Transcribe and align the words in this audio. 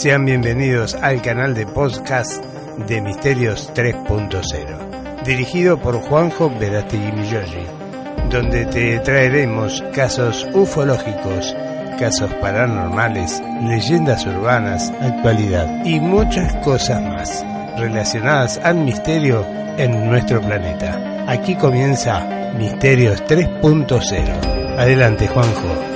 Sean 0.00 0.24
bienvenidos 0.24 0.94
al 0.94 1.20
canal 1.20 1.54
de 1.54 1.66
podcast 1.66 2.42
de 2.88 3.02
Misterios 3.02 3.70
3.0, 3.74 5.24
dirigido 5.26 5.78
por 5.78 6.00
Juanjo 6.00 6.48
Verástegui 6.58 7.12
Millogi, 7.12 7.66
donde 8.30 8.64
te 8.64 8.98
traeremos 9.00 9.84
casos 9.94 10.48
ufológicos, 10.54 11.54
casos 11.98 12.32
paranormales, 12.40 13.42
leyendas 13.62 14.24
urbanas, 14.24 14.90
actualidad 15.02 15.84
y 15.84 16.00
muchas 16.00 16.56
cosas 16.64 17.02
más 17.02 17.44
relacionadas 17.76 18.58
al 18.64 18.76
misterio 18.76 19.46
en 19.76 20.08
nuestro 20.08 20.40
planeta. 20.40 21.26
Aquí 21.28 21.56
comienza 21.56 22.26
Misterios 22.56 23.22
3.0. 23.24 24.78
Adelante, 24.78 25.28
Juanjo. 25.28 25.89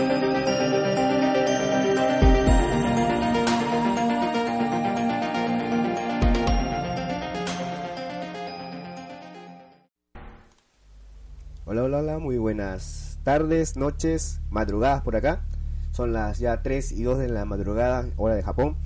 Tardes, 13.35 13.77
noches, 13.77 14.41
madrugadas 14.49 15.03
por 15.03 15.17
acá. 15.17 15.43
Son 15.91 16.13
las 16.13 16.39
ya 16.39 16.63
3 16.63 16.93
y 16.93 17.03
2 17.03 17.19
de 17.19 17.29
la 17.29 17.45
madrugada, 17.45 18.07
hora 18.17 18.37
de 18.37 18.45
Japón. 18.45 18.77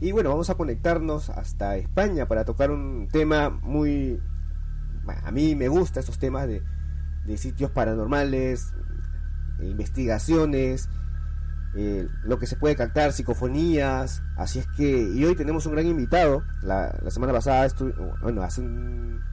Y 0.00 0.12
bueno, 0.12 0.30
vamos 0.30 0.48
a 0.48 0.54
conectarnos 0.54 1.28
hasta 1.28 1.76
España 1.76 2.26
para 2.26 2.46
tocar 2.46 2.70
un 2.70 3.06
tema 3.12 3.50
muy... 3.50 4.18
A 5.24 5.30
mí 5.30 5.54
me 5.56 5.68
gusta 5.68 6.00
estos 6.00 6.18
temas 6.18 6.46
de, 6.46 6.62
de 7.26 7.36
sitios 7.36 7.70
paranormales, 7.70 8.72
investigaciones, 9.60 10.88
eh, 11.74 12.08
lo 12.24 12.38
que 12.38 12.46
se 12.46 12.56
puede 12.56 12.74
cantar, 12.76 13.12
psicofonías. 13.12 14.22
Así 14.38 14.58
es 14.58 14.66
que, 14.74 15.02
y 15.14 15.22
hoy 15.26 15.36
tenemos 15.36 15.66
un 15.66 15.72
gran 15.72 15.86
invitado. 15.86 16.42
La, 16.62 16.98
semana 17.10 17.34
pasada, 17.34 17.68
bueno, 18.22 18.42
hace 18.42 18.62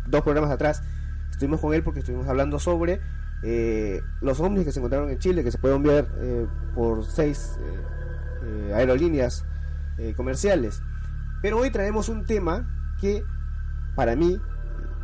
dos 0.06 0.22
programas 0.22 0.52
atrás, 0.52 0.84
estuvimos 1.32 1.62
con 1.62 1.74
él 1.74 1.82
porque 1.82 2.02
estuvimos 2.02 2.28
hablando 2.28 2.60
sobre 2.60 3.00
eh, 3.42 4.02
los 4.22 4.40
ovnis 4.40 4.66
que 4.66 4.72
se 4.72 4.80
encontraron 4.80 5.10
en 5.10 5.20
Chile, 5.20 5.44
que 5.44 5.52
se 5.52 5.58
pueden 5.58 5.82
ver 5.84 6.08
eh, 6.18 6.48
por 6.76 7.06
seis 7.06 7.58
eh, 8.44 8.74
aerolíneas 8.74 9.46
comerciales. 10.16 10.82
Pero 11.42 11.58
hoy 11.58 11.72
traemos 11.72 12.08
un 12.08 12.26
tema 12.26 12.96
que 13.02 13.22
para 13.96 14.16
mí, 14.16 14.40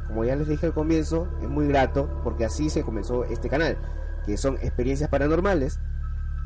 como 0.07 0.23
ya 0.23 0.37
les 0.37 0.47
dije 0.47 0.67
al 0.67 0.73
comienzo, 0.73 1.27
es 1.41 1.49
muy 1.49 1.67
grato 1.67 2.21
porque 2.23 2.45
así 2.45 2.69
se 2.69 2.83
comenzó 2.83 3.25
este 3.25 3.49
canal, 3.49 3.77
que 4.25 4.37
son 4.37 4.55
experiencias 4.61 5.09
paranormales 5.09 5.81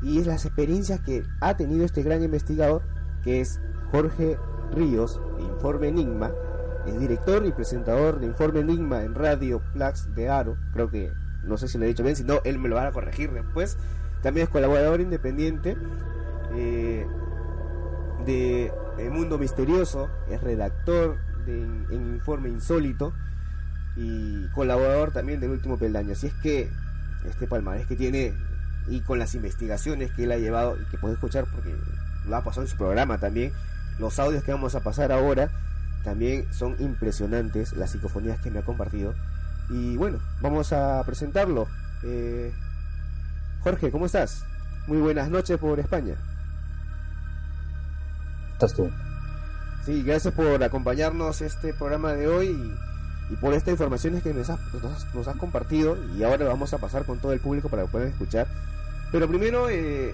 y 0.02 0.18
es 0.18 0.26
las 0.26 0.46
experiencias 0.46 1.00
que 1.00 1.22
ha 1.40 1.56
tenido 1.56 1.84
este 1.84 2.02
gran 2.02 2.24
investigador 2.24 2.82
que 3.22 3.40
es 3.40 3.60
Jorge 3.92 4.36
Ríos, 4.72 5.20
de 5.36 5.44
Informe 5.44 5.88
Enigma, 5.88 6.32
es 6.86 6.98
director 6.98 7.46
y 7.46 7.52
presentador 7.52 8.18
de 8.18 8.26
Informe 8.26 8.60
Enigma 8.60 9.02
en 9.02 9.14
Radio 9.14 9.62
Plax 9.74 10.12
de 10.14 10.28
Aro, 10.28 10.56
creo 10.72 10.90
que 10.90 11.12
no 11.44 11.56
sé 11.56 11.68
si 11.68 11.78
lo 11.78 11.84
he 11.84 11.88
dicho 11.88 12.02
bien, 12.02 12.16
si 12.16 12.24
no, 12.24 12.40
él 12.44 12.58
me 12.58 12.68
lo 12.68 12.76
va 12.76 12.86
a 12.86 12.92
corregir 12.92 13.32
después. 13.32 13.76
También 14.22 14.44
es 14.44 14.50
colaborador 14.50 15.00
independiente 15.00 15.76
eh, 16.54 17.06
de, 18.26 18.72
Mundo 19.10 19.38
Misterioso, 19.38 20.10
es 20.28 20.42
redactor 20.42 21.16
de, 21.46 21.62
en 21.62 22.14
Informe 22.14 22.50
Insólito 22.50 23.14
y 23.96 24.46
colaborador 24.48 25.10
también 25.10 25.40
del 25.40 25.50
Último 25.50 25.78
Peldaño. 25.78 26.12
Así 26.12 26.26
es 26.26 26.34
que 26.34 26.70
este 27.24 27.46
palmarés 27.46 27.86
que 27.86 27.96
tiene 27.96 28.34
y 28.88 29.00
con 29.00 29.18
las 29.18 29.34
investigaciones 29.34 30.10
que 30.12 30.24
él 30.24 30.32
ha 30.32 30.38
llevado 30.38 30.76
y 30.80 30.84
que 30.90 30.98
puede 30.98 31.14
escuchar 31.14 31.46
porque 31.50 31.74
lo 32.26 32.36
ha 32.36 32.44
pasado 32.44 32.62
en 32.62 32.68
su 32.68 32.76
programa 32.76 33.18
también, 33.18 33.52
los 33.98 34.18
audios 34.18 34.44
que 34.44 34.52
vamos 34.52 34.74
a 34.74 34.80
pasar 34.80 35.12
ahora 35.12 35.50
también 36.04 36.46
son 36.52 36.76
impresionantes 36.78 37.72
las 37.74 37.90
psicofonías 37.90 38.40
que 38.40 38.50
me 38.50 38.60
ha 38.60 38.62
compartido 38.62 39.14
y 39.70 39.96
bueno, 39.96 40.18
vamos 40.40 40.72
a 40.72 41.02
presentarlo. 41.06 41.68
Eh, 42.02 42.52
Jorge, 43.62 43.90
¿cómo 43.90 44.06
estás? 44.06 44.44
Muy 44.86 44.98
buenas 44.98 45.30
noches 45.30 45.58
por 45.58 45.78
España. 45.78 46.16
¿Estás 48.52 48.74
tú? 48.74 48.90
Sí, 49.86 50.02
gracias 50.02 50.34
por 50.34 50.62
acompañarnos 50.62 51.40
este 51.40 51.72
programa 51.72 52.12
de 52.12 52.26
hoy 52.26 52.74
y, 53.30 53.36
por 53.36 53.54
estas 53.54 53.72
informaciones 53.72 54.22
que 54.22 54.34
nos 54.34 54.50
has, 54.50 54.58
nos, 55.14 55.26
compartido 55.36 55.96
y 56.16 56.24
ahora 56.24 56.46
vamos 56.46 56.74
a 56.74 56.78
pasar 56.78 57.04
con 57.04 57.18
todo 57.18 57.32
el 57.32 57.40
público 57.40 57.68
para 57.68 57.84
que 57.84 57.88
puedan 57.88 58.08
escuchar. 58.08 58.48
Pero 59.12 59.28
primero 59.28 59.70
eh, 59.70 60.12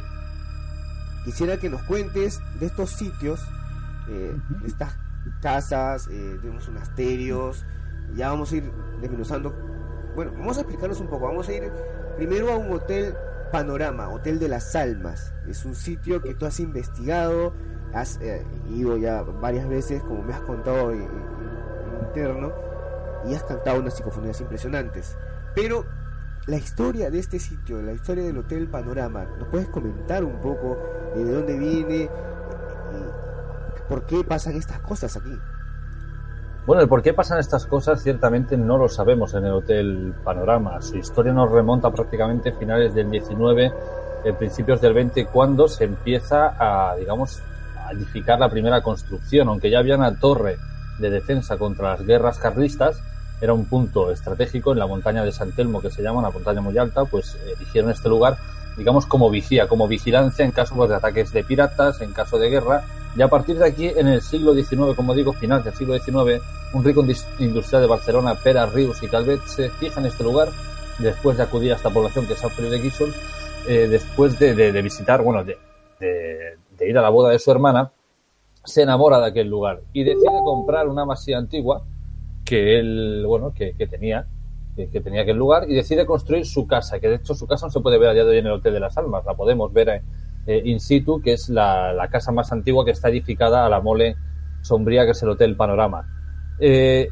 quisiera 1.25 1.56
que 1.56 1.71
nos 1.71 1.83
cuentes 1.83 2.41
de 2.61 2.66
estos 2.66 2.91
sitios, 2.91 3.41
eh, 4.09 4.37
de 4.61 4.69
estas 4.69 4.93
casas, 5.41 6.09
eh, 6.09 6.39
de 6.43 6.50
unos 6.50 6.69
monasterios, 6.69 7.65
ya 8.15 8.31
vamos 8.31 8.53
a 8.53 8.56
ir 8.56 8.71
desmenuzando. 9.00 9.55
Bueno, 10.15 10.33
vamos 10.33 10.56
a 10.56 10.61
explicarnos 10.61 11.00
un 11.00 11.09
poco. 11.09 11.27
Vamos 11.27 11.49
a 11.49 11.53
ir 11.53 11.71
primero 12.17 12.53
a 12.53 12.56
un 12.56 12.72
hotel 12.72 13.15
Panorama, 13.53 14.09
Hotel 14.09 14.39
de 14.39 14.49
las 14.49 14.75
Almas. 14.75 15.33
Es 15.49 15.65
un 15.65 15.75
sitio 15.75 16.21
que 16.21 16.34
tú 16.34 16.47
has 16.47 16.60
investigado, 16.60 17.53
has 17.92 18.19
eh, 18.21 18.45
ido 18.71 18.97
ya 18.97 19.22
varias 19.22 19.69
veces, 19.69 20.03
como 20.03 20.22
me 20.22 20.34
has 20.34 20.41
contado 20.41 20.92
interno, 20.95 22.53
y 23.25 23.34
has 23.34 23.45
cantado 23.45 23.80
unas 23.80 23.95
psicofonías 23.95 24.41
impresionantes. 24.41 25.16
Pero 25.54 25.84
la 26.47 26.57
historia 26.57 27.10
de 27.10 27.19
este 27.19 27.39
sitio, 27.39 27.83
la 27.83 27.92
historia 27.92 28.25
del 28.25 28.39
Hotel 28.39 28.69
Panorama, 28.69 29.25
¿nos 29.39 29.48
puedes 29.48 29.69
comentar 29.69 30.25
un 30.25 30.41
poco 30.41 30.78
de 31.15 31.25
dónde 31.25 31.59
viene? 31.59 32.04
y 32.04 32.09
¿Por 33.89 34.07
qué 34.07 34.25
pasan 34.25 34.57
estas 34.57 34.80
cosas 34.80 35.16
aquí? 35.16 35.39
Bueno, 36.66 36.83
el 36.83 36.89
por 36.89 37.01
qué 37.01 37.15
pasan 37.15 37.39
estas 37.39 37.65
cosas 37.65 38.03
ciertamente 38.03 38.57
no 38.57 38.77
lo 38.77 38.89
sabemos 38.89 39.33
en 39.34 39.45
el 39.47 39.53
Hotel 39.53 40.13
Panorama. 40.24 40.83
Su 40.83 40.97
historia 40.97 41.33
nos 41.33 41.48
remonta 41.48 41.92
prácticamente 41.92 42.48
a 42.48 42.54
finales 42.54 42.92
del 42.92 43.09
19, 43.09 43.72
eh, 44.24 44.33
principios 44.33 44.80
del 44.80 44.92
20, 44.92 45.27
cuando 45.27 45.68
se 45.68 45.84
empieza 45.84 46.57
a, 46.59 46.97
digamos, 46.97 47.41
a 47.78 47.92
edificar 47.92 48.41
la 48.41 48.48
primera 48.48 48.83
construcción. 48.83 49.47
Aunque 49.47 49.71
ya 49.71 49.78
había 49.78 49.95
una 49.95 50.18
torre 50.18 50.59
de 50.98 51.09
defensa 51.09 51.57
contra 51.57 51.91
las 51.91 52.04
guerras 52.04 52.41
carlistas, 52.41 53.01
era 53.41 53.53
un 53.53 53.66
punto 53.66 54.10
estratégico 54.10 54.72
en 54.72 54.80
la 54.80 54.89
montaña 54.89 55.22
de 55.22 55.30
San 55.30 55.53
Telmo, 55.53 55.80
que 55.80 55.92
se 55.92 56.03
llama 56.03 56.18
una 56.18 56.30
montaña 56.30 56.63
muy 56.63 56.77
alta, 56.77 57.04
pues 57.04 57.39
eligieron 57.47 57.92
este 57.92 58.09
lugar, 58.09 58.39
digamos, 58.77 59.07
como 59.07 59.30
vigía, 59.30 59.68
como 59.68 59.86
vigilancia 59.86 60.45
en 60.45 60.51
caso 60.51 60.84
de 60.89 60.97
ataques 60.97 61.33
de 61.33 61.45
piratas, 61.45 62.01
en 62.01 62.13
caso 62.13 62.41
de 62.41 62.51
guerra 62.51 62.83
y 63.16 63.22
a 63.22 63.28
partir 63.28 63.59
de 63.59 63.66
aquí, 63.66 63.86
en 63.86 64.09
el 64.09 64.21
siglo 64.21 64.54
XIX, 64.54 64.95
como 64.95 65.15
digo, 65.15 65.33
final 65.33 65.65
del 65.65 65.74
siglo 65.74 65.98
XIX, 65.98 66.42
un 66.74 66.84
rico 66.84 67.03
industrial 67.39 67.83
de 67.83 67.89
Barcelona, 67.89 68.34
Pera, 68.34 68.66
Rius 68.66 69.03
y 69.03 69.09
Calvet, 69.09 69.42
se 69.47 69.71
fija 69.71 70.01
en 70.01 70.07
este 70.07 70.22
lugar, 70.22 70.48
después 70.98 71.39
de 71.39 71.45
acudir 71.45 71.72
a 71.72 71.77
esta 71.77 71.89
población 71.89 72.27
que 72.27 72.34
es 72.34 72.45
Alfred 72.45 72.71
de 72.71 72.78
Guisol, 72.78 73.15
eh, 73.68 73.89
después 73.89 74.39
de, 74.39 74.83
visitar, 74.83 75.22
bueno, 75.22 75.45
de, 75.45 75.57
ir 76.80 76.98
a 76.98 77.03
la 77.03 77.09
boda 77.09 77.30
de 77.30 77.39
su 77.39 77.51
hermana, 77.51 77.91
se 78.65 78.83
enamora 78.83 79.18
de 79.18 79.27
aquel 79.27 79.48
lugar 79.48 79.80
y 79.92 80.04
decide 80.04 80.39
comprar 80.45 80.89
una 80.89 81.04
masía 81.04 81.39
antigua 81.39 81.84
que 82.45 82.78
él, 82.78 83.24
bueno, 83.27 83.53
que, 83.54 83.74
que 83.74 83.86
tenía, 83.86 84.27
que, 84.77 85.01
tenía 85.01 85.22
aquel 85.22 85.36
lugar 85.36 85.71
y 85.71 85.74
decide 85.74 86.04
construir 86.04 86.45
su 86.45 86.66
casa, 86.66 87.01
que 87.01 87.09
de 87.09 87.15
hecho 87.16 87.34
su 87.34 87.47
casa 87.47 87.66
no 87.66 87.72
se 87.72 87.80
puede 87.80 87.98
ver 87.98 88.10
a 88.10 88.13
día 88.13 88.24
de 88.24 88.30
hoy 88.30 88.39
en 88.39 88.47
el 88.47 88.53
Hotel 88.53 88.74
de 88.74 88.80
las 88.80 88.97
Almas, 88.98 89.24
la 89.24 89.34
podemos 89.34 89.72
ver 89.72 90.03
eh, 90.47 90.63
in 90.65 90.78
situ, 90.78 91.21
que 91.21 91.33
es 91.33 91.48
la, 91.48 92.09
casa 92.10 92.31
más 92.31 92.53
antigua 92.53 92.84
que 92.84 92.93
está 92.93 93.09
edificada 93.09 93.66
a 93.66 93.69
la 93.69 93.81
mole 93.81 94.16
sombría, 94.63 95.04
que 95.04 95.10
es 95.10 95.22
el 95.22 95.31
Hotel 95.31 95.57
Panorama. 95.57 96.07
Eh, 96.60 97.09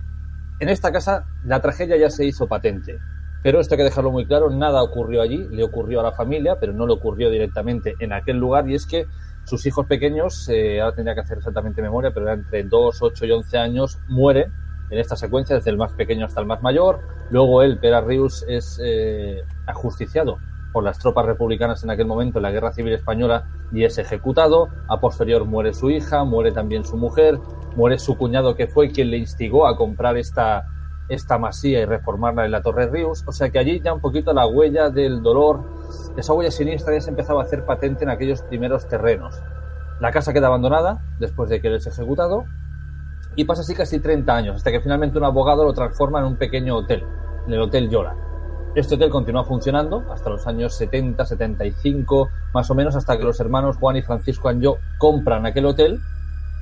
en 0.61 0.69
esta 0.69 0.93
casa 0.93 1.27
la 1.45 1.61
tragedia 1.61 1.97
ya 1.97 2.11
se 2.11 2.25
hizo 2.25 2.47
patente, 2.47 2.97
pero 3.43 3.61
esto 3.61 3.75
hay 3.75 3.79
que 3.79 3.85
dejarlo 3.85 4.13
muy 4.13 4.25
claro, 4.25 4.51
nada 4.51 4.83
ocurrió 4.85 5.21
allí, 5.21 5.49
le 5.51 5.65
ocurrió 5.65 6.01
a 6.01 6.05
la 6.05 6.13
familia, 6.13 6.59
pero 6.61 6.73
no 6.73 6.87
le 6.87 6.93
ocurrió 6.93 7.29
directamente 7.29 7.95
en 7.99 8.13
aquel 8.13 8.39
lugar, 8.39 8.69
y 8.71 8.75
es 8.77 8.87
que 8.87 9.07
sus 9.43 9.67
hijos 9.67 9.87
pequeños, 9.87 10.49
eh, 10.49 10.81
ahora 10.81 10.95
tendría 10.95 11.15
que 11.15 11.23
hacer 11.23 11.39
exactamente 11.39 11.83
memoria, 11.83 12.13
pero 12.15 12.27
era 12.27 12.35
entre 12.35 12.63
2, 12.63 13.03
8 13.03 13.27
y 13.27 13.31
11 13.33 13.59
años, 13.59 13.99
muere 14.07 14.47
en 14.91 14.99
esta 14.99 15.17
secuencia, 15.17 15.57
desde 15.57 15.71
el 15.71 15.77
más 15.77 15.93
pequeño 15.93 16.25
hasta 16.25 16.41
el 16.41 16.47
más 16.47 16.63
mayor. 16.63 17.01
Luego 17.31 17.63
él, 17.63 17.79
Pera 17.79 18.01
Rius, 18.01 18.45
es 18.49 18.81
ajusticiado 19.67 20.39
por 20.75 20.83
las 20.83 20.99
tropas 20.99 21.25
republicanas 21.25 21.85
en 21.85 21.91
aquel 21.91 22.07
momento 22.07 22.41
en 22.41 22.43
la 22.43 22.51
Guerra 22.51 22.73
Civil 22.73 22.93
Española 22.93 23.45
y 23.73 23.85
es 23.85 23.97
ejecutado. 23.97 24.69
A 24.89 25.01
posterior 25.01 25.45
muere 25.45 25.73
su 25.73 25.89
hija, 25.89 26.25
muere 26.25 26.51
también 26.51 26.85
su 26.85 26.97
mujer, 26.97 27.39
muere 27.77 27.97
su 27.97 28.19
cuñado 28.19 28.57
que 28.57 28.67
fue 28.67 28.91
quien 28.91 29.11
le 29.11 29.19
instigó 29.19 29.69
a 29.69 29.77
comprar 29.77 30.17
esta, 30.17 30.67
esta 31.09 31.39
masía 31.39 31.81
y 31.81 31.85
reformarla 31.85 32.45
en 32.45 32.51
la 32.51 32.61
Torre 32.61 32.89
Ríos. 32.89 33.23
O 33.25 33.31
sea 33.31 33.51
que 33.51 33.61
allí 33.61 33.81
ya 33.81 33.95
un 33.95 34.01
poquito 34.01 34.35
la 34.35 34.49
huella 34.49 34.91
del 34.91 35.23
dolor, 35.23 35.61
esa 36.17 36.33
huella 36.33 36.51
siniestra 36.51 36.93
ya 36.93 37.01
se 37.01 37.11
empezaba 37.11 37.43
a 37.43 37.45
hacer 37.45 37.65
patente 37.65 38.03
en 38.03 38.11
aquellos 38.11 38.43
primeros 38.43 38.89
terrenos. 38.89 39.41
La 40.01 40.11
casa 40.11 40.33
queda 40.33 40.49
abandonada 40.49 41.05
después 41.21 41.49
de 41.49 41.61
que 41.61 41.69
él 41.69 41.75
es 41.75 41.87
ejecutado 41.87 42.47
y 43.37 43.45
pasa 43.45 43.61
así 43.63 43.77
casi 43.77 44.01
30 44.01 44.35
años 44.35 44.57
hasta 44.57 44.73
que 44.73 44.81
finalmente 44.81 45.19
un 45.19 45.25
abogado 45.25 45.63
lo 45.63 45.73
transforma 45.73 46.19
en 46.19 46.25
un 46.25 46.37
pequeño 46.37 46.77
hotel, 46.77 47.05
en 47.47 47.53
el 47.53 47.61
Hotel 47.61 47.89
Yola 47.89 48.24
este 48.75 48.97
hotel 48.97 49.11
continúa 49.11 49.45
funcionando 49.45 50.05
hasta 50.13 50.31
los 50.31 50.47
años 50.47 50.77
70, 50.77 51.25
75, 51.25 52.29
más 52.53 52.71
o 52.71 52.75
menos, 52.75 52.97
hasta 52.97 53.17
que 53.17 53.25
los 53.25 53.39
hermanos 53.41 53.77
Juan 53.77 53.97
y 53.97 54.03
Francisco 54.03 54.49
Anjo 54.49 54.79
compran 54.99 55.47
aquel 55.47 55.67
hotel 55.67 56.01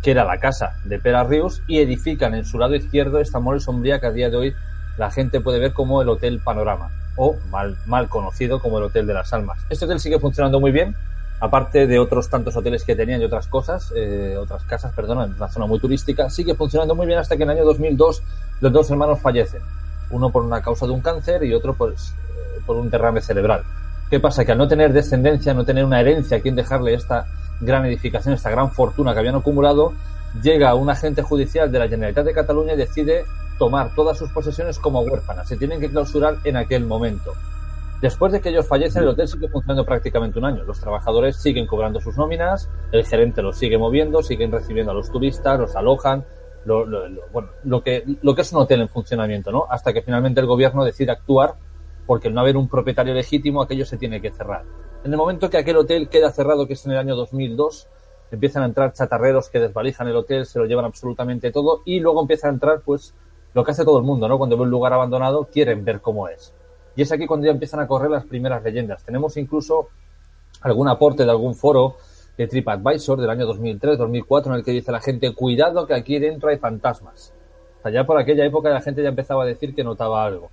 que 0.02 0.10
era 0.10 0.24
la 0.24 0.38
casa 0.38 0.74
de 0.84 0.98
Pera 0.98 1.24
Rius, 1.24 1.62
y 1.68 1.78
edifican 1.78 2.34
en 2.34 2.44
su 2.44 2.58
lado 2.58 2.74
izquierdo 2.74 3.20
esta 3.20 3.38
mole 3.38 3.60
sombría 3.60 4.00
que 4.00 4.06
a 4.06 4.10
día 4.10 4.30
de 4.30 4.36
hoy 4.36 4.54
la 4.98 5.10
gente 5.10 5.40
puede 5.40 5.60
ver 5.60 5.72
como 5.72 6.02
el 6.02 6.08
Hotel 6.08 6.40
Panorama, 6.44 6.90
o 7.16 7.36
mal, 7.50 7.76
mal 7.86 8.08
conocido 8.08 8.60
como 8.60 8.78
el 8.78 8.84
Hotel 8.84 9.06
de 9.06 9.14
las 9.14 9.32
Almas. 9.32 9.58
Este 9.70 9.84
hotel 9.84 10.00
sigue 10.00 10.18
funcionando 10.18 10.60
muy 10.60 10.72
bien, 10.72 10.96
aparte 11.40 11.86
de 11.86 11.98
otros 11.98 12.28
tantos 12.28 12.56
hoteles 12.56 12.84
que 12.84 12.96
tenían 12.96 13.22
y 13.22 13.24
otras 13.24 13.46
cosas, 13.46 13.92
eh, 13.96 14.36
otras 14.38 14.64
casas, 14.64 14.92
perdón, 14.92 15.22
en 15.22 15.36
una 15.36 15.48
zona 15.48 15.66
muy 15.66 15.78
turística, 15.78 16.28
sigue 16.28 16.54
funcionando 16.54 16.94
muy 16.94 17.06
bien 17.06 17.20
hasta 17.20 17.36
que 17.36 17.44
en 17.44 17.50
el 17.50 17.58
año 17.58 17.64
2002 17.66 18.22
los 18.60 18.72
dos 18.72 18.90
hermanos 18.90 19.20
fallecen. 19.20 19.62
Uno 20.12 20.30
por 20.30 20.44
una 20.44 20.62
causa 20.62 20.86
de 20.86 20.92
un 20.92 21.00
cáncer 21.00 21.42
y 21.44 21.52
otro 21.52 21.74
pues, 21.74 22.14
eh, 22.28 22.60
por 22.64 22.76
un 22.76 22.88
derrame 22.88 23.20
cerebral. 23.20 23.64
¿Qué 24.08 24.20
pasa? 24.20 24.44
Que 24.44 24.52
al 24.52 24.58
no 24.58 24.68
tener 24.68 24.92
descendencia, 24.92 25.54
no 25.54 25.64
tener 25.64 25.84
una 25.84 26.00
herencia 26.00 26.36
a 26.36 26.40
quien 26.40 26.54
dejarle 26.54 26.94
esta 26.94 27.26
gran 27.60 27.84
edificación, 27.86 28.34
esta 28.34 28.50
gran 28.50 28.70
fortuna 28.70 29.12
que 29.12 29.20
habían 29.20 29.36
acumulado, 29.36 29.92
llega 30.42 30.74
un 30.74 30.90
agente 30.90 31.22
judicial 31.22 31.72
de 31.72 31.78
la 31.78 31.88
Generalitat 31.88 32.24
de 32.26 32.32
Cataluña 32.32 32.74
y 32.74 32.76
decide 32.76 33.24
tomar 33.58 33.94
todas 33.94 34.18
sus 34.18 34.30
posesiones 34.30 34.78
como 34.78 35.00
huérfanas. 35.00 35.48
Se 35.48 35.56
tienen 35.56 35.80
que 35.80 35.90
clausurar 35.90 36.36
en 36.44 36.56
aquel 36.56 36.84
momento. 36.84 37.32
Después 38.02 38.32
de 38.32 38.40
que 38.40 38.48
ellos 38.48 38.66
fallecen, 38.66 39.04
el 39.04 39.10
hotel 39.10 39.28
sigue 39.28 39.48
funcionando 39.48 39.84
prácticamente 39.84 40.38
un 40.38 40.44
año. 40.44 40.64
Los 40.64 40.80
trabajadores 40.80 41.36
siguen 41.36 41.68
cobrando 41.68 42.00
sus 42.00 42.16
nóminas, 42.16 42.68
el 42.90 43.06
gerente 43.06 43.42
los 43.42 43.56
sigue 43.56 43.78
moviendo, 43.78 44.22
siguen 44.24 44.50
recibiendo 44.50 44.90
a 44.90 44.94
los 44.94 45.10
turistas, 45.12 45.60
los 45.60 45.76
alojan, 45.76 46.24
lo, 46.64 46.86
bueno, 47.32 47.48
lo 47.64 47.82
que, 47.82 48.04
lo 48.22 48.34
que 48.34 48.42
es 48.42 48.52
un 48.52 48.60
hotel 48.60 48.82
en 48.82 48.88
funcionamiento, 48.88 49.50
¿no? 49.50 49.66
Hasta 49.68 49.92
que 49.92 50.02
finalmente 50.02 50.40
el 50.40 50.46
gobierno 50.46 50.84
decide 50.84 51.12
actuar 51.12 51.54
porque 52.06 52.28
al 52.28 52.34
no 52.34 52.40
haber 52.40 52.56
un 52.56 52.68
propietario 52.68 53.14
legítimo, 53.14 53.62
aquello 53.62 53.84
se 53.86 53.96
tiene 53.96 54.20
que 54.20 54.30
cerrar. 54.32 54.64
En 55.04 55.12
el 55.12 55.16
momento 55.16 55.50
que 55.50 55.58
aquel 55.58 55.76
hotel 55.76 56.08
queda 56.08 56.30
cerrado, 56.30 56.66
que 56.66 56.74
es 56.74 56.84
en 56.86 56.92
el 56.92 56.98
año 56.98 57.16
2002, 57.16 57.88
empiezan 58.30 58.62
a 58.62 58.66
entrar 58.66 58.92
chatarreros 58.92 59.48
que 59.50 59.60
desvalijan 59.60 60.08
el 60.08 60.16
hotel, 60.16 60.46
se 60.46 60.58
lo 60.58 60.66
llevan 60.66 60.84
absolutamente 60.84 61.52
todo 61.52 61.82
y 61.84 62.00
luego 62.00 62.20
empieza 62.20 62.48
a 62.48 62.50
entrar, 62.50 62.80
pues, 62.84 63.14
lo 63.54 63.64
que 63.64 63.70
hace 63.70 63.84
todo 63.84 63.98
el 63.98 64.04
mundo, 64.04 64.28
¿no? 64.28 64.38
Cuando 64.38 64.56
ve 64.56 64.62
un 64.62 64.70
lugar 64.70 64.92
abandonado, 64.92 65.48
quieren 65.52 65.84
ver 65.84 66.00
cómo 66.00 66.28
es 66.28 66.54
y 66.94 67.02
es 67.02 67.12
aquí 67.12 67.26
cuando 67.26 67.46
ya 67.46 67.52
empiezan 67.52 67.80
a 67.80 67.86
correr 67.86 68.10
las 68.10 68.24
primeras 68.24 68.62
leyendas. 68.62 69.02
Tenemos 69.04 69.36
incluso 69.36 69.88
algún 70.60 70.88
aporte 70.88 71.24
de 71.24 71.30
algún 71.30 71.54
foro 71.54 71.96
de 72.36 72.46
TripAdvisor 72.46 73.20
del 73.20 73.30
año 73.30 73.46
2003-2004 73.46 74.46
en 74.46 74.52
el 74.54 74.64
que 74.64 74.72
dice 74.72 74.92
la 74.92 75.00
gente, 75.00 75.34
cuidado 75.34 75.86
que 75.86 75.94
aquí 75.94 76.18
dentro 76.18 76.48
hay 76.48 76.58
fantasmas. 76.58 77.32
O 77.84 77.88
ya 77.88 78.04
por 78.04 78.18
aquella 78.18 78.44
época 78.44 78.70
la 78.70 78.80
gente 78.80 79.02
ya 79.02 79.08
empezaba 79.08 79.42
a 79.42 79.46
decir 79.46 79.74
que 79.74 79.84
notaba 79.84 80.24
algo. 80.24 80.50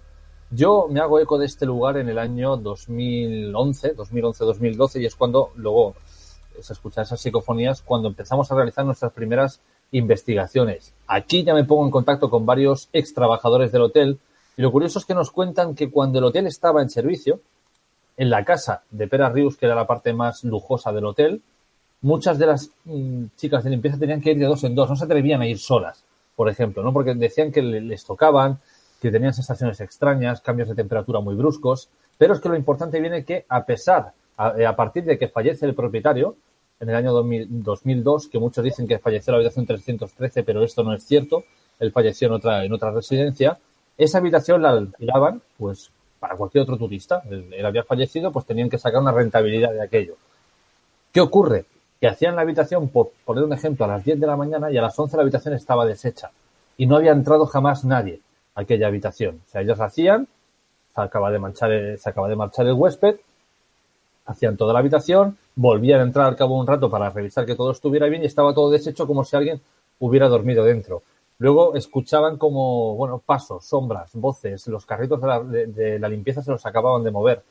Yo 0.51 0.87
me 0.89 0.99
hago 0.99 1.19
eco 1.19 1.37
de 1.37 1.45
este 1.45 1.65
lugar 1.65 1.97
en 1.97 2.09
el 2.09 2.17
año 2.17 2.57
2011, 2.57 3.95
2011-2012 3.95 5.01
y 5.01 5.05
es 5.05 5.15
cuando 5.15 5.51
luego 5.55 5.95
se 6.59 6.73
escuchan 6.73 7.03
esas 7.03 7.21
psicofonías 7.21 7.81
cuando 7.83 8.07
empezamos 8.07 8.51
a 8.51 8.55
realizar 8.55 8.83
nuestras 8.83 9.13
primeras 9.13 9.61
investigaciones. 9.91 10.93
Aquí 11.07 11.43
ya 11.43 11.53
me 11.53 11.63
pongo 11.63 11.85
en 11.85 11.91
contacto 11.91 12.29
con 12.29 12.45
varios 12.45 12.89
ex 12.93 13.13
trabajadores 13.13 13.71
del 13.71 13.83
hotel 13.83 14.19
y 14.57 14.61
lo 14.61 14.71
curioso 14.71 14.99
es 14.99 15.05
que 15.05 15.13
nos 15.13 15.31
cuentan 15.31 15.75
que 15.75 15.89
cuando 15.91 16.19
el 16.19 16.25
hotel 16.25 16.47
estaba 16.47 16.81
en 16.81 16.89
servicio, 16.89 17.39
en 18.17 18.29
la 18.29 18.43
casa 18.43 18.83
de 18.89 19.07
Pera 19.07 19.29
Rius, 19.29 19.55
que 19.55 19.67
era 19.67 19.75
la 19.75 19.87
parte 19.87 20.13
más 20.13 20.43
lujosa 20.43 20.91
del 20.91 21.05
hotel, 21.05 21.41
muchas 22.01 22.38
de 22.38 22.46
las 22.46 22.72
mm, 22.86 23.25
chicas 23.36 23.63
de 23.63 23.69
limpieza 23.69 23.98
tenían 23.98 24.22
que 24.22 24.31
ir 24.31 24.40
de 24.40 24.46
dos 24.46 24.63
en 24.63 24.75
dos, 24.75 24.90
no 24.90 24.96
se 24.96 25.06
atrevían 25.06 25.42
a 25.42 25.48
ir 25.48 25.60
solas, 25.60 26.04
por 26.36 26.50
ejemplo, 26.50 26.84
¿no? 26.84 26.94
Porque 26.94 27.13
decían 27.16 27.51
que 27.51 27.62
les 27.62 28.06
tocaban, 28.06 28.60
que 29.01 29.12
tenían 29.12 29.34
sensaciones 29.34 29.80
extrañas, 29.81 30.42
cambios 30.42 30.69
de 30.69 30.75
temperatura 30.75 31.19
muy 31.19 31.36
bruscos, 31.36 31.90
pero 32.18 32.34
es 32.34 32.40
que 32.40 32.50
lo 32.50 32.56
importante 32.56 33.00
viene 33.00 33.24
que 33.24 33.46
a 33.48 33.66
pesar, 33.66 34.13
a, 34.38 34.54
eh, 34.57 34.74
partir 34.75 35.04
de 35.04 35.18
que 35.18 35.28
fallece 35.28 35.66
el 35.66 35.75
propietario, 35.75 36.36
en 36.80 36.90
el 36.90 36.96
año 36.96 37.12
2002, 37.12 38.29
que 38.29 38.39
muchos 38.39 38.63
dicen 38.63 38.88
que 38.88 39.00
falleció 39.00 39.32
la 39.32 39.38
habitación 39.38 39.65
313, 39.65 40.44
pero 40.44 40.63
esto 40.63 40.84
no 40.84 40.94
es 40.94 41.03
cierto, 41.03 41.44
él 41.79 41.91
falleció 41.91 42.27
en 42.27 42.34
otra, 42.36 42.63
en 42.63 42.72
otra 42.72 42.91
residencia, 42.91 43.60
esa 43.98 44.20
habitación 44.20 44.62
la 44.62 44.70
alquilaban, 44.70 45.41
pues, 45.58 45.91
para 46.20 46.36
cualquier 46.36 46.63
otro 46.63 46.77
turista. 46.77 47.22
Él, 47.29 47.65
había 47.65 47.84
fallecido, 47.84 48.32
pues 48.32 48.46
tenían 48.46 48.70
que 48.70 48.77
sacar 48.77 49.01
una 49.01 49.12
rentabilidad 49.12 49.72
de 49.72 49.82
aquello. 49.82 50.15
¿Qué 51.12 51.22
ocurre? 51.22 51.65
Que 52.00 52.08
hacían 52.08 52.36
la 52.36 52.44
habitación, 52.44 52.88
por 52.88 53.12
poner 53.25 53.44
un 53.44 53.53
ejemplo, 53.53 53.86
a 53.86 53.88
las 53.89 54.03
10 54.03 54.20
de 54.20 54.27
la 54.27 54.38
mañana 54.38 54.72
y 54.72 54.77
a 54.77 54.82
las 54.82 54.98
11 54.98 55.18
la 55.18 55.24
habitación 55.24 55.53
estaba 55.53 55.86
deshecha. 55.86 56.32
Y 56.77 56.86
no 56.86 56.96
había 56.96 57.12
entrado 57.12 57.46
jamás 57.46 57.84
nadie 57.84 58.22
a 58.56 58.62
aquella 58.62 58.88
habitación. 58.88 59.41
O 59.46 59.50
sea, 59.50 59.62
ellos 59.62 59.79
hacían, 59.82 60.27
se 60.96 61.01
acaba 61.01 61.29
de, 61.29 61.39
manchar 61.39 61.72
se 61.98 62.10
acaba 62.10 62.29
de 62.29 62.36
marchar 62.36 62.68
el 62.68 62.74
huésped, 62.74 63.18
hacían 64.25 64.56
toda 64.58 64.74
la 64.74 64.79
habitación, 64.79 65.38
volvían 65.56 66.00
a 66.00 66.03
entrar 66.03 66.27
al 66.27 66.36
cabo 66.36 66.56
de 66.56 66.62
un 66.62 66.68
rato 66.68 66.89
para 66.89 67.10
revisar 67.10 67.46
que 67.46 67.56
todo 67.56 67.72
estuviera 67.72 68.08
bien 68.08 68.24
y 68.24 68.27
estaba 68.27 68.53
todo 68.53 68.70
deshecho 68.70 69.06
como 69.06 69.25
si 69.25 69.36
alguien 69.36 69.60
hubiera 70.00 70.29
dormido 70.29 70.63
dentro. 70.63 71.01
Luego 71.39 71.75
escuchaban 71.75 72.38
como, 72.38 72.96
bueno, 72.96 73.22
pasos, 73.25 73.65
sombras, 73.65 74.12
voces, 74.13 74.68
los 74.68 74.86
carritos 74.86 75.22
de 75.22 75.27
la, 75.27 75.39
de, 75.39 76.00
la, 76.00 76.10
limpieza 76.10 76.41
se 76.41 76.51
los 76.51 76.65
acababan 76.65 77.03
de 77.03 77.12
mover. 77.12 77.41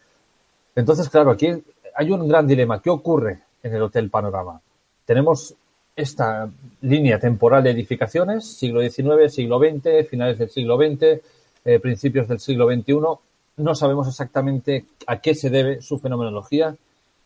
Entonces, 0.74 1.08
claro, 1.08 1.30
aquí 1.30 1.48
hay 1.96 2.10
un 2.10 2.28
gran 2.28 2.46
dilema. 2.46 2.80
¿Qué 2.80 2.90
ocurre 2.90 3.40
en 3.62 3.74
el 3.74 3.82
Hotel 3.82 4.10
Panorama? 4.10 4.60
Tenemos 5.04 5.54
esta 5.96 6.48
línea 6.82 7.18
temporal 7.18 7.64
de 7.64 7.70
edificaciones, 7.70 8.46
siglo 8.46 8.80
XIX, 8.80 9.32
siglo 9.32 9.58
XX, 9.58 10.08
finales 10.08 10.38
del 10.38 10.48
siglo 10.48 10.76
XX, 10.76 11.20
eh, 11.64 11.80
principios 11.80 12.28
del 12.28 12.38
siglo 12.38 12.72
XXI. 12.72 12.94
No 13.56 13.74
sabemos 13.74 14.06
exactamente 14.06 14.84
a 15.06 15.20
qué 15.20 15.34
se 15.34 15.50
debe 15.50 15.82
su 15.82 15.98
fenomenología. 15.98 16.76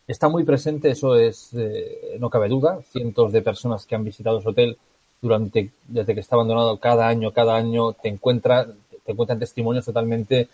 Está 0.07 0.27
muy 0.27 0.43
presente, 0.43 0.89
eso 0.89 1.15
es, 1.15 1.53
eh, 1.53 2.17
no 2.19 2.29
cabe 2.29 2.49
duda. 2.49 2.79
Cientos 2.91 3.31
de 3.31 3.41
personas 3.43 3.85
que 3.85 3.95
han 3.95 4.03
visitado 4.03 4.39
ese 4.39 4.49
hotel 4.49 4.77
durante, 5.21 5.71
desde 5.87 6.13
que 6.15 6.19
está 6.19 6.35
abandonado 6.35 6.77
cada 6.77 7.07
año, 7.07 7.31
cada 7.31 7.55
año 7.55 7.93
te 7.93 8.09
encuentra, 8.09 8.65
te 9.05 9.11
encuentran 9.11 9.39
testimonios 9.39 9.85
totalmente 9.85 10.49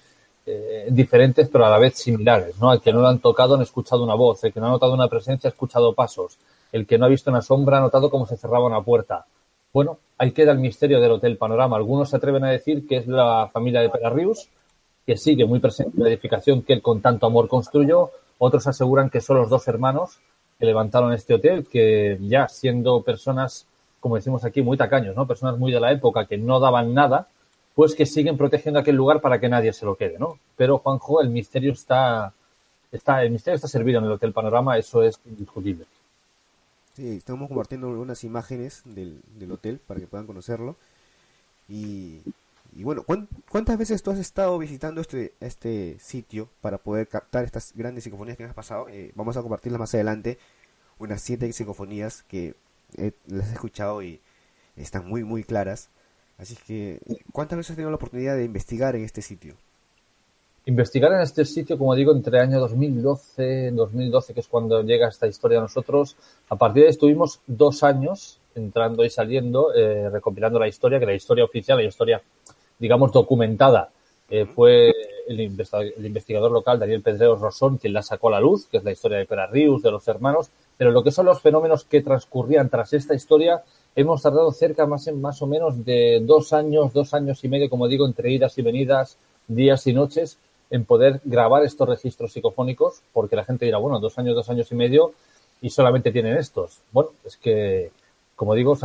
eh, 0.46 0.88
diferentes, 0.89 1.50
pero 1.50 1.65
a 1.65 1.69
la 1.69 1.77
vez 1.77 1.96
similares, 1.96 2.60
¿no? 2.60 2.74
El 2.74 2.81
que 2.81 2.91
no 2.91 3.01
lo 3.01 3.08
han 3.08 3.19
tocado 3.19 3.55
han 3.55 3.62
escuchado 3.62 4.03
una 4.03 4.15
voz, 4.15 4.43
el 4.43 4.53
que 4.53 4.60
no 4.60 4.67
ha 4.67 4.69
notado 4.69 4.93
una 4.93 5.08
presencia 5.08 5.48
ha 5.48 5.51
escuchado 5.51 5.93
pasos, 5.93 6.38
el 6.72 6.86
que 6.86 6.98
no 6.98 7.05
ha 7.05 7.10
visto 7.10 7.29
una 7.29 7.41
sombra 7.41 7.77
ha 7.77 7.81
notado 7.81 8.10
cómo 8.10 8.25
se 8.25 8.38
cerraba 8.38 8.65
una 8.65 8.81
puerta. 8.81 9.25
Bueno, 9.72 10.00
ahí 10.17 10.31
queda 10.31 10.51
el 10.51 10.60
misterio 10.60 11.00
del 11.00 11.12
Hotel 11.12 11.38
Panorama. 11.38 11.77
Algunos 11.77 12.10
se 12.10 12.17
atreven 12.17 12.43
a 12.43 12.50
decir 12.50 12.88
que 12.88 12.98
es 12.98 13.08
la 13.08 13.50
familia 13.53 13.81
de 13.81 13.89
Perarrius, 13.89 14.50
que 15.05 15.15
sigue 15.15 15.46
muy 15.46 15.60
presente 15.60 15.98
en 15.98 16.03
la 16.03 16.10
edificación 16.10 16.63
que 16.63 16.74
él 16.74 16.81
con 16.81 17.01
tanto 17.01 17.27
amor 17.27 17.48
construyó. 17.48 18.10
Otros 18.39 18.65
aseguran 18.65 19.10
que 19.10 19.22
son 19.22 19.38
los 19.38 19.50
dos 19.50 19.67
hermanos 19.67 20.19
que 20.58 20.65
levantaron 20.65 21.13
este 21.13 21.36
hotel, 21.36 21.67
que 21.67 22.17
ya 22.22 22.48
siendo 22.48 23.01
personas 23.03 23.67
como 24.00 24.15
decimos 24.15 24.46
aquí, 24.46 24.62
muy 24.62 24.77
tacaños, 24.77 25.15
¿no? 25.15 25.27
Personas 25.27 25.58
muy 25.58 25.72
de 25.72 25.79
la 25.79 25.91
época 25.91 26.25
que 26.25 26.38
no 26.38 26.60
daban 26.60 26.93
nada, 26.93 27.27
pues 27.80 27.96
que 27.96 28.06
siguen 28.06 28.36
protegiendo 28.36 28.78
aquel 28.78 28.98
lugar 28.98 29.22
para 29.22 29.40
que 29.40 29.48
nadie 29.48 29.72
se 29.72 29.86
lo 29.86 29.96
quede, 29.96 30.20
¿no? 30.20 30.38
Pero 30.58 30.80
Juanjo, 30.80 31.22
el 31.22 31.30
misterio 31.30 31.72
está, 31.72 32.34
está, 32.92 33.24
el 33.24 33.32
misterio 33.32 33.56
está 33.56 33.70
servido 33.70 34.00
en 34.00 34.04
el 34.04 34.12
Hotel 34.12 34.34
Panorama, 34.34 34.78
eso 34.78 35.02
es 35.02 35.18
indiscutible. 35.24 35.86
Sí, 36.98 37.16
estamos 37.16 37.48
compartiendo 37.48 37.88
unas 37.88 38.26
imágenes 38.26 38.82
del, 38.84 39.22
del 39.38 39.54
hotel 39.54 39.80
para 39.88 40.02
que 40.02 40.08
puedan 40.08 40.28
conocerlo. 40.28 40.76
Y, 41.70 42.20
y 42.76 42.84
bueno, 42.84 43.06
¿cuántas 43.48 43.78
veces 43.78 44.04
tú 44.04 44.12
has 44.12 44.20
estado 44.20 44.60
visitando 44.60 45.00
este, 45.00 45.32
este 45.40 45.98
sitio 46.00 46.50
para 46.60 46.80
poder 46.80 47.08
captar 47.08 47.46
estas 47.46 47.72
grandes 47.74 48.04
psicofonías 48.04 48.36
que 48.36 48.44
has 48.44 48.54
pasado? 48.54 48.90
Eh, 48.90 49.14
vamos 49.16 49.38
a 49.38 49.42
compartirlas 49.42 49.80
más 49.80 49.94
adelante, 49.94 50.38
unas 50.98 51.22
siete 51.22 51.50
psicofonías 51.54 52.24
que 52.24 52.56
las 53.28 53.48
he 53.48 53.54
escuchado 53.54 54.04
y 54.04 54.20
están 54.76 55.08
muy, 55.08 55.24
muy 55.24 55.46
claras. 55.46 55.90
Así 56.39 56.55
que, 56.65 57.00
¿cuántas 57.34 57.58
veces 57.58 57.72
has 57.72 57.75
tenido 57.75 57.91
la 57.91 57.98
oportunidad 57.98 58.38
de 58.38 58.46
investigar 58.46 58.96
en 58.96 59.03
este 59.03 59.22
sitio? 59.22 59.55
Investigar 60.65 61.12
en 61.12 61.22
este 61.22 61.43
sitio, 61.46 61.77
como 61.77 61.96
digo, 61.96 62.13
entre 62.13 62.38
el 62.38 62.43
año 62.43 62.60
2012, 62.60 63.72
2012, 63.72 64.34
que 64.34 64.39
es 64.39 64.48
cuando 64.48 64.81
llega 64.81 65.10
esta 65.10 65.27
historia 65.27 65.58
a 65.58 65.62
nosotros. 65.62 66.15
A 66.50 66.55
partir 66.55 66.84
de 66.84 66.88
ahí 66.88 66.91
estuvimos 66.91 67.41
dos 67.46 67.84
años 67.84 68.39
entrando 68.55 69.03
y 69.03 69.10
saliendo, 69.10 69.74
eh, 69.74 70.10
recopilando 70.10 70.60
la 70.60 70.67
historia, 70.67 71.00
que 71.00 71.05
la 71.05 71.13
historia 71.13 71.43
oficial, 71.43 71.77
la 71.77 71.84
historia, 71.84 72.22
digamos, 72.77 73.12
documentada, 73.12 73.89
eh, 74.29 74.46
fue 74.46 74.93
el, 75.27 75.41
investigador 75.41 76.51
local, 76.51 76.79
Daniel 76.79 77.01
Pedrero 77.01 77.36
Rosón, 77.36 77.77
quien 77.77 77.93
la 77.93 78.03
sacó 78.03 78.29
a 78.29 78.31
la 78.31 78.39
luz, 78.39 78.67
que 78.67 78.77
es 78.77 78.84
la 78.84 78.91
historia 78.91 79.17
de 79.17 79.25
Pera 79.25 79.48
Rius, 79.48 79.81
de 79.81 79.91
los 79.91 80.08
hermanos, 80.08 80.51
pero 80.77 80.91
lo 80.91 81.03
que 81.03 81.12
son 81.12 81.25
los 81.25 81.41
fenómenos 81.41 81.84
que 81.84 82.01
transcurrían 82.01 82.69
tras 82.69 82.93
esta 82.93 83.15
historia, 83.15 83.63
hemos 84.00 84.22
tardado 84.22 84.51
cerca 84.51 84.86
más, 84.86 85.12
más 85.13 85.41
o 85.41 85.48
menos 85.48 85.84
de 85.84 86.22
dos 86.22 86.53
años, 86.53 86.94
dos 86.94 87.13
años 87.13 87.44
y 87.44 87.50
medio, 87.50 87.70
como 87.70 87.88
digo, 87.88 88.06
entre 88.06 88.32
idas 88.32 88.58
y 88.58 88.62
venidas, 88.62 89.18
días 89.48 89.86
y 89.88 89.94
noches, 89.94 90.38
en 90.70 90.86
poder 90.86 91.20
grabar 91.25 91.65
estos 91.65 91.89
registros 91.89 92.32
psicofónicos, 92.32 93.01
porque 93.12 93.36
la 93.36 93.44
gente 93.44 93.65
dirá, 93.65 93.77
bueno, 93.77 94.00
dos 94.00 94.18
años, 94.18 94.36
dos 94.36 94.50
años 94.50 94.72
y 94.72 94.75
medio, 94.75 95.13
y 95.62 95.70
solamente 95.70 96.13
tienen 96.13 96.38
estos. 96.38 96.79
Bueno, 96.94 97.10
es 97.25 97.36
que, 97.36 97.91
como 98.38 98.56
digo, 98.56 98.77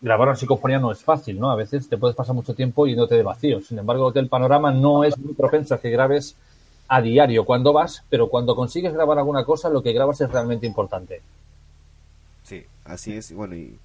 grabar 0.00 0.28
una 0.28 0.36
psicofonía 0.36 0.78
no 0.78 0.92
es 0.92 1.02
fácil, 1.02 1.40
¿no? 1.40 1.50
A 1.50 1.56
veces 1.56 1.88
te 1.88 1.98
puedes 1.98 2.14
pasar 2.14 2.36
mucho 2.36 2.54
tiempo 2.54 2.86
y 2.86 2.94
no 2.94 3.08
te 3.08 3.16
de 3.16 3.24
vacío. 3.24 3.60
Sin 3.62 3.80
embargo, 3.80 4.12
el 4.14 4.28
panorama 4.28 4.70
no 4.70 5.02
es 5.02 5.18
muy 5.18 5.34
propenso 5.34 5.74
a 5.74 5.80
que 5.80 5.90
grabes 5.90 6.36
a 6.86 7.00
diario 7.00 7.44
cuando 7.44 7.72
vas, 7.72 8.04
pero 8.08 8.28
cuando 8.28 8.54
consigues 8.54 8.92
grabar 8.92 9.18
alguna 9.18 9.44
cosa, 9.44 9.70
lo 9.70 9.82
que 9.82 9.92
grabas 9.92 10.20
es 10.20 10.30
realmente 10.30 10.68
importante. 10.68 11.20
Sí, 12.44 12.62
así 12.84 13.14
es. 13.14 13.34
Bueno, 13.34 13.56
y 13.56 13.76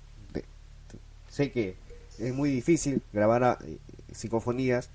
sé 1.39 1.51
que 1.51 1.77
es 2.17 2.33
muy 2.33 2.49
difícil 2.49 3.01
grabar 3.13 3.59
eh, 3.65 3.77
psicofonías. 4.11 4.89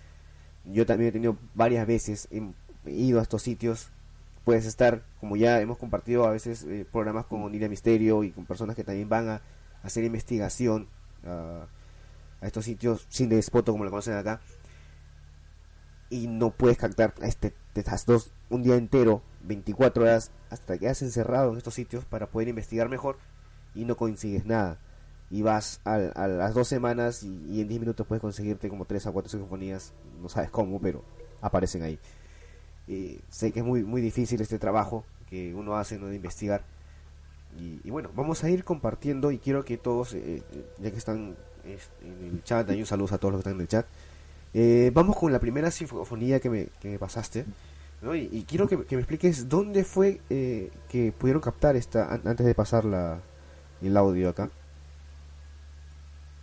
Yo 0.66 0.84
también 0.84 1.08
he 1.08 1.12
tenido 1.12 1.38
varias 1.54 1.86
veces, 1.86 2.28
ido 2.86 3.18
a 3.18 3.22
estos 3.22 3.42
sitios. 3.42 3.88
Puedes 4.44 4.66
estar, 4.66 5.02
como 5.20 5.36
ya 5.36 5.60
hemos 5.60 5.78
compartido 5.78 6.26
a 6.26 6.30
veces 6.30 6.64
eh, 6.64 6.86
programas 6.90 7.24
con 7.24 7.42
Onilia 7.42 7.68
Misterio 7.68 8.24
y 8.24 8.30
con 8.30 8.44
personas 8.44 8.76
que 8.76 8.84
también 8.84 9.08
van 9.08 9.28
a, 9.28 9.42
hacer 9.82 10.04
investigación 10.04 10.88
a 11.26 11.66
estos 12.40 12.64
sitios 12.64 13.06
sin 13.10 13.28
despoto 13.28 13.72
como 13.72 13.84
lo 13.84 13.90
conocen 13.90 14.14
acá 14.14 14.40
y 16.08 16.26
no 16.26 16.50
puedes 16.50 16.78
captar 16.78 17.12
este, 17.22 17.52
estas 17.74 18.06
dos 18.06 18.30
un 18.48 18.62
día 18.62 18.76
entero, 18.76 19.22
24 19.42 20.04
horas, 20.04 20.30
hasta 20.48 20.78
que 20.78 20.88
has 20.88 21.02
encerrado 21.02 21.50
en 21.52 21.58
estos 21.58 21.74
sitios 21.74 22.04
para 22.04 22.28
poder 22.28 22.48
investigar 22.48 22.88
mejor 22.88 23.18
y 23.74 23.84
no 23.84 23.96
consigues 23.96 24.46
nada. 24.46 24.78
Y 25.34 25.42
vas 25.42 25.80
a, 25.84 25.98
las 25.98 26.54
dos 26.54 26.68
semanas 26.68 27.24
y, 27.24 27.60
en 27.60 27.66
10 27.68 27.80
minutos 27.80 28.06
puedes 28.06 28.20
conseguirte 28.20 28.68
como 28.68 28.84
3 28.84 29.08
a 29.08 29.10
4 29.10 29.30
sinfonías, 29.30 29.92
no 30.22 30.28
sabes 30.28 30.50
cómo, 30.50 30.80
pero 30.80 31.02
aparecen 31.40 31.82
ahí. 31.82 31.98
sé 33.30 33.50
que 33.50 33.58
es 33.58 33.64
muy, 33.64 33.82
muy 33.82 34.00
difícil 34.00 34.40
este 34.40 34.58
trabajo 34.58 35.04
que 35.28 35.52
uno 35.54 35.76
hace, 35.76 35.98
¿no? 35.98 36.06
de 36.06 36.16
investigar. 36.16 36.62
Y, 37.58 37.90
bueno, 37.90 38.10
vamos 38.14 38.44
a 38.44 38.50
ir 38.50 38.64
compartiendo 38.64 39.32
y 39.32 39.38
quiero 39.38 39.64
que 39.64 39.76
todos, 39.76 40.14
eh, 40.14 40.42
eh, 40.52 40.66
ya 40.78 40.90
que 40.90 40.98
están 40.98 41.36
este, 41.64 42.06
en 42.06 42.34
el 42.34 42.44
chat, 42.44 42.68
hay 42.70 42.80
un 42.80 42.86
saludo 42.86 43.14
a 43.14 43.18
todos 43.18 43.32
los 43.32 43.38
que 43.38 43.48
están 43.48 43.54
en 43.54 43.60
el 43.62 43.68
chat, 43.68 43.86
eh, 44.54 44.92
vamos 44.94 45.16
con 45.16 45.32
la 45.32 45.40
primera 45.40 45.70
sinfonía 45.72 46.38
que 46.38 46.48
me, 46.48 46.68
que 46.80 46.90
me 46.90 46.98
pasaste. 46.98 47.44
Y, 48.12 48.44
quiero 48.44 48.68
que, 48.68 48.76
me 48.76 48.98
expliques 48.98 49.48
dónde 49.48 49.82
fue 49.82 50.20
eh, 50.28 50.70
que 50.90 51.10
pudieron 51.10 51.40
captar 51.40 51.74
esta 51.74 52.12
antes 52.12 52.44
de 52.44 52.54
pasar 52.54 52.84
la, 52.84 53.20
el 53.80 53.96
audio 53.96 54.28
acá. 54.28 54.50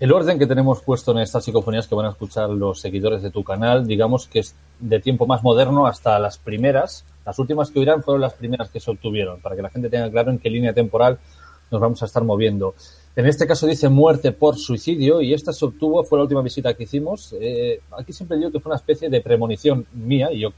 El 0.01 0.11
orden 0.11 0.39
que 0.39 0.47
tenemos 0.47 0.81
puesto 0.81 1.11
en 1.11 1.19
estas 1.19 1.45
psicofonías 1.45 1.87
que 1.87 1.93
van 1.93 2.07
a 2.07 2.09
escuchar 2.09 2.49
los 2.49 2.81
seguidores 2.81 3.21
de 3.21 3.29
tu 3.29 3.43
canal, 3.43 3.85
digamos 3.85 4.27
que 4.27 4.39
es 4.39 4.55
de 4.79 4.99
tiempo 4.99 5.27
más 5.27 5.43
moderno 5.43 5.85
hasta 5.85 6.17
las 6.17 6.39
primeras. 6.39 7.05
Las 7.23 7.37
últimas 7.37 7.69
que 7.69 7.77
oirán 7.77 8.01
fueron 8.01 8.21
las 8.21 8.33
primeras 8.33 8.71
que 8.71 8.79
se 8.79 8.89
obtuvieron, 8.89 9.39
para 9.41 9.55
que 9.55 9.61
la 9.61 9.69
gente 9.69 9.91
tenga 9.91 10.09
claro 10.09 10.31
en 10.31 10.39
qué 10.39 10.49
línea 10.49 10.73
temporal 10.73 11.19
nos 11.69 11.79
vamos 11.79 12.01
a 12.01 12.07
estar 12.07 12.23
moviendo. 12.23 12.73
En 13.15 13.27
este 13.27 13.45
caso 13.45 13.67
dice 13.67 13.89
muerte 13.89 14.31
por 14.31 14.57
suicidio 14.57 15.21
y 15.21 15.35
esta 15.35 15.53
se 15.53 15.65
obtuvo, 15.65 16.03
fue 16.03 16.17
la 16.17 16.23
última 16.23 16.41
visita 16.41 16.73
que 16.73 16.85
hicimos. 16.85 17.35
Eh, 17.39 17.81
aquí 17.91 18.11
siempre 18.11 18.37
digo 18.37 18.51
que 18.51 18.59
fue 18.59 18.71
una 18.71 18.77
especie 18.77 19.07
de 19.07 19.21
premonición 19.21 19.85
mía 19.93 20.33
y 20.33 20.39
yo 20.39 20.49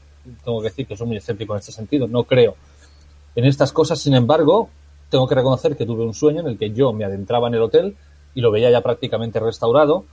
tengo 0.42 0.62
que 0.62 0.68
decir 0.70 0.86
que 0.86 0.96
soy 0.96 1.06
muy 1.06 1.18
escéptico 1.18 1.52
en 1.52 1.58
este 1.58 1.72
sentido, 1.72 2.08
no 2.08 2.24
creo 2.24 2.54
en 3.36 3.44
estas 3.44 3.74
cosas. 3.74 3.98
Sin 3.98 4.14
embargo, 4.14 4.70
tengo 5.10 5.28
que 5.28 5.34
reconocer 5.34 5.76
que 5.76 5.84
tuve 5.84 6.02
un 6.02 6.14
sueño 6.14 6.40
en 6.40 6.46
el 6.46 6.56
que 6.56 6.70
yo 6.70 6.94
me 6.94 7.04
adentraba 7.04 7.48
en 7.48 7.54
el 7.56 7.60
hotel 7.60 7.94
y 8.34 8.40
lo 8.40 8.50
veía 8.50 8.70
ya 8.70 8.80
prácticamente 8.80 9.40
restaurado 9.40 10.04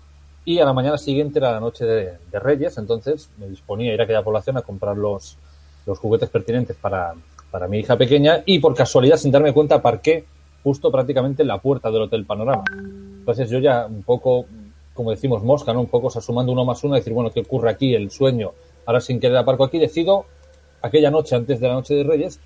y 0.43 0.59
a 0.59 0.65
la 0.65 0.73
mañana 0.73 0.97
siguiente 0.97 1.39
era 1.39 1.51
la 1.51 1.59
noche 1.59 1.85
de, 1.85 2.39
Reyes, 2.39 2.77
entonces 2.77 3.29
me 3.37 3.47
disponía 3.47 3.91
a 3.91 3.93
ir 3.93 4.01
a 4.01 4.05
aquella 4.05 4.23
población 4.23 4.57
a 4.57 4.61
comprar 4.61 4.97
los, 4.97 5.37
los 5.85 5.99
juguetes 5.99 6.29
pertinentes 6.29 6.75
para, 6.77 7.13
para 7.51 7.67
mi 7.67 7.79
hija 7.79 7.95
pequeña 7.97 8.41
y 8.45 8.59
por 8.59 8.73
casualidad, 8.73 9.17
sin 9.17 9.31
darme 9.31 9.53
cuenta, 9.53 9.81
parqué 9.81 10.25
justo 10.63 10.91
prácticamente 10.91 11.43
en 11.43 11.47
la 11.47 11.59
puerta 11.59 11.91
del 11.91 12.03
Hotel 12.03 12.25
Panorama. 12.25 12.63
Entonces 12.71 13.49
yo 13.49 13.59
ya 13.59 13.85
un 13.85 14.03
poco, 14.03 14.45
como 14.93 15.11
decimos, 15.11 15.43
mosca, 15.43 15.73
¿no? 15.73 15.81
Un 15.81 15.87
poco 15.87 16.09
sumando 16.09 16.51
uno 16.51 16.65
más 16.65 16.83
uno, 16.83 16.95
decir, 16.95 17.13
bueno, 17.13 17.31
¿qué 17.31 17.41
ocurre 17.41 17.69
aquí? 17.69 17.93
El 17.93 18.09
sueño. 18.09 18.51
Ahora 18.85 19.01
sin 19.01 19.19
querer 19.19 19.37
aparco 19.37 19.63
aquí, 19.63 19.77
decido, 19.79 20.25
aquella 20.81 21.11
noche, 21.11 21.35
antes 21.35 21.59
de 21.59 21.67
la 21.67 21.75
noche 21.75 21.93
de 21.93 22.03
Reyes, 22.03 22.39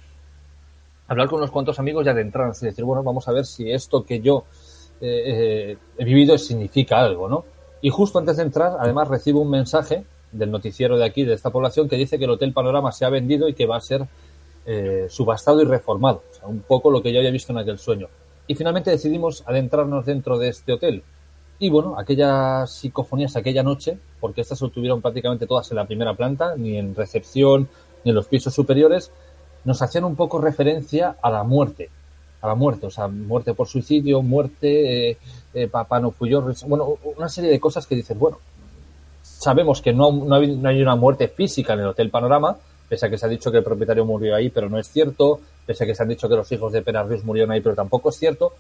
hablar 1.08 1.30
con 1.30 1.40
unos 1.40 1.52
cuantos 1.52 1.80
amigos 1.80 2.06
y 2.06 2.10
adentrarnos 2.10 2.62
y 2.62 2.66
decir, 2.66 2.84
bueno, 2.84 3.04
vamos 3.04 3.28
a 3.28 3.32
ver 3.32 3.46
si 3.46 3.72
esto 3.72 4.04
que 4.04 4.20
yo 4.20 4.44
eh, 5.02 5.72
eh, 5.72 5.78
he 5.98 6.06
vivido 6.06 6.38
significa 6.38 7.02
algo, 7.02 7.28
¿no? 7.28 7.46
Y 7.82 7.90
justo 7.90 8.20
antes 8.20 8.38
de 8.38 8.44
entrar, 8.44 8.78
además, 8.80 9.08
recibo 9.08 9.42
un 9.42 9.50
mensaje 9.50 10.04
del 10.32 10.52
noticiero 10.52 10.98
de 10.98 11.06
aquí, 11.06 11.24
de 11.24 11.34
esta 11.34 11.52
población, 11.52 11.88
que 11.88 11.98
dice 11.98 12.18
que 12.18 12.26
el 12.26 12.32
Hotel 12.32 12.54
Panorama 12.54 12.92
se 12.92 13.06
ha 13.06 13.10
vendido 13.10 13.48
y 13.48 13.54
que 13.54 13.66
va 13.66 13.78
a 13.78 13.82
ser 13.82 14.08
eh, 14.66 15.08
subastado 15.10 15.62
y 15.62 15.66
reformado. 15.66 16.24
O 16.32 16.34
sea, 16.34 16.48
un 16.48 16.62
poco 16.62 16.90
lo 16.90 17.02
que 17.02 17.14
yo 17.14 17.20
había 17.20 17.32
visto 17.32 17.52
en 17.52 17.60
aquel 17.60 17.78
sueño. 17.78 18.08
Y 18.48 18.56
finalmente 18.56 18.92
decidimos 18.92 19.44
adentrarnos 19.46 20.06
dentro 20.06 20.38
de 20.38 20.50
este 20.50 20.74
hotel. 20.74 21.04
Y 21.58 21.70
bueno, 21.70 21.98
aquellas 21.98 22.72
psicofonías 22.72 23.36
aquella 23.36 23.64
noche, 23.64 23.98
porque 24.20 24.42
estas 24.42 24.60
se 24.60 24.66
obtuvieron 24.66 25.02
prácticamente 25.02 25.48
todas 25.48 25.70
en 25.72 25.78
la 25.78 25.86
primera 25.86 26.14
planta, 26.16 26.56
ni 26.58 26.78
en 26.78 26.96
recepción, 26.96 27.70
ni 28.04 28.10
en 28.10 28.16
los 28.16 28.28
pisos 28.28 28.54
superiores, 28.54 29.12
nos 29.64 29.82
hacían 29.82 30.04
un 30.04 30.16
poco 30.16 30.40
referencia 30.40 31.16
a 31.22 31.30
la 31.30 31.44
muerte. 31.44 31.90
A 32.46 32.50
la 32.50 32.56
muerte, 32.56 32.86
o 32.86 32.92
sea, 32.92 33.08
muerte 33.08 33.56
por 33.56 33.68
suicidio, 33.68 34.22
muerte, 34.22 35.10
eh, 35.10 35.18
eh 35.52 35.68
papá 35.68 36.00
no 36.00 36.12
fui 36.12 36.30
yo, 36.30 36.46
bueno, 36.68 37.00
una 37.18 37.28
serie 37.28 37.50
de 37.50 37.60
cosas 37.60 37.88
que 37.88 37.96
dices, 37.96 38.16
bueno, 38.16 38.38
sabemos 39.24 39.82
que 39.82 39.92
no, 39.94 40.12
no, 40.12 40.36
hay, 40.36 40.56
no 40.56 40.70
hay 40.70 40.80
una 40.80 40.96
muerte 40.96 41.28
física 41.28 41.74
en 41.74 41.80
el 41.80 41.88
Hotel 41.88 42.12
Panorama, 42.12 42.56
pese 42.88 43.08
a 43.08 43.10
que 43.10 43.18
se 43.18 43.26
ha 43.26 43.30
dicho 43.30 43.52
que 43.52 43.58
el 43.58 43.64
propietario 43.64 44.06
murió 44.06 44.36
ahí, 44.36 44.50
pero 44.50 44.70
no 44.70 44.78
es 44.78 44.88
cierto, 44.88 45.40
pese 45.66 45.86
a 45.86 45.88
que 45.88 45.96
se 45.96 46.04
han 46.04 46.10
dicho 46.10 46.30
que 46.30 46.36
los 46.36 46.52
hijos 46.52 46.72
de 46.72 46.84
Penarrius 46.84 47.24
murieron 47.24 47.52
ahí, 47.52 47.62
pero 47.62 47.74
tampoco 47.74 48.10
es 48.10 48.16
cierto. 48.16 48.54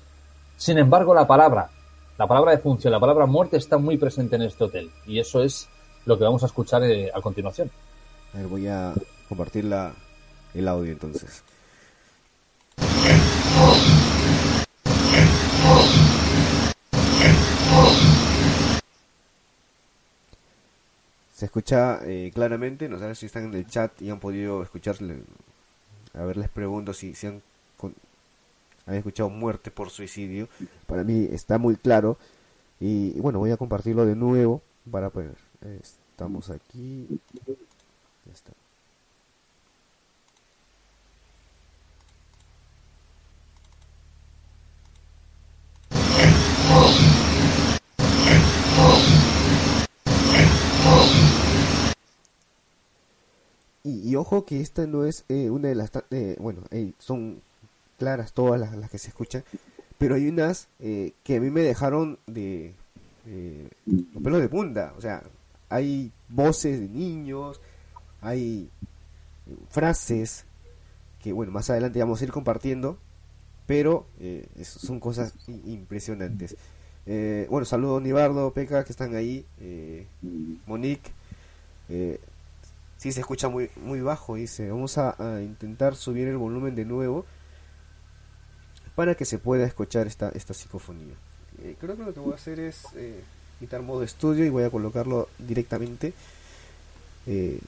Sin 0.57 0.79
embargo, 0.79 1.13
la 1.13 1.27
palabra, 1.27 1.69
la 2.17 2.25
palabra 2.25 2.53
de 2.53 2.57
función, 2.57 2.91
la 2.91 2.99
palabra 2.99 3.27
muerte 3.27 3.57
está 3.57 3.77
muy 3.77 3.97
presente 3.97 4.35
en 4.35 4.41
este 4.41 4.63
hotel, 4.63 4.89
y 5.05 5.19
eso 5.19 5.43
es 5.43 5.69
lo 6.05 6.17
que 6.17 6.23
vamos 6.23 6.41
a 6.41 6.47
escuchar 6.47 6.83
eh, 6.83 7.11
a 7.13 7.21
continuación. 7.21 7.69
voy 8.49 8.67
a 8.67 8.93
compartir 9.29 9.65
la, 9.65 9.93
el 10.55 10.67
audio 10.67 10.91
entonces. 10.91 11.43
Se 21.35 21.45
escucha 21.45 21.99
eh, 22.05 22.31
claramente, 22.33 22.87
no 22.87 22.97
sé 22.97 23.13
si 23.13 23.25
están 23.25 23.45
en 23.45 23.53
el 23.55 23.67
chat 23.67 24.01
y 24.01 24.09
han 24.09 24.21
podido 24.21 24.63
escucharle. 24.63 25.17
A 26.13 26.23
ver, 26.23 26.37
les 26.37 26.47
pregunto 26.47 26.93
si, 26.93 27.13
si 27.13 27.27
han, 27.27 27.41
escuchado 28.87 29.29
muerte 29.29 29.69
por 29.69 29.89
suicidio. 29.89 30.47
Para 30.87 31.03
mí 31.03 31.27
está 31.31 31.57
muy 31.57 31.75
claro. 31.75 32.17
Y, 32.79 33.19
bueno, 33.19 33.39
voy 33.39 33.51
a 33.51 33.57
compartirlo 33.57 34.05
de 34.05 34.15
nuevo 34.15 34.61
para 34.89 35.09
pues, 35.09 35.27
estamos 35.61 36.49
aquí. 36.49 37.19
Ya 38.25 38.33
está. 38.33 38.53
Y, 54.05 54.15
ojo 54.17 54.45
que 54.45 54.61
esta 54.61 54.85
no 54.85 55.03
es 55.05 55.25
eh, 55.29 55.49
una 55.49 55.69
de 55.69 55.75
las... 55.75 55.91
Eh, 56.11 56.35
bueno, 56.39 56.61
son 56.99 57.41
claras 57.97 58.33
todas 58.33 58.59
las, 58.59 58.91
que 58.91 58.99
se 58.99 59.07
escuchan, 59.07 59.43
pero 59.97 60.13
hay 60.13 60.27
unas 60.27 60.67
eh, 60.79 61.13
que 61.23 61.37
a 61.37 61.39
mí 61.41 61.49
me 61.49 61.61
dejaron 61.61 62.19
de... 62.27 62.75
los 63.25 64.23
pelos 64.23 64.41
de 64.41 64.47
punta, 64.47 64.93
o 64.95 65.01
sea, 65.01 65.23
hay 65.69 66.11
voces 66.29 66.79
de 66.79 66.87
niños, 66.87 67.59
hay 68.21 68.69
frases 69.71 70.45
que, 71.23 71.33
bueno, 71.33 71.51
más 71.51 71.71
adelante 71.71 71.97
vamos 71.97 72.21
a 72.21 72.25
ir 72.25 72.31
compartiendo, 72.31 72.99
pero 73.65 74.05
son 74.61 74.99
cosas 74.99 75.33
impresionantes. 75.47 76.55
bueno, 77.49 77.65
saludos 77.65 78.03
Nibardo, 78.03 78.53
Peca, 78.53 78.83
que 78.83 78.91
están 78.91 79.15
ahí, 79.15 79.45
Monique. 80.67 81.09
Sí, 83.05 83.11
se 83.11 83.19
escucha 83.19 83.49
muy, 83.49 83.69
muy 83.75 84.01
bajo, 84.01 84.33
dice. 84.33 84.71
Vamos 84.71 84.97
a, 84.97 85.15
intentar 85.39 85.95
subir 85.95 86.27
el 86.27 86.37
volumen 86.37 86.73
de 86.73 86.85
nuevo 86.85 87.23
para 88.95 89.13
que 89.13 89.25
se 89.25 89.37
pueda 89.37 89.63
escuchar 89.63 90.07
esta, 90.07 90.29
esta 90.29 90.55
psicofonía. 90.55 91.13
Eh, 91.61 91.75
creo 91.79 91.95
que 91.95 92.01
lo 92.01 92.15
que 92.15 92.19
voy 92.19 92.31
a 92.31 92.35
hacer 92.35 92.59
es 92.59 92.81
eh, 92.95 93.21
quitar 93.59 93.83
modo 93.83 94.01
estudio 94.01 94.43
y 94.43 94.49
voy 94.49 94.63
a 94.63 94.71
colocarlo 94.71 95.29
directamente. 95.37 96.13
Eh, 97.27 97.59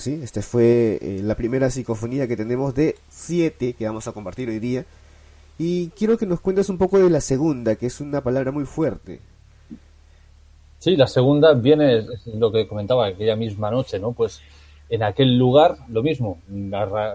sí, 0.00 0.20
esta 0.22 0.42
fue 0.42 0.98
eh, 1.00 1.20
la 1.22 1.36
primera 1.36 1.70
psicofonía 1.70 2.26
que 2.26 2.36
tenemos 2.36 2.74
de 2.74 2.96
siete 3.08 3.74
que 3.74 3.86
vamos 3.86 4.08
a 4.08 4.12
compartir 4.12 4.48
hoy 4.48 4.58
día. 4.58 4.84
Y 5.58 5.88
quiero 5.90 6.16
que 6.16 6.26
nos 6.26 6.40
cuentes 6.40 6.68
un 6.70 6.78
poco 6.78 6.98
de 6.98 7.10
la 7.10 7.20
segunda, 7.20 7.76
que 7.76 7.86
es 7.86 8.00
una 8.00 8.22
palabra 8.22 8.50
muy 8.50 8.64
fuerte. 8.64 9.20
Sí, 10.78 10.96
la 10.96 11.06
segunda 11.06 11.52
viene, 11.52 11.98
es 11.98 12.26
lo 12.26 12.50
que 12.50 12.66
comentaba 12.66 13.06
aquella 13.06 13.36
misma 13.36 13.70
noche, 13.70 13.98
¿no? 13.98 14.12
Pues 14.12 14.40
En 14.88 15.04
aquel 15.04 15.38
lugar, 15.38 15.76
lo 15.88 16.02
mismo, 16.02 16.40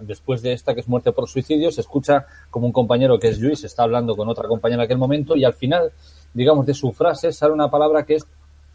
después 0.03 0.41
de 0.41 0.53
esta 0.53 0.73
que 0.73 0.79
es 0.79 0.87
muerte 0.87 1.11
por 1.11 1.27
suicidio, 1.27 1.71
se 1.71 1.81
escucha 1.81 2.25
como 2.49 2.67
un 2.67 2.71
compañero 2.71 3.19
que 3.19 3.27
es 3.27 3.39
Luis 3.39 3.65
está 3.65 3.83
hablando 3.83 4.15
con 4.15 4.29
otra 4.29 4.47
compañera 4.47 4.83
en 4.83 4.85
aquel 4.85 4.97
momento 4.97 5.35
y 5.35 5.43
al 5.43 5.55
final, 5.55 5.91
digamos, 6.33 6.65
de 6.65 6.73
su 6.73 6.93
frase 6.93 7.33
sale 7.33 7.51
una 7.51 7.69
palabra 7.69 8.05
que 8.05 8.15
es 8.15 8.25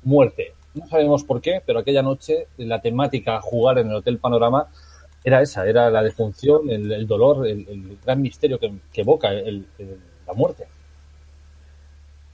muerte. 0.03 0.53
No 0.75 0.87
sabemos 0.87 1.25
por 1.25 1.41
qué, 1.41 1.63
pero 1.65 1.81
aquella 1.81 2.03
noche 2.03 2.47
la 2.57 2.81
temática 2.81 3.37
a 3.37 3.41
jugar 3.41 3.79
en 3.79 3.89
el 3.89 3.97
Hotel 3.97 4.19
Panorama 4.19 4.69
era 5.25 5.43
esa, 5.43 5.67
era 5.67 5.91
la 5.91 6.03
defunción, 6.03 6.71
el, 6.71 7.07
dolor, 7.07 7.47
el, 7.47 7.99
gran 8.05 8.23
misterio 8.23 8.59
que, 8.59 8.73
evoca 8.95 9.31
la 9.33 10.33
muerte. 10.35 10.67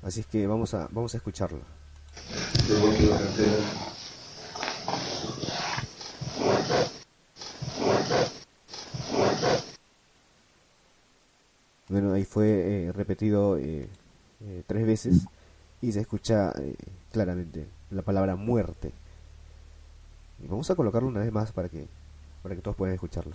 Así 0.02 0.20
es 0.20 0.26
que 0.26 0.46
vamos 0.46 0.72
a, 0.74 0.88
vamos 0.92 1.14
a 1.14 1.16
escucharlo. 1.16 1.60
Bueno, 11.88 12.12
ahí 12.12 12.24
fue 12.24 12.46
eh, 12.86 12.92
repetido 12.92 13.56
eh, 13.58 13.88
eh, 14.44 14.62
tres 14.66 14.86
veces 14.86 15.26
y 15.80 15.92
se 15.92 16.00
escucha 16.00 16.52
claramente 17.12 17.66
la 17.90 18.02
palabra 18.02 18.36
muerte. 18.36 18.92
Y 20.42 20.46
vamos 20.48 20.70
a 20.70 20.74
colocarlo 20.74 21.08
una 21.08 21.20
vez 21.20 21.32
más 21.32 21.52
para 21.52 21.68
que 21.68 21.86
para 22.42 22.54
que 22.54 22.62
todos 22.62 22.76
puedan 22.76 22.94
escucharlo. 22.94 23.32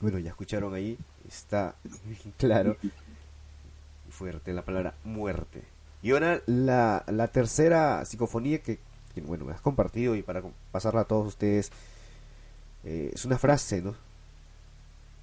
Bueno, 0.00 0.18
ya 0.18 0.30
escucharon 0.30 0.72
ahí, 0.72 0.96
está 1.28 1.74
claro 2.38 2.76
y 2.82 2.90
fuerte 4.10 4.54
la 4.54 4.62
palabra 4.62 4.94
muerte. 5.04 5.62
Y 6.02 6.12
ahora 6.12 6.40
la, 6.46 7.04
la 7.06 7.28
tercera 7.28 8.04
psicofonía 8.06 8.62
que, 8.62 8.78
bueno, 9.26 9.44
me 9.44 9.52
has 9.52 9.60
compartido 9.60 10.16
y 10.16 10.22
para 10.22 10.42
pasarla 10.70 11.02
a 11.02 11.04
todos 11.04 11.28
ustedes, 11.28 11.70
eh, 12.84 13.10
es 13.12 13.26
una 13.26 13.36
frase, 13.36 13.82
¿no? 13.82 13.94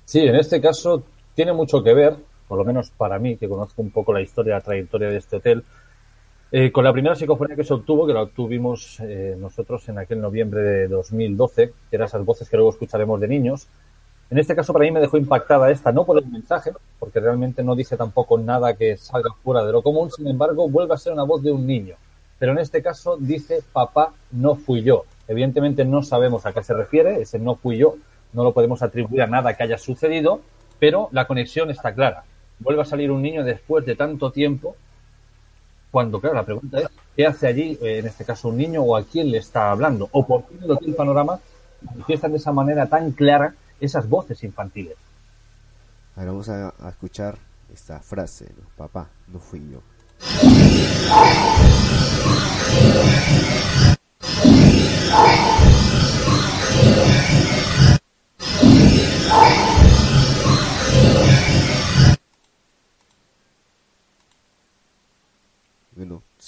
Sí, 0.10 0.22
en 0.22 0.36
este 0.38 0.60
caso 0.60 1.04
tiene 1.36 1.54
mucho 1.54 1.84
que 1.84 1.94
ver, 1.94 2.16
por 2.48 2.58
lo 2.58 2.66
menos 2.66 2.90
para 2.90 3.20
mí, 3.20 3.38
que 3.38 3.48
conozco 3.48 3.84
un 3.84 3.92
poco 3.92 4.12
la 4.12 4.22
historia, 4.22 4.56
la 4.56 4.62
trayectoria 4.62 5.08
de 5.08 5.18
este 5.18 5.36
hotel, 5.36 5.64
eh, 6.52 6.72
con 6.72 6.84
la 6.84 6.92
primera 6.92 7.14
psicofonía 7.14 7.56
que 7.56 7.64
se 7.64 7.76
obtuvo, 7.76 8.08
que 8.08 8.14
la 8.14 8.24
obtuvimos 8.24 9.00
eh, 9.02 9.36
nosotros 9.38 9.88
en 9.88 10.00
aquel 10.00 10.20
noviembre 10.20 10.62
de 10.62 10.88
2012, 10.88 11.74
que 11.92 11.96
eran 11.96 12.08
esas 12.08 12.26
voces 12.26 12.50
que 12.50 12.58
luego 12.58 12.72
escucharemos 12.72 13.20
de 13.22 13.28
niños, 13.28 13.68
en 14.32 14.40
este 14.40 14.56
caso 14.56 14.74
para 14.74 14.86
mí 14.86 14.90
me 14.90 15.00
dejó 15.00 15.18
impactada 15.18 15.70
esta, 15.70 15.92
no 15.92 16.08
por 16.08 16.18
el 16.18 16.26
mensaje, 16.26 16.72
porque 16.98 17.20
realmente 17.20 17.62
no 17.62 17.76
dice 17.76 17.96
tampoco 17.96 18.40
nada 18.40 18.74
que 18.74 18.98
salga 18.98 19.30
fuera 19.44 19.64
de 19.64 19.74
lo 19.74 19.84
común, 19.84 20.10
sin 20.10 20.28
embargo 20.28 20.68
vuelve 20.68 20.96
a 20.96 20.98
ser 20.98 21.14
una 21.14 21.22
voz 21.22 21.44
de 21.44 21.52
un 21.52 21.68
niño. 21.68 21.98
Pero 22.40 22.54
en 22.54 22.58
este 22.58 22.82
caso 22.82 23.16
dice 23.18 23.62
papá, 23.72 24.16
no 24.32 24.56
fui 24.56 24.82
yo. 24.82 25.06
Evidentemente 25.28 25.86
no 25.86 26.02
sabemos 26.02 26.48
a 26.48 26.52
qué 26.52 26.64
se 26.64 26.74
refiere, 26.74 27.22
ese 27.22 27.38
no 27.38 27.54
fui 27.54 27.78
yo, 27.78 27.98
no 28.34 28.44
lo 28.44 28.54
podemos 28.54 28.82
atribuir 28.82 29.22
a 29.22 29.28
nada 29.28 29.56
que 29.56 29.64
haya 29.64 29.78
sucedido, 29.78 30.42
pero 30.80 31.10
la 31.12 31.28
conexión 31.28 31.70
está 31.72 31.94
clara. 31.94 32.24
Vuelve 32.60 32.82
a 32.82 32.86
salir 32.86 33.12
un 33.12 33.22
niño 33.22 33.44
después 33.44 33.86
de 33.86 33.96
tanto 33.96 34.32
tiempo, 34.32 34.76
cuando, 35.92 36.20
claro, 36.20 36.36
la 36.36 36.46
pregunta 36.46 36.80
es, 36.80 36.88
¿qué 37.16 37.26
hace 37.26 37.48
allí, 37.48 37.78
eh, 37.82 38.00
en 38.00 38.06
este 38.06 38.24
caso, 38.24 38.50
un 38.50 38.58
niño 38.58 38.84
o 38.84 38.96
a 38.96 39.04
quién 39.04 39.32
le 39.32 39.40
está 39.40 39.72
hablando? 39.72 40.08
¿O 40.12 40.26
por 40.26 40.46
qué 40.46 40.56
en 40.66 40.90
el 40.90 40.96
panorama 40.96 41.40
manifiestan 41.82 42.32
de 42.32 42.38
esa 42.38 42.52
manera 42.52 42.88
tan 42.88 43.12
clara 43.12 43.54
esas 43.80 44.08
voces 44.08 44.44
infantiles. 44.44 44.96
Ahora 46.16 46.32
vamos 46.32 46.50
a, 46.50 46.74
escuchar 46.90 47.38
esta 47.74 48.00
frase, 48.00 48.48
papá, 48.76 49.08
no 49.28 49.40
fui 49.40 49.62
yo. 49.72 49.82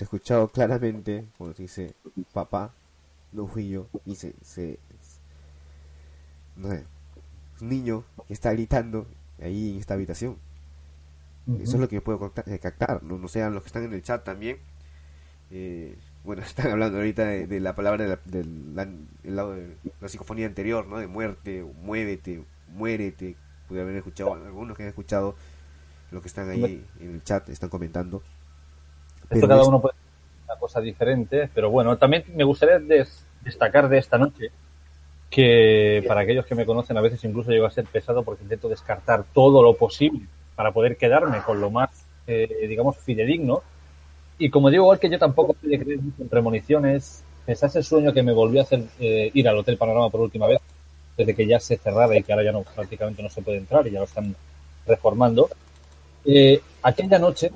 Se 0.02 0.06
ha 0.06 0.08
escuchado 0.08 0.48
claramente 0.48 1.28
cuando 1.38 1.56
dice 1.56 1.94
papá, 2.34 2.74
no 3.32 3.46
fui 3.46 3.70
yo, 3.70 3.86
y 4.04 4.16
se, 4.16 4.34
se 4.42 4.80
no 6.56 6.72
sé, 6.72 6.86
niño 7.60 8.04
que 8.28 8.34
está 8.34 8.52
gritando 8.52 9.06
ahí 9.40 9.74
en 9.74 9.80
esta 9.80 9.94
habitación. 9.94 10.38
Eso 11.60 11.76
es 11.76 11.80
lo 11.80 11.88
que 11.88 12.02
puedo 12.02 12.34
eh, 12.48 12.58
captar, 12.58 13.04
¿no? 13.04 13.20
no 13.20 13.28
sean 13.28 13.54
los 13.54 13.62
que 13.62 13.68
están 13.68 13.84
en 13.84 13.94
el 13.94 14.02
chat 14.02 14.24
también. 14.24 14.58
Eh, 15.52 15.96
bueno, 16.24 16.42
están 16.48 16.72
hablando 16.72 16.98
ahorita 16.98 17.24
de, 17.24 17.60
la 17.60 17.76
palabra 17.76 18.20
del 18.26 19.06
lado 19.24 19.54
de 19.54 19.76
la 20.00 20.10
psicofonía 20.10 20.48
anterior, 20.48 20.88
¿no? 20.88 20.98
De 20.98 21.06
muerte, 21.06 21.64
muévete, 21.84 22.44
muérete. 22.70 23.36
Pude 23.68 23.82
haber 23.82 23.98
escuchado, 23.98 24.34
algunos 24.34 24.76
que 24.76 24.82
han 24.82 24.90
escuchado 24.90 25.36
lo 26.10 26.22
que 26.22 26.28
están 26.28 26.50
ahí 26.50 26.84
en 27.00 27.14
el 27.14 27.24
chat, 27.24 27.48
están 27.50 27.70
comentando. 27.70 28.24
Esto 29.32 29.48
cada 29.48 29.64
uno 29.64 29.82
puede 29.82 29.96
una 30.46 30.60
cosa 30.60 30.82
diferente, 30.82 31.50
pero 31.54 31.70
bueno, 31.70 31.98
también 31.98 32.26
me 32.36 32.44
gustaría 32.44 32.80
destacar 33.42 33.88
de 33.88 33.98
esta 33.98 34.18
noche 34.18 34.52
que 35.30 36.04
para 36.06 36.22
aquellos 36.22 36.46
que 36.46 36.56
me 36.56 36.66
conocen 36.66 36.98
a 36.98 37.02
veces 37.02 37.24
incluso 37.24 37.52
llego 37.52 37.66
a 37.66 37.72
ser 37.72 37.86
pesado 37.86 38.22
porque 38.24 38.44
intento 38.44 38.68
descartar 38.68 39.24
todo 39.34 39.64
lo 39.64 39.76
posible 39.76 40.26
para 40.56 40.74
poder 40.74 40.98
quedarme 40.98 41.42
con 41.42 41.62
lo 41.62 41.72
más, 41.72 41.90
eh, 42.28 42.68
digamos, 42.68 42.98
fidedigno. 42.98 43.64
Y 44.38 44.50
como 44.50 44.70
digo, 44.70 44.84
igual 44.84 45.00
que 45.00 45.10
yo 45.10 45.18
tampoco 45.18 45.54
pude 45.54 45.80
creer 45.80 46.00
en 46.20 46.28
premoniciones, 46.28 47.24
pese 47.46 47.66
a 47.66 47.70
ese 47.70 47.82
sueño 47.82 48.12
que 48.12 48.24
me 48.24 48.34
volvió 48.34 48.60
a 48.60 48.64
hacer 48.64 48.84
eh, 49.00 49.32
ir 49.34 49.48
al 49.48 49.58
Hotel 49.58 49.78
Panorama 49.78 50.10
por 50.10 50.20
última 50.20 50.48
vez, 50.48 50.60
desde 51.16 51.34
que 51.34 51.48
ya 51.48 51.60
se 51.62 51.78
cerrara 51.78 52.18
y 52.18 52.24
que 52.24 52.34
ahora 52.34 52.44
ya 52.44 52.52
no 52.52 52.64
prácticamente 52.64 53.24
no 53.24 53.30
se 53.30 53.42
puede 53.42 53.60
entrar 53.60 53.88
y 53.88 53.92
ya 53.92 54.00
lo 54.00 54.06
están 54.06 54.36
reformando. 54.86 55.50
Eh, 56.26 56.62
aquella 56.84 57.18
noche 57.18 57.52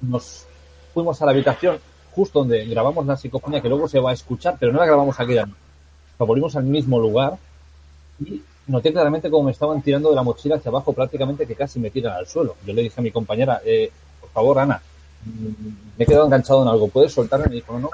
nos 0.00 0.46
fuimos 0.92 1.20
a 1.22 1.26
la 1.26 1.32
habitación 1.32 1.78
justo 2.14 2.40
donde 2.40 2.64
grabamos 2.66 3.06
la 3.06 3.16
psicofonía 3.16 3.60
que 3.60 3.68
luego 3.68 3.88
se 3.88 4.00
va 4.00 4.10
a 4.10 4.14
escuchar, 4.14 4.56
pero 4.58 4.72
no 4.72 4.78
la 4.78 4.86
grabamos 4.86 5.18
aquella 5.18 5.46
noche 5.46 5.60
volvimos 6.24 6.56
al 6.56 6.64
mismo 6.64 6.98
lugar 6.98 7.36
y 8.20 8.42
noté 8.66 8.92
claramente 8.92 9.30
cómo 9.30 9.44
me 9.44 9.52
estaban 9.52 9.82
tirando 9.82 10.10
de 10.10 10.16
la 10.16 10.22
mochila 10.22 10.56
hacia 10.56 10.68
abajo, 10.68 10.92
prácticamente 10.92 11.46
que 11.46 11.54
casi 11.54 11.80
me 11.80 11.90
tiran 11.90 12.14
al 12.14 12.26
suelo. 12.26 12.56
Yo 12.66 12.72
le 12.72 12.82
dije 12.82 13.00
a 13.00 13.02
mi 13.02 13.10
compañera, 13.10 13.60
eh, 13.64 13.90
por 14.20 14.30
favor, 14.30 14.58
Ana, 14.58 14.82
mm, 15.24 15.98
me 15.98 16.04
he 16.04 16.06
quedado 16.06 16.26
enganchado 16.26 16.62
en 16.62 16.68
algo, 16.68 16.88
¿puedes 16.88 17.12
soltarme? 17.12 17.46
Me 17.46 17.56
dijo, 17.56 17.72
no, 17.72 17.80
no, 17.80 17.90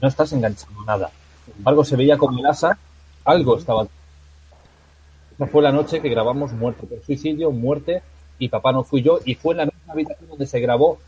no 0.00 0.08
estás 0.08 0.32
enganchado 0.32 0.72
nada. 0.86 1.10
Sin 1.46 1.84
se 1.84 1.96
veía 1.96 2.18
como 2.18 2.38
el 2.38 2.46
asa, 2.46 2.78
algo 3.24 3.58
estaba. 3.58 3.86
Esa 5.34 5.46
fue 5.46 5.62
la 5.62 5.72
noche 5.72 6.00
que 6.00 6.08
grabamos 6.08 6.52
Muerte 6.52 6.86
por 6.86 7.04
suicidio, 7.04 7.50
Muerte 7.50 8.02
y 8.38 8.48
Papá 8.48 8.72
no 8.72 8.84
fui 8.84 9.02
yo, 9.02 9.20
y 9.24 9.34
fue 9.34 9.52
en 9.52 9.58
la 9.58 9.64
misma 9.66 9.92
habitación 9.92 10.28
donde 10.28 10.46
se 10.46 10.60
grabó 10.60 10.98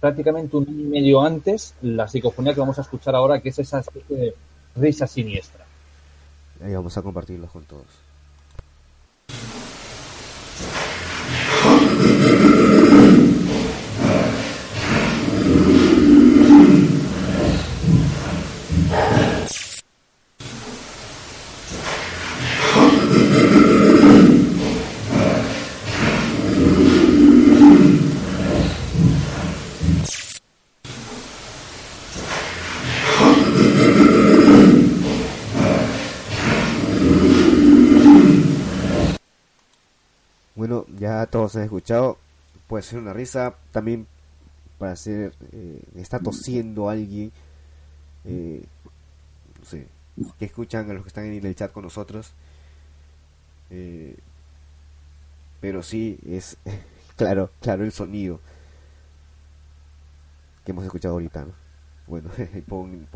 prácticamente 0.00 0.56
un 0.56 0.68
año 0.68 0.80
y 0.80 0.84
medio 0.84 1.20
antes 1.22 1.74
la 1.82 2.08
psicofonía 2.08 2.54
que 2.54 2.60
vamos 2.60 2.78
a 2.78 2.82
escuchar 2.82 3.14
ahora, 3.14 3.40
que 3.40 3.50
es 3.50 3.58
esa 3.58 3.80
especie 3.80 4.16
de 4.16 4.34
risa 4.76 5.06
siniestra. 5.06 5.64
Ahí 6.62 6.74
vamos 6.74 6.96
a 6.96 7.02
compartirlos 7.02 7.50
con 7.50 7.64
todos. 7.64 8.07
Todos 41.30 41.56
han 41.56 41.62
escuchado, 41.62 42.18
puede 42.66 42.82
ser 42.82 42.98
una 42.98 43.12
risa, 43.12 43.54
también 43.70 44.06
para 44.78 44.96
ser, 44.96 45.34
eh, 45.52 45.82
está 45.96 46.18
tosiendo 46.20 46.88
alguien, 46.88 47.32
eh, 48.24 48.64
no 49.58 49.64
sé, 49.64 49.86
que 50.38 50.44
escuchan 50.44 50.90
a 50.90 50.94
los 50.94 51.02
que 51.02 51.08
están 51.08 51.24
en 51.26 51.44
el 51.44 51.54
chat 51.54 51.72
con 51.72 51.84
nosotros, 51.84 52.32
eh, 53.70 54.16
pero 55.60 55.82
sí 55.82 56.18
es 56.26 56.56
claro, 57.16 57.50
claro 57.60 57.84
el 57.84 57.92
sonido 57.92 58.40
que 60.64 60.72
hemos 60.72 60.84
escuchado 60.84 61.14
ahorita, 61.14 61.46
Bueno, 62.06 62.30
pon, 62.68 63.06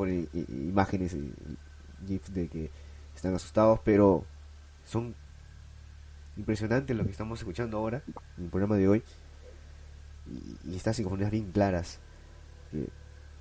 imágenes 0.49 1.15
y 1.15 1.33
gifs 2.07 2.33
de 2.33 2.49
que 2.49 2.71
están 3.15 3.35
asustados, 3.35 3.81
pero 3.85 4.25
son 4.87 5.15
impresionante 6.37 6.95
lo 6.95 7.05
que 7.05 7.11
estamos 7.11 7.41
escuchando 7.41 7.79
ahora 7.79 8.03
en 8.39 8.45
el 8.45 8.51
programa 8.51 8.77
de 8.77 8.89
hoy. 8.89 9.03
y, 10.65 10.77
estas 10.77 10.97
psicofonías 10.97 11.31
bien 11.31 11.51
claras. 11.53 12.01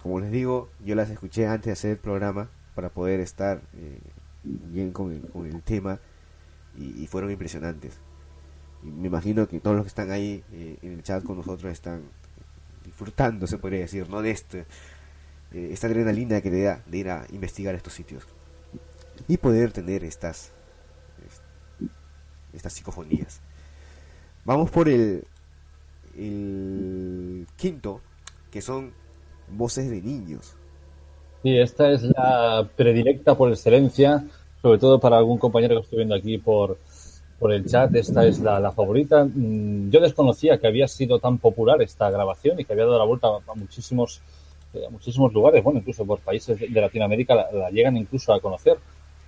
como 0.01 0.19
les 0.19 0.31
digo, 0.31 0.69
yo 0.83 0.95
las 0.95 1.09
escuché 1.09 1.47
antes 1.47 1.65
de 1.67 1.71
hacer 1.73 1.91
el 1.91 1.97
programa 1.97 2.49
para 2.75 2.89
poder 2.89 3.19
estar 3.19 3.61
eh, 3.75 3.99
bien 4.43 4.91
con 4.91 5.11
el, 5.11 5.61
tema 5.61 5.99
y, 6.77 7.05
fueron 7.07 7.31
impresionantes. 7.31 7.99
Y 8.83 8.87
me 8.87 9.07
imagino 9.07 9.47
que 9.47 9.59
todos 9.59 9.75
los 9.75 9.85
que 9.85 9.89
están 9.89 10.11
ahí 10.11 10.43
eh, 10.51 10.77
en 10.81 10.93
el 10.93 11.03
chat 11.03 11.23
con 11.23 11.37
nosotros 11.37 11.71
están 11.71 12.03
disfrutando, 12.83 13.45
se 13.45 13.57
podría 13.57 13.81
decir, 13.81 14.09
¿no? 14.09 14.21
De 14.21 14.31
este, 14.31 14.65
eh, 15.53 15.69
esta 15.71 15.87
adrenalina 15.87 16.41
que 16.41 16.49
le 16.49 16.63
da 16.63 16.81
de 16.85 16.97
ir 16.97 17.09
a 17.09 17.25
investigar 17.31 17.75
estos 17.75 17.93
sitios 17.93 18.25
y 19.27 19.37
poder 19.37 19.71
tener 19.71 20.03
estas, 20.03 20.51
estas 22.53 22.73
psicofonías. 22.73 23.41
Vamos 24.43 24.71
por 24.71 24.89
el, 24.89 25.23
quinto, 27.57 28.01
que 28.51 28.61
son 28.61 28.91
voces 29.49 29.89
de 29.89 30.01
niños. 30.01 30.55
Sí, 31.43 31.57
esta 31.57 31.91
es 31.91 32.03
la 32.03 32.67
predilecta 32.75 33.35
por 33.35 33.49
excelencia, 33.49 34.25
sobre 34.61 34.79
todo 34.79 34.99
para 34.99 35.17
algún 35.17 35.37
compañero 35.37 35.75
que 35.75 35.81
estoy 35.81 35.97
viendo 35.97 36.15
aquí 36.15 36.37
por, 36.37 36.77
por 37.41 37.51
el 37.51 37.65
chat. 37.65 37.93
Esta 37.95 38.25
es 38.25 38.39
la, 38.39 38.71
favorita. 38.71 39.25
Mm, 39.25 39.89
yo 39.89 39.99
desconocía 39.99 40.59
que 40.59 40.67
había 40.67 40.87
sido 40.87 41.19
tan 41.19 41.39
popular 41.39 41.81
esta 41.81 42.09
grabación 42.11 42.59
y 42.59 42.65
que 42.65 42.73
había 42.73 42.85
dado 42.85 42.99
la 42.99 43.05
vuelta 43.05 43.27
a 43.27 43.55
muchísimos, 43.55 44.21
eh, 44.73 44.85
a 44.85 44.89
muchísimos 44.91 45.33
lugares, 45.33 45.63
bueno, 45.63 45.79
incluso 45.79 46.05
por 46.05 46.19
países 46.19 46.59
de 46.59 46.81
Latinoamérica 46.81 47.33
la, 47.35 47.69
llegan 47.71 47.97
incluso 47.97 48.31
a 48.33 48.39
conocer. 48.39 48.77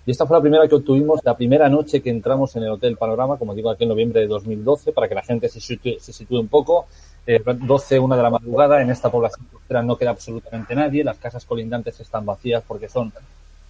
Y 0.06 0.12
esta 0.12 0.26
fue 0.26 0.38
la 0.38 0.42
primera 0.42 0.68
que 0.68 0.76
obtuvimos 0.76 1.22
la 1.24 1.36
primera 1.36 1.70
noche 1.70 2.02
que 2.02 2.10
entramos 2.10 2.56
en 2.56 2.64
el 2.64 2.72
Hotel 2.72 2.98
Panorama, 2.98 3.38
como 3.38 3.56
digo, 3.56 3.70
aquí 3.70 3.84
en 3.84 3.90
noviembre 3.90 4.22
de 4.22 4.28
2012, 4.28 4.92
para 4.92 5.08
que 5.08 5.16
la 5.16 5.22
gente 5.22 5.48
se 5.48 5.62
sitúe, 5.62 5.98
se 6.00 6.12
sitúe 6.12 6.40
un 6.40 6.50
poco. 6.50 6.88
Eh, 7.26 7.42
12, 7.46 8.00
una 8.00 8.18
de 8.18 8.24
la 8.24 8.30
madrugada, 8.30 8.82
en 8.82 8.90
esta 8.90 9.10
población 9.10 9.48
costera 9.52 9.82
no 9.82 9.96
queda 9.96 10.10
absolutamente 10.10 10.76
nadie, 10.76 11.06
las 11.06 11.18
casas 11.18 11.46
colindantes 11.46 12.02
están 12.02 12.26
vacías 12.26 12.64
porque 12.68 12.90
son 12.90 13.14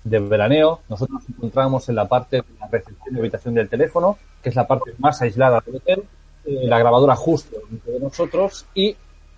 de 0.04 0.20
veraneo. 0.20 0.80
Nosotros 0.90 1.22
nos 1.22 1.30
encontramos 1.30 1.88
en 1.90 1.96
la 1.96 2.08
parte 2.08 2.38
de 2.38 2.44
la 2.60 2.68
recepción 2.68 3.14
de 3.14 3.20
habitación 3.20 3.54
del 3.54 3.70
teléfono, 3.70 4.18
que 4.42 4.50
es 4.50 4.56
la 4.56 4.68
parte 4.68 4.92
más 4.98 5.22
aislada 5.22 5.62
del 5.64 5.76
hotel, 5.76 6.04
eh, 6.46 6.68
la 6.68 6.80
grabadora 6.80 7.16
justo 7.16 7.58
entre 7.72 8.00
nosotros 8.00 8.66
y, 8.74 8.96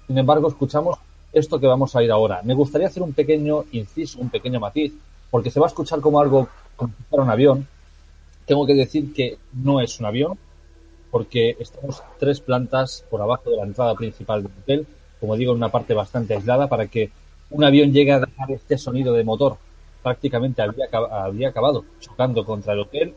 sin 0.07 0.17
embargo, 0.17 0.47
escuchamos 0.47 0.97
esto 1.33 1.59
que 1.59 1.67
vamos 1.67 1.93
a 1.95 2.03
ir 2.03 2.11
ahora. 2.11 2.41
Me 2.43 2.53
gustaría 2.53 2.87
hacer 2.87 3.03
un 3.03 3.11
pequeño 3.11 3.65
inciso, 3.73 4.19
un 4.19 4.29
pequeño 4.29 4.61
matiz, 4.61 4.93
porque 5.29 5.51
se 5.51 5.59
va 5.59 5.65
a 5.65 5.69
escuchar 5.69 5.99
como 5.99 6.21
algo 6.21 6.47
fuera 6.77 7.23
un 7.23 7.29
avión. 7.29 7.67
Tengo 8.45 8.65
que 8.65 8.75
decir 8.75 9.13
que 9.13 9.37
no 9.53 9.81
es 9.81 9.99
un 9.99 10.05
avión, 10.05 10.37
porque 11.11 11.55
estamos 11.59 12.03
tres 12.19 12.39
plantas 12.41 13.05
por 13.09 13.21
abajo 13.21 13.49
de 13.49 13.57
la 13.57 13.63
entrada 13.63 13.95
principal 13.95 14.43
del 14.43 14.51
hotel, 14.61 14.87
como 15.19 15.35
digo, 15.35 15.53
en 15.53 15.57
una 15.57 15.69
parte 15.69 15.93
bastante 15.93 16.35
aislada, 16.35 16.67
para 16.67 16.87
que 16.87 17.09
un 17.49 17.63
avión 17.63 17.91
llegue 17.91 18.11
a 18.11 18.19
dejar 18.19 18.51
este 18.51 18.77
sonido 18.77 19.13
de 19.13 19.23
motor. 19.23 19.57
Prácticamente 20.03 20.61
habría, 20.61 20.87
habría 20.91 21.49
acabado 21.49 21.85
chocando 21.99 22.45
contra 22.45 22.73
el 22.73 22.79
hotel. 22.81 23.15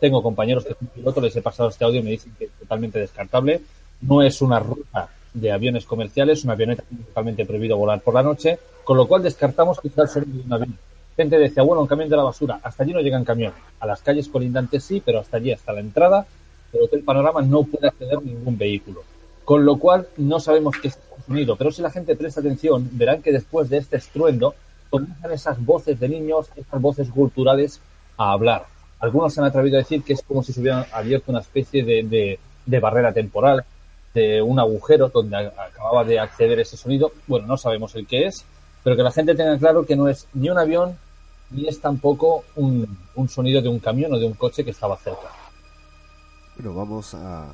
Tengo 0.00 0.22
compañeros 0.22 0.64
que 0.64 0.74
son 0.74 0.88
pilotos, 0.88 1.22
les 1.22 1.36
he 1.36 1.42
pasado 1.42 1.68
este 1.68 1.84
audio 1.84 2.00
y 2.00 2.02
me 2.02 2.10
dicen 2.10 2.34
que 2.38 2.46
es 2.46 2.50
totalmente 2.52 2.98
descartable. 2.98 3.62
No 4.02 4.22
es 4.22 4.42
una 4.42 4.58
ruta 4.58 5.08
de 5.32 5.52
aviones 5.52 5.84
comerciales, 5.86 6.44
una 6.44 6.54
avioneta 6.54 6.82
totalmente 7.06 7.46
prohibido 7.46 7.76
volar 7.76 8.00
por 8.00 8.14
la 8.14 8.22
noche, 8.22 8.58
con 8.84 8.96
lo 8.96 9.06
cual 9.06 9.22
descartamos 9.22 9.80
quizá 9.80 10.02
el 10.02 10.08
sonido 10.08 10.38
de 10.38 10.44
un 10.44 10.52
avión. 10.52 10.78
Gente 11.16 11.38
decía, 11.38 11.62
bueno, 11.62 11.80
un 11.80 11.86
camión 11.86 12.10
de 12.10 12.16
la 12.16 12.24
basura, 12.24 12.60
hasta 12.62 12.82
allí 12.82 12.92
no 12.92 13.00
llegan 13.00 13.24
camiones. 13.24 13.58
A 13.80 13.86
las 13.86 14.02
calles 14.02 14.28
colindantes 14.28 14.84
sí, 14.84 15.02
pero 15.04 15.20
hasta 15.20 15.38
allí, 15.38 15.50
hasta 15.50 15.72
la 15.72 15.80
entrada, 15.80 16.26
el 16.72 16.82
Hotel 16.82 17.02
Panorama 17.02 17.40
no 17.42 17.62
puede 17.64 17.88
acceder 17.88 18.22
ningún 18.22 18.58
vehículo. 18.58 19.02
Con 19.44 19.64
lo 19.64 19.78
cual 19.78 20.06
no 20.18 20.40
sabemos 20.40 20.76
qué 20.80 20.88
es 20.88 20.98
el 21.16 21.24
sonido, 21.24 21.56
pero 21.56 21.70
si 21.70 21.80
la 21.80 21.90
gente 21.90 22.16
presta 22.16 22.40
atención, 22.40 22.88
verán 22.92 23.22
que 23.22 23.32
después 23.32 23.70
de 23.70 23.78
este 23.78 23.96
estruendo 23.96 24.54
comienzan 24.90 25.32
esas 25.32 25.64
voces 25.64 25.98
de 25.98 26.08
niños, 26.08 26.48
esas 26.54 26.80
voces 26.80 27.08
culturales 27.08 27.80
a 28.18 28.32
hablar. 28.32 28.66
Algunos 28.98 29.32
se 29.32 29.40
han 29.40 29.46
atrevido 29.46 29.76
a 29.76 29.82
decir 29.82 30.02
que 30.02 30.12
es 30.12 30.22
como 30.22 30.42
si 30.42 30.52
se 30.52 30.60
hubiera 30.60 30.86
abierto 30.92 31.30
una 31.30 31.40
especie 31.40 31.84
de, 31.84 32.38
de 32.66 32.80
barrera 32.80 33.12
temporal, 33.12 33.64
de 34.12 34.42
un 34.42 34.58
agujero 34.58 35.08
donde 35.08 35.36
acababa 35.36 36.04
de 36.04 36.18
acceder 36.18 36.60
ese 36.60 36.76
sonido. 36.76 37.12
Bueno, 37.26 37.46
no 37.46 37.56
sabemos 37.56 37.94
el 37.94 38.06
qué 38.06 38.26
es, 38.26 38.44
pero 38.82 38.96
que 38.96 39.02
la 39.02 39.12
gente 39.12 39.34
tenga 39.34 39.58
claro 39.58 39.84
que 39.84 39.96
no 39.96 40.08
es 40.08 40.26
ni 40.34 40.50
un 40.50 40.58
avión 40.58 40.96
ni 41.50 41.66
es 41.68 41.80
tampoco 41.80 42.44
un, 42.56 42.98
un 43.14 43.28
sonido 43.28 43.62
de 43.62 43.68
un 43.68 43.78
camión 43.78 44.12
o 44.12 44.18
de 44.18 44.26
un 44.26 44.34
coche 44.34 44.64
que 44.64 44.70
estaba 44.70 44.96
cerca. 44.96 45.30
Bueno, 46.56 46.74
vamos 46.74 47.14
a, 47.14 47.46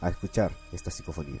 a 0.00 0.08
escuchar 0.08 0.50
esta 0.72 0.90
psicofonía. 0.90 1.40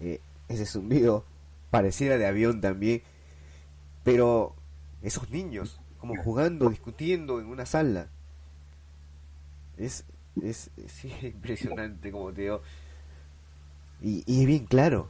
Eh, 0.00 0.20
ese 0.62 0.72
zumbido, 0.72 1.24
pareciera 1.70 2.18
de 2.18 2.26
avión 2.26 2.60
también, 2.60 3.02
pero 4.04 4.54
esos 5.02 5.30
niños, 5.30 5.80
como 5.98 6.20
jugando, 6.22 6.68
discutiendo 6.68 7.40
en 7.40 7.46
una 7.46 7.66
sala, 7.66 8.08
es, 9.76 10.04
es, 10.42 10.70
impresionante, 11.22 12.10
como 12.10 12.32
te 12.32 12.42
digo, 12.42 12.62
y, 14.00 14.18
es 14.26 14.46
bien 14.46 14.66
claro. 14.66 15.08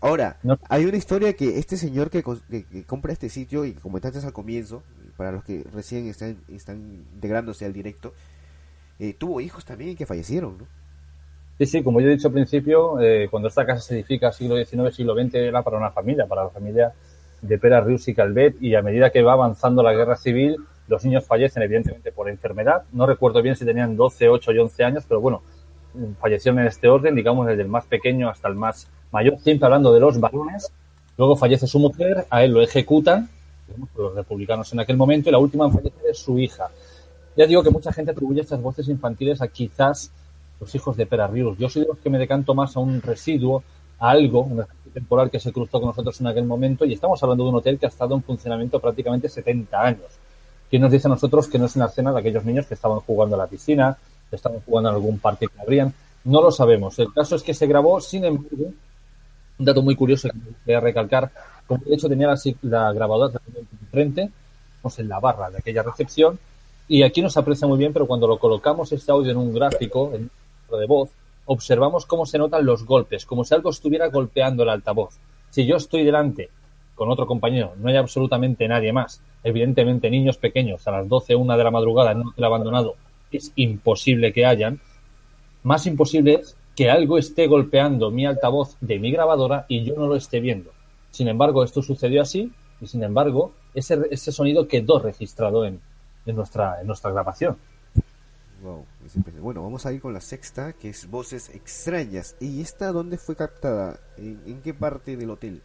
Ahora, 0.00 0.38
hay 0.68 0.84
una 0.84 0.98
historia 0.98 1.32
que 1.32 1.58
este 1.58 1.78
señor 1.78 2.10
que, 2.10 2.22
compra 2.86 3.12
este 3.12 3.30
sitio, 3.30 3.64
y 3.64 3.72
como 3.72 3.94
comentaste 3.94 4.26
al 4.26 4.34
comienzo, 4.34 4.82
para 5.16 5.32
los 5.32 5.44
que 5.44 5.64
recién 5.72 6.06
están, 6.08 6.38
están 6.48 7.06
integrándose 7.14 7.64
al 7.64 7.72
directo, 7.72 8.12
eh, 8.98 9.14
tuvo 9.14 9.40
hijos 9.40 9.64
también 9.64 9.96
que 9.96 10.04
fallecieron, 10.04 10.58
¿no? 10.58 10.66
Sí, 11.58 11.66
sí, 11.66 11.82
como 11.84 12.00
yo 12.00 12.08
he 12.08 12.10
dicho 12.10 12.28
al 12.28 12.34
principio, 12.34 13.00
eh, 13.00 13.28
cuando 13.30 13.48
esta 13.48 13.64
casa 13.64 13.80
se 13.80 13.94
edifica 13.94 14.32
siglo 14.32 14.56
XIX, 14.56 14.94
siglo 14.94 15.14
XX, 15.14 15.34
era 15.34 15.62
para 15.62 15.76
una 15.76 15.90
familia, 15.90 16.26
para 16.26 16.44
la 16.44 16.50
familia 16.50 16.92
de 17.42 17.58
Pera, 17.58 17.80
Rius 17.80 18.08
y 18.08 18.14
Calvet, 18.14 18.60
y 18.60 18.74
a 18.74 18.82
medida 18.82 19.10
que 19.10 19.22
va 19.22 19.34
avanzando 19.34 19.82
la 19.82 19.92
guerra 19.92 20.16
civil, 20.16 20.56
los 20.88 21.04
niños 21.04 21.24
fallecen 21.24 21.62
evidentemente 21.62 22.10
por 22.10 22.28
enfermedad. 22.28 22.82
No 22.92 23.06
recuerdo 23.06 23.40
bien 23.40 23.54
si 23.54 23.64
tenían 23.64 23.96
12, 23.96 24.28
8 24.28 24.52
y 24.52 24.58
11 24.58 24.84
años, 24.84 25.04
pero 25.06 25.20
bueno, 25.20 25.42
fallecieron 26.18 26.58
en 26.60 26.66
este 26.66 26.88
orden, 26.88 27.14
digamos, 27.14 27.46
desde 27.46 27.62
el 27.62 27.68
más 27.68 27.86
pequeño 27.86 28.28
hasta 28.28 28.48
el 28.48 28.56
más 28.56 28.88
mayor, 29.12 29.38
siempre 29.38 29.66
hablando 29.66 29.92
de 29.92 30.00
los 30.00 30.18
varones. 30.18 30.72
Luego 31.16 31.36
fallece 31.36 31.68
su 31.68 31.78
mujer, 31.78 32.26
a 32.30 32.42
él 32.42 32.50
lo 32.50 32.62
ejecutan, 32.62 33.28
los 33.96 34.14
republicanos 34.14 34.72
en 34.72 34.80
aquel 34.80 34.96
momento, 34.96 35.28
y 35.28 35.32
la 35.32 35.38
última 35.38 35.66
en 35.66 35.72
fallecer 35.72 36.02
es 36.10 36.18
su 36.18 36.36
hija. 36.38 36.68
Ya 37.36 37.46
digo 37.46 37.62
que 37.62 37.70
mucha 37.70 37.92
gente 37.92 38.10
atribuye 38.10 38.40
estas 38.40 38.60
voces 38.60 38.88
infantiles 38.88 39.40
a 39.40 39.48
quizás 39.48 40.12
los 40.60 40.74
hijos 40.74 40.96
de 40.96 41.06
Pera 41.06 41.26
Rius. 41.26 41.58
Yo 41.58 41.68
soy 41.68 41.82
de 41.82 41.88
los 41.88 41.98
que 41.98 42.10
me 42.10 42.18
decanto 42.18 42.54
más 42.54 42.76
a 42.76 42.80
un 42.80 43.00
residuo 43.02 43.62
algo, 43.98 44.42
un 44.42 44.60
ejercicio 44.60 44.92
temporal 44.92 45.30
que 45.30 45.40
se 45.40 45.52
cruzó 45.52 45.80
con 45.80 45.88
nosotros 45.88 46.20
en 46.20 46.26
aquel 46.26 46.44
momento 46.44 46.84
y 46.84 46.92
estamos 46.92 47.22
hablando 47.22 47.44
de 47.44 47.50
un 47.50 47.56
hotel 47.56 47.78
que 47.78 47.86
ha 47.86 47.88
estado 47.88 48.14
en 48.14 48.22
funcionamiento 48.22 48.80
prácticamente 48.80 49.28
70 49.28 49.80
años. 49.80 50.06
¿Quién 50.68 50.82
nos 50.82 50.90
dice 50.90 51.08
a 51.08 51.10
nosotros 51.10 51.48
que 51.48 51.58
no 51.58 51.66
es 51.66 51.76
una 51.76 51.86
escena 51.86 52.12
de 52.12 52.20
aquellos 52.20 52.44
niños 52.44 52.66
que 52.66 52.74
estaban 52.74 53.00
jugando 53.00 53.36
a 53.36 53.38
la 53.38 53.46
piscina, 53.46 53.96
que 54.28 54.36
estaban 54.36 54.60
jugando 54.60 54.90
en 54.90 54.94
algún 54.96 55.18
parque 55.18 55.46
que 55.46 55.60
abrían? 55.60 55.94
No 56.24 56.42
lo 56.42 56.50
sabemos. 56.50 56.98
El 56.98 57.12
caso 57.12 57.36
es 57.36 57.42
que 57.42 57.54
se 57.54 57.66
grabó, 57.66 58.00
sin 58.00 58.24
embargo, 58.24 58.72
un 59.58 59.64
dato 59.64 59.82
muy 59.82 59.94
curioso 59.94 60.28
que 60.28 60.38
me 60.38 60.46
gustaría 60.46 60.80
recalcar, 60.80 61.30
como 61.66 61.84
de 61.84 61.94
hecho 61.94 62.08
tenía 62.08 62.26
la, 62.28 62.36
la 62.62 62.92
grabadora 62.92 63.40
frente, 63.90 64.30
pues 64.82 64.98
en 64.98 65.08
la 65.08 65.20
barra 65.20 65.50
de 65.50 65.58
aquella 65.58 65.82
recepción, 65.82 66.38
y 66.88 67.02
aquí 67.02 67.22
nos 67.22 67.36
aprecia 67.36 67.66
muy 67.66 67.78
bien, 67.78 67.92
pero 67.92 68.06
cuando 68.06 68.26
lo 68.26 68.38
colocamos 68.38 68.92
este 68.92 69.10
audio 69.10 69.30
en 69.30 69.38
un 69.38 69.54
gráfico, 69.54 70.12
en 70.14 70.30
de 70.76 70.86
voz, 70.86 71.10
observamos 71.46 72.06
cómo 72.06 72.26
se 72.26 72.38
notan 72.38 72.64
los 72.64 72.84
golpes, 72.84 73.26
como 73.26 73.44
si 73.44 73.54
algo 73.54 73.70
estuviera 73.70 74.08
golpeando 74.08 74.62
el 74.62 74.70
altavoz. 74.70 75.18
Si 75.50 75.66
yo 75.66 75.76
estoy 75.76 76.04
delante 76.04 76.50
con 76.94 77.10
otro 77.10 77.26
compañero, 77.26 77.74
no 77.76 77.88
hay 77.88 77.96
absolutamente 77.96 78.68
nadie 78.68 78.92
más, 78.92 79.22
evidentemente 79.42 80.10
niños 80.10 80.38
pequeños 80.38 80.86
a 80.86 80.92
las 80.92 81.08
12, 81.08 81.34
una 81.34 81.56
de 81.56 81.64
la 81.64 81.70
madrugada 81.70 82.12
en 82.12 82.20
un 82.20 82.28
hotel 82.28 82.44
abandonado, 82.44 82.94
es 83.30 83.52
imposible 83.56 84.32
que 84.32 84.46
hayan, 84.46 84.80
más 85.62 85.86
imposible 85.86 86.34
es 86.34 86.56
que 86.76 86.90
algo 86.90 87.18
esté 87.18 87.46
golpeando 87.46 88.10
mi 88.10 88.26
altavoz 88.26 88.76
de 88.80 88.98
mi 88.98 89.10
grabadora 89.10 89.64
y 89.68 89.84
yo 89.84 89.94
no 89.96 90.06
lo 90.06 90.16
esté 90.16 90.40
viendo. 90.40 90.70
Sin 91.10 91.28
embargo, 91.28 91.62
esto 91.62 91.82
sucedió 91.82 92.22
así 92.22 92.52
y 92.80 92.86
sin 92.86 93.02
embargo, 93.02 93.52
ese, 93.74 93.98
ese 94.10 94.32
sonido 94.32 94.66
quedó 94.66 94.98
registrado 94.98 95.64
en, 95.64 95.80
en, 96.26 96.36
nuestra, 96.36 96.80
en 96.80 96.86
nuestra 96.86 97.12
grabación. 97.12 97.56
Bueno, 99.42 99.62
vamos 99.62 99.84
a 99.84 99.92
ir 99.92 100.00
con 100.00 100.14
la 100.14 100.22
sexta, 100.22 100.72
que 100.72 100.88
es 100.88 101.10
Voces 101.10 101.50
Extrañas. 101.50 102.34
¿Y 102.40 102.62
esta 102.62 102.92
dónde 102.92 103.18
fue 103.18 103.36
captada? 103.36 103.98
¿En, 104.16 104.62
qué 104.62 104.72
parte 104.72 105.18
del 105.18 105.30
hotel? 105.30 105.60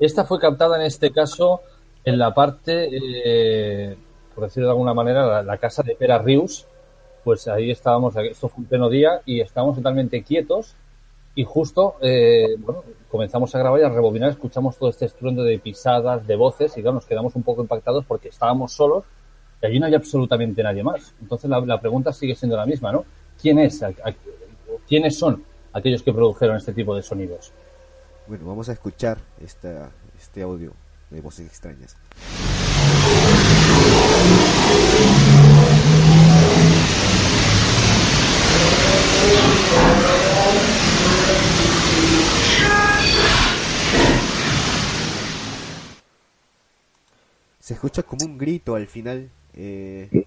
Esta 0.00 0.24
fue 0.24 0.38
captada 0.38 0.76
en 0.76 0.82
este 0.82 1.10
caso 1.10 1.62
en 2.04 2.16
la 2.16 2.32
parte, 2.32 2.88
eh, 2.92 3.96
por 4.34 4.44
decirlo 4.44 4.68
de 4.68 4.72
alguna 4.72 4.94
manera, 4.94 5.42
la, 5.42 5.58
casa 5.58 5.82
de 5.82 5.96
Pera 5.96 6.18
Rius. 6.18 6.64
Pues 7.24 7.48
ahí 7.48 7.72
estábamos, 7.72 8.14
esto 8.16 8.48
fue 8.48 8.62
un 8.62 8.68
pleno 8.68 8.88
día 8.88 9.20
y 9.26 9.40
estábamos 9.40 9.76
totalmente 9.76 10.22
quietos 10.22 10.76
y 11.34 11.44
justo, 11.44 11.96
eh, 12.00 12.56
bueno, 12.58 12.84
comenzamos 13.10 13.54
a 13.54 13.58
grabar 13.58 13.80
y 13.80 13.84
a 13.84 13.88
rebobinar, 13.88 14.30
escuchamos 14.30 14.76
todo 14.76 14.90
este 14.90 15.06
estruendo 15.06 15.42
de 15.42 15.58
pisadas, 15.58 16.26
de 16.26 16.36
voces 16.36 16.76
y 16.76 16.82
claro, 16.82 16.94
nos 16.94 17.06
quedamos 17.06 17.34
un 17.34 17.42
poco 17.42 17.62
impactados 17.62 18.04
porque 18.06 18.28
estábamos 18.28 18.72
solos 18.72 19.04
y 19.62 19.66
allí 19.66 19.80
no 19.80 19.86
hay 19.86 19.94
absolutamente 19.94 20.62
nadie 20.62 20.82
más. 20.82 21.14
Entonces 21.20 21.50
la, 21.50 21.80
pregunta 21.80 22.12
sigue 22.12 22.34
siendo 22.34 22.56
la 22.56 22.66
misma, 22.66 22.92
¿no? 22.92 23.04
¿Quién 23.40 23.58
es, 23.58 23.84
¿Quiénes 24.88 25.18
son 25.18 25.44
aquellos 25.72 26.02
que 26.02 26.12
produjeron 26.12 26.56
este 26.56 26.72
tipo 26.72 26.94
de 26.94 27.02
sonidos? 27.02 27.52
Bueno, 28.26 28.46
vamos 28.46 28.68
a 28.68 28.72
escuchar 28.72 29.18
esta, 29.42 29.90
este 30.18 30.42
audio 30.42 30.72
de 31.10 31.20
voces 31.20 31.46
extrañas. 31.46 31.96
Se 47.58 47.74
escucha 47.74 48.02
como 48.02 48.24
un 48.24 48.36
grito 48.36 48.74
al 48.74 48.86
final 48.86 49.30
eh, 49.54 50.26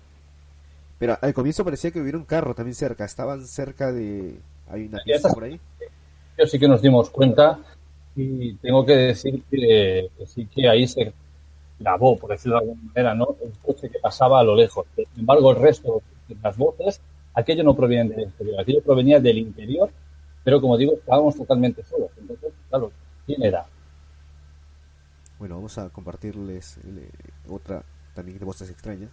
pero 0.99 1.17
al 1.21 1.33
comienzo 1.33 1.65
parecía 1.65 1.91
que 1.91 1.99
hubiera 1.99 2.17
un 2.17 2.25
carro 2.25 2.55
también 2.55 2.75
cerca. 2.75 3.05
Estaban 3.05 3.45
cerca 3.45 3.91
de. 3.91 4.39
Hay 4.69 4.86
una 4.86 4.99
pista 5.03 5.29
por 5.29 5.43
ahí. 5.43 5.59
Yo 6.38 6.45
sí 6.45 6.57
que 6.57 6.67
nos 6.67 6.81
dimos 6.81 7.09
cuenta 7.09 7.59
y 8.15 8.53
tengo 8.55 8.86
que 8.86 8.93
decir 8.93 9.43
que, 9.49 10.09
sí 10.25 10.45
que 10.45 10.69
ahí 10.69 10.88
se 10.88 11.13
grabó, 11.79 12.17
por 12.17 12.31
decirlo 12.31 12.55
de 12.55 12.62
alguna 12.62 12.81
manera, 12.83 13.15
¿no? 13.15 13.36
El 13.43 13.51
coche 13.59 13.89
que 13.89 13.99
pasaba 13.99 14.39
a 14.39 14.43
lo 14.43 14.55
lejos. 14.55 14.86
Sin 14.95 15.05
embargo, 15.17 15.51
el 15.51 15.57
resto 15.57 16.01
de 16.27 16.36
las 16.41 16.55
voces, 16.57 17.01
aquello 17.33 17.63
no 17.63 17.75
proviene 17.75 18.09
del 18.12 18.23
exterior, 18.29 18.59
aquello 18.59 18.81
provenía 18.81 19.19
del 19.19 19.39
interior, 19.39 19.91
pero 20.43 20.62
como 20.62 20.77
digo, 20.77 20.93
estábamos 20.93 21.36
totalmente 21.36 21.83
solos. 21.83 22.12
Entonces, 22.17 22.53
claro, 22.69 22.91
¿quién 23.25 23.43
era? 23.43 23.65
Bueno, 25.38 25.55
vamos 25.55 25.77
a 25.77 25.89
compartirles 25.89 26.77
eh, 26.77 27.09
otra 27.49 27.83
también 28.13 28.38
de 28.39 28.45
voces 28.45 28.69
extrañas. 28.69 29.12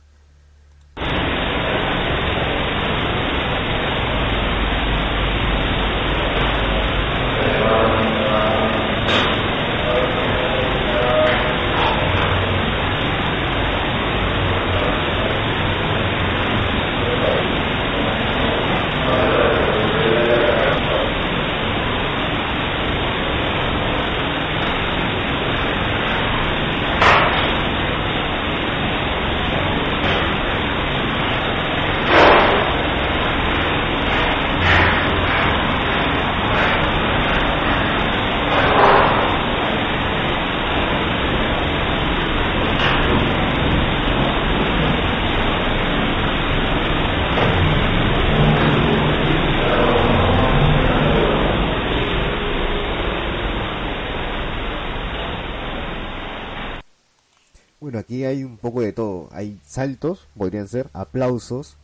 Poco 58.60 58.80
de 58.80 58.92
todo. 58.92 59.28
Hay 59.32 59.60
saltos, 59.64 60.26
podrían 60.36 60.68
ser, 60.68 60.88
aplausos, 60.92 61.76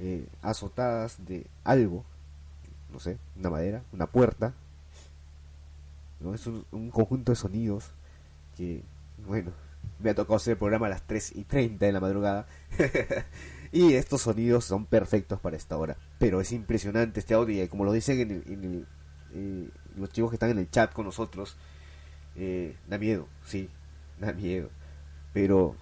eh, 0.00 0.26
azotadas 0.42 1.24
de 1.26 1.46
algo, 1.64 2.04
no 2.92 2.98
sé, 2.98 3.18
una 3.38 3.50
madera, 3.50 3.82
una 3.92 4.06
puerta. 4.06 4.52
¿no? 6.20 6.34
Es 6.34 6.46
un, 6.46 6.90
conjunto 6.90 7.32
de 7.32 7.36
sonidos 7.36 7.90
que, 8.56 8.82
bueno, 9.26 9.52
me 9.98 10.10
ha 10.10 10.14
tocado 10.14 10.36
hacer 10.36 10.52
el 10.52 10.58
programa 10.58 10.86
a 10.86 10.90
las 10.90 11.02
3 11.02 11.36
y 11.36 11.44
30 11.44 11.86
de 11.86 11.92
la 11.92 12.00
madrugada. 12.00 12.46
y 13.72 13.94
estos 13.94 14.22
sonidos 14.22 14.64
son 14.64 14.86
perfectos 14.86 15.40
para 15.40 15.56
esta 15.56 15.76
hora. 15.76 15.96
Pero 16.18 16.40
es 16.40 16.52
impresionante 16.52 17.20
este 17.20 17.34
audio 17.34 17.62
y 17.62 17.68
como 17.68 17.84
lo 17.84 17.92
dicen 17.92 18.20
en, 18.20 18.86
eh, 19.34 19.68
los 19.96 20.10
chicos 20.10 20.30
que 20.30 20.36
están 20.36 20.50
en 20.50 20.58
el 20.58 20.70
chat 20.70 20.92
con 20.92 21.06
nosotros, 21.06 21.56
eh, 22.36 22.76
da 22.88 22.98
miedo, 22.98 23.28
sí, 23.44 23.68
da 24.18 24.32
miedo 24.32 24.70
pero 25.32 25.74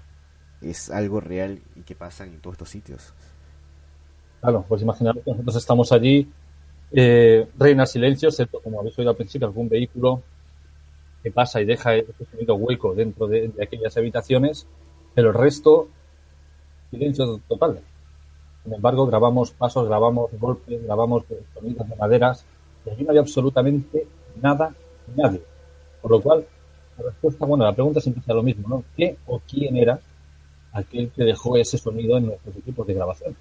es 0.60 0.90
algo 0.90 1.20
real 1.20 1.60
y 1.76 1.82
que 1.82 1.94
pasa 1.94 2.24
en 2.24 2.40
todos 2.40 2.54
estos 2.54 2.70
sitios. 2.70 3.12
Claro, 4.40 4.64
pues 4.68 4.82
imaginar 4.82 5.14
que 5.16 5.30
nosotros 5.30 5.56
estamos 5.56 5.92
allí, 5.92 6.28
eh, 6.92 7.46
reina 7.58 7.86
silencio, 7.86 8.28
excepto, 8.28 8.60
como 8.60 8.80
habéis 8.80 8.98
oído 8.98 9.10
al 9.10 9.16
principio, 9.16 9.46
algún 9.46 9.68
vehículo 9.68 10.22
que 11.22 11.30
pasa 11.30 11.60
y 11.60 11.66
deja 11.66 11.94
ese 11.94 12.24
sonido 12.30 12.54
hueco 12.54 12.94
dentro 12.94 13.26
de, 13.26 13.52
aquellas 13.62 13.96
habitaciones, 13.96 14.66
pero 15.14 15.28
el 15.28 15.34
resto, 15.34 15.88
silencio 16.90 17.40
total. 17.46 17.80
Sin 18.64 18.74
embargo, 18.74 19.06
grabamos 19.06 19.50
pasos, 19.50 19.86
grabamos 19.86 20.30
golpes, 20.38 20.82
grabamos 20.84 21.24
sonidos 21.54 21.88
de 21.88 21.96
maderas, 21.96 22.44
y 22.86 22.90
allí 22.90 23.04
no 23.04 23.12
hay 23.12 23.18
absolutamente 23.18 24.06
nada, 24.40 24.74
nadie. 25.14 25.42
Por 26.00 26.10
lo 26.10 26.20
cual, 26.22 26.46
la 27.00 27.10
respuesta, 27.10 27.46
bueno, 27.46 27.64
la 27.64 27.72
pregunta 27.72 28.00
siempre 28.00 28.22
es 28.26 28.34
lo 28.34 28.42
mismo, 28.42 28.68
¿no? 28.68 28.84
¿Qué 28.96 29.16
o 29.26 29.40
quién 29.40 29.76
era 29.76 30.00
aquel 30.72 31.10
que 31.10 31.24
dejó 31.24 31.56
ese 31.56 31.78
sonido 31.78 32.18
en 32.18 32.26
nuestros 32.26 32.56
equipos 32.56 32.86
de 32.86 32.94
grabación? 32.94 33.36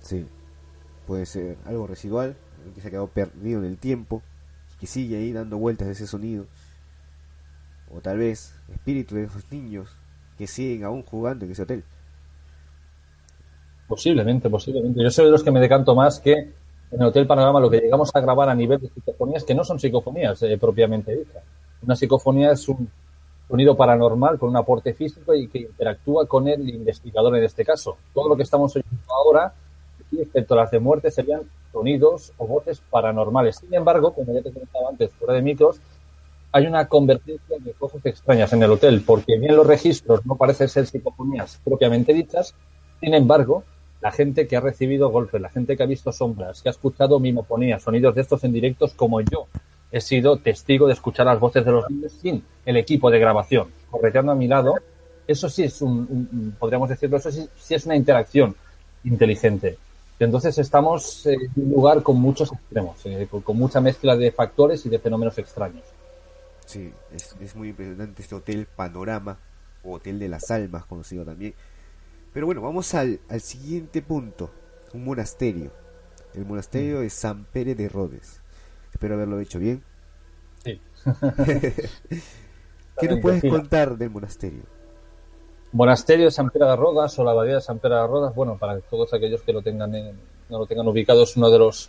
Sí, 0.00 0.26
puede 1.06 1.26
ser 1.26 1.56
algo 1.66 1.86
residual, 1.86 2.36
que 2.74 2.80
se 2.80 2.88
ha 2.88 2.90
quedado 2.90 3.08
perdido 3.08 3.60
en 3.60 3.66
el 3.66 3.78
tiempo, 3.78 4.22
que 4.78 4.86
sigue 4.86 5.16
ahí 5.16 5.32
dando 5.32 5.58
vueltas 5.58 5.88
de 5.88 5.92
ese 5.92 6.06
sonido. 6.06 6.46
O 7.94 8.00
tal 8.00 8.18
vez 8.18 8.54
espíritu 8.72 9.16
de 9.16 9.24
esos 9.24 9.44
niños 9.50 9.88
que 10.38 10.46
siguen 10.46 10.84
aún 10.84 11.02
jugando 11.02 11.44
en 11.44 11.52
ese 11.52 11.62
hotel. 11.62 11.84
Posiblemente, 13.88 14.48
posiblemente. 14.48 15.02
Yo 15.02 15.10
soy 15.10 15.26
de 15.26 15.32
los 15.32 15.42
que 15.42 15.50
me 15.50 15.60
decanto 15.60 15.94
más 15.94 16.20
que 16.20 16.32
en 16.32 17.00
el 17.00 17.06
Hotel 17.06 17.26
Panorama 17.26 17.60
lo 17.60 17.70
que 17.70 17.78
llegamos 17.78 18.10
a 18.14 18.20
grabar 18.20 18.48
a 18.48 18.54
nivel 18.54 18.80
de 18.80 18.88
psicofonías, 18.88 19.44
que 19.44 19.54
no 19.54 19.64
son 19.64 19.78
psicofonías 19.78 20.42
eh, 20.42 20.56
propiamente 20.58 21.14
dichas. 21.14 21.42
Una 21.82 21.96
psicofonía 21.96 22.52
es 22.52 22.68
un 22.68 22.90
sonido 23.48 23.76
paranormal 23.76 24.38
con 24.38 24.50
un 24.50 24.56
aporte 24.56 24.94
físico 24.94 25.34
y 25.34 25.48
que 25.48 25.58
interactúa 25.58 26.26
con 26.26 26.46
el 26.46 26.68
investigador 26.68 27.36
en 27.36 27.44
este 27.44 27.64
caso. 27.64 27.96
Todo 28.14 28.28
lo 28.28 28.36
que 28.36 28.44
estamos 28.44 28.74
oyendo 28.76 29.12
ahora, 29.12 29.52
excepto 30.12 30.54
las 30.54 30.70
de 30.70 30.78
muerte, 30.78 31.10
serían 31.10 31.42
sonidos 31.72 32.32
o 32.38 32.46
voces 32.46 32.80
paranormales. 32.90 33.56
Sin 33.56 33.74
embargo, 33.74 34.12
como 34.12 34.32
ya 34.32 34.42
te 34.42 34.52
comentaba 34.52 34.90
antes, 34.90 35.12
fuera 35.14 35.34
de 35.34 35.42
micros, 35.42 35.80
hay 36.52 36.66
una 36.66 36.86
convergencia 36.88 37.58
de 37.58 37.72
cosas 37.72 38.04
extrañas 38.04 38.52
en 38.52 38.62
el 38.62 38.70
hotel, 38.70 39.02
porque 39.06 39.38
bien 39.38 39.56
los 39.56 39.66
registros 39.66 40.24
no 40.26 40.36
parecen 40.36 40.68
ser 40.68 40.86
psicofonías 40.86 41.60
propiamente 41.64 42.12
dichas, 42.12 42.54
sin 43.00 43.14
embargo, 43.14 43.64
la 44.00 44.10
gente 44.10 44.46
que 44.46 44.56
ha 44.56 44.60
recibido 44.60 45.10
golpes, 45.10 45.40
la 45.40 45.48
gente 45.48 45.76
que 45.76 45.82
ha 45.82 45.86
visto 45.86 46.10
sombras, 46.12 46.62
que 46.62 46.68
ha 46.68 46.72
escuchado 46.72 47.20
mimofonías, 47.20 47.82
sonidos 47.82 48.14
de 48.14 48.22
estos 48.22 48.42
en 48.44 48.52
directos, 48.52 48.94
como 48.94 49.20
yo, 49.20 49.46
he 49.92 50.00
sido 50.00 50.36
testigo 50.36 50.86
de 50.86 50.92
escuchar 50.92 51.26
las 51.26 51.40
voces 51.40 51.64
de 51.64 51.72
los 51.72 51.90
niños 51.90 52.12
sin 52.12 52.44
el 52.64 52.76
equipo 52.76 53.10
de 53.10 53.18
grabación, 53.18 53.68
correteando 53.90 54.32
a 54.32 54.34
mi 54.34 54.46
lado, 54.46 54.76
eso 55.26 55.48
sí 55.48 55.62
es 55.62 55.80
un, 55.82 56.56
podríamos 56.58 56.88
decirlo, 56.88 57.16
eso 57.16 57.30
sí, 57.30 57.48
sí, 57.56 57.74
es 57.74 57.86
una 57.86 57.96
interacción 57.96 58.54
inteligente. 59.04 59.78
Entonces 60.18 60.58
estamos 60.58 61.24
en 61.26 61.40
un 61.56 61.70
lugar 61.70 62.02
con 62.02 62.20
muchos 62.20 62.52
extremos, 62.52 63.00
eh, 63.06 63.26
con 63.42 63.56
mucha 63.56 63.80
mezcla 63.80 64.16
de 64.16 64.30
factores 64.32 64.84
y 64.84 64.88
de 64.88 64.98
fenómenos 64.98 65.38
extraños. 65.38 65.84
Sí, 66.66 66.92
es, 67.40 67.56
muy 67.56 67.70
impresionante 67.70 68.22
este 68.22 68.34
hotel 68.34 68.66
Panorama, 68.66 69.38
o 69.82 69.94
Hotel 69.94 70.18
de 70.18 70.28
las 70.28 70.50
Almas, 70.50 70.84
conocido 70.84 71.24
también. 71.24 71.54
Pero 72.34 72.46
bueno, 72.46 72.60
vamos 72.60 72.94
al, 72.94 73.18
al 73.28 73.40
siguiente 73.40 74.02
punto, 74.02 74.50
un 74.92 75.04
monasterio. 75.04 75.70
El 76.34 76.44
monasterio 76.44 77.00
de 77.00 77.10
San 77.10 77.44
Pérez 77.44 77.76
de 77.76 77.88
Rodes. 77.88 78.39
Espero 79.00 79.14
haberlo 79.14 79.40
hecho 79.40 79.58
bien. 79.58 79.82
Sí. 80.62 80.78
¿Qué 83.00 83.08
nos 83.08 83.20
puedes 83.20 83.42
contar 83.42 83.96
del 83.96 84.10
monasterio? 84.10 84.60
Monasterio 85.72 86.26
de 86.26 86.30
San 86.30 86.50
Pérez 86.50 86.68
de 86.68 86.76
Rodas 86.76 87.18
o 87.18 87.24
la 87.24 87.30
abadía 87.30 87.54
de 87.54 87.60
San 87.62 87.78
Pérez 87.78 87.96
de 87.96 88.06
Rodas, 88.06 88.34
bueno, 88.34 88.58
para 88.58 88.78
todos 88.80 89.14
aquellos 89.14 89.40
que 89.40 89.54
lo 89.54 89.62
tengan 89.62 89.90
no 90.50 90.58
lo 90.58 90.66
tengan 90.66 90.86
ubicado, 90.86 91.22
es 91.22 91.34
uno 91.34 91.48
de 91.48 91.58
los 91.58 91.88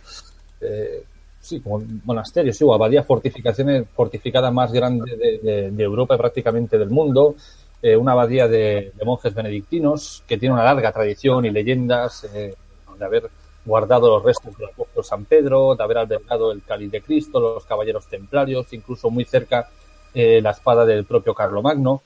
eh, 0.62 1.04
sí, 1.38 1.60
como 1.60 1.84
monasterio, 2.04 2.50
sí, 2.50 2.64
o 2.64 2.72
abadía 2.72 3.02
fortificaciones, 3.02 3.84
fortificada 3.94 4.50
más 4.50 4.72
grande 4.72 5.14
de, 5.14 5.84
Europa 5.84 6.14
y 6.14 6.18
prácticamente 6.18 6.78
del 6.78 6.88
mundo. 6.88 7.34
Eh, 7.82 7.94
una 7.94 8.12
abadía 8.12 8.48
de, 8.48 8.90
monjes 9.04 9.34
benedictinos 9.34 10.24
que 10.26 10.38
tiene 10.38 10.54
una 10.54 10.64
larga 10.64 10.90
tradición 10.92 11.44
y 11.44 11.50
leyendas 11.50 12.24
eh, 12.32 12.54
de 12.98 13.04
haber 13.04 13.28
guardado 13.64 14.08
los 14.08 14.22
restos 14.22 14.56
del 14.56 14.68
apóstol 14.68 15.04
San 15.04 15.24
Pedro, 15.24 15.74
de 15.74 15.84
haber 15.84 15.98
albergado 15.98 16.52
el 16.52 16.62
cáliz 16.62 16.90
de 16.90 17.02
Cristo, 17.02 17.40
los 17.40 17.64
caballeros 17.64 18.06
templarios, 18.06 18.72
incluso 18.72 19.10
muy 19.10 19.24
cerca 19.24 19.68
eh, 20.14 20.40
la 20.42 20.50
espada 20.50 20.84
del 20.84 21.04
propio 21.04 21.34
Carlomagno 21.34 22.02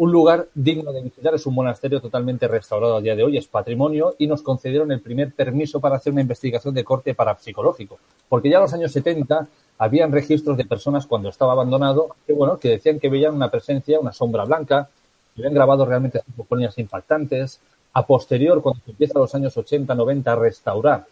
un 0.00 0.10
lugar 0.10 0.48
digno 0.54 0.92
de 0.94 1.02
visitar. 1.02 1.34
Es 1.34 1.44
un 1.44 1.54
monasterio 1.54 2.00
totalmente 2.00 2.48
restaurado 2.48 2.96
a 2.96 3.00
día 3.02 3.14
de 3.14 3.22
hoy, 3.22 3.36
es 3.36 3.46
patrimonio 3.46 4.14
y 4.16 4.26
nos 4.26 4.40
concedieron 4.40 4.90
el 4.92 5.02
primer 5.02 5.34
permiso 5.34 5.78
para 5.78 5.96
hacer 5.96 6.10
una 6.10 6.22
investigación 6.22 6.72
de 6.72 6.84
corte 6.84 7.14
parapsicológico. 7.14 7.98
Porque 8.26 8.48
ya 8.48 8.56
en 8.56 8.62
los 8.62 8.72
años 8.72 8.92
70 8.92 9.46
habían 9.76 10.10
registros 10.10 10.56
de 10.56 10.64
personas 10.64 11.06
cuando 11.06 11.28
estaba 11.28 11.52
abandonado 11.52 12.16
que, 12.26 12.32
bueno, 12.32 12.56
que 12.56 12.70
decían 12.70 12.98
que 12.98 13.10
veían 13.10 13.34
una 13.34 13.50
presencia, 13.50 14.00
una 14.00 14.14
sombra 14.14 14.46
blanca, 14.46 14.88
que 15.34 15.42
habían 15.42 15.52
grabado 15.52 15.84
realmente 15.84 16.22
psicofonías 16.24 16.78
impactantes. 16.78 17.60
A 17.92 18.06
posterior, 18.06 18.62
cuando 18.62 18.80
se 18.84 18.90
empieza 18.92 19.18
los 19.18 19.34
años 19.34 19.56
80, 19.56 19.94
90 19.94 20.32
a 20.32 20.36
restaurar 20.36 21.06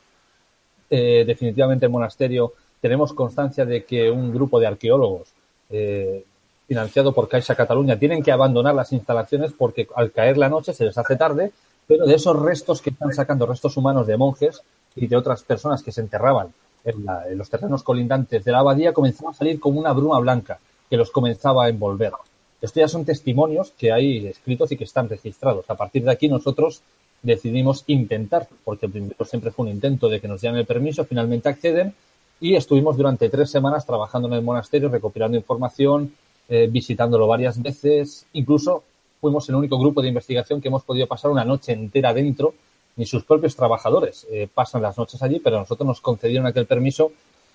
eh, 0.90 1.24
definitivamente 1.26 1.86
el 1.86 1.92
monasterio, 1.92 2.52
tenemos 2.80 3.12
constancia 3.12 3.64
de 3.64 3.84
que 3.84 4.10
un 4.10 4.32
grupo 4.32 4.60
de 4.60 4.66
arqueólogos 4.68 5.28
eh, 5.70 6.24
financiado 6.68 7.14
por 7.14 7.28
Caixa 7.28 7.54
Cataluña, 7.54 7.98
tienen 7.98 8.22
que 8.22 8.30
abandonar 8.30 8.74
las 8.74 8.92
instalaciones 8.92 9.52
porque 9.56 9.88
al 9.96 10.12
caer 10.12 10.36
la 10.36 10.50
noche 10.50 10.74
se 10.74 10.84
les 10.84 10.98
hace 10.98 11.16
tarde, 11.16 11.50
pero 11.86 12.04
de 12.04 12.14
esos 12.14 12.38
restos 12.38 12.82
que 12.82 12.90
están 12.90 13.14
sacando, 13.14 13.46
restos 13.46 13.78
humanos 13.78 14.06
de 14.06 14.18
monjes 14.18 14.60
y 14.94 15.06
de 15.06 15.16
otras 15.16 15.42
personas 15.42 15.82
que 15.82 15.92
se 15.92 16.02
enterraban 16.02 16.52
en, 16.84 17.06
los 17.38 17.48
terrenos 17.48 17.82
colindantes 17.82 18.44
de 18.44 18.52
la 18.52 18.58
abadía, 18.58 18.92
comenzaba 18.92 19.30
a 19.30 19.34
salir 19.34 19.58
como 19.58 19.80
una 19.80 19.94
bruma 19.94 20.20
blanca 20.20 20.58
que 20.90 20.98
los 20.98 21.10
comenzaba 21.10 21.64
a 21.64 21.68
envolver. 21.70 22.12
Estos 22.60 22.80
ya 22.80 22.88
son 22.88 23.04
testimonios 23.04 23.72
que 23.78 23.92
hay 23.92 24.26
escritos 24.26 24.72
y 24.72 24.76
que 24.76 24.84
están 24.84 25.08
registrados. 25.08 25.68
A 25.70 25.76
partir 25.76 26.02
de 26.04 26.10
aquí 26.10 26.28
nosotros 26.28 26.82
decidimos 27.22 27.84
intentar, 27.86 28.48
porque 28.64 28.88
principio 28.88 29.24
siempre 29.26 29.50
fue 29.50 29.66
un 29.66 29.72
intento 29.72 30.08
de 30.08 30.20
que 30.20 30.28
nos 30.28 30.40
dieran 30.40 30.58
el 30.58 30.66
permiso, 30.66 31.04
finalmente 31.04 31.48
acceden 31.48 31.94
y 32.40 32.54
estuvimos 32.54 32.96
durante 32.96 33.28
tres 33.28 33.50
semanas 33.50 33.86
trabajando 33.86 34.28
en 34.28 34.34
el 34.34 34.42
monasterio, 34.42 34.88
recopilando 34.88 35.36
información, 35.36 36.14
eh, 36.48 36.68
visitándolo 36.70 37.26
varias 37.26 37.60
veces. 37.60 38.26
Incluso 38.32 38.84
fuimos 39.20 39.48
el 39.48 39.56
único 39.56 39.78
grupo 39.78 40.02
de 40.02 40.08
investigación 40.08 40.60
que 40.60 40.68
hemos 40.68 40.84
podido 40.84 41.06
pasar 41.06 41.30
una 41.30 41.44
noche 41.44 41.72
entera 41.72 42.14
dentro. 42.14 42.54
Ni 42.96 43.06
sus 43.06 43.24
propios 43.24 43.54
trabajadores 43.54 44.26
eh, 44.30 44.48
pasan 44.52 44.82
las 44.82 44.98
noches 44.98 45.22
allí, 45.22 45.38
pero 45.38 45.58
nosotros 45.58 45.86
nos 45.86 46.00
concedieron 46.00 46.46
aquel 46.46 46.66
permiso 46.66 47.12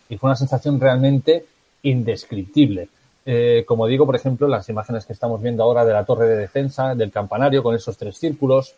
y 0.08 0.18
fue 0.18 0.30
una 0.30 0.38
sensación 0.38 0.80
realmente 0.80 1.46
indescriptible. 1.84 2.88
Eh, 3.26 3.64
como 3.66 3.88
digo, 3.88 4.06
por 4.06 4.16
ejemplo, 4.16 4.48
las 4.48 4.68
imágenes 4.70 5.06
que 5.06 5.14
estamos 5.14 5.42
viendo 5.42 5.64
ahora 5.64 5.86
de 5.86 5.94
la 5.94 6.06
torre 6.06 6.28
de 6.28 6.38
defensa, 6.38 6.94
del 6.96 7.12
campanario 7.12 7.64
con 7.64 7.76
esos 7.76 7.98
tres 7.98 8.18
círculos, 8.18 8.76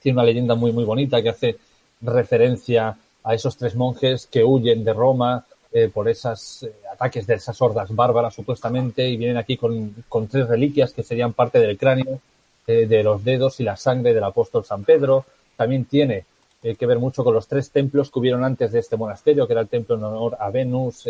tiene 0.00 0.16
una 0.16 0.24
leyenda 0.24 0.54
muy, 0.54 0.72
muy 0.72 0.84
bonita 0.84 1.22
que 1.22 1.28
hace 1.28 1.56
referencia 2.00 2.96
a 3.24 3.34
esos 3.34 3.56
tres 3.56 3.74
monjes 3.74 4.26
que 4.26 4.44
huyen 4.44 4.84
de 4.84 4.92
Roma 4.92 5.44
eh, 5.70 5.90
por 5.92 6.08
esos 6.08 6.62
eh, 6.62 6.72
ataques 6.90 7.26
de 7.26 7.34
esas 7.34 7.60
hordas 7.60 7.94
bárbaras 7.94 8.34
supuestamente 8.34 9.06
y 9.06 9.18
vienen 9.18 9.36
aquí 9.36 9.58
con, 9.58 9.94
tres 10.30 10.48
reliquias 10.48 10.94
que 10.94 11.02
serían 11.02 11.34
parte 11.34 11.58
del 11.58 11.76
cráneo, 11.76 12.20
eh, 12.66 12.86
de 12.86 13.02
los 13.02 13.22
dedos 13.22 13.60
y 13.60 13.64
la 13.64 13.76
sangre 13.76 14.14
del 14.14 14.24
apóstol 14.24 14.64
San 14.64 14.84
Pedro. 14.84 15.26
También 15.56 15.84
tiene 15.84 16.24
que 16.60 16.86
ver 16.86 16.98
mucho 16.98 17.22
con 17.22 17.34
los 17.34 17.46
tres 17.46 17.70
templos 17.70 18.10
que 18.10 18.18
hubieron 18.18 18.42
antes 18.44 18.72
de 18.72 18.80
este 18.80 18.96
monasterio, 18.96 19.46
que 19.46 19.52
era 19.52 19.62
el 19.62 19.68
templo 19.68 19.94
en 19.94 20.02
honor 20.02 20.36
a 20.40 20.50
Venus, 20.50 21.08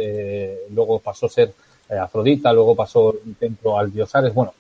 luego 0.71 0.99
pasó 0.99 1.25
a 1.25 1.31
ser 1.31 1.55
Afrodita, 1.89 2.53
luego 2.53 2.75
pasó 2.75 3.15
el 3.25 3.37
templo 3.37 3.79
al 3.79 3.93
dios 3.93 4.15
Ares. 4.15 4.35
Bueno, 4.35 4.55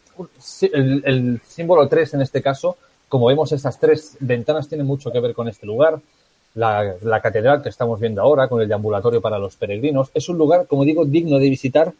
el, 0.72 1.02
el 1.04 1.40
símbolo 1.46 1.88
3 1.88 2.14
en 2.14 2.22
este 2.22 2.42
caso, 2.42 2.76
como 3.08 3.26
vemos, 3.26 3.52
estas 3.52 3.78
tres 3.78 4.16
ventanas 4.20 4.68
tienen 4.68 4.86
mucho 4.86 5.10
que 5.10 5.20
ver 5.20 5.34
con 5.34 5.48
este 5.48 5.66
lugar 5.66 6.00
la, 6.58 7.20
catedral 7.22 7.62
que 7.62 7.68
estamos 7.68 8.00
viendo 8.00 8.20
ahora, 8.20 8.48
con 8.48 8.60
el 8.60 8.68
deambulatorio 8.68 9.20
para 9.20 9.38
los 9.38 9.56
peregrinos, 9.56 10.10
es 10.14 10.28
un 10.28 10.38
lugar, 10.38 10.66
como 10.66 10.84
digo, 10.84 11.04
digno 11.04 11.38
de 11.38 11.48
visitar 11.48 11.92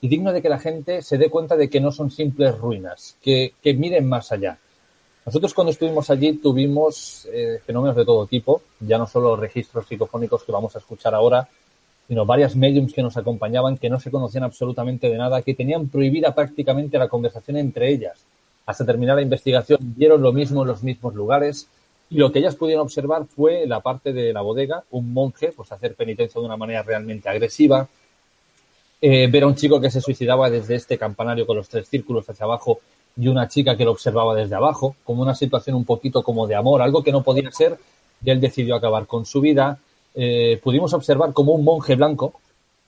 y 0.00 0.08
digno 0.08 0.32
de 0.32 0.42
que 0.42 0.48
la 0.48 0.58
gente 0.58 1.02
se 1.02 1.16
dé 1.16 1.30
cuenta 1.30 1.56
de 1.56 1.70
que 1.70 1.80
no 1.80 1.92
son 1.92 2.10
simples 2.10 2.56
ruinas, 2.58 3.16
que, 3.22 3.54
miren 3.64 4.08
más 4.08 4.32
allá. 4.32 4.58
Nosotros 5.24 5.54
cuando 5.54 5.70
estuvimos 5.70 6.10
allí 6.10 6.32
tuvimos 6.34 7.28
eh, 7.32 7.60
fenómenos 7.64 7.96
de 7.96 8.04
todo 8.04 8.26
tipo, 8.26 8.62
ya 8.80 8.98
no 8.98 9.06
solo 9.06 9.36
registros 9.36 9.86
psicofónicos 9.86 10.42
que 10.42 10.52
vamos 10.52 10.74
a 10.74 10.80
escuchar 10.80 11.14
ahora, 11.14 11.48
sino 12.08 12.26
varias 12.26 12.56
mediums 12.56 12.92
que 12.92 13.02
nos 13.02 13.16
acompañaban, 13.16 13.78
que 13.78 13.90
no 13.90 14.00
se 14.00 14.10
conocían 14.10 14.44
absolutamente 14.44 15.08
de 15.08 15.16
nada, 15.16 15.42
que 15.42 15.54
tenían 15.54 15.88
prohibida 15.88 16.34
prácticamente 16.34 16.98
la 16.98 17.08
conversación 17.08 17.56
entre 17.56 17.90
ellas. 17.90 18.24
Hasta 18.66 18.84
terminar 18.84 19.16
la 19.16 19.22
investigación 19.22 19.78
vieron 19.80 20.22
lo 20.22 20.32
mismo 20.32 20.62
en 20.62 20.68
los 20.68 20.82
mismos 20.82 21.14
lugares, 21.14 21.68
y 22.10 22.16
lo 22.16 22.30
que 22.30 22.40
ellas 22.40 22.56
pudieron 22.56 22.82
observar 22.82 23.24
fue 23.24 23.66
la 23.66 23.80
parte 23.80 24.12
de 24.12 24.32
la 24.34 24.42
bodega, 24.42 24.84
un 24.90 25.14
monje, 25.14 25.52
pues 25.56 25.72
hacer 25.72 25.94
penitencia 25.94 26.38
de 26.40 26.46
una 26.46 26.58
manera 26.58 26.82
realmente 26.82 27.28
agresiva, 27.28 27.88
eh, 29.00 29.28
ver 29.28 29.44
a 29.44 29.46
un 29.46 29.54
chico 29.54 29.80
que 29.80 29.90
se 29.90 30.00
suicidaba 30.00 30.50
desde 30.50 30.74
este 30.74 30.98
campanario 30.98 31.46
con 31.46 31.56
los 31.56 31.68
tres 31.68 31.88
círculos 31.88 32.28
hacia 32.28 32.44
abajo 32.44 32.80
y 33.16 33.28
una 33.28 33.48
chica 33.48 33.76
que 33.76 33.84
lo 33.84 33.92
observaba 33.92 34.34
desde 34.34 34.54
abajo, 34.54 34.94
como 35.04 35.22
una 35.22 35.34
situación 35.34 35.74
un 35.74 35.84
poquito 35.84 36.22
como 36.22 36.46
de 36.46 36.54
amor, 36.54 36.82
algo 36.82 37.02
que 37.02 37.12
no 37.12 37.22
podía 37.22 37.50
ser, 37.50 37.78
y 38.24 38.30
él 38.30 38.40
decidió 38.40 38.76
acabar 38.76 39.06
con 39.06 39.24
su 39.24 39.40
vida. 39.40 39.78
Eh, 40.14 40.60
pudimos 40.62 40.92
observar 40.92 41.32
como 41.32 41.52
un 41.52 41.64
monje 41.64 41.96
blanco 41.96 42.34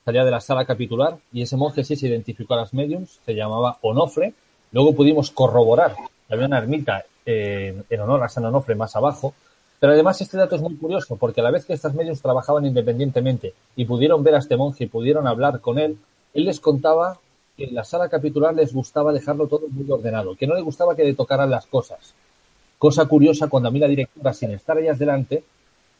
salía 0.05 0.23
de 0.23 0.31
la 0.31 0.39
sala 0.39 0.65
capitular 0.65 1.17
y 1.33 1.41
ese 1.41 1.57
monje 1.57 1.83
sí 1.83 1.95
se 1.95 2.07
identificó 2.07 2.53
a 2.53 2.57
las 2.57 2.73
mediums, 2.75 3.19
se 3.25 3.33
llamaba 3.33 3.79
Onofre. 3.81 4.33
Luego 4.71 4.93
pudimos 4.93 5.31
corroborar, 5.31 5.95
había 6.29 6.45
una 6.45 6.59
ermita 6.59 7.03
en 7.25 7.99
honor 7.99 8.23
a 8.23 8.29
San 8.29 8.45
Onofre 8.45 8.75
más 8.75 8.95
abajo. 8.95 9.33
Pero 9.79 9.93
además 9.93 10.21
este 10.21 10.37
dato 10.37 10.55
es 10.55 10.61
muy 10.61 10.75
curioso 10.75 11.15
porque 11.17 11.41
a 11.41 11.43
la 11.43 11.51
vez 11.51 11.65
que 11.65 11.73
estas 11.73 11.95
medios 11.95 12.21
trabajaban 12.21 12.65
independientemente 12.65 13.53
y 13.75 13.85
pudieron 13.85 14.23
ver 14.23 14.35
a 14.35 14.39
este 14.39 14.55
monje 14.55 14.85
y 14.85 14.87
pudieron 14.87 15.27
hablar 15.27 15.59
con 15.59 15.79
él, 15.79 15.97
él 16.33 16.45
les 16.45 16.59
contaba 16.59 17.19
que 17.57 17.65
en 17.65 17.75
la 17.75 17.83
sala 17.83 18.07
capitular 18.07 18.53
les 18.53 18.73
gustaba 18.73 19.11
dejarlo 19.11 19.47
todo 19.47 19.67
muy 19.69 19.89
ordenado, 19.89 20.35
que 20.35 20.47
no 20.47 20.55
le 20.55 20.61
gustaba 20.61 20.95
que 20.95 21.03
le 21.03 21.13
tocaran 21.13 21.49
las 21.49 21.65
cosas. 21.65 22.13
Cosa 22.77 23.05
curiosa 23.05 23.47
cuando 23.47 23.69
a 23.69 23.71
mí 23.71 23.79
la 23.79 23.87
directora, 23.87 24.33
sin 24.33 24.51
estar 24.51 24.77
ellas 24.77 24.99
delante, 24.99 25.43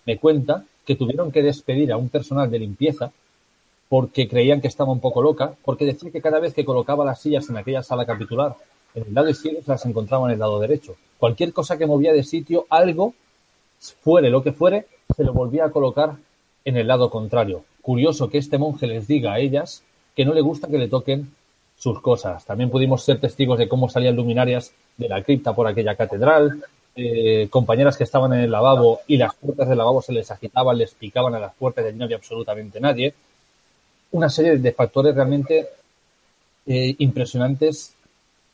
me 0.05 0.17
cuenta 0.19 0.63
que 0.85 0.95
tuvieron 0.95 1.31
que 1.31 1.41
despedir 1.41 1.91
a 1.91 1.97
un 1.97 2.09
personal 2.09 2.49
de 2.49 2.59
limpieza 2.59 3.11
porque 3.89 4.27
creían 4.27 4.61
que 4.61 4.67
estaba 4.67 4.91
un 4.91 4.99
poco 4.99 5.21
loca, 5.21 5.53
porque 5.63 5.85
decía 5.85 6.11
que 6.11 6.21
cada 6.21 6.39
vez 6.39 6.53
que 6.53 6.65
colocaba 6.65 7.05
las 7.05 7.21
sillas 7.21 7.49
en 7.49 7.57
aquella 7.57 7.83
sala 7.83 8.05
capitular 8.05 8.55
en 8.95 9.03
el 9.07 9.13
lado 9.13 9.29
izquierdo 9.29 9.61
se 9.61 9.71
las 9.71 9.85
encontraba 9.85 10.27
en 10.27 10.33
el 10.33 10.39
lado 10.39 10.59
derecho. 10.59 10.95
Cualquier 11.17 11.53
cosa 11.53 11.77
que 11.77 11.85
movía 11.85 12.13
de 12.13 12.23
sitio, 12.23 12.65
algo, 12.69 13.13
fuere 14.01 14.29
lo 14.29 14.41
que 14.41 14.53
fuere, 14.53 14.87
se 15.15 15.23
lo 15.23 15.33
volvía 15.33 15.65
a 15.65 15.71
colocar 15.71 16.15
en 16.63 16.77
el 16.77 16.87
lado 16.87 17.09
contrario. 17.09 17.63
Curioso 17.81 18.29
que 18.29 18.37
este 18.37 18.57
monje 18.57 18.87
les 18.87 19.07
diga 19.07 19.33
a 19.33 19.39
ellas 19.39 19.83
que 20.15 20.25
no 20.25 20.33
le 20.33 20.41
gusta 20.41 20.67
que 20.67 20.77
le 20.77 20.87
toquen 20.87 21.31
sus 21.77 22.01
cosas. 22.01 22.45
También 22.45 22.69
pudimos 22.69 23.03
ser 23.03 23.19
testigos 23.19 23.59
de 23.59 23.67
cómo 23.67 23.89
salían 23.89 24.15
luminarias 24.15 24.73
de 24.97 25.09
la 25.09 25.21
cripta 25.23 25.53
por 25.53 25.67
aquella 25.67 25.95
catedral. 25.95 26.63
Eh, 26.95 27.47
compañeras 27.49 27.97
que 27.97 28.05
estaban 28.05 28.31
en 28.33 28.39
el 28.41 28.51
lavabo 28.51 29.01
y 29.07 29.17
las 29.17 29.35
puertas 29.35 29.67
del 29.67 29.77
lavabo 29.77 30.01
se 30.01 30.13
les 30.13 30.31
agitaban, 30.31 30.77
les 30.77 30.93
picaban 30.93 31.35
a 31.35 31.39
las 31.39 31.53
puertas 31.53 31.83
y 31.83 31.87
allí 31.89 31.97
no 31.97 32.05
había 32.05 32.17
absolutamente 32.17 32.79
nadie. 32.79 33.13
Una 34.11 34.29
serie 34.29 34.57
de 34.57 34.71
factores 34.71 35.13
realmente 35.13 35.67
eh, 36.65 36.95
impresionantes 36.99 37.95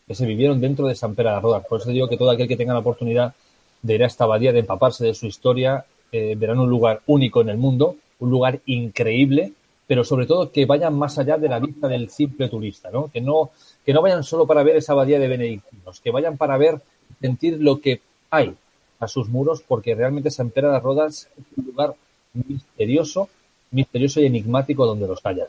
que 0.08 0.16
se 0.16 0.26
vivieron 0.26 0.60
dentro 0.60 0.88
de 0.88 0.96
San 0.96 1.14
Pera 1.14 1.36
de 1.36 1.40
Rodas. 1.40 1.66
Por 1.68 1.80
eso 1.80 1.92
digo 1.92 2.10
que 2.10 2.18
todo 2.18 2.32
aquel 2.32 2.48
que 2.48 2.58
tenga 2.58 2.74
la 2.74 2.80
oportunidad 2.80 3.34
de 3.82 3.96
ir 3.96 4.04
a 4.04 4.08
esta 4.08 4.24
abadía, 4.24 4.52
de 4.52 4.60
empaparse 4.60 5.06
de 5.06 5.14
su 5.14 5.28
historia, 5.28 5.86
eh, 6.12 6.36
verán 6.36 6.60
un 6.60 6.70
lugar 6.70 7.02
único 7.06 7.42
en 7.42 7.50
el 7.50 7.58
mundo, 7.58 7.96
un 8.20 8.32
lugar 8.32 8.60
increíble, 8.66 9.54
pero 9.88 10.04
sobre 10.04 10.26
todo 10.26 10.52
que 10.52 10.66
vayan 10.66 10.98
más 10.98 11.18
allá 11.20 11.38
de 11.38 11.48
la 11.48 11.60
vista 11.60 11.88
del 11.88 12.10
simple 12.10 12.50
turista, 12.50 12.90
¿no? 12.92 13.10
Que 13.12 13.22
no, 13.22 13.52
que 13.86 13.94
no 13.94 14.02
vayan 14.02 14.24
solo 14.24 14.48
para 14.48 14.64
ver 14.64 14.78
esa 14.78 14.94
abadía 14.94 15.20
de 15.20 15.28
benedictinos, 15.28 16.00
que 16.00 16.12
vayan 16.12 16.38
para 16.38 16.58
ver, 16.58 16.82
sentir 17.20 17.62
lo 17.62 17.80
que 17.80 18.02
hay 18.32 18.56
a 19.00 19.08
sus 19.08 19.30
muros, 19.30 19.64
porque 19.68 19.94
realmente 19.94 20.32
San 20.32 20.50
de 20.50 20.80
Rodas 20.80 21.30
es 21.38 21.58
un 21.58 21.66
lugar 21.66 21.96
misterioso, 22.34 23.30
misterioso 23.72 24.22
y 24.22 24.26
enigmático 24.26 24.86
donde 24.86 25.08
los 25.08 25.26
haya. 25.26 25.48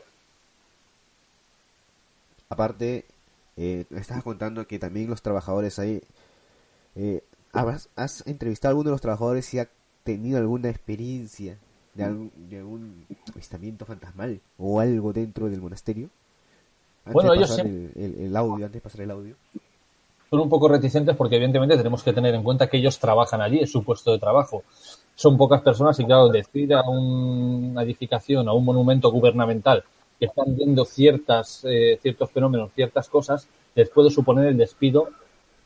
Aparte, 2.49 3.05
eh, 3.57 3.85
estabas 3.91 4.23
contando 4.23 4.67
que 4.67 4.79
también 4.79 5.09
los 5.09 5.21
trabajadores 5.21 5.79
ahí... 5.79 6.01
Eh, 6.95 7.23
¿has, 7.53 8.25
entrevistado 8.27 8.69
a 8.69 8.71
alguno 8.71 8.89
de 8.89 8.93
los 8.93 9.01
trabajadores 9.01 9.53
y 9.53 9.59
ha 9.59 9.69
tenido 10.03 10.37
alguna 10.37 10.69
experiencia 10.69 11.57
de 11.93 12.03
algún, 12.03 12.31
de 12.49 12.57
algún 12.57 13.05
avistamiento 13.31 13.85
fantasmal 13.85 14.41
o 14.57 14.79
algo 14.79 15.13
dentro 15.13 15.49
del 15.49 15.61
monasterio? 15.61 16.09
bueno, 17.05 17.33
ellos 17.33 17.57
el, 17.59 18.35
audio, 18.35 18.65
antes 18.65 18.73
de 18.73 18.81
pasar 18.81 19.01
el 19.01 19.11
audio. 19.11 19.35
Son 20.33 20.39
un 20.39 20.49
poco 20.49 20.67
reticentes 20.67 21.15
porque 21.15 21.35
evidentemente 21.35 21.77
tenemos 21.77 22.01
que 22.01 22.11
tener 22.11 22.33
en 22.33 22.41
cuenta 22.41 22.65
que 22.67 22.77
ellos 22.77 22.97
trabajan 22.97 23.39
allí, 23.39 23.59
es 23.59 23.71
su 23.71 23.83
puesto 23.83 24.11
de 24.11 24.17
trabajo. 24.17 24.63
Son 25.13 25.37
pocas 25.37 25.61
personas 25.61 25.99
y 25.99 26.05
claro, 26.05 26.27
decir 26.27 26.73
a 26.73 26.81
una 26.89 27.83
edificación, 27.83 28.49
a 28.49 28.53
un 28.53 28.65
monumento 28.65 29.11
gubernamental 29.11 29.83
que 30.17 30.25
están 30.25 30.55
viendo 30.55 30.85
ciertas, 30.85 31.63
eh, 31.65 31.99
ciertos 32.01 32.31
fenómenos, 32.31 32.71
ciertas 32.73 33.09
cosas, 33.09 33.47
les 33.75 33.91
puede 33.91 34.09
suponer 34.09 34.47
el 34.47 34.57
despido 34.57 35.09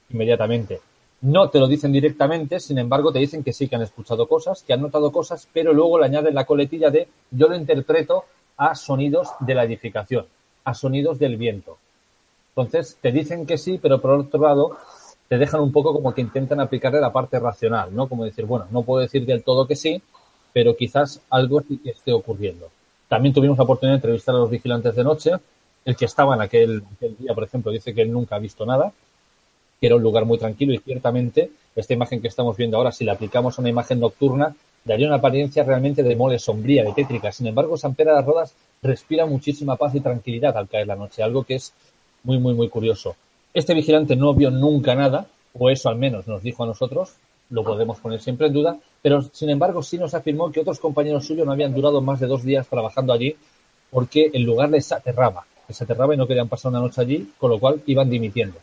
inmediatamente. 0.10 0.82
No 1.22 1.50
te 1.50 1.60
lo 1.60 1.70
dicen 1.70 1.94
directamente, 1.94 2.60
sin 2.60 2.78
embargo, 2.78 3.14
te 3.14 3.20
dicen 3.20 3.46
que 3.46 3.54
sí, 3.54 3.70
que 3.70 3.78
han 3.78 3.84
escuchado 3.84 4.28
cosas, 4.28 4.64
que 4.64 4.74
han 4.74 4.82
notado 4.82 5.14
cosas, 5.14 5.48
pero 5.54 5.72
luego 5.72 5.98
le 5.98 6.08
añaden 6.08 6.36
la 6.36 6.46
coletilla 6.46 6.90
de 6.90 7.08
yo 7.32 7.48
lo 7.48 7.56
interpreto 7.56 8.26
a 8.58 8.76
sonidos 8.76 9.30
de 9.40 9.56
la 9.56 9.64
edificación, 9.64 10.26
a 10.66 10.74
sonidos 10.74 11.20
del 11.20 11.38
viento. 11.38 11.78
Entonces, 12.58 12.98
te 13.00 13.12
dicen 13.12 13.46
que 13.46 13.60
sí, 13.60 13.78
pero 13.80 14.02
por 14.02 14.12
otro 14.12 14.42
lado, 14.42 14.78
te 15.28 15.38
dejan 15.38 15.62
un 15.62 15.72
poco 15.72 15.94
como 15.94 16.12
que 16.12 16.22
intentan 16.22 16.60
aplicarle 16.60 17.00
la 17.00 17.14
parte 17.14 17.40
racional, 17.40 17.94
¿no? 17.94 18.10
Como 18.10 18.26
decir, 18.26 18.46
bueno, 18.46 18.66
no 18.72 18.82
puedo 18.82 19.02
decir 19.02 19.28
del 19.28 19.44
todo 19.44 19.68
que 19.68 19.76
sí, 19.76 20.02
pero 20.54 20.76
quizás 20.76 21.22
algo 21.30 21.62
esté 21.86 22.14
ocurriendo. 22.14 22.68
También 23.08 23.32
tuvimos 23.32 23.60
la 23.60 23.64
oportunidad 23.64 23.94
de 23.94 23.98
entrevistar 23.98 24.34
a 24.34 24.40
los 24.40 24.50
vigilantes 24.50 24.96
de 24.96 25.04
noche. 25.04 25.32
El 25.86 25.96
que 25.96 26.06
estaba 26.06 26.34
en 26.34 26.42
aquel, 26.42 26.84
día, 27.20 27.36
por 27.36 27.44
ejemplo, 27.44 27.72
dice 27.72 27.94
que 27.94 28.02
él 28.02 28.12
nunca 28.12 28.38
ha 28.38 28.40
visto 28.40 28.66
nada, 28.66 28.92
que 29.80 29.86
era 29.86 29.96
un 29.96 30.02
lugar 30.02 30.26
muy 30.26 30.40
tranquilo 30.40 30.74
y 30.74 30.80
ciertamente 30.80 31.52
esta 31.76 31.94
imagen 31.94 32.22
que 32.24 32.28
estamos 32.28 32.58
viendo 32.58 32.78
ahora, 32.78 32.92
si 32.92 33.06
la 33.06 33.14
aplicamos 33.14 33.56
a 33.56 33.62
una 33.62 33.70
imagen 33.70 34.00
nocturna, 34.00 34.56
daría 34.84 35.06
una 35.06 35.18
apariencia 35.18 35.64
realmente 35.64 36.02
de 36.02 36.16
mole 36.16 36.40
sombría, 36.40 36.84
de 36.84 36.94
tétrica. 36.94 37.32
Sin 37.32 37.46
embargo, 37.46 37.78
San 37.78 37.94
Pedro 37.94 38.14
de 38.14 38.18
las 38.18 38.26
Rodas 38.26 38.56
respira 38.82 39.28
muchísima 39.28 39.76
paz 39.76 39.94
y 39.94 40.00
tranquilidad 40.00 40.58
al 40.58 40.68
caer 40.68 40.88
la 40.88 40.96
noche, 40.96 41.22
algo 41.22 41.44
que 41.44 41.56
es 41.56 41.72
muy, 42.28 42.40
muy, 42.40 42.54
muy 42.54 42.68
curioso. 42.68 43.16
Este 43.54 43.74
vigilante 43.74 44.18
no 44.18 44.34
vio 44.34 44.52
nunca 44.52 44.94
nada, 44.96 45.28
o 45.54 45.70
eso 45.70 45.88
al 45.88 45.96
menos 45.96 46.28
nos 46.28 46.44
dijo 46.44 46.62
a 46.64 46.68
nosotros, 46.68 47.14
lo 47.50 47.64
podemos 47.64 48.00
poner 48.00 48.20
siempre 48.20 48.48
en 48.48 48.54
duda, 48.54 48.78
pero 49.02 49.22
sin 49.32 49.50
embargo 49.50 49.82
sí 49.82 49.98
nos 49.98 50.14
afirmó 50.14 50.52
que 50.52 50.60
otros 50.60 50.80
compañeros 50.80 51.26
suyos 51.26 51.46
no 51.46 51.54
habían 51.54 51.74
durado 51.74 52.02
más 52.02 52.20
de 52.20 52.28
dos 52.28 52.44
días 52.44 52.68
trabajando 52.68 53.14
allí 53.14 53.38
porque 53.90 54.30
el 54.34 54.44
lugar 54.44 54.70
les 54.70 54.92
aterraba, 54.92 55.46
les 55.70 55.82
aterraba 55.82 56.14
y 56.14 56.18
no 56.18 56.28
querían 56.28 56.50
pasar 56.50 56.72
una 56.72 56.82
noche 56.82 57.00
allí, 57.00 57.32
con 57.38 57.50
lo 57.50 57.60
cual 57.60 57.82
iban 57.86 58.10
dimitiendo. 58.10 58.60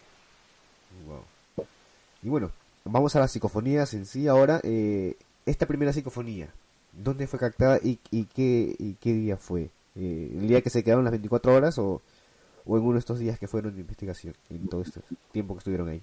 Y 2.22 2.28
bueno, 2.28 2.50
vamos 2.84 3.16
a 3.16 3.20
las 3.20 3.32
psicofonías 3.32 3.94
en 3.94 4.04
sí 4.04 4.28
ahora. 4.28 4.60
Eh, 4.62 5.16
esta 5.46 5.64
primera 5.64 5.94
psicofonía, 5.94 6.48
¿dónde 6.92 7.26
fue 7.26 7.38
captada 7.38 7.80
y, 7.82 7.96
qué, 8.34 8.76
y 8.78 8.94
qué 9.00 9.12
día 9.14 9.38
fue? 9.38 9.70
Eh, 9.96 10.30
¿El 10.34 10.48
día 10.48 10.60
que 10.60 10.68
se 10.68 10.84
quedaron 10.84 11.04
las 11.04 11.12
24 11.12 11.54
horas 11.54 11.78
o, 11.78 12.02
o 12.66 12.76
en 12.76 12.82
uno 12.82 12.94
de 12.94 12.98
estos 13.00 13.18
días 13.18 13.38
que 13.38 13.48
fueron 13.48 13.74
de 13.74 13.80
investigación, 13.80 14.34
en 14.50 14.68
todo 14.68 14.82
este 14.82 15.00
tiempo 15.32 15.54
que 15.54 15.58
estuvieron 15.58 15.88
ahí? 15.88 16.02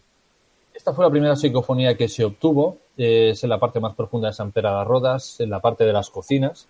Esta 0.73 0.93
fue 0.93 1.05
la 1.05 1.11
primera 1.11 1.35
psicofonía 1.35 1.95
que 1.95 2.07
se 2.07 2.23
obtuvo, 2.23 2.77
es 2.95 3.43
en 3.43 3.49
la 3.49 3.59
parte 3.59 3.79
más 3.79 3.95
profunda 3.95 4.29
de 4.29 4.33
San 4.33 4.51
Pera 4.51 4.79
de 4.79 4.85
Rodas, 4.85 5.39
en 5.39 5.49
la 5.49 5.59
parte 5.59 5.83
de 5.83 5.93
las 5.93 6.09
cocinas. 6.09 6.67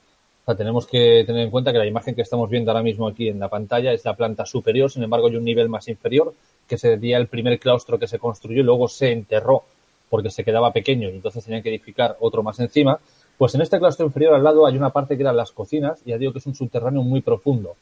Tenemos 0.57 0.85
que 0.85 1.23
tener 1.25 1.43
en 1.43 1.51
cuenta 1.51 1.71
que 1.71 1.77
la 1.77 1.85
imagen 1.85 2.13
que 2.13 2.23
estamos 2.23 2.49
viendo 2.49 2.71
ahora 2.71 2.83
mismo 2.83 3.07
aquí 3.07 3.29
en 3.29 3.39
la 3.39 3.47
pantalla 3.47 3.93
es 3.93 4.03
la 4.03 4.15
planta 4.15 4.45
superior, 4.45 4.91
sin 4.91 5.03
embargo 5.03 5.27
hay 5.27 5.37
un 5.37 5.45
nivel 5.45 5.69
más 5.69 5.87
inferior, 5.87 6.33
que 6.67 6.77
sería 6.77 7.17
el 7.17 7.27
primer 7.27 7.57
claustro 7.59 7.97
que 7.97 8.07
se 8.07 8.19
construyó 8.19 8.61
y 8.61 8.63
luego 8.63 8.87
se 8.87 9.11
enterró 9.11 9.63
porque 10.09 10.29
se 10.29 10.43
quedaba 10.43 10.73
pequeño 10.73 11.09
y 11.09 11.15
entonces 11.15 11.45
tenían 11.45 11.63
que 11.63 11.69
edificar 11.69 12.17
otro 12.19 12.43
más 12.43 12.59
encima. 12.59 12.99
Pues 13.37 13.55
en 13.55 13.61
este 13.61 13.79
claustro 13.79 14.05
inferior 14.05 14.33
al 14.33 14.43
lado 14.43 14.65
hay 14.65 14.75
una 14.75 14.89
parte 14.89 15.15
que 15.15 15.23
eran 15.23 15.37
las 15.37 15.51
cocinas, 15.51 16.01
y 16.05 16.09
ya 16.09 16.17
digo 16.17 16.33
que 16.33 16.39
es 16.39 16.45
un 16.47 16.55
subterráneo 16.55 17.01
muy 17.01 17.21
profundo. 17.21 17.75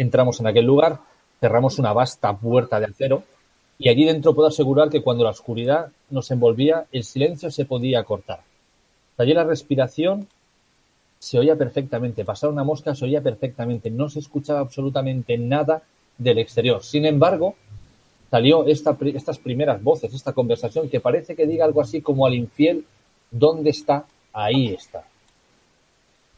Entramos 0.00 0.40
en 0.40 0.46
aquel 0.46 0.64
lugar, 0.64 0.98
cerramos 1.40 1.78
una 1.78 1.92
vasta 1.92 2.34
puerta 2.34 2.80
de 2.80 2.86
acero, 2.86 3.22
y 3.78 3.90
allí 3.90 4.06
dentro 4.06 4.34
puedo 4.34 4.48
asegurar 4.48 4.88
que 4.88 5.02
cuando 5.02 5.24
la 5.24 5.30
oscuridad 5.30 5.92
nos 6.08 6.30
envolvía, 6.30 6.86
el 6.90 7.04
silencio 7.04 7.50
se 7.50 7.66
podía 7.66 8.02
cortar. 8.04 8.40
Allí 9.18 9.34
la 9.34 9.44
respiración 9.44 10.26
se 11.18 11.38
oía 11.38 11.54
perfectamente, 11.54 12.24
pasar 12.24 12.48
una 12.48 12.64
mosca 12.64 12.94
se 12.94 13.04
oía 13.04 13.20
perfectamente, 13.20 13.90
no 13.90 14.08
se 14.08 14.20
escuchaba 14.20 14.60
absolutamente 14.60 15.36
nada 15.36 15.82
del 16.16 16.38
exterior. 16.38 16.82
Sin 16.82 17.04
embargo, 17.04 17.56
salió 18.30 18.66
esta, 18.66 18.96
estas 19.02 19.38
primeras 19.38 19.82
voces, 19.82 20.14
esta 20.14 20.32
conversación 20.32 20.88
que 20.88 21.00
parece 21.00 21.36
que 21.36 21.46
diga 21.46 21.66
algo 21.66 21.82
así 21.82 22.00
como 22.00 22.24
al 22.24 22.32
infiel, 22.32 22.86
¿dónde 23.30 23.68
está? 23.68 24.06
Ahí 24.32 24.68
está. 24.68 25.04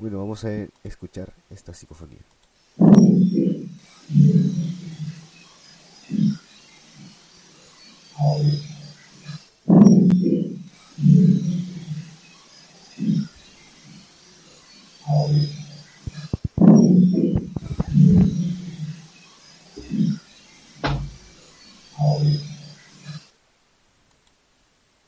Bueno, 0.00 0.18
vamos 0.18 0.44
a 0.46 0.66
escuchar 0.82 1.32
esta 1.48 1.72
psicofonía. 1.72 2.18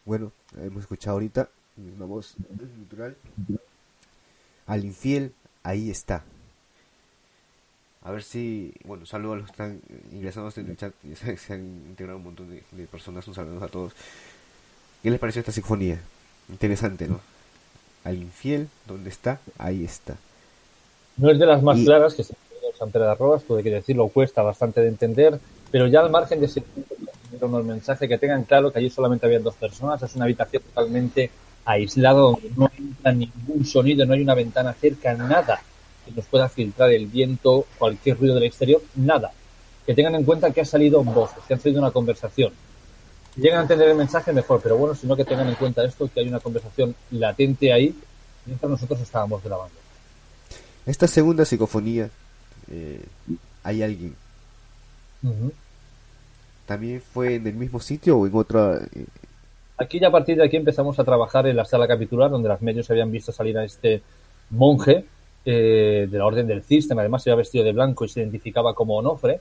Bueno, 0.07 0.33
hemos 0.59 0.83
escuchado 0.83 1.15
ahorita 1.15 1.49
una 1.77 2.05
voz 2.05 2.37
natural. 2.79 3.17
Al 4.67 4.85
infiel, 4.85 5.35
ahí 5.63 5.91
está. 5.91 6.25
A 8.05 8.11
ver 8.11 8.23
si, 8.23 8.73
bueno, 8.85 9.07
saludos 9.07 9.33
a 9.33 9.37
los 9.39 9.47
que 9.47 9.53
están 9.53 9.81
ingresando 10.13 10.53
en 10.57 10.69
el 10.69 10.77
chat, 10.77 10.93
se, 11.39 11.53
han 11.55 11.61
integrado 11.89 12.19
un 12.19 12.25
montón 12.25 12.51
de, 12.51 12.87
personas, 12.87 13.27
un 13.27 13.35
saludo 13.35 13.65
a 13.65 13.69
todos. 13.69 13.93
¿Qué 15.03 15.11
les 15.11 15.19
pareció 15.19 15.41
esta 15.41 15.53
sinfonía? 15.53 15.99
Interesante, 16.51 17.09
¿no? 17.09 17.21
Al 18.05 18.17
infiel, 18.17 18.69
¿dónde 18.87 19.09
está? 19.09 19.41
Ahí 19.57 19.85
está. 19.85 20.17
No 21.17 21.31
es 21.31 21.39
de 21.39 21.47
las 21.47 21.63
más 21.63 21.81
claras 21.81 22.15
que 22.15 22.25
se 22.25 22.35
San 22.79 22.91
Pedro 22.91 23.07
de 23.07 23.13
Arroas, 23.13 23.43
puede 23.43 23.63
que 23.63 23.71
decirlo, 23.71 24.09
cuesta 24.09 24.43
bastante 24.43 24.81
de 24.81 24.89
entender, 24.89 25.39
pero 25.71 25.87
ya 25.87 26.01
al 26.01 26.11
margen 26.11 26.41
de 26.41 26.47
ese 26.47 26.63
el 27.41 27.65
mensaje 27.65 28.09
que 28.09 28.19
tengan 28.19 28.45
claro 28.45 28.73
que 28.73 28.79
allí 28.79 28.91
solamente 28.91 29.27
había 29.27 29.39
dos 29.39 29.55
personas, 29.55 30.03
es 30.03 30.15
una 30.15 30.25
habitación 30.25 30.63
totalmente 30.63 31.31
aislada 31.65 32.19
donde 32.19 32.51
no 32.57 32.71
entra 32.77 33.13
ningún 33.13 33.65
sonido, 33.65 34.05
no 34.07 34.15
hay 34.15 34.23
una 34.23 34.35
ventana 34.35 34.73
cerca, 34.73 35.15
nada 35.15 35.61
que 36.05 36.13
nos 36.13 36.25
pueda 36.27 36.49
filtrar 36.49 36.91
el 36.93 37.07
viento, 37.07 37.67
cualquier 37.79 38.19
ruido 38.19 38.35
del 38.35 38.45
exterior, 38.45 38.83
nada. 38.95 39.33
Que 39.87 39.95
tengan 39.95 40.15
en 40.15 40.25
cuenta 40.25 40.51
que 40.51 40.61
ha 40.61 40.65
salido 40.65 41.03
voces, 41.03 41.39
que 41.47 41.55
han 41.55 41.61
salido 41.61 41.81
una 41.81 41.91
conversación. 41.91 42.53
Si 43.35 43.41
llegan 43.41 43.61
a 43.61 43.63
entender 43.63 43.89
el 43.89 43.97
mensaje, 43.97 44.33
mejor, 44.33 44.61
pero 44.63 44.77
bueno, 44.77 44.95
sino 44.95 45.17
que 45.17 45.25
tengan 45.25 45.49
en 45.49 45.57
cuenta 45.57 45.85
esto, 45.85 46.09
que 46.13 46.21
hay 46.21 46.29
una 46.29 46.41
conversación 46.41 46.95
latente 47.11 47.73
ahí, 47.73 47.95
mientras 48.47 48.71
nosotros 48.71 49.01
estábamos 49.01 49.43
grabando. 49.43 49.75
Esta 50.87 51.09
segunda 51.09 51.45
psicofonía, 51.45 52.11
eh, 52.71 53.01
hay 53.63 53.83
alguien. 53.83 54.15
¿También 56.67 57.01
fue 57.01 57.37
en 57.37 57.47
el 57.47 57.55
mismo 57.55 57.81
sitio 57.81 58.19
o 58.19 58.27
en 58.27 58.35
otra? 58.35 58.79
Eh? 58.95 59.07
Aquí 59.79 59.99
ya 59.99 60.09
a 60.09 60.13
partir 60.13 60.37
de 60.37 60.45
aquí 60.45 60.57
empezamos 60.57 60.99
a 60.99 61.05
trabajar 61.05 61.47
en 61.47 61.57
la 61.57 61.65
sala 61.65 61.89
capitular, 61.89 62.31
donde 62.31 62.49
las 62.49 62.63
medios 62.63 62.91
habían 62.91 63.11
visto 63.11 63.33
salir 63.33 63.59
a 63.59 63.65
este 63.65 64.03
monje 64.51 65.05
eh, 65.45 66.09
de 66.11 66.19
la 66.19 66.27
Orden 66.27 66.47
del 66.47 66.63
Sistema, 66.63 67.03
además 67.03 67.27
iba 67.27 67.37
vestido 67.37 67.65
de 67.65 67.73
blanco 67.73 68.05
y 68.05 68.09
se 68.09 68.21
identificaba 68.21 68.75
como 68.75 68.97
Onofre. 68.97 69.41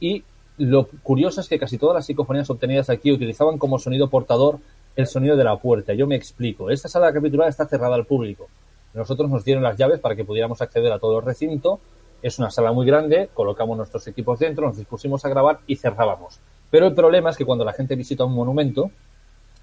Y 0.00 0.22
lo 0.58 0.86
curioso 1.02 1.40
es 1.40 1.48
que 1.48 1.58
casi 1.58 1.78
todas 1.78 1.94
las 1.94 2.06
psicofonías 2.06 2.48
obtenidas 2.50 2.90
aquí 2.90 3.10
utilizaban 3.10 3.58
como 3.58 3.78
sonido 3.78 4.08
portador 4.08 4.58
el 4.96 5.06
sonido 5.06 5.36
de 5.36 5.44
la 5.44 5.56
puerta. 5.56 5.94
Yo 5.94 6.06
me 6.06 6.14
explico. 6.14 6.70
Esta 6.70 6.88
sala 6.88 7.12
capitular 7.12 7.48
está 7.48 7.66
cerrada 7.66 7.96
al 7.96 8.06
público. 8.06 8.48
Nosotros 8.94 9.28
nos 9.28 9.44
dieron 9.44 9.64
las 9.64 9.76
llaves 9.76 9.98
para 9.98 10.14
que 10.14 10.24
pudiéramos 10.24 10.62
acceder 10.62 10.92
a 10.92 11.00
todo 11.00 11.18
el 11.18 11.24
recinto. 11.24 11.80
Es 12.22 12.38
una 12.38 12.50
sala 12.50 12.72
muy 12.72 12.86
grande, 12.86 13.28
colocamos 13.34 13.76
nuestros 13.76 14.06
equipos 14.06 14.38
dentro, 14.38 14.66
nos 14.66 14.78
dispusimos 14.78 15.24
a 15.24 15.28
grabar 15.28 15.58
y 15.66 15.76
cerrábamos. 15.76 16.38
Pero 16.70 16.86
el 16.86 16.94
problema 16.94 17.30
es 17.30 17.36
que 17.36 17.44
cuando 17.44 17.64
la 17.64 17.72
gente 17.72 17.96
visita 17.96 18.24
un 18.24 18.34
monumento, 18.34 18.90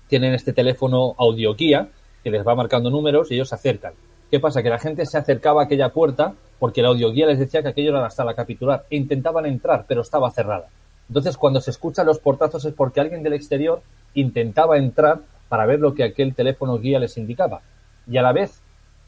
tienen 0.08 0.34
este 0.34 0.54
teléfono 0.54 1.16
audio 1.18 1.56
guía 1.56 1.88
que 2.24 2.30
les 2.30 2.46
va 2.46 2.54
marcando 2.54 2.90
números 2.90 3.32
y 3.32 3.36
ellos 3.36 3.54
acercan. 3.54 3.94
¿Qué 4.32 4.40
pasa? 4.40 4.64
Que 4.64 4.70
la 4.70 4.80
gente 4.80 5.06
se 5.06 5.18
acercaba 5.18 5.62
a 5.62 5.66
aquella 5.66 5.90
puerta 5.90 6.34
porque 6.58 6.80
el 6.80 6.86
audio 6.86 7.12
guía 7.12 7.28
les 7.28 7.38
decía 7.38 7.62
que 7.62 7.68
aquello 7.68 7.90
era 7.90 8.00
la 8.00 8.10
sala 8.10 8.34
capitular 8.34 8.86
e 8.90 8.96
intentaban 8.96 9.46
entrar, 9.46 9.84
pero 9.90 10.00
estaba 10.00 10.32
cerrada. 10.32 10.68
Entonces, 11.10 11.36
cuando 11.36 11.60
se 11.60 11.72
escuchan 11.72 12.06
los 12.06 12.20
portazos 12.20 12.64
es 12.64 12.74
porque 12.74 13.02
alguien 13.02 13.24
del 13.24 13.34
exterior 13.34 13.82
intentaba 14.14 14.78
entrar 14.78 15.20
para 15.50 15.66
ver 15.66 15.82
lo 15.82 15.94
que 15.94 16.06
aquel 16.06 16.34
teléfono 16.34 16.80
guía 16.80 16.98
les 16.98 17.18
indicaba. 17.18 17.60
Y 18.08 18.16
a 18.16 18.22
la 18.22 18.32
vez, 18.32 18.62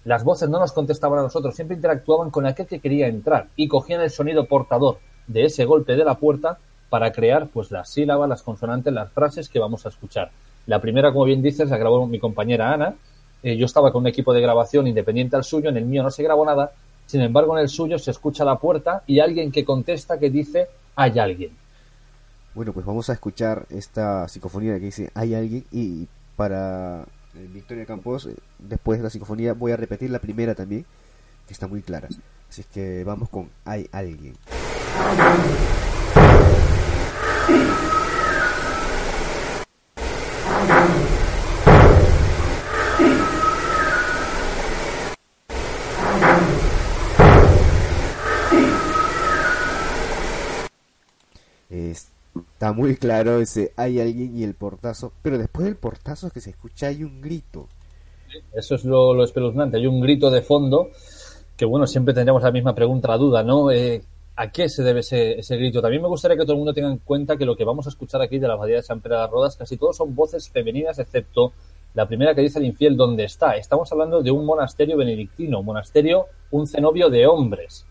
las 0.04 0.26
voces 0.26 0.50
no 0.50 0.60
nos 0.60 0.74
contestaban 0.74 1.20
a 1.20 1.22
nosotros, 1.22 1.56
siempre 1.56 1.78
interactuaban 1.78 2.30
con 2.30 2.46
aquel 2.46 2.68
que 2.68 2.82
quería 2.82 3.08
entrar 3.08 3.48
y 3.56 3.70
cogían 3.70 4.02
el 4.02 4.10
sonido 4.10 4.46
portador 4.46 4.98
de 5.28 5.46
ese 5.46 5.64
golpe 5.64 5.96
de 5.96 6.04
la 6.04 6.16
puerta 6.16 6.58
para 6.90 7.14
crear 7.14 7.48
pues 7.48 7.72
las 7.72 7.90
sílabas, 7.90 8.28
las 8.28 8.44
consonantes, 8.44 8.92
las 8.92 9.10
frases 9.10 9.48
que 9.48 9.60
vamos 9.60 9.86
a 9.86 9.90
escuchar. 9.90 10.32
La 10.66 10.82
primera, 10.82 11.14
como 11.14 11.24
bien 11.24 11.42
dices, 11.42 11.70
la 11.70 11.78
grabó 11.78 12.06
mi 12.08 12.20
compañera 12.20 12.74
Ana. 12.74 12.96
Eh, 13.44 13.58
yo 13.58 13.66
estaba 13.66 13.92
con 13.92 14.04
un 14.04 14.08
equipo 14.08 14.34
de 14.34 14.42
grabación 14.42 14.88
independiente 14.88 15.36
al 15.36 15.44
suyo, 15.44 15.70
en 15.70 15.76
el 15.76 15.86
mío 15.86 16.02
no 16.02 16.10
se 16.10 16.24
grabó 16.24 16.46
nada, 16.46 16.72
sin 17.06 17.22
embargo 17.22 17.58
en 17.58 17.64
el 17.64 17.70
suyo 17.70 18.00
se 18.00 18.12
escucha 18.12 18.46
la 18.46 18.58
puerta 18.58 19.04
y 19.06 19.20
alguien 19.20 19.52
que 19.52 19.66
contesta 19.66 20.18
que 20.18 20.30
dice 20.30 20.70
hay 20.96 21.20
alguien. 21.20 21.52
Bueno, 22.56 22.72
pues 22.72 22.86
vamos 22.86 23.10
a 23.10 23.14
escuchar 23.14 23.66
esta 23.70 24.28
psicofonía 24.30 24.76
que 24.76 24.86
dice 24.86 25.12
hay 25.14 25.36
alguien 25.36 25.66
y 25.72 26.08
para 26.38 27.02
eh, 27.36 27.50
Victoria 27.52 27.86
Campos, 27.86 28.28
eh, 28.28 28.36
después 28.60 29.00
de 29.00 29.04
la 29.04 29.10
psicofonía 29.10 29.54
voy 29.54 29.74
a 29.74 29.78
repetir 29.78 30.10
la 30.10 30.20
primera 30.20 30.56
también, 30.56 30.86
que 31.46 31.54
está 31.54 31.68
muy 31.68 31.82
clara. 31.82 32.08
Así 32.50 32.62
es 32.62 32.68
que 32.68 33.04
vamos 33.04 33.28
con 33.28 33.50
hay 33.66 33.90
alguien. 33.92 34.36
Está 52.64 52.72
muy 52.72 52.96
claro 52.96 53.42
ese 53.42 53.74
hay 53.76 54.00
alguien 54.00 54.38
y 54.38 54.44
el 54.46 54.54
portazo, 54.54 55.12
pero 55.22 55.38
después 55.38 55.66
del 55.66 55.76
portazo 55.76 56.30
que 56.30 56.40
se 56.40 56.52
escucha 56.52 56.88
hay 56.88 57.04
un 57.04 57.20
grito. 57.20 57.68
Eso 58.54 58.76
es 58.76 58.86
lo, 58.86 59.22
espeluznante, 59.22 59.76
hay 59.76 59.86
un 59.86 60.00
grito 60.00 60.32
de 60.32 60.42
fondo 60.42 60.88
que 61.58 61.66
bueno, 61.66 61.86
siempre 61.86 62.14
tendríamos 62.14 62.42
la 62.42 62.54
misma 62.54 62.74
pregunta, 62.74 63.10
la 63.10 63.18
duda, 63.18 63.44
¿no? 63.44 63.70
Eh, 63.70 64.02
¿A 64.38 64.50
qué 64.50 64.70
se 64.70 64.82
debe 64.82 65.02
ese, 65.02 65.40
ese, 65.40 65.58
grito? 65.58 65.82
También 65.82 66.04
me 66.04 66.08
gustaría 66.08 66.38
que 66.38 66.44
todo 66.44 66.54
el 66.54 66.60
mundo 66.60 66.74
tenga 66.74 66.88
en 66.88 67.00
cuenta 67.00 67.36
que 67.36 67.46
lo 67.46 67.58
que 67.58 67.66
vamos 67.66 67.86
a 67.86 67.90
escuchar 67.90 68.22
aquí 68.22 68.40
de 68.40 68.48
la 68.48 68.54
abadía 68.54 68.78
de 68.78 68.82
San 68.82 69.02
Pedro 69.02 69.18
de 69.18 69.22
las 69.24 69.30
Rodas, 69.30 69.58
casi 69.58 69.76
todos 69.76 69.98
son 69.98 70.16
voces 70.16 70.50
femeninas, 70.50 70.98
excepto 71.00 71.52
la 71.94 72.08
primera 72.08 72.34
que 72.34 72.44
dice 72.44 72.60
el 72.60 72.66
infiel, 72.66 72.96
¿dónde 72.96 73.26
está? 73.26 73.58
Estamos 73.58 73.92
hablando 73.92 74.24
de 74.24 74.32
un 74.32 74.46
monasterio 74.46 74.96
benedictino, 74.96 75.60
un 75.60 75.66
monasterio, 75.66 76.28
un 76.52 76.66
cenobio 76.66 77.10
de 77.10 77.28
hombres. 77.28 77.86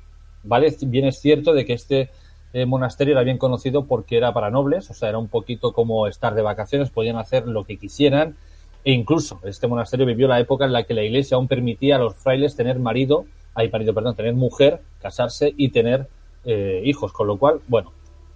¿Vale? 0.45 0.75
Bien 0.87 1.05
es 1.05 1.20
cierto 1.20 1.53
de 1.53 1.66
que 1.66 1.75
este 1.75 2.09
eh, 2.53 2.67
monasterio 2.67 3.13
era 3.13 3.23
bien 3.23 3.39
conocido 3.39 3.87
porque 3.87 4.17
era 4.17 4.33
para 4.33 4.51
nobles, 4.51 4.91
o 4.91 4.95
sea, 4.95 5.09
era 5.09 5.19
un 5.19 5.29
poquito 5.29 5.73
como 5.73 6.07
estar 6.07 6.35
de 6.35 6.43
vacaciones, 6.43 6.91
podían 6.91 7.17
hacer 7.17 7.47
lo 7.47 7.65
que 7.65 7.79
quisieran, 7.79 8.37
e 8.85 8.93
incluso 8.93 9.41
este 9.45 9.69
monasterio 9.69 10.07
vivió 10.07 10.29
la 10.29 10.41
época 10.41 10.65
en 10.65 10.73
la 10.73 10.83
que 10.83 10.95
la 10.95 11.03
iglesia 11.03 11.37
aún 11.37 11.49
permitía 11.49 11.97
a 11.97 11.99
los 11.99 12.15
frailes 12.17 12.57
tener 12.57 12.79
marido, 12.79 13.25
hay 13.55 13.71
marido, 13.71 13.95
perdón, 13.95 14.17
tener 14.17 14.35
mujer, 14.35 14.81
casarse 15.01 15.55
y 15.57 15.71
tener 15.71 16.09
eh, 16.45 16.83
hijos, 16.85 17.13
con 17.13 17.27
lo 17.27 17.39
cual, 17.39 17.61
bueno, 17.69 17.93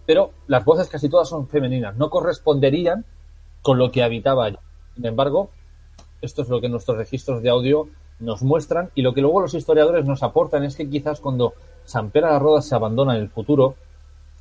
pero 0.06 0.30
las 0.46 0.64
voces 0.64 0.88
casi 0.88 1.08
todas 1.08 1.28
son 1.28 1.48
femeninas, 1.48 1.96
no 1.96 2.10
corresponderían 2.10 3.04
con 3.62 3.78
lo 3.78 3.90
que 3.90 4.02
habitaba 4.02 4.46
allí. 4.46 4.58
Sin 4.94 5.04
embargo, 5.04 5.50
esto 6.22 6.42
es 6.42 6.48
lo 6.48 6.60
que 6.60 6.68
nuestros 6.68 6.96
registros 6.96 7.42
de 7.42 7.50
audio 7.50 7.88
nos 8.20 8.42
muestran 8.42 8.90
y 8.94 9.02
lo 9.02 9.12
que 9.12 9.20
luego 9.20 9.40
los 9.40 9.54
historiadores 9.54 10.06
nos 10.06 10.22
aportan 10.22 10.64
es 10.64 10.76
que 10.76 10.88
quizás 10.88 11.20
cuando 11.20 11.54
San 11.84 12.10
Pedro 12.10 12.28
de 12.28 12.32
las 12.34 12.42
Rodas 12.42 12.66
se 12.66 12.74
abandona 12.74 13.16
en 13.16 13.22
el 13.22 13.28
futuro, 13.28 13.74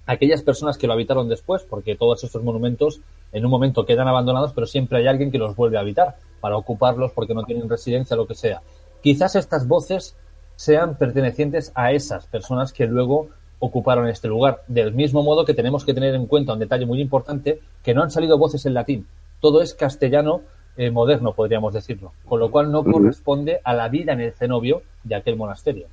aquellas 0.06 0.41
personas 0.43 0.78
que 0.78 0.88
lo 0.88 0.93
habitaron 0.93 1.30
después, 1.30 1.64
porque 1.64 1.95
todos 1.95 2.24
estos 2.24 2.43
monumentos 2.43 3.01
en 3.32 3.45
un 3.45 3.51
momento 3.51 3.86
quedan 3.86 4.08
abandonados, 4.08 4.53
pero 4.53 4.68
siempre 4.68 4.99
hay 4.99 5.08
alguien 5.08 5.32
que 5.32 5.38
los 5.38 5.56
vuelve 5.56 5.78
a 5.78 5.82
habitar 5.82 6.18
para 6.39 6.58
ocuparlos 6.58 7.12
porque 7.12 7.34
no 7.34 7.43
tienen 7.43 7.70
residencia, 7.70 8.16
lo 8.16 8.28
que 8.28 8.36
sea. 8.36 8.62
Quizás 9.01 9.36
estas 9.36 9.68
voces 9.68 10.16
sean 10.56 10.97
pertenecientes 10.97 11.72
a 11.76 11.91
esas 11.91 12.28
personas 12.28 12.72
que 12.72 12.86
luego 12.86 13.30
ocuparon 13.60 14.08
este 14.08 14.28
lugar. 14.28 14.64
Del 14.68 14.93
mismo 14.93 15.24
modo 15.24 15.45
que 15.45 15.53
tenemos 15.53 15.86
que 15.86 15.93
tener 15.93 16.16
en 16.16 16.28
cuenta 16.28 16.53
un 16.53 16.60
detalle 16.60 16.86
muy 16.86 17.01
importante, 17.01 17.62
que 17.84 17.93
no 17.93 18.03
han 18.03 18.12
salido 18.12 18.38
voces 18.38 18.66
en 18.66 18.74
latín. 18.74 19.08
Todo 19.41 19.62
es 19.62 19.74
castellano 19.74 20.41
eh, 20.78 20.91
moderno, 20.91 21.34
podríamos 21.34 21.74
decirlo. 21.74 22.14
Con 22.26 22.39
lo 22.39 22.51
cual 22.51 22.72
no 22.72 22.84
corresponde 22.84 23.60
a 23.64 23.74
la 23.74 23.89
vida 23.89 24.14
en 24.14 24.22
el 24.22 24.34
cenobio 24.34 24.84
de 25.03 25.16
aquel 25.16 25.36
monasterio 25.36 25.88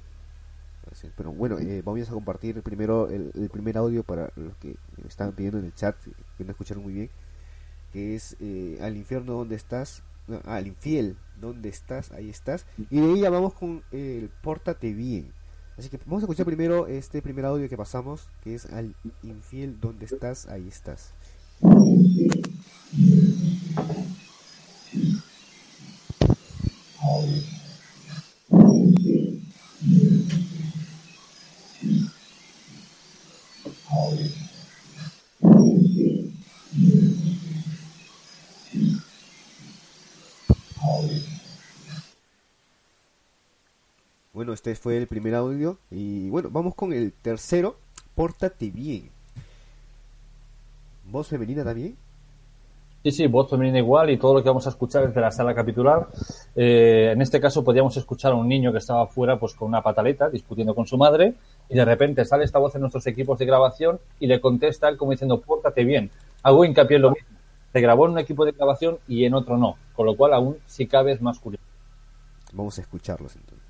pero 1.17 1.33
bueno, 1.33 1.59
eh, 1.59 1.83
vamos 1.85 2.09
a 2.09 2.13
compartir 2.13 2.63
primero 2.63 3.09
el, 3.09 3.33
primer 3.51 3.77
audio 3.77 4.03
para 4.03 4.33
los 4.37 4.57
que 4.57 4.77
están 5.07 5.33
pidiendo 5.33 5.59
en 5.59 5.67
el 5.67 5.75
chat, 5.75 5.97
que 6.37 6.45
no 6.45 6.51
escucharon 6.51 6.83
muy 6.83 6.93
bien, 6.93 7.11
que 7.93 8.15
es 8.15 8.37
eh, 8.41 8.79
al 8.81 8.97
infierno 8.97 9.35
donde 9.35 9.57
estás, 9.57 10.03
al 10.45 10.67
infiel 10.67 11.17
donde 11.41 11.69
estás, 11.69 12.13
ahí 12.13 12.31
estás, 12.31 12.67
y 12.91 13.01
de 13.01 13.21
ya 13.21 13.31
vamos 13.31 13.55
con 13.55 13.83
el 13.91 14.31
pórtate 14.43 14.93
bien. 14.93 15.33
Así 15.77 15.89
que 15.89 15.99
vamos 16.05 16.23
a 16.23 16.27
escuchar 16.27 16.47
primero 16.47 16.87
este 16.87 17.23
primer 17.23 17.47
audio 17.47 17.69
que 17.69 17.77
pasamos, 17.77 18.29
que 18.45 18.55
es 18.55 18.67
al 18.67 18.95
infiel 19.23 19.81
donde 19.81 20.05
estás, 20.05 20.47
ahí 20.47 20.69
estás. 20.69 21.15
Bueno, 44.33 44.55
este 44.55 44.75
fue 44.75 44.97
el 44.97 45.07
primer 45.07 45.35
audio 45.35 45.79
y 45.91 46.31
bueno, 46.31 46.49
vamos 46.51 46.75
con 46.75 46.93
el 46.93 47.13
tercero, 47.13 47.77
Pórtate 48.15 48.71
bien. 48.71 49.09
¿Voz 51.05 51.29
femenina 51.29 51.65
también? 51.65 51.97
Sí, 53.03 53.11
sí, 53.11 53.27
voz 53.27 53.51
femenina 53.51 53.79
igual 53.79 54.11
y 54.11 54.19
todo 54.19 54.35
lo 54.35 54.43
que 54.43 54.49
vamos 54.49 54.67
a 54.67 54.71
escuchar 54.71 55.05
es 55.05 55.15
de 55.15 55.21
la 55.21 55.31
sala 55.31 55.55
capitular. 55.55 56.09
Eh, 56.55 57.11
en 57.13 57.21
este 57.21 57.41
caso 57.41 57.65
podíamos 57.65 57.97
escuchar 57.97 58.33
a 58.33 58.37
un 58.37 58.47
niño 58.47 58.71
que 58.71 58.79
estaba 58.79 59.07
fuera 59.07 59.39
pues 59.39 59.55
con 59.55 59.69
una 59.69 59.83
pataleta 59.83 60.29
discutiendo 60.29 60.75
con 60.75 60.87
su 60.87 60.97
madre 60.97 61.35
y 61.73 61.75
de 61.75 61.85
repente 61.87 62.27
sale 62.27 62.45
esta 62.45 62.59
voz 62.59 62.75
en 62.75 62.83
nuestros 62.83 63.07
equipos 63.07 63.39
de 63.39 63.47
grabación 63.47 63.99
y 64.21 64.27
le 64.27 64.43
contesta 64.43 64.91
él 64.91 64.99
como 64.99 65.13
diciendo, 65.13 65.41
pórtate 65.41 65.85
bien. 65.85 66.11
Hago 66.43 66.67
hincapié 66.67 66.97
en 66.97 67.03
lo 67.03 67.11
mismo. 67.13 67.29
Se 67.73 67.81
grabó 67.81 68.05
en 68.05 68.13
un 68.13 68.19
equipo 68.19 68.45
de 68.45 68.53
grabación 68.53 68.99
y 69.09 69.25
en 69.25 69.33
otro 69.33 69.57
no, 69.57 69.79
con 69.95 70.05
lo 70.05 70.15
cual 70.15 70.35
aún 70.35 70.59
si 70.67 70.87
cabe 70.87 71.13
es 71.13 71.23
más 71.23 71.39
curioso. 71.39 71.65
Vamos 72.53 72.77
a 72.77 72.83
escucharlos 72.83 73.35
entonces. 73.37 73.63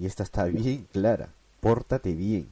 Y 0.00 0.06
esta 0.06 0.24
está 0.24 0.46
bien 0.46 0.88
clara. 0.92 1.28
Pórtate 1.60 2.12
bien. 2.12 2.48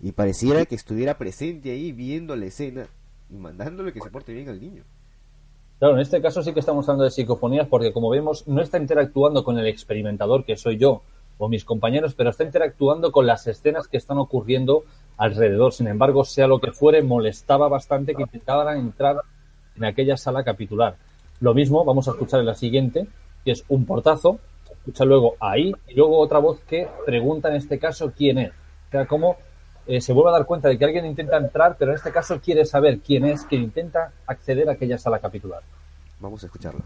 Y 0.00 0.12
pareciera 0.12 0.64
que 0.66 0.74
estuviera 0.74 1.16
presente 1.18 1.70
ahí 1.70 1.92
viendo 1.92 2.36
la 2.36 2.46
escena 2.46 2.86
y 3.30 3.36
mandándole 3.36 3.92
que 3.92 4.00
se 4.00 4.10
porte 4.10 4.32
bien 4.32 4.48
al 4.48 4.60
niño. 4.60 4.84
Claro, 5.78 5.94
en 5.94 6.00
este 6.00 6.22
caso 6.22 6.42
sí 6.42 6.52
que 6.52 6.60
estamos 6.60 6.88
hablando 6.88 7.04
de 7.04 7.10
psicofonías 7.10 7.66
porque 7.68 7.92
como 7.92 8.10
vemos 8.10 8.46
no 8.46 8.62
está 8.62 8.78
interactuando 8.78 9.44
con 9.44 9.58
el 9.58 9.66
experimentador 9.66 10.44
que 10.44 10.56
soy 10.56 10.78
yo 10.78 11.02
o 11.38 11.48
mis 11.48 11.64
compañeros, 11.64 12.14
pero 12.14 12.30
está 12.30 12.44
interactuando 12.44 13.10
con 13.10 13.26
las 13.26 13.46
escenas 13.46 13.88
que 13.88 13.96
están 13.96 14.18
ocurriendo 14.18 14.84
alrededor. 15.16 15.72
Sin 15.72 15.88
embargo, 15.88 16.24
sea 16.24 16.46
lo 16.46 16.60
que 16.60 16.72
fuere, 16.72 17.02
molestaba 17.02 17.68
bastante 17.68 18.14
que 18.14 18.22
intentaran 18.22 18.78
entrar 18.78 19.16
en 19.76 19.84
aquella 19.84 20.16
sala 20.16 20.44
capitular. 20.44 20.96
Lo 21.40 21.54
mismo 21.54 21.84
vamos 21.84 22.06
a 22.06 22.12
escuchar 22.12 22.40
en 22.40 22.46
la 22.46 22.54
siguiente, 22.54 23.06
que 23.44 23.50
es 23.50 23.64
un 23.68 23.84
portazo, 23.84 24.38
escucha 24.70 25.04
luego 25.04 25.34
ahí, 25.40 25.72
y 25.88 25.94
luego 25.94 26.18
otra 26.18 26.38
voz 26.38 26.60
que 26.60 26.88
pregunta 27.04 27.48
en 27.48 27.56
este 27.56 27.78
caso 27.78 28.12
quién 28.16 28.38
es. 28.38 28.50
O 28.50 28.90
sea, 28.92 29.06
como 29.06 29.36
eh, 29.86 30.00
se 30.00 30.14
vuelve 30.14 30.30
a 30.30 30.32
dar 30.32 30.46
cuenta 30.46 30.68
de 30.68 30.78
que 30.78 30.84
alguien 30.84 31.04
intenta 31.04 31.36
entrar, 31.36 31.76
pero 31.78 31.90
en 31.90 31.96
este 31.96 32.10
caso 32.10 32.40
quiere 32.40 32.64
saber 32.64 33.00
quién 33.00 33.26
es 33.26 33.44
quien 33.44 33.62
intenta 33.62 34.12
acceder 34.26 34.68
a 34.68 34.72
aquella 34.72 34.96
sala 34.96 35.18
capitular. 35.18 35.62
Vamos 36.20 36.42
a 36.42 36.46
escucharlo. 36.46 36.80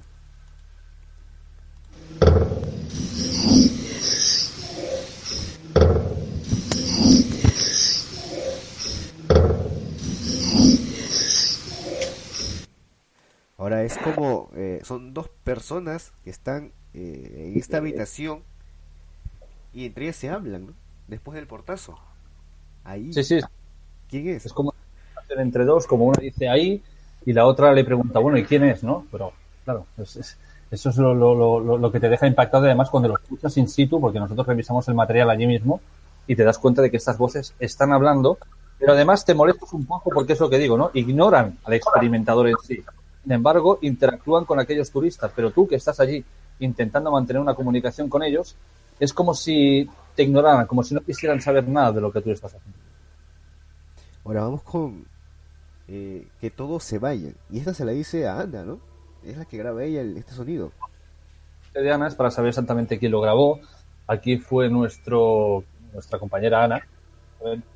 Ahora 13.57 13.85
es 13.85 13.97
como 13.99 14.51
eh, 14.57 14.81
son 14.83 15.15
dos 15.15 15.29
personas 15.45 16.13
que 16.25 16.31
están 16.31 16.73
eh, 16.95 17.51
en 17.53 17.59
esta 17.59 17.77
habitación 17.77 18.43
y 19.73 19.87
entre 19.87 20.05
ellas 20.05 20.17
se 20.17 20.31
hablan, 20.31 20.67
¿no? 20.67 20.73
Después 21.07 21.37
del 21.37 21.47
portazo. 21.47 21.99
Ahí. 22.89 23.13
Sí, 23.13 23.23
sí. 23.23 23.39
¿Quién 24.09 24.29
es? 24.29 24.47
Es 24.47 24.53
como 24.53 24.73
entre 25.37 25.65
dos, 25.67 25.87
como 25.87 26.07
una 26.07 26.19
dice 26.21 26.49
ahí 26.49 26.83
y 27.27 27.35
la 27.35 27.45
otra 27.45 27.73
le 27.75 27.85
pregunta, 27.85 28.19
bueno, 28.19 28.39
¿y 28.39 28.45
quién 28.45 28.65
es? 28.65 28.83
¿No? 28.83 29.05
Pero, 29.13 29.33
claro, 29.63 29.85
es, 29.99 30.17
es, 30.17 30.39
eso 30.71 30.89
es 30.89 30.97
lo, 30.97 31.13
lo, 31.15 31.35
lo, 31.35 31.77
lo, 31.77 31.93
que 31.93 32.01
te 32.01 32.09
deja 32.09 32.27
impactado 32.27 32.65
además 32.65 32.89
cuando 32.89 33.11
lo 33.11 33.19
escuchas 33.19 33.55
in 33.59 33.69
situ, 33.69 34.01
porque 34.01 34.19
nosotros 34.19 34.47
revisamos 34.47 34.89
el 34.89 34.95
material 34.95 35.29
allí 35.29 35.47
mismo 35.47 35.83
y 36.27 36.35
te 36.35 36.45
das 36.45 36.59
cuenta 36.59 36.81
de 36.81 36.91
que 36.91 36.97
estas 36.97 37.19
voces 37.19 37.55
están 37.59 37.93
hablando, 37.93 38.39
pero 38.79 38.93
además 38.93 39.27
te 39.27 39.35
molestas 39.35 39.71
un 39.75 39.85
poco 39.85 40.09
porque 40.09 40.33
es 40.33 40.41
lo 40.41 40.49
que 40.49 40.57
digo, 40.57 40.79
¿no? 40.79 40.91
Ignoran 40.95 41.59
al 41.65 41.75
experimentador 41.75 42.49
en 42.49 42.57
sí. 42.63 42.83
Sin 43.23 43.33
embargo, 43.33 43.79
interactúan 43.83 44.47
con 44.47 44.59
aquellos 44.61 44.91
turistas, 44.91 45.31
pero 45.37 45.51
tú 45.51 45.69
que 45.69 45.77
estás 45.77 46.01
allí 46.01 46.25
intentando 46.61 47.11
mantener 47.11 47.43
una 47.43 47.55
comunicación 47.55 48.09
con 48.09 48.23
ellos, 48.23 48.57
es 48.99 49.13
como 49.13 49.35
si 49.35 49.89
te 50.15 50.23
ignoraran, 50.25 50.67
como 50.67 50.83
si 50.83 50.95
no 50.95 51.01
quisieran 51.01 51.41
saber 51.41 51.69
nada 51.69 51.93
de 51.93 52.01
lo 52.01 52.13
que 52.13 52.21
tú 52.21 52.31
estás 52.31 52.55
haciendo. 52.55 52.79
Ahora 54.25 54.43
vamos 54.43 54.63
con 54.63 55.07
eh, 55.89 56.27
que 56.41 56.51
todos 56.51 56.85
se 56.85 56.99
vayan. 56.99 57.35
Y 57.51 57.59
esta 57.59 57.75
se 57.75 57.85
la 57.85 57.93
dice 57.93 58.27
a 58.27 58.41
Ana, 58.41 58.65
¿no? 58.65 58.81
Es 59.25 59.37
la 59.37 59.45
que 59.45 59.57
graba 59.57 59.85
ella 59.85 60.01
el, 60.01 60.17
este 60.17 60.33
sonido. 60.33 60.73
De 61.75 61.93
Ana 61.93 62.09
es 62.09 62.15
para 62.15 62.31
saber 62.31 62.49
exactamente 62.49 62.99
quién 62.99 63.13
lo 63.13 63.21
grabó. 63.21 63.61
Aquí 64.07 64.39
fue 64.39 64.69
nuestro 64.69 65.65
nuestra 65.93 66.19
compañera 66.19 66.65
Ana, 66.65 66.87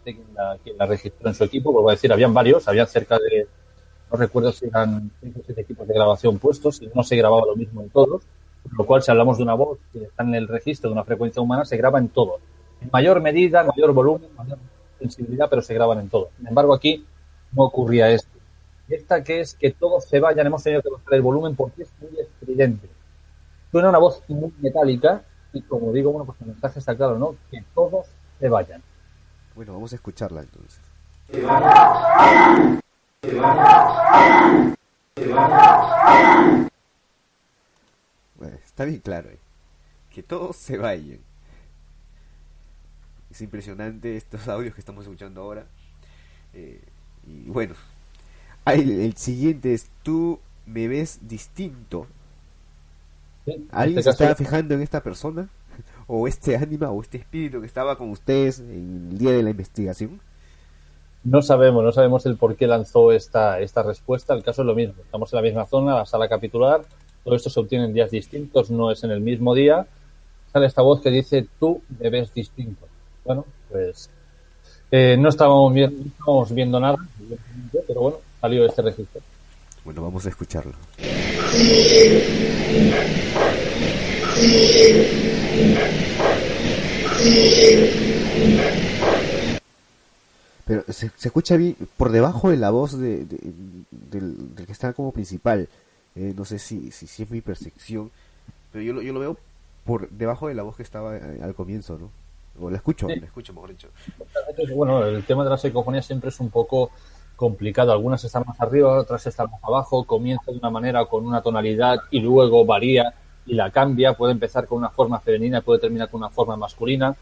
quien 0.04 0.26
la, 0.34 0.58
quien 0.62 0.76
la 0.76 0.86
registró 0.86 1.28
en 1.28 1.34
su 1.34 1.44
equipo, 1.44 1.72
vuelvo 1.72 1.90
a 1.90 1.92
decir, 1.92 2.12
habían 2.12 2.34
varios, 2.34 2.68
habían 2.68 2.86
cerca 2.86 3.18
de, 3.18 3.46
no 4.10 4.16
recuerdo 4.16 4.52
si 4.52 4.66
eran 4.66 5.10
5 5.20 5.40
o 5.40 5.42
7 5.44 5.60
equipos 5.60 5.88
de 5.88 5.94
grabación 5.94 6.38
puestos, 6.38 6.82
y 6.82 6.90
no 6.94 7.02
se 7.02 7.16
grababa 7.16 7.46
lo 7.46 7.56
mismo 7.56 7.82
en 7.82 7.90
todos, 7.90 8.22
lo 8.70 8.84
cual 8.84 9.02
si 9.02 9.10
hablamos 9.10 9.36
de 9.38 9.42
una 9.42 9.54
voz 9.54 9.78
que 9.92 10.04
está 10.04 10.22
en 10.22 10.34
el 10.34 10.48
registro 10.48 10.90
de 10.90 10.94
una 10.94 11.04
frecuencia 11.04 11.42
humana, 11.42 11.64
se 11.64 11.76
graba 11.76 11.98
en 11.98 12.08
todos. 12.08 12.40
En 12.80 12.90
mayor 12.92 13.20
medida, 13.20 13.64
mayor 13.64 13.92
volumen, 13.92 14.28
mayor 14.36 14.58
sensibilidad, 14.98 15.48
pero 15.50 15.62
se 15.62 15.74
graban 15.74 16.00
en 16.00 16.08
todos. 16.08 16.28
Sin 16.36 16.46
embargo, 16.46 16.74
aquí 16.74 17.04
no 17.52 17.64
ocurría 17.64 18.10
esto. 18.10 18.30
Esta 18.88 19.22
que 19.22 19.40
es 19.40 19.54
que 19.54 19.70
todos 19.70 20.04
se 20.04 20.20
vayan, 20.20 20.46
hemos 20.46 20.62
tenido 20.62 20.82
que 20.82 20.90
bajar 20.90 21.14
el 21.14 21.22
volumen 21.22 21.56
porque 21.56 21.82
es 21.82 21.90
muy 22.00 22.18
estridente. 22.18 22.88
Suena 23.70 23.88
una 23.88 23.98
voz 23.98 24.22
muy 24.28 24.52
metálica 24.60 25.22
y 25.52 25.62
como 25.62 25.92
digo, 25.92 26.12
bueno, 26.12 26.26
pues 26.26 26.40
el 26.40 26.48
mensaje 26.48 26.78
está 26.78 26.94
claro, 26.96 27.18
¿no? 27.18 27.36
Que 27.50 27.64
todos 27.74 28.06
se 28.38 28.48
vayan. 28.48 28.82
Bueno, 29.54 29.74
vamos 29.74 29.92
a 29.92 29.96
escucharla 29.96 30.42
entonces. 30.42 30.80
Está 38.72 38.86
bien 38.86 39.00
claro, 39.00 39.28
¿eh? 39.28 39.38
que 40.10 40.22
todos 40.22 40.56
se 40.56 40.78
vayan. 40.78 41.18
Es 43.30 43.40
impresionante 43.40 44.16
estos 44.16 44.48
audios 44.48 44.74
que 44.74 44.80
estamos 44.80 45.04
escuchando 45.04 45.42
ahora. 45.42 45.66
Eh, 46.54 46.80
y 47.26 47.48
bueno, 47.50 47.74
el, 48.66 48.90
el, 48.90 49.16
siguiente 49.16 49.74
es 49.74 49.90
tú 50.02 50.40
me 50.66 50.88
ves 50.88 51.20
distinto. 51.22 52.06
Sí, 53.44 53.68
¿Alguien 53.72 53.98
este 53.98 54.10
se 54.10 54.10
estaba 54.10 54.34
fijando 54.34 54.74
en 54.74 54.82
esta 54.82 55.02
persona? 55.02 55.48
¿O 56.06 56.26
este 56.26 56.56
ánima 56.56 56.90
o 56.90 57.02
este 57.02 57.18
espíritu 57.18 57.60
que 57.60 57.66
estaba 57.66 57.96
con 57.96 58.10
ustedes 58.10 58.58
en 58.58 59.08
el 59.12 59.18
día 59.18 59.32
de 59.32 59.42
la 59.42 59.50
investigación? 59.50 60.20
No 61.24 61.42
sabemos, 61.42 61.84
no 61.84 61.92
sabemos 61.92 62.26
el 62.26 62.36
por 62.36 62.56
qué 62.56 62.66
lanzó 62.66 63.12
esta, 63.12 63.60
esta 63.60 63.82
respuesta. 63.82 64.34
El 64.34 64.42
caso 64.42 64.62
es 64.62 64.66
lo 64.66 64.74
mismo. 64.74 65.02
Estamos 65.02 65.32
en 65.32 65.36
la 65.36 65.42
misma 65.42 65.66
zona, 65.66 65.94
la 65.94 66.06
sala 66.06 66.28
capitular. 66.28 66.82
Todo 67.24 67.36
esto 67.36 67.50
se 67.50 67.60
obtiene 67.60 67.84
en 67.86 67.94
días 67.94 68.10
distintos, 68.10 68.70
no 68.70 68.90
es 68.90 69.02
en 69.04 69.10
el 69.12 69.20
mismo 69.20 69.54
día. 69.54 69.86
Sale 70.52 70.66
esta 70.66 70.82
voz 70.82 71.00
que 71.00 71.10
dice, 71.10 71.46
tú 71.58 71.80
me 72.00 72.10
ves 72.10 72.32
distinto. 72.34 72.86
Bueno, 73.24 73.44
pues 73.70 74.10
eh, 74.90 75.16
no, 75.18 75.28
estábamos 75.28 75.72
viendo, 75.72 75.96
no 75.98 76.06
estábamos 76.10 76.52
viendo 76.52 76.80
nada, 76.80 76.96
pero 77.86 78.00
bueno, 78.00 78.16
salió 78.40 78.66
este 78.66 78.82
registro. 78.82 79.20
Bueno, 79.84 80.02
vamos 80.02 80.26
a 80.26 80.28
escucharlo. 80.28 80.72
Pero 90.64 90.84
se, 90.88 91.10
se 91.16 91.28
escucha 91.28 91.56
bien 91.56 91.76
por 91.96 92.12
debajo 92.12 92.50
de 92.50 92.56
la 92.56 92.70
voz 92.70 92.98
de, 92.98 93.24
de- 93.24 93.38
del, 93.90 94.54
del 94.54 94.66
que 94.66 94.72
está 94.72 94.92
como 94.92 95.12
principal. 95.12 95.68
Eh, 96.16 96.34
no 96.36 96.44
sé 96.44 96.58
si, 96.58 96.90
si, 96.90 97.06
si 97.06 97.22
es 97.22 97.30
mi 97.30 97.40
percepción, 97.40 98.10
pero 98.70 98.84
yo 98.84 98.92
lo, 98.92 99.02
yo 99.02 99.12
lo 99.12 99.20
veo 99.20 99.36
por 99.84 100.08
debajo 100.10 100.48
de 100.48 100.54
la 100.54 100.62
voz 100.62 100.76
que 100.76 100.82
estaba 100.82 101.16
eh, 101.16 101.40
al 101.42 101.54
comienzo, 101.54 101.98
¿no? 101.98 102.10
O 102.60 102.68
la 102.70 102.76
escucho, 102.76 103.08
Sí. 103.08 103.18
la 103.18 103.26
escucho, 103.26 103.52
mejor 103.54 103.70
dicho. 103.70 103.88
Bueno, 104.74 105.04
el 105.06 105.24
tema 105.24 105.42
de 105.44 105.50
la 105.50 105.56
psicofonía 105.56 106.02
siempre 106.02 106.28
es 106.28 106.38
un 106.40 106.50
poco 106.50 106.90
complicado. 107.36 107.92
Algunas 107.92 108.22
están 108.24 108.44
más 108.46 108.60
arriba, 108.60 108.98
otras 108.98 109.26
están 109.26 109.50
más 109.50 109.64
abajo. 109.64 110.04
Comienza 110.04 110.52
de 110.52 110.58
una 110.58 110.68
manera 110.70 111.04
con 111.06 111.24
una 111.26 111.40
tonalidad 111.40 111.96
y 112.10 112.20
luego 112.20 112.64
varía 112.66 113.14
y 113.46 113.54
la 113.54 113.70
cambia. 113.70 114.12
Puede 114.12 114.32
empezar 114.32 114.66
con 114.66 114.78
una 114.78 114.90
forma 114.90 115.18
femenina 115.18 115.58
y 115.58 115.60
puede 115.62 115.80
terminar 115.80 116.10
con 116.10 116.20
una 116.20 116.28
forma 116.28 116.56
masculina. 116.56 117.16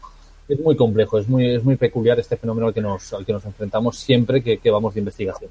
Es 0.49 0.59
muy 0.59 0.75
complejo, 0.75 1.17
es 1.17 1.29
muy, 1.29 1.55
es 1.55 1.63
muy 1.63 1.77
peculiar 1.77 2.19
este 2.19 2.35
fenómeno 2.35 2.67
al 2.67 2.73
que 2.73 2.81
nos, 2.81 3.13
al 3.13 3.25
que 3.25 3.31
nos 3.31 3.45
enfrentamos 3.45 3.97
siempre 3.97 4.43
que, 4.43 4.57
que 4.57 4.69
vamos 4.69 4.93
de 4.93 4.99
investigación. 4.99 5.49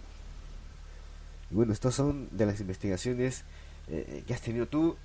Y 1.50 1.54
bueno, 1.54 1.72
estas 1.72 1.94
son 1.94 2.28
de 2.30 2.46
las 2.46 2.60
investigaciones 2.60 3.44
eh, 3.88 4.22
que 4.26 4.34
has 4.34 4.40
tenido 4.40 4.66
tú, 4.66 4.96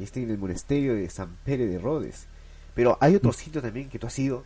este 0.00 0.22
en 0.22 0.30
el 0.30 0.38
monasterio 0.38 0.94
de 0.94 1.08
San 1.10 1.36
Pérez 1.44 1.68
de 1.70 1.78
Rodes. 1.78 2.26
Pero 2.74 2.96
hay 3.00 3.16
otro 3.16 3.32
sitio 3.32 3.60
también 3.60 3.88
que 3.88 3.98
tú 3.98 4.06
has 4.06 4.18
ido 4.18 4.44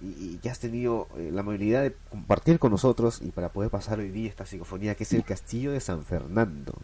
y, 0.00 0.06
y 0.34 0.38
que 0.42 0.50
has 0.50 0.60
tenido 0.60 1.08
eh, 1.16 1.30
la 1.32 1.40
amabilidad 1.40 1.82
de 1.82 1.94
compartir 2.10 2.58
con 2.58 2.70
nosotros 2.70 3.20
y 3.22 3.30
para 3.30 3.48
poder 3.50 3.70
pasar 3.70 3.98
hoy 3.98 4.10
día 4.10 4.28
esta 4.28 4.46
psicofonía, 4.46 4.94
que 4.94 5.02
es 5.04 5.12
el 5.12 5.24
Castillo 5.24 5.72
de 5.72 5.80
San 5.80 6.04
Fernando. 6.04 6.74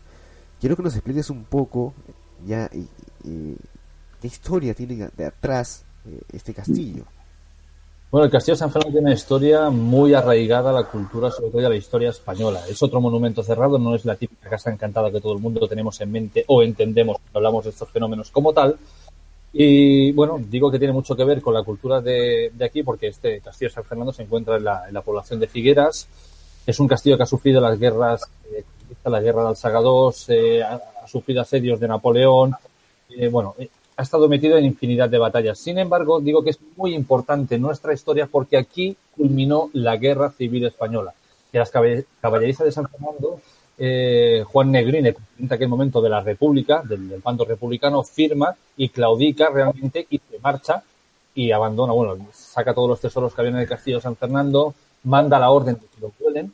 Quiero 0.60 0.76
que 0.76 0.82
nos 0.82 0.94
expliques 0.94 1.30
un 1.30 1.44
poco 1.44 1.94
ya 2.44 2.68
y- 2.72 2.88
y- 3.28 3.56
qué 4.20 4.26
historia 4.26 4.74
tiene 4.74 5.08
de 5.16 5.24
atrás 5.26 5.84
eh, 6.06 6.20
este 6.32 6.52
castillo. 6.54 7.04
Bueno, 8.10 8.24
el 8.24 8.30
Castillo 8.30 8.54
de 8.54 8.60
San 8.60 8.70
Fernando 8.70 8.92
tiene 8.92 9.08
una 9.08 9.14
historia 9.14 9.68
muy 9.68 10.14
arraigada 10.14 10.70
a 10.70 10.72
la 10.72 10.84
cultura, 10.84 11.30
sobre 11.30 11.50
todo 11.50 11.66
a 11.66 11.68
la 11.68 11.76
historia 11.76 12.08
española. 12.08 12.62
Es 12.66 12.82
otro 12.82 13.02
monumento 13.02 13.42
cerrado, 13.42 13.78
no 13.78 13.94
es 13.94 14.06
la 14.06 14.16
típica 14.16 14.48
casa 14.48 14.70
encantada 14.70 15.10
que 15.10 15.20
todo 15.20 15.34
el 15.34 15.40
mundo 15.40 15.68
tenemos 15.68 16.00
en 16.00 16.10
mente 16.10 16.42
o 16.46 16.62
entendemos 16.62 17.18
cuando 17.18 17.38
hablamos 17.38 17.64
de 17.64 17.70
estos 17.70 17.90
fenómenos 17.90 18.30
como 18.30 18.54
tal. 18.54 18.78
Y 19.52 20.12
bueno, 20.12 20.38
digo 20.40 20.70
que 20.70 20.78
tiene 20.78 20.94
mucho 20.94 21.14
que 21.14 21.24
ver 21.24 21.42
con 21.42 21.52
la 21.52 21.62
cultura 21.62 22.00
de, 22.00 22.50
de 22.54 22.64
aquí, 22.64 22.82
porque 22.82 23.08
este 23.08 23.40
Castillo 23.40 23.70
San 23.70 23.84
Fernando 23.84 24.12
se 24.12 24.22
encuentra 24.22 24.56
en 24.56 24.64
la, 24.64 24.88
en 24.88 24.94
la 24.94 25.02
población 25.02 25.38
de 25.38 25.46
Figueras. 25.46 26.08
Es 26.66 26.80
un 26.80 26.88
castillo 26.88 27.18
que 27.18 27.24
ha 27.24 27.26
sufrido 27.26 27.60
las 27.60 27.78
guerras, 27.78 28.22
eh, 28.54 28.64
la 29.04 29.20
guerra 29.20 29.42
de 29.42 29.48
Alsaga 29.48 29.80
II, 29.80 30.60
ha, 30.62 30.80
ha 31.04 31.06
sufrido 31.06 31.42
asedios 31.42 31.78
de 31.78 31.88
Napoleón. 31.88 32.54
eh, 33.10 33.28
bueno, 33.28 33.54
eh, 33.58 33.68
ha 33.98 34.02
estado 34.02 34.28
metido 34.28 34.56
en 34.56 34.64
infinidad 34.64 35.10
de 35.10 35.18
batallas. 35.18 35.58
Sin 35.58 35.76
embargo, 35.76 36.20
digo 36.20 36.44
que 36.44 36.50
es 36.50 36.60
muy 36.76 36.94
importante 36.94 37.58
nuestra 37.58 37.92
historia 37.92 38.28
porque 38.30 38.56
aquí 38.56 38.96
culminó 39.16 39.70
la 39.72 39.96
Guerra 39.96 40.30
Civil 40.30 40.66
Española. 40.66 41.12
Que 41.50 41.58
las 41.58 41.72
caballerizas 41.72 42.64
de 42.64 42.70
San 42.70 42.88
Fernando, 42.88 43.40
eh, 43.76 44.44
Juan 44.46 44.70
Negrín, 44.70 45.02
de 45.02 45.54
aquel 45.54 45.68
momento 45.68 46.00
de 46.00 46.10
la 46.10 46.20
República, 46.20 46.80
del, 46.88 47.08
del 47.08 47.20
bando 47.20 47.44
republicano, 47.44 48.04
firma 48.04 48.54
y 48.76 48.88
claudica 48.90 49.50
realmente 49.50 50.06
y 50.08 50.18
se 50.18 50.38
marcha 50.38 50.80
y 51.34 51.50
abandona, 51.50 51.92
bueno, 51.92 52.28
saca 52.32 52.72
todos 52.72 52.88
los 52.88 53.00
tesoros 53.00 53.34
que 53.34 53.40
había 53.40 53.50
en 53.50 53.58
el 53.58 53.68
castillo 53.68 53.96
de 53.96 54.02
San 54.02 54.14
Fernando, 54.14 54.74
manda 55.02 55.40
la 55.40 55.50
orden 55.50 55.74
de 55.74 55.80
que 55.80 56.00
lo 56.00 56.12
vuelen. 56.20 56.52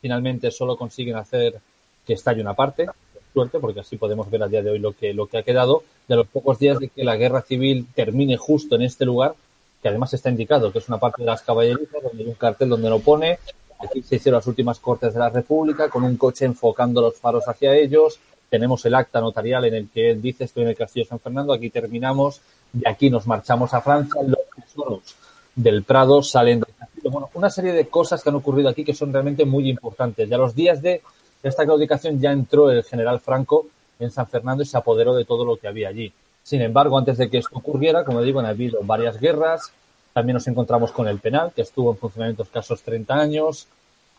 Finalmente 0.00 0.50
solo 0.50 0.76
consiguen 0.76 1.14
hacer 1.14 1.60
que 2.04 2.14
estalle 2.14 2.40
una 2.40 2.54
parte, 2.54 2.88
suerte, 3.36 3.58
porque 3.58 3.80
así 3.80 3.98
podemos 3.98 4.30
ver 4.30 4.42
a 4.42 4.48
día 4.48 4.62
de 4.62 4.70
hoy 4.70 4.78
lo 4.78 4.94
que, 4.94 5.12
lo 5.12 5.26
que 5.26 5.36
ha 5.36 5.42
quedado. 5.42 5.82
A 6.08 6.14
los 6.14 6.26
pocos 6.26 6.58
días 6.58 6.78
de 6.78 6.88
que 6.88 7.04
la 7.04 7.16
guerra 7.16 7.42
civil 7.42 7.86
termine 7.94 8.38
justo 8.38 8.76
en 8.76 8.82
este 8.82 9.04
lugar, 9.04 9.34
que 9.82 9.88
además 9.90 10.14
está 10.14 10.30
indicado 10.30 10.72
que 10.72 10.78
es 10.78 10.88
una 10.88 10.96
parte 10.96 11.20
de 11.20 11.26
las 11.26 11.42
caballerizas, 11.42 12.02
donde 12.02 12.22
hay 12.22 12.28
un 12.30 12.34
cartel 12.34 12.70
donde 12.70 12.88
lo 12.88 13.00
pone. 13.00 13.38
Aquí 13.78 14.00
se 14.00 14.16
hicieron 14.16 14.38
las 14.38 14.46
últimas 14.46 14.78
cortes 14.80 15.12
de 15.12 15.20
la 15.20 15.28
República, 15.28 15.90
con 15.90 16.02
un 16.02 16.16
coche 16.16 16.46
enfocando 16.46 17.02
los 17.02 17.16
faros 17.16 17.46
hacia 17.46 17.74
ellos. 17.76 18.18
Tenemos 18.48 18.86
el 18.86 18.94
acta 18.94 19.20
notarial 19.20 19.66
en 19.66 19.74
el 19.74 19.90
que 19.90 20.12
él 20.12 20.22
dice 20.22 20.44
estoy 20.44 20.62
en 20.62 20.70
el 20.70 20.76
Castillo 20.76 21.04
de 21.04 21.10
San 21.10 21.20
Fernando, 21.20 21.52
aquí 21.52 21.68
terminamos, 21.68 22.40
de 22.72 22.88
aquí 22.88 23.10
nos 23.10 23.26
marchamos 23.26 23.74
a 23.74 23.82
Francia, 23.82 24.22
los 24.22 24.38
tesoros 24.54 25.14
del 25.54 25.82
Prado 25.82 26.22
salen 26.22 26.60
del 26.60 26.74
castillo. 26.74 27.10
Bueno, 27.10 27.28
una 27.34 27.50
serie 27.50 27.72
de 27.72 27.86
cosas 27.88 28.22
que 28.22 28.30
han 28.30 28.36
ocurrido 28.36 28.70
aquí 28.70 28.82
que 28.82 28.94
son 28.94 29.12
realmente 29.12 29.44
muy 29.44 29.68
importantes. 29.68 30.26
Ya 30.26 30.38
los 30.38 30.54
días 30.54 30.80
de 30.80 31.02
esta 31.42 31.64
claudicación 31.64 32.20
ya 32.20 32.32
entró 32.32 32.70
el 32.70 32.82
general 32.84 33.20
Franco 33.20 33.66
en 33.98 34.10
San 34.10 34.26
Fernando 34.26 34.62
y 34.62 34.66
se 34.66 34.76
apoderó 34.76 35.14
de 35.14 35.24
todo 35.24 35.44
lo 35.44 35.56
que 35.56 35.68
había 35.68 35.88
allí. 35.88 36.12
Sin 36.42 36.62
embargo, 36.62 36.98
antes 36.98 37.18
de 37.18 37.28
que 37.28 37.38
esto 37.38 37.56
ocurriera, 37.58 38.04
como 38.04 38.22
digo, 38.22 38.40
han 38.40 38.46
habido 38.46 38.80
varias 38.82 39.18
guerras. 39.18 39.72
También 40.12 40.34
nos 40.34 40.46
encontramos 40.46 40.92
con 40.92 41.08
el 41.08 41.18
penal, 41.18 41.52
que 41.54 41.62
estuvo 41.62 41.90
en 41.90 41.98
funcionamiento 41.98 42.42
escasos 42.42 42.82
30 42.82 43.14
años. 43.14 43.66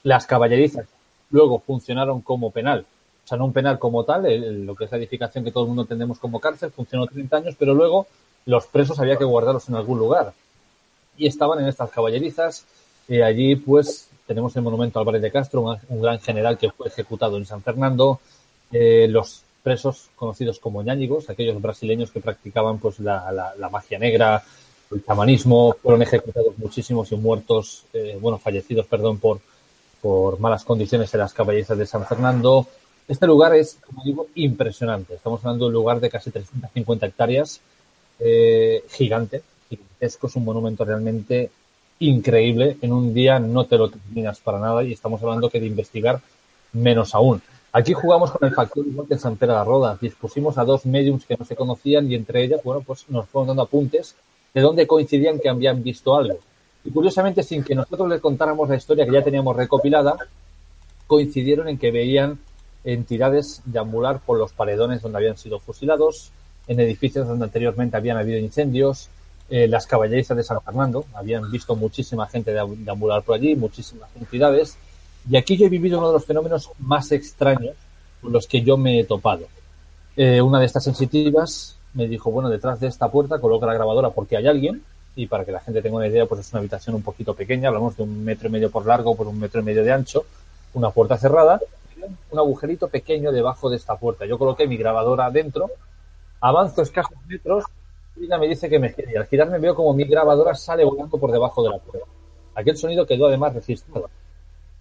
Las 0.03 0.26
caballerizas 0.26 0.88
luego 1.32 1.59
funcionaron 1.59 2.22
como 2.22 2.51
penal 2.51 2.86
O 3.26 3.28
sea, 3.28 3.38
no 3.38 3.45
un 3.45 3.53
penal 3.53 3.80
como 3.80 4.05
tal, 4.05 4.24
lo 4.65 4.76
que 4.76 4.86
es 4.86 4.91
la 4.91 4.97
edificación 4.97 5.43
que 5.43 5.51
todo 5.51 5.63
el 5.63 5.68
mundo 5.68 5.84
entendemos 5.84 6.20
como 6.20 6.39
cárcel, 6.39 6.72
funcionó 6.72 7.07
30 7.07 7.38
años, 7.38 7.55
pero 7.57 7.74
luego 7.74 8.07
los 8.45 8.68
presos 8.68 8.99
había 8.99 9.18
que 9.18 9.26
guardarlos 9.26 9.68
en 9.68 9.76
algún 9.76 9.99
lugar. 9.99 10.34
Y 11.18 11.28
estaban 11.28 11.59
en 11.59 11.68
estas 11.68 11.89
caballerizas. 11.89 12.65
y 13.09 13.22
allí, 13.22 13.55
pues, 13.55 14.09
tenemos 14.28 14.56
el 14.56 14.62
monumento 14.62 15.00
a 15.00 15.02
Álvarez 15.02 15.22
de 15.22 15.32
Castro, 15.32 15.80
un, 15.88 16.02
gran 16.02 16.20
general 16.20 16.58
que 16.58 16.70
fue 16.70 16.90
ejecutado 16.90 17.38
en 17.38 17.46
San 17.46 17.64
Fernando. 17.64 18.20
Eh, 18.72 19.08
los 19.10 19.44
presos 19.64 20.10
conocidos 20.16 20.60
como 20.60 20.84
ñáñigos, 20.84 21.30
aquellos 21.30 21.62
brasileños 21.62 22.12
que 22.12 22.20
practicaban 22.20 22.78
pues 22.78 23.00
la, 23.00 23.54
magia 23.72 23.98
negra, 23.98 24.44
el 24.92 25.04
chamanismo, 25.04 25.76
fueron 25.82 26.02
ejecutados 26.02 26.58
muchísimos 26.58 27.12
y 27.12 27.16
muertos, 27.16 27.86
eh, 27.94 28.18
bueno, 28.20 28.38
fallecidos, 28.38 28.86
perdón, 28.86 29.20
por, 29.20 29.40
malas 30.40 30.64
condiciones 30.64 31.14
en 31.14 31.20
las 31.20 31.34
caballerizas 31.34 31.78
de 31.78 31.86
San 31.86 32.06
Fernando. 32.06 32.66
Este 33.10 33.28
lugar 33.28 33.54
es, 33.56 33.78
como 33.86 34.04
digo, 34.06 34.28
impresionante. 34.36 35.16
Estamos 35.16 35.42
hablando 35.42 35.66
de 35.66 35.68
un 35.68 35.74
lugar 35.74 36.00
de 36.00 36.10
casi 36.10 36.32
350 36.32 37.06
hectáreas, 37.06 37.60
eh, 38.20 38.86
gigante, 38.90 39.42
gigantesco, 39.70 40.28
es 40.28 40.36
un 40.38 40.46
monumento 40.46 40.86
realmente 40.86 41.50
increíble. 42.00 42.78
En 42.82 42.93
un 42.93 43.14
día 43.14 43.39
no 43.39 43.66
te 43.66 43.78
lo 43.78 43.89
terminas 43.89 44.39
para 44.39 44.60
nada 44.60 44.84
y 44.84 44.93
estamos 44.93 45.22
hablando 45.22 45.50
que 45.50 45.60
de 45.60 45.68
investigar 45.68 46.22
menos 46.74 47.16
aún. 47.16 47.41
Aquí 47.72 47.93
jugamos 47.93 48.32
con 48.32 48.48
el 48.48 48.56
factor 48.56 48.86
igual 48.86 49.08
que 49.08 49.18
San 49.18 49.36
Pedro 49.36 49.58
de 49.58 49.64
Roda. 49.64 49.98
Dispusimos 50.00 50.58
a 50.58 50.64
dos 50.64 50.86
mediums 50.86 51.26
que 51.26 51.36
no 51.38 51.45
se 51.45 51.56
conocían 51.56 52.12
y 52.12 52.16
entre 52.16 52.43
ellas, 52.43 52.62
bueno, 52.64 52.82
pues 52.82 53.06
nos 53.10 53.28
fueron 53.28 53.48
dando 53.48 53.64
apuntes 53.64 54.16
de 54.54 54.62
dónde 54.62 54.88
coincidían 54.88 55.39
que 55.39 55.50
habían 55.50 55.84
visto 55.84 56.16
algo. 56.16 56.39
Y 56.84 56.91
curiosamente, 56.91 57.43
sin 57.43 57.64
que 57.64 57.76
nosotros 57.76 58.08
les 58.10 58.22
contáramos 58.22 58.70
la 58.70 58.78
historia 58.78 59.06
que 59.06 59.12
ya 59.12 59.24
teníamos 59.24 59.56
recopilada, 59.56 60.16
coincidieron 61.06 61.68
en 61.68 61.78
que 61.78 61.91
veían 61.91 62.39
entidades 62.84 63.62
deambular 63.66 64.20
por 64.20 64.38
los 64.38 64.54
paredones 64.54 65.02
donde 65.02 65.18
habían 65.18 65.38
sido 65.38 65.60
fusilados, 65.60 66.32
en 66.68 66.80
edificios 66.80 67.28
donde 67.28 67.45
anteriormente 67.45 67.98
habían 67.98 68.18
habido 68.18 68.39
incendios, 68.39 69.10
eh, 69.50 69.68
las 69.68 69.88
caballerizas 69.88 70.36
de 70.36 70.43
San 70.43 70.62
Fernando, 70.62 71.06
habían 71.14 71.50
visto 71.50 71.76
muchísima 71.76 72.28
gente 72.28 72.54
deambular 72.54 73.24
por 73.24 73.36
allí, 73.36 73.56
muchísimas 73.56 74.10
entidades, 74.20 74.78
y 75.30 75.38
aquí 75.38 75.58
yo 75.58 75.66
he 75.66 75.70
vivido 75.70 76.00
uno 76.00 76.08
de 76.08 76.14
los 76.14 76.26
fenómenos 76.26 76.70
más 76.80 77.12
extraños 77.12 77.76
con 78.22 78.32
los 78.32 78.48
que 78.48 78.62
yo 78.62 78.78
me 78.78 79.00
he 79.00 79.04
topado. 79.06 79.45
Eh, 80.16 80.41
una 80.41 80.60
de 80.60 80.66
estas 80.66 80.84
sensitivas 80.84 81.78
me 81.93 82.08
dijo, 82.08 82.32
bueno, 82.32 82.50
detrás 82.50 82.80
de 82.80 82.88
esta 82.88 83.10
puerta 83.10 83.39
coloca 83.39 83.66
la 83.66 83.74
grabadora 83.74 84.10
porque 84.10 84.38
hay 84.38 84.48
alguien, 84.48 84.84
y 85.16 85.28
para 85.28 85.45
que 85.45 85.52
la 85.52 85.60
gente 85.60 85.82
tenga 85.82 85.98
una 85.98 86.08
idea, 86.08 86.26
pues 86.26 86.41
es 86.41 86.52
una 86.52 86.60
habitación 86.60 86.95
un 86.95 87.02
poquito 87.02 87.34
pequeña, 87.34 87.70
hablamos 87.70 87.98
de 87.98 88.04
un 88.04 88.24
metro 88.24 88.50
y 88.50 88.52
medio 88.52 88.70
por 88.70 88.86
largo 88.86 89.16
por 89.16 89.28
un 89.28 89.39
metro 89.39 89.62
y 89.62 89.64
medio 89.64 89.84
de 89.84 89.91
ancho, 89.91 90.26
una 90.74 90.91
puerta 90.91 91.18
cerrada, 91.18 91.60
un 92.32 92.39
agujerito 92.39 92.88
pequeño 92.88 93.32
debajo 93.32 93.70
de 93.70 93.78
esta 93.78 93.95
puerta. 93.95 94.26
Yo 94.26 94.38
coloqué 94.38 94.68
mi 94.68 94.78
grabadora 94.78 95.32
dentro, 95.32 95.72
avanzo 96.39 96.82
escasos 96.82 97.18
metros 97.28 97.64
me 98.18 98.47
dice 98.47 98.70
que 98.70 98.80
me 98.80 98.89
gire. 98.89 99.13
Y 99.13 99.15
al 99.15 99.28
girarme 99.28 99.59
veo 99.59 99.76
como 99.76 99.93
mi 99.93 100.03
grabadora 100.03 100.55
sale 100.55 100.84
volando 100.84 101.18
por 101.18 101.32
debajo 101.32 101.63
de 101.63 101.70
la 101.70 101.78
puerta. 101.78 102.07
Aquel 102.55 102.78
sonido 102.78 103.05
quedó 103.05 103.28
además 103.28 103.53
registrado. 103.53 104.09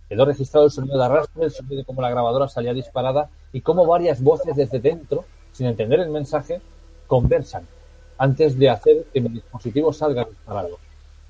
Quedó 0.09 0.25
registrado 0.25 0.67
el 0.67 0.73
sonido 0.73 0.99
de 0.99 1.05
arrastre, 1.05 1.45
el 1.45 1.51
sonido 1.51 1.77
de 1.77 1.85
cómo 1.85 2.01
la 2.01 2.11
grabadora 2.11 2.49
salía 2.49 2.73
disparada 2.73 3.29
y 3.53 3.61
cómo 3.61 3.87
varias 3.87 4.23
voces 4.23 4.55
desde 4.57 4.79
dentro, 4.79 5.25
sin 5.53 5.67
entender 5.67 6.01
el 6.01 6.11
mensaje, 6.11 6.61
conversan 7.07 7.67
antes 8.19 8.59
de 8.59 8.71
hacer 8.71 9.05
que 9.13 9.21
mi 9.21 9.29
dispositivo 9.29 9.93
salga 9.93 10.25
disparado. 10.25 10.79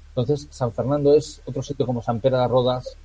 Entonces, 0.09 0.46
San 0.50 0.72
Fernando 0.72 1.14
es 1.14 1.42
otro 1.44 1.62
sitio 1.62 1.84
como 1.84 2.02
San 2.02 2.20
Pedro 2.20 2.38
de 2.38 2.48
Rodas, 2.48 2.96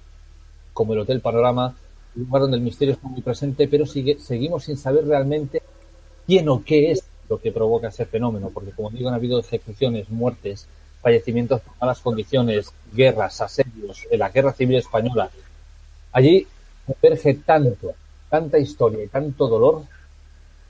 como 0.73 0.93
el 0.93 0.99
Hotel 0.99 1.21
Panorama, 1.21 1.75
un 2.15 2.23
lugar 2.23 2.43
donde 2.43 2.57
el 2.57 2.63
misterio 2.63 2.93
está 2.93 3.07
muy 3.07 3.21
presente, 3.21 3.67
pero 3.67 3.85
sigue, 3.85 4.19
seguimos 4.19 4.65
sin 4.65 4.77
saber 4.77 5.05
realmente 5.05 5.61
quién 6.25 6.47
o 6.49 6.63
qué 6.63 6.91
es 6.91 7.03
lo 7.31 7.39
que 7.39 7.53
provoca 7.53 7.87
ese 7.87 8.05
fenómeno, 8.05 8.51
porque 8.53 8.71
como 8.71 8.89
digo, 8.89 9.07
han 9.07 9.15
habido 9.15 9.39
ejecuciones, 9.39 10.09
muertes, 10.09 10.67
fallecimientos 11.01 11.61
por 11.61 11.73
malas 11.79 12.01
condiciones, 12.01 12.73
guerras, 12.93 13.39
asedios, 13.39 14.05
en 14.11 14.19
la 14.19 14.29
guerra 14.29 14.51
civil 14.51 14.75
española. 14.75 15.31
Allí 16.11 16.45
converge 16.85 17.35
tanto, 17.35 17.93
tanta 18.29 18.59
historia 18.59 19.05
y 19.05 19.07
tanto 19.07 19.47
dolor 19.47 19.83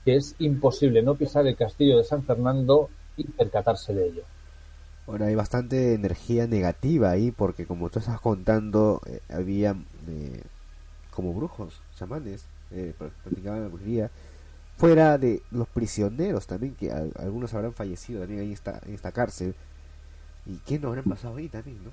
que 0.04 0.16
es 0.16 0.36
imposible 0.38 1.02
no 1.02 1.16
pisar 1.16 1.44
el 1.48 1.56
castillo 1.56 1.98
de 1.98 2.04
San 2.04 2.22
Fernando 2.22 2.88
y 3.16 3.24
percatarse 3.24 3.92
de 3.92 4.06
ello. 4.06 4.22
Bueno, 5.04 5.24
hay 5.24 5.34
bastante 5.34 5.94
energía 5.94 6.46
negativa 6.46 7.10
ahí 7.10 7.32
porque 7.32 7.66
como 7.66 7.90
tú 7.90 7.98
estás 7.98 8.20
contando, 8.20 9.00
eh, 9.06 9.18
había 9.28 9.74
eh, 10.08 10.42
como 11.10 11.34
brujos, 11.34 11.80
chamanes, 11.98 12.44
eh, 12.70 12.94
practicaban 12.96 13.62
la 13.62 13.68
brujería 13.68 14.10
fuera 14.76 15.18
de 15.18 15.42
los 15.50 15.68
prisioneros 15.68 16.46
también, 16.46 16.74
que 16.74 16.90
algunos 16.90 17.54
habrán 17.54 17.72
fallecido 17.72 18.20
también 18.20 18.40
ahí 18.40 18.46
en 18.46 18.52
esta, 18.52 18.80
en 18.84 18.94
esta 18.94 19.12
cárcel. 19.12 19.54
¿Y 20.46 20.56
qué 20.66 20.78
no 20.78 20.88
habrán 20.88 21.04
pasado 21.04 21.36
ahí 21.36 21.48
también, 21.48 21.82
no? 21.84 21.90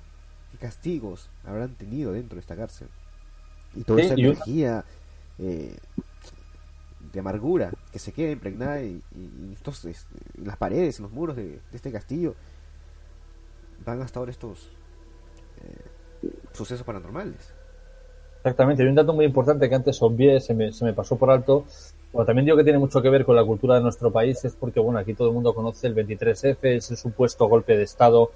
¿Qué 0.52 0.58
castigos 0.58 1.30
habrán 1.44 1.74
tenido 1.74 2.12
dentro 2.12 2.34
de 2.34 2.40
esta 2.40 2.56
cárcel? 2.56 2.88
Y 3.76 3.84
toda 3.84 4.02
esa 4.02 4.14
energía 4.14 4.84
eh, 5.38 5.76
de 7.12 7.20
amargura 7.20 7.70
que 7.92 7.98
se 7.98 8.12
queda 8.12 8.32
impregnada 8.32 8.82
y, 8.82 9.02
estos, 9.52 9.84
este, 9.84 10.16
en 10.36 10.46
las 10.46 10.56
paredes, 10.56 10.98
en 10.98 11.04
los 11.04 11.12
muros 11.12 11.36
de, 11.36 11.60
este 11.72 11.92
castillo, 11.92 12.34
van 13.84 14.02
hasta 14.02 14.18
ahora 14.18 14.32
estos 14.32 14.68
eh, 15.62 16.28
sucesos 16.52 16.84
paranormales. 16.84 17.54
Exactamente, 18.38 18.82
y 18.82 18.86
un 18.86 18.94
dato 18.94 19.12
muy 19.12 19.24
importante 19.24 19.68
que 19.68 19.74
antes 19.74 20.00
obvié, 20.02 20.40
se 20.40 20.54
me, 20.54 20.72
se 20.72 20.84
me 20.84 20.92
pasó 20.92 21.16
por 21.16 21.30
alto, 21.30 21.66
bueno, 22.12 22.26
también 22.26 22.44
digo 22.44 22.56
que 22.56 22.64
tiene 22.64 22.78
mucho 22.78 23.00
que 23.00 23.08
ver 23.08 23.24
con 23.24 23.36
la 23.36 23.44
cultura 23.44 23.76
de 23.76 23.82
nuestro 23.82 24.10
país, 24.12 24.44
es 24.44 24.56
porque, 24.56 24.80
bueno, 24.80 24.98
aquí 24.98 25.14
todo 25.14 25.28
el 25.28 25.34
mundo 25.34 25.54
conoce 25.54 25.86
el 25.86 25.94
23F, 25.94 26.58
es 26.62 26.90
el 26.90 26.96
supuesto 26.96 27.46
golpe 27.46 27.76
de 27.76 27.84
Estado 27.84 28.30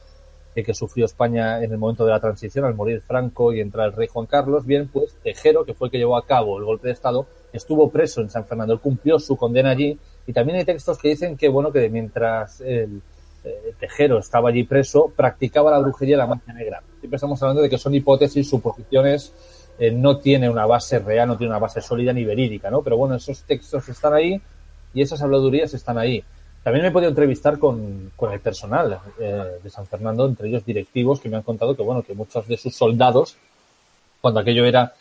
que 0.63 0.75
sufrió 0.75 1.07
España 1.07 1.63
en 1.63 1.73
el 1.73 1.79
momento 1.79 2.05
de 2.05 2.13
la 2.13 2.21
transición, 2.21 2.65
al 2.65 2.75
morir 2.75 3.01
Franco 3.01 3.53
y 3.53 3.61
entrar 3.61 3.89
el 3.89 3.93
rey 3.95 4.07
Juan 4.07 4.27
Carlos. 4.27 4.65
Bien, 4.65 4.89
pues 4.93 5.17
Tejero, 5.23 5.65
que 5.65 5.75
fue 5.75 5.89
el 5.89 5.91
que 5.91 5.99
llevó 5.99 6.17
a 6.17 6.25
cabo 6.25 6.59
el 6.59 6.65
golpe 6.65 6.89
de 6.89 6.95
Estado, 6.95 7.27
estuvo 7.53 7.91
preso 7.91 8.21
en 8.21 8.31
San 8.31 8.45
Fernando, 8.45 8.75
él 8.75 8.81
cumplió 8.81 9.19
su 9.19 9.37
condena 9.37 9.71
allí. 9.71 9.99
Y 10.27 10.33
también 10.33 10.59
hay 10.59 10.65
textos 10.65 10.99
que 10.99 11.09
dicen 11.09 11.37
que, 11.37 11.49
bueno, 11.49 11.73
que 11.73 11.89
mientras 11.89 12.61
el, 12.61 13.03
eh, 13.43 13.75
Tejero 13.81 14.19
estaba 14.19 14.51
allí 14.51 14.65
preso, 14.65 15.13
practicaba 15.15 15.71
la 15.71 15.79
brujería 15.81 16.15
y 16.15 16.19
la 16.19 16.27
magia 16.27 16.55
negra. 16.55 16.83
Siempre 17.01 17.17
estamos 17.17 17.43
hablando 17.43 17.63
de 17.63 17.69
que 17.69 17.79
son 17.79 17.95
hipótesis, 17.95 18.49
suposiciones 18.49 19.33
eh, 19.79 19.91
no 19.91 20.19
tiene 20.19 20.49
una 20.49 20.67
base 20.67 20.99
real, 21.01 21.29
no 21.29 21.37
tiene 21.37 21.51
una 21.51 21.59
base 21.59 21.81
sólida 21.81 22.13
ni 22.13 22.25
verídica, 22.25 22.71
¿no? 22.71 22.83
Pero 22.83 22.97
bueno, 22.97 23.17
esos 23.17 23.43
textos 23.43 23.89
están 23.89 24.15
ahí 24.15 24.41
y 24.93 25.03
esas 25.03 25.21
habladurías 25.23 25.75
están 25.75 25.99
ahí. 25.99 26.23
También 26.63 26.83
me 26.83 26.89
he 26.89 26.93
podido 26.93 27.11
entrevistar 27.11 27.59
con, 27.59 28.13
con 28.17 28.33
el 28.33 28.41
personal 28.41 29.01
eh, 29.19 29.59
de 29.63 29.71
San 29.71 29.87
Fernando, 29.87 30.27
entre 30.27 30.49
ellos 30.49 30.65
directivos, 30.65 31.21
que 31.21 31.29
me 31.29 31.37
han 31.37 31.43
contado 31.43 31.77
que, 31.77 31.83
bueno, 31.83 32.03
que 32.03 32.15
muchos 32.15 32.47
de 32.47 32.57
sus 32.57 32.75
soldados, 32.75 33.37
cuando 34.21 34.41
aquello 34.41 34.65
era 34.65 34.95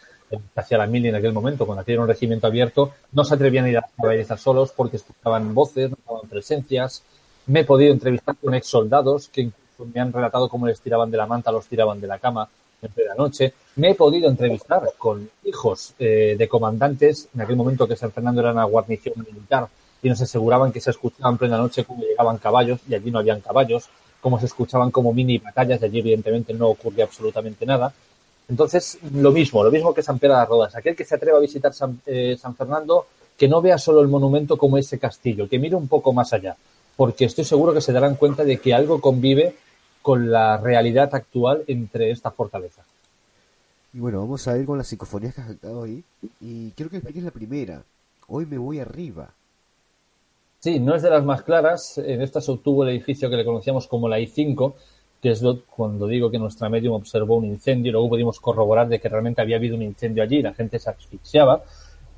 hacia 0.55 0.77
la 0.79 0.87
mil 0.87 1.05
en 1.05 1.15
aquel 1.15 1.31
momento, 1.31 1.65
cuando 1.65 1.81
aquello 1.81 1.97
era 1.97 2.01
un 2.03 2.07
regimiento 2.09 2.47
abierto, 2.47 2.91
no 3.11 3.23
se 3.23 3.35
atrevían 3.35 3.65
a 3.65 3.69
ir 3.69 3.77
a 3.77 3.85
la 3.97 4.37
solos 4.37 4.73
porque 4.75 4.97
escuchaban 4.97 5.53
voces, 5.53 5.91
no 5.91 5.97
estaban 5.97 6.27
presencias. 6.27 7.03
Me 7.45 7.61
he 7.61 7.63
podido 7.63 7.93
entrevistar 7.93 8.35
con 8.35 8.55
ex 8.55 8.67
soldados 8.67 9.29
que 9.29 9.41
incluso 9.41 9.91
me 9.93 10.01
han 10.01 10.11
relatado 10.11 10.49
cómo 10.49 10.65
les 10.65 10.81
tiraban 10.81 11.11
de 11.11 11.17
la 11.17 11.27
manta, 11.27 11.51
los 11.51 11.67
tiraban 11.67 12.01
de 12.01 12.07
la 12.07 12.17
cama 12.17 12.49
en 12.85 12.91
plena 12.91 13.15
noche. 13.15 13.53
Me 13.75 13.91
he 13.91 13.95
podido 13.95 14.29
entrevistar 14.29 14.83
con 14.97 15.29
hijos 15.43 15.93
eh, 15.99 16.35
de 16.37 16.47
comandantes, 16.47 17.29
en 17.33 17.41
aquel 17.41 17.55
momento 17.55 17.87
que 17.87 17.95
San 17.95 18.11
Fernando 18.11 18.41
era 18.41 18.51
una 18.51 18.65
guarnición 18.65 19.15
militar, 19.17 19.67
y 20.01 20.09
nos 20.09 20.21
aseguraban 20.21 20.71
que 20.71 20.81
se 20.81 20.91
escuchaban 20.91 21.33
en 21.33 21.37
plena 21.37 21.57
noche 21.57 21.85
cómo 21.85 22.03
llegaban 22.03 22.37
caballos, 22.37 22.79
y 22.87 22.95
allí 22.95 23.09
no 23.09 23.19
habían 23.19 23.41
caballos, 23.41 23.89
cómo 24.21 24.39
se 24.39 24.45
escuchaban 24.45 24.91
como 24.91 25.13
mini 25.13 25.37
batallas, 25.37 25.81
y 25.81 25.85
allí 25.85 25.99
evidentemente 25.99 26.53
no 26.53 26.69
ocurría 26.69 27.05
absolutamente 27.05 27.65
nada. 27.65 27.93
Entonces, 28.49 28.99
lo 29.13 29.31
mismo, 29.31 29.63
lo 29.63 29.71
mismo 29.71 29.93
que 29.93 30.03
San 30.03 30.19
Pedro 30.19 30.37
de 30.37 30.45
Rodas. 30.45 30.75
Aquel 30.75 30.95
que 30.95 31.05
se 31.05 31.15
atreva 31.15 31.37
a 31.37 31.41
visitar 31.41 31.73
San, 31.73 32.01
eh, 32.05 32.37
San 32.39 32.55
Fernando, 32.55 33.07
que 33.37 33.47
no 33.47 33.61
vea 33.61 33.77
solo 33.77 34.01
el 34.01 34.07
monumento 34.07 34.57
como 34.57 34.77
ese 34.77 34.99
castillo, 34.99 35.47
que 35.47 35.59
mire 35.59 35.75
un 35.75 35.87
poco 35.87 36.13
más 36.13 36.33
allá, 36.33 36.55
porque 36.95 37.25
estoy 37.25 37.45
seguro 37.45 37.73
que 37.73 37.81
se 37.81 37.93
darán 37.93 38.15
cuenta 38.15 38.43
de 38.43 38.57
que 38.57 38.73
algo 38.73 39.01
convive 39.01 39.55
con 40.03 40.29
la 40.29 40.57
realidad 40.57 41.15
actual 41.15 41.63
entre 41.65 42.11
esta 42.11 42.29
fortaleza. 42.29 42.83
Y 43.93 43.99
bueno, 43.99 44.19
vamos 44.19 44.47
a 44.47 44.57
ir 44.57 44.65
con 44.65 44.77
las 44.77 44.87
psicofonías 44.87 45.33
que 45.33 45.41
has 45.41 45.47
sacado 45.47 45.83
ahí. 45.83 46.03
Y 46.41 46.71
quiero 46.71 46.91
que 46.91 46.97
expliques 46.97 47.23
la 47.23 47.31
primera. 47.31 47.83
Hoy 48.27 48.45
me 48.45 48.57
voy 48.57 48.79
arriba. 48.79 49.31
Sí, 50.59 50.79
no 50.79 50.93
es 50.93 51.01
de 51.01 51.09
las 51.09 51.23
más 51.23 51.41
claras. 51.43 51.97
En 51.97 52.21
esta 52.21 52.41
se 52.41 52.51
obtuvo 52.51 52.83
el 52.83 52.89
edificio 52.89 53.29
que 53.29 53.37
le 53.37 53.45
conocíamos 53.45 53.87
como 53.87 54.09
la 54.09 54.19
I5, 54.19 54.73
que 55.21 55.31
es 55.31 55.41
cuando 55.73 56.05
digo 56.05 56.29
que 56.29 56.37
nuestra 56.37 56.67
medium 56.67 56.95
observó 56.95 57.37
un 57.37 57.45
incendio 57.45 57.89
y 57.89 57.93
luego 57.93 58.09
pudimos 58.09 58.41
corroborar 58.41 58.89
de 58.89 58.99
que 58.99 59.07
realmente 59.07 59.41
había 59.41 59.55
habido 59.55 59.77
un 59.77 59.83
incendio 59.83 60.21
allí, 60.21 60.41
la 60.41 60.53
gente 60.53 60.79
se 60.79 60.89
asfixiaba 60.89 61.63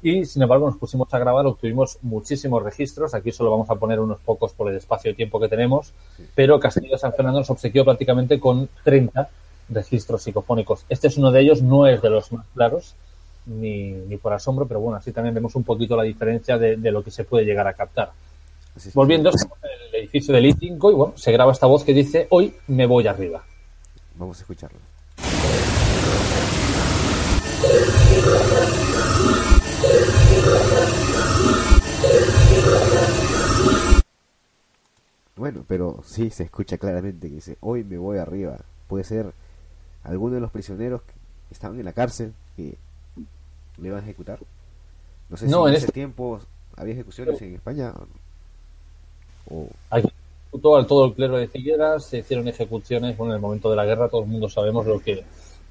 y 0.02 0.26
sin 0.26 0.41
embargo 0.41 0.68
nos 0.68 0.78
pusimos 0.78 1.12
a 1.14 1.20
grabar, 1.20 1.46
obtuvimos 1.46 1.98
muchísimos 2.02 2.62
registros, 2.64 3.14
aquí 3.14 3.32
solo 3.32 3.52
vamos 3.52 3.70
a 3.70 3.76
poner 3.76 4.00
unos 4.00 4.20
pocos 4.20 4.54
por 4.54 4.70
el 4.70 4.78
espacio 4.78 5.12
y 5.12 5.16
tiempo 5.16 5.39
que 5.39 5.48
tenemos, 5.48 5.93
pero 6.36 6.60
Castillo 6.60 6.91
de 6.91 6.98
San 6.98 7.14
Fernando 7.14 7.39
nos 7.39 7.50
obsequió 7.50 7.84
prácticamente 7.84 8.39
con 8.39 8.70
30 8.84 9.30
registros 9.70 10.24
psicofónicos. 10.24 10.86
Este 10.89 11.08
es 11.08 11.18
uno 11.18 11.32
de 11.32 11.41
ellos, 11.41 11.62
no 11.62 11.88
es 11.88 12.02
de 12.02 12.10
los 12.10 12.32
más 12.32 12.46
claros, 12.54 12.96
ni, 13.46 13.91
ni 13.91 14.18
por 14.18 14.34
asombro, 14.34 14.68
pero 14.68 14.80
bueno, 14.80 14.98
así 14.98 15.12
también 15.12 15.34
vemos 15.36 15.56
un 15.56 15.64
poquito 15.64 15.96
la 15.96 16.04
diferencia 16.04 16.58
de, 16.58 16.78
de 16.78 16.91
lo 16.91 17.04
que 17.04 17.12
se 17.12 17.24
puede 17.24 17.46
llegar 17.46 17.68
a 17.68 17.74
captar. 17.74 18.12
Así. 18.76 18.91
Volviendo, 18.93 19.30
estamos 19.30 19.58
en 19.64 19.89
el 19.89 20.02
edificio 20.02 20.34
del 20.34 20.46
I5 20.46 20.91
y 20.91 20.96
bueno, 20.96 21.14
se 21.16 21.32
graba 21.32 21.52
esta 21.52 21.66
voz 21.66 21.84
que 21.84 21.93
dice, 21.93 22.28
hoy 22.30 22.54
me 22.68 22.86
voy 22.86 23.08
arriba. 23.08 23.43
Vamos 24.18 24.38
a 24.38 24.41
escucharlo. 24.41 24.80
Bueno, 35.36 35.66
pero 35.68 36.02
sí 36.06 36.30
se 36.30 36.43
escucha 36.43 36.78
claramente 36.78 37.28
que 37.28 37.36
dice, 37.36 37.58
hoy 37.60 37.84
me 37.84 37.98
voy 37.98 38.18
arriba. 38.18 38.58
Puede 38.88 39.04
ser 39.04 39.34
alguno 40.04 40.36
de 40.36 40.41
los 40.41 40.52
prisioneros 40.52 41.02
que 41.02 41.14
estaban 41.52 41.78
en 41.78 41.86
la 41.86 41.93
cárcel 41.93 42.34
que 42.56 42.78
le 43.78 43.88
iban 43.88 44.00
a 44.00 44.04
ejecutar. 44.04 44.39
No 45.30 45.36
sé 45.38 45.48
No, 45.48 45.64
si 45.64 45.70
en 45.70 45.76
ese 45.76 45.86
este- 45.88 45.91
tiempo 45.93 46.39
había 46.78 46.93
ejecuciones 46.93 47.41
en 47.41 47.56
España 47.56 47.93
o... 49.50 49.68
Aquí 49.89 50.08
ejecutó 50.48 50.78
al 50.78 50.88
todo 50.88 51.06
el 51.06 51.14
clero 51.14 51.38
de 51.38 51.48
Figueras, 51.50 52.06
se 52.06 52.20
hicieron 52.20 52.48
ejecuciones, 52.48 53.18
bueno, 53.18 53.34
en 53.34 53.38
el 53.38 53.41
momento 53.41 53.70
de 53.70 53.76
la 53.76 53.86
guerra 53.86 54.08
todo 54.08 54.24
el 54.24 54.30
mundo 54.30 54.48
sabemos 54.50 54.86
lo 54.86 55.00
que, 55.02 55.24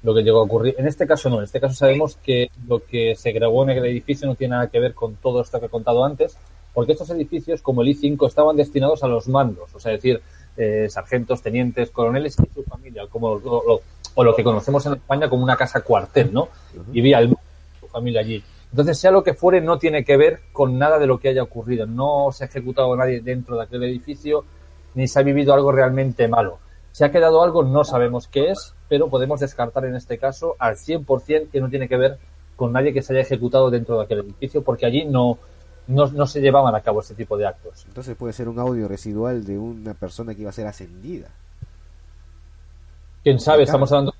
lo 0.05 0.13
que 0.13 0.21
llegó 0.23 0.39
a 0.39 0.43
ocurrir. 0.43 0.75
En 0.77 0.87
este 0.87 1.07
caso 1.07 1.29
no, 1.29 1.39
en 1.39 1.45
este 1.45 1.59
caso 1.59 1.73
sabemos 1.73 2.17
que 2.23 2.49
lo 2.67 2.79
que 2.85 3.15
se 3.15 3.31
grabó 3.31 3.63
en 3.63 3.71
el 3.71 3.85
edificio 3.85 4.27
no 4.27 4.35
tiene 4.35 4.51
nada 4.55 4.67
que 4.69 4.79
ver 4.79 4.93
con 4.93 5.15
todo 5.15 5.41
esto 5.41 5.59
que 5.59 5.65
he 5.65 5.69
contado 5.69 6.05
antes, 6.05 6.37
porque 6.73 6.91
estos 6.91 7.09
edificios, 7.09 7.61
como 7.61 7.81
el 7.81 7.87
I5, 7.89 8.27
estaban 8.27 8.55
destinados 8.55 9.03
a 9.03 9.07
los 9.07 9.27
mandos, 9.27 9.73
o 9.73 9.79
sea, 9.79 9.93
es 9.93 9.97
decir, 10.01 10.21
eh, 10.57 10.87
sargentos, 10.89 11.41
tenientes, 11.41 11.89
coroneles 11.89 12.37
y 12.39 12.53
su 12.53 12.63
familia, 12.63 13.07
como 13.09 13.35
lo, 13.39 13.63
lo- 13.67 13.81
o 14.17 14.23
lo 14.23 14.35
que 14.35 14.43
conocemos 14.43 14.85
en 14.85 14.93
España 14.93 15.27
como 15.29 15.43
una 15.43 15.57
casa 15.57 15.81
cuartel, 15.81 16.31
¿no? 16.31 16.47
Y 16.93 17.01
vía 17.01 17.19
el 17.19 17.35
su 17.81 17.87
familia 17.87 18.21
allí. 18.21 18.41
Entonces, 18.71 18.97
sea 18.97 19.11
lo 19.11 19.23
que 19.23 19.33
fuere, 19.33 19.59
no 19.59 19.77
tiene 19.77 20.05
que 20.05 20.15
ver 20.17 20.39
con 20.53 20.77
nada 20.77 20.99
de 20.99 21.07
lo 21.07 21.17
que 21.19 21.29
haya 21.29 21.43
ocurrido. 21.43 21.85
No 21.85 22.29
se 22.31 22.43
ha 22.43 22.47
ejecutado 22.47 22.95
nadie 22.95 23.19
dentro 23.21 23.57
de 23.57 23.63
aquel 23.63 23.83
edificio, 23.83 24.45
ni 24.93 25.07
se 25.07 25.19
ha 25.19 25.23
vivido 25.23 25.53
algo 25.53 25.71
realmente 25.71 26.27
malo. 26.27 26.59
Si 26.95 27.03
ha 27.03 27.11
quedado 27.11 27.43
algo, 27.43 27.61
no 27.61 27.83
sabemos 27.83 28.29
qué 28.29 28.51
es, 28.51 28.73
pero 28.87 29.09
podemos 29.09 29.41
descartar 29.41 29.83
en 29.83 29.97
este 29.97 30.17
caso 30.17 30.55
al 30.59 30.77
100% 30.77 31.49
que 31.49 31.59
no 31.59 31.69
tiene 31.69 31.89
que 31.89 31.97
ver 31.97 32.17
con 32.55 32.71
nadie 32.71 32.93
que 32.93 33.01
se 33.01 33.11
haya 33.11 33.23
ejecutado 33.23 33.69
dentro 33.69 33.97
de 33.97 34.05
aquel 34.05 34.19
edificio, 34.19 34.63
porque 34.63 34.85
allí 34.85 35.03
no, 35.03 35.37
no, 35.87 36.07
no 36.07 36.25
se 36.25 36.39
llevaban 36.39 36.73
a 36.73 36.79
cabo 36.79 37.01
este 37.01 37.13
tipo 37.13 37.35
de 37.35 37.47
actos. 37.47 37.83
entonces 37.85 38.15
puede 38.15 38.31
ser 38.31 38.47
un 38.47 38.59
audio 38.59 38.87
residual 38.87 39.43
de 39.43 39.57
una 39.57 39.93
persona 39.93 40.33
que 40.33 40.43
iba 40.43 40.51
a 40.51 40.53
ser 40.53 40.67
ascendida. 40.67 41.27
Quién 43.23 43.41
sabe, 43.41 43.63
estamos 43.63 43.91
hablando 43.91 44.13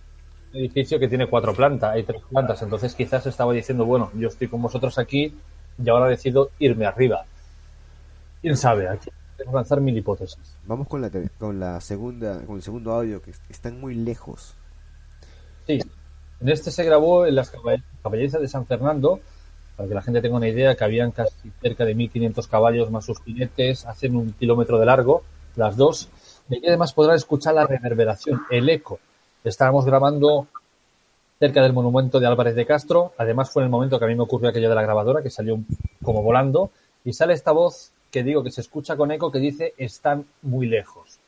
de 0.51 0.57
un 0.57 0.65
edificio 0.65 0.99
que 0.99 1.07
tiene 1.07 1.27
cuatro 1.27 1.53
plantas, 1.53 1.93
hay 1.93 2.03
tres 2.03 2.23
plantas, 2.29 2.61
entonces 2.61 2.93
quizás 2.93 3.25
estaba 3.25 3.53
diciendo, 3.53 3.85
bueno, 3.85 4.11
yo 4.15 4.27
estoy 4.27 4.49
con 4.49 4.61
vosotros 4.61 4.99
aquí 4.99 5.33
y 5.81 5.89
ahora 5.89 6.07
decido 6.07 6.49
irme 6.59 6.85
arriba. 6.85 7.23
Quién 8.41 8.57
sabe, 8.57 8.89
aquí 8.89 9.09
podemos 9.35 9.55
lanzar 9.55 9.81
mil 9.81 9.97
hipótesis. 9.97 10.37
Vamos 10.65 10.87
con 10.87 11.01
la 11.01 11.09
con 11.37 11.59
la 11.59 11.79
segunda 11.81 12.41
con 12.45 12.55
el 12.57 12.61
segundo 12.61 12.91
audio 12.93 13.21
que 13.21 13.31
est- 13.31 13.43
están 13.49 13.79
muy 13.79 13.95
lejos. 13.95 14.55
Sí, 15.67 15.79
en 16.41 16.49
este 16.49 16.71
se 16.71 16.83
grabó 16.83 17.25
en 17.25 17.35
las 17.35 17.51
caball- 17.53 17.83
caballerizas 18.03 18.41
de 18.41 18.47
San 18.47 18.65
Fernando, 18.65 19.19
para 19.75 19.89
que 19.89 19.95
la 19.95 20.01
gente 20.01 20.21
tenga 20.21 20.37
una 20.37 20.47
idea, 20.47 20.75
que 20.75 20.83
habían 20.83 21.11
casi 21.11 21.51
cerca 21.61 21.85
de 21.85 21.95
1500 21.95 22.47
caballos 22.47 22.91
más 22.91 23.05
sus 23.05 23.21
jinetes, 23.23 23.85
hacen 23.85 24.15
un 24.15 24.31
kilómetro 24.33 24.77
de 24.79 24.85
largo, 24.85 25.23
las 25.55 25.75
dos, 25.75 26.09
y 26.49 26.57
aquí 26.57 26.67
además 26.67 26.93
podrán 26.93 27.15
escuchar 27.15 27.55
la 27.55 27.65
reverberación, 27.67 28.41
el 28.51 28.69
eco. 28.69 28.99
Estábamos 29.43 29.85
grabando 29.85 30.47
cerca 31.39 31.61
del 31.61 31.73
monumento 31.73 32.19
de 32.19 32.27
Álvarez 32.27 32.55
de 32.55 32.65
Castro, 32.65 33.13
además 33.17 33.49
fue 33.49 33.63
en 33.63 33.65
el 33.65 33.71
momento 33.71 33.99
que 33.99 34.05
a 34.05 34.07
mí 34.07 34.15
me 34.15 34.23
ocurrió 34.23 34.49
aquello 34.49 34.69
de 34.69 34.75
la 34.75 34.81
grabadora, 34.83 35.21
que 35.21 35.29
salió 35.29 35.59
como 36.03 36.21
volando, 36.23 36.71
y 37.03 37.13
sale 37.13 37.33
esta 37.33 37.51
voz 37.51 37.91
que 38.15 38.23
digo 38.23 38.41
que 38.41 38.51
se 38.51 38.61
escucha 38.61 38.95
con 38.95 39.11
eco 39.11 39.29
que 39.29 39.39
dice 39.39 39.73
están 39.77 40.25
muy 40.41 40.67
lejos. 40.67 41.19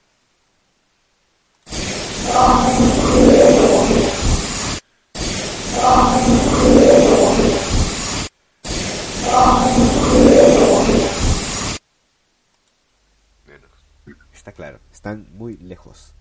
Está 14.33 14.53
claro, 14.53 14.79
están 14.93 15.27
muy 15.33 15.57
lejos. 15.57 16.13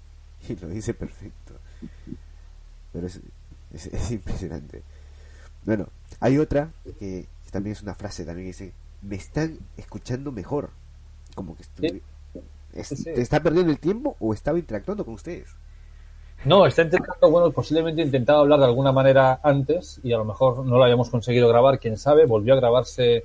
Y 0.49 0.57
lo 0.57 0.67
dice 0.67 0.95
perfecto. 0.95 1.55
Pero 2.93 3.07
es, 3.07 3.21
es, 3.73 3.87
es 3.87 4.11
impresionante. 4.11 4.83
Bueno, 5.65 5.87
hay 6.19 6.39
otra 6.39 6.73
que 6.99 7.29
también 7.53 7.77
es 7.77 7.83
una 7.83 7.95
frase 7.95 8.25
también 8.25 8.47
que 8.47 8.65
dice, 8.65 8.73
me 9.03 9.17
están 9.17 9.59
escuchando 9.77 10.33
mejor. 10.33 10.71
Como 11.35 11.57
que 11.57 11.63
estuvi- 11.65 12.03
es- 12.75 12.89
Sí, 12.89 12.97
sí. 12.97 13.05
¿te 13.05 13.21
está 13.23 13.43
perdiendo 13.43 13.73
el 13.73 13.79
tiempo 13.79 14.17
o 14.21 14.35
estaba 14.35 14.59
interactuando 14.59 15.05
con 15.05 15.15
ustedes? 15.15 15.49
No, 16.45 16.67
está 16.67 16.83
intentando, 16.83 17.31
bueno, 17.31 17.51
posiblemente 17.51 18.03
intentaba 18.03 18.41
hablar 18.41 18.59
de 18.61 18.67
alguna 18.67 18.93
manera 18.93 19.41
antes 19.43 20.01
y 20.05 20.13
a 20.13 20.19
lo 20.19 20.25
mejor 20.25 20.65
no 20.65 20.77
lo 20.77 20.85
habíamos 20.85 21.09
conseguido 21.11 21.49
grabar, 21.49 21.79
quién 21.81 21.97
sabe, 21.97 22.27
volvió 22.27 22.53
a 22.53 22.57
grabarse 22.57 23.25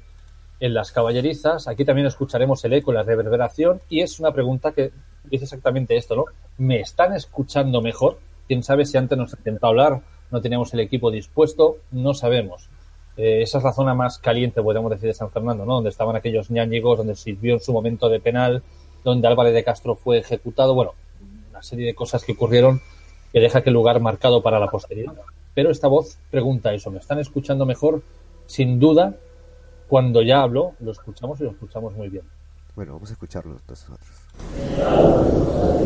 en 0.59 0.73
las 0.73 0.91
caballerizas. 0.91 1.67
Aquí 1.67 1.83
también 1.85 2.07
escucharemos 2.07 2.63
el 2.65 2.73
eco, 2.73 2.93
la 2.93 3.03
reverberación 3.03 3.81
y 3.89 4.01
es 4.01 4.19
una 4.19 4.31
pregunta 4.31 4.71
que 4.71 4.91
dice 5.25 5.43
exactamente 5.43 5.97
esto, 5.97 6.15
¿no? 6.15 6.25
¿Me 6.57 6.79
están 6.79 7.13
escuchando 7.13 7.81
mejor? 7.81 8.19
Quién 8.47 8.63
sabe 8.63 8.85
si 8.85 8.97
antes 8.97 9.17
nos 9.17 9.33
intentó 9.33 9.67
hablar, 9.67 10.01
no 10.31 10.41
teníamos 10.41 10.73
el 10.73 10.79
equipo 10.79 11.11
dispuesto, 11.11 11.77
no 11.91 12.13
sabemos. 12.13 12.69
Eh, 13.17 13.41
esa 13.41 13.57
es 13.57 13.63
la 13.63 13.73
zona 13.73 13.93
más 13.93 14.17
caliente, 14.17 14.61
podemos 14.61 14.89
decir, 14.89 15.07
de 15.07 15.13
San 15.13 15.29
Fernando, 15.29 15.65
¿no? 15.65 15.75
Donde 15.75 15.89
estaban 15.89 16.15
aquellos 16.15 16.49
ñáñigos, 16.49 16.97
donde 16.97 17.15
sirvió 17.15 17.53
en 17.53 17.59
su 17.59 17.73
momento 17.73 18.09
de 18.09 18.19
penal, 18.19 18.63
donde 19.03 19.27
Álvarez 19.27 19.53
de 19.53 19.63
Castro 19.63 19.95
fue 19.95 20.19
ejecutado, 20.19 20.73
bueno, 20.73 20.93
una 21.49 21.61
serie 21.61 21.85
de 21.85 21.95
cosas 21.95 22.23
que 22.23 22.31
ocurrieron 22.31 22.81
que 23.31 23.39
deja 23.39 23.59
aquel 23.59 23.73
lugar 23.73 23.99
marcado 23.99 24.41
para 24.41 24.59
la 24.59 24.67
posteridad. 24.67 25.13
Pero 25.53 25.69
esta 25.69 25.87
voz 25.87 26.17
pregunta 26.29 26.73
eso, 26.73 26.91
¿me 26.91 26.99
están 26.99 27.19
escuchando 27.19 27.65
mejor? 27.65 28.01
Sin 28.45 28.79
duda, 28.79 29.15
cuando 29.87 30.21
ya 30.21 30.41
hablo, 30.41 30.73
lo 30.79 30.91
escuchamos 30.91 31.39
y 31.41 31.43
lo 31.43 31.51
escuchamos 31.51 31.93
muy 31.93 32.09
bien. 32.09 32.23
Bueno, 32.75 32.93
vamos 32.93 33.09
a 33.09 33.13
escucharlo 33.13 33.53
entonces 33.53 33.89
nosotros. 33.89 35.80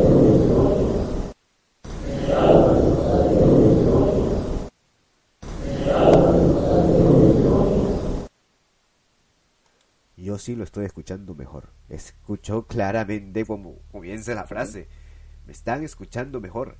Sí 10.46 10.56
lo 10.56 10.64
estoy 10.64 10.86
escuchando 10.86 11.34
mejor. 11.34 11.70
Escucho 11.90 12.68
claramente 12.68 13.46
como 13.46 13.80
comienza 13.92 14.36
la 14.36 14.46
frase. 14.46 14.88
Me 15.48 15.54
están 15.54 15.84
escuchando 15.84 16.40
mejor. 16.40 16.76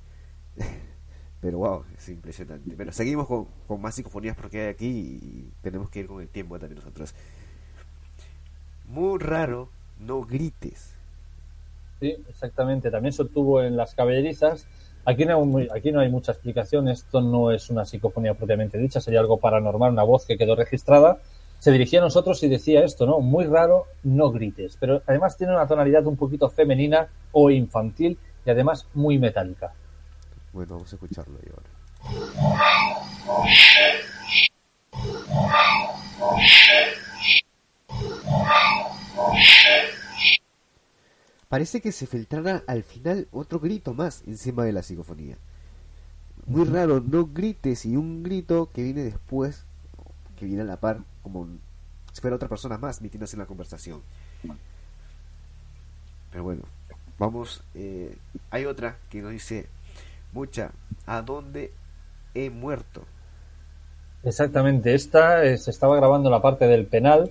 Pero 1.40 1.58
wow, 1.58 1.84
es 1.98 2.08
impresionante. 2.08 2.74
Pero 2.76 2.92
seguimos 2.92 3.26
con, 3.26 3.48
con 3.66 3.80
más 3.80 3.96
psicofonías 3.96 4.36
porque 4.36 4.60
hay 4.62 4.68
aquí 4.68 4.86
y 5.20 5.52
tenemos 5.62 5.90
que 5.90 6.00
ir 6.00 6.06
con 6.06 6.22
el 6.22 6.28
tiempo 6.28 6.60
también 6.60 6.78
nosotros. 6.78 7.12
Muy 8.86 9.18
raro, 9.18 9.68
no 9.98 10.22
grites. 10.22 10.94
Sí, 11.98 12.16
exactamente. 12.28 12.92
También 12.92 13.12
se 13.12 13.22
obtuvo 13.22 13.62
en 13.62 13.76
las 13.76 13.96
caballerizas. 13.96 14.68
Aquí 15.04 15.24
no, 15.24 15.42
aquí 15.74 15.90
no 15.90 15.98
hay 15.98 16.08
mucha 16.08 16.30
explicación. 16.30 16.86
Esto 16.88 17.20
no 17.20 17.50
es 17.50 17.68
una 17.68 17.84
psicofonía 17.84 18.34
propiamente 18.34 18.78
dicha, 18.78 19.00
sería 19.00 19.18
algo 19.18 19.40
paranormal, 19.40 19.92
una 19.92 20.04
voz 20.04 20.24
que 20.24 20.38
quedó 20.38 20.54
registrada. 20.54 21.20
Se 21.66 21.72
dirigía 21.72 21.98
a 21.98 22.02
nosotros 22.02 22.40
y 22.44 22.48
decía 22.48 22.84
esto, 22.84 23.06
¿no? 23.06 23.18
Muy 23.18 23.44
raro, 23.44 23.86
no 24.04 24.30
grites. 24.30 24.76
Pero 24.78 25.02
además 25.04 25.36
tiene 25.36 25.52
una 25.52 25.66
tonalidad 25.66 26.06
un 26.06 26.16
poquito 26.16 26.48
femenina 26.48 27.08
o 27.32 27.50
infantil 27.50 28.16
y 28.44 28.50
además 28.50 28.86
muy 28.94 29.18
metálica. 29.18 29.74
Bueno, 30.52 30.74
vamos 30.74 30.92
a 30.92 30.94
escucharlo 30.94 31.36
ahí 31.36 31.50
ahora. 31.50 31.68
Parece 41.48 41.80
que 41.80 41.90
se 41.90 42.06
filtrara 42.06 42.62
al 42.68 42.84
final 42.84 43.26
otro 43.32 43.58
grito 43.58 43.92
más 43.92 44.22
encima 44.28 44.62
de 44.62 44.72
la 44.72 44.84
psicofonía. 44.84 45.36
Muy 46.46 46.64
raro, 46.64 47.00
no 47.00 47.26
grites 47.26 47.84
y 47.86 47.96
un 47.96 48.22
grito 48.22 48.70
que 48.72 48.84
viene 48.84 49.02
después, 49.02 49.65
que 50.36 50.46
viene 50.46 50.62
a 50.62 50.66
la 50.66 50.76
par, 50.78 50.98
como 51.22 51.48
si 52.12 52.20
fuera 52.20 52.36
otra 52.36 52.48
persona 52.48 52.78
más 52.78 53.00
metiéndose 53.02 53.36
en 53.36 53.40
la 53.40 53.46
conversación. 53.46 54.00
Pero 56.30 56.44
bueno, 56.44 56.62
vamos. 57.18 57.62
eh, 57.74 58.16
hay 58.50 58.64
otra 58.64 58.96
que 59.10 59.22
nos 59.22 59.32
dice: 59.32 59.66
Mucha, 60.32 60.70
¿a 61.06 61.22
dónde 61.22 61.72
he 62.34 62.50
muerto? 62.50 63.04
Exactamente, 64.22 64.94
esta 64.94 65.40
se 65.56 65.70
estaba 65.70 65.96
grabando 65.96 66.30
la 66.30 66.42
parte 66.42 66.66
del 66.66 66.86
penal 66.86 67.30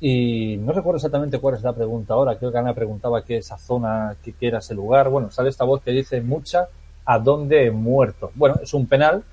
y 0.00 0.56
no 0.58 0.72
recuerdo 0.72 0.96
exactamente 0.96 1.38
cuál 1.38 1.54
es 1.54 1.62
la 1.62 1.72
pregunta 1.72 2.14
ahora. 2.14 2.36
Creo 2.36 2.52
que 2.52 2.58
Ana 2.58 2.74
preguntaba 2.74 3.24
qué 3.24 3.38
esa 3.38 3.56
zona, 3.56 4.16
qué, 4.22 4.32
qué 4.32 4.48
era 4.48 4.58
ese 4.58 4.74
lugar. 4.74 5.08
Bueno, 5.08 5.30
sale 5.30 5.48
esta 5.48 5.64
voz 5.64 5.80
que 5.82 5.92
dice 5.92 6.20
mucha, 6.20 6.68
¿a 7.06 7.18
dónde 7.18 7.66
he 7.66 7.70
muerto? 7.70 8.30
Bueno, 8.34 8.56
es 8.62 8.74
un 8.74 8.86
penal 8.86 9.24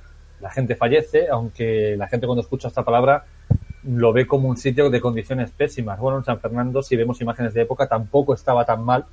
La 0.42 0.50
gente 0.50 0.76
fallece, 0.76 1.28
aunque 1.30 1.96
la 1.98 2.08
gente 2.08 2.26
cuando 2.26 2.42
escucha 2.42 2.68
esta 2.68 2.84
palabra 2.84 3.26
lo 3.84 4.14
ve 4.14 4.28
como 4.28 4.48
un 4.48 4.58
sitio 4.58 4.90
de 4.90 5.02
condiciones 5.02 5.52
pésimas. 5.52 6.00
Bueno, 6.00 6.20
en 6.20 6.24
San 6.24 6.40
Fernando, 6.40 6.84
si 6.84 6.96
vemos 6.96 7.20
imágenes 7.22 7.54
de 7.54 7.62
época, 7.62 7.88
tampoco 7.88 8.34
estaba 8.34 8.66
tan 8.66 8.84
mal 8.84 9.06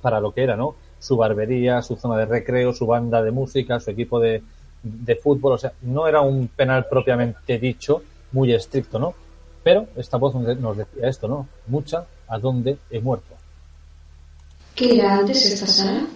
para 0.00 0.20
lo 0.20 0.32
que 0.32 0.42
era, 0.42 0.56
¿no? 0.56 0.74
Su 0.98 1.16
barbería, 1.16 1.82
su 1.82 1.96
zona 1.96 2.16
de 2.16 2.26
recreo, 2.26 2.72
su 2.72 2.86
banda 2.86 3.22
de 3.22 3.30
música, 3.30 3.80
su 3.80 3.90
equipo 3.90 4.20
de, 4.20 4.42
de 4.82 5.16
fútbol, 5.16 5.52
o 5.54 5.58
sea, 5.58 5.72
no 5.82 6.06
era 6.06 6.20
un 6.20 6.48
penal 6.48 6.86
propiamente 6.88 7.58
dicho, 7.58 8.02
muy 8.32 8.52
estricto, 8.52 8.98
¿no? 8.98 9.14
Pero 9.62 9.86
esta 9.96 10.18
voz 10.18 10.34
nos 10.34 10.76
decía 10.76 11.08
esto, 11.08 11.26
¿no? 11.26 11.48
Mucha, 11.66 12.04
¿a 12.28 12.38
dónde 12.38 12.78
he 12.90 13.00
muerto? 13.00 13.34
¿Qué 14.74 14.98
era 14.98 15.18
antes 15.18 15.46
esta 15.46 15.66
sala? 15.66 16.06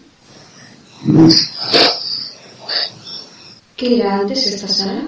¿Qué 3.79 3.97
era 3.97 4.17
antes 4.17 4.45
esta 4.45 4.67
sala? 4.67 5.07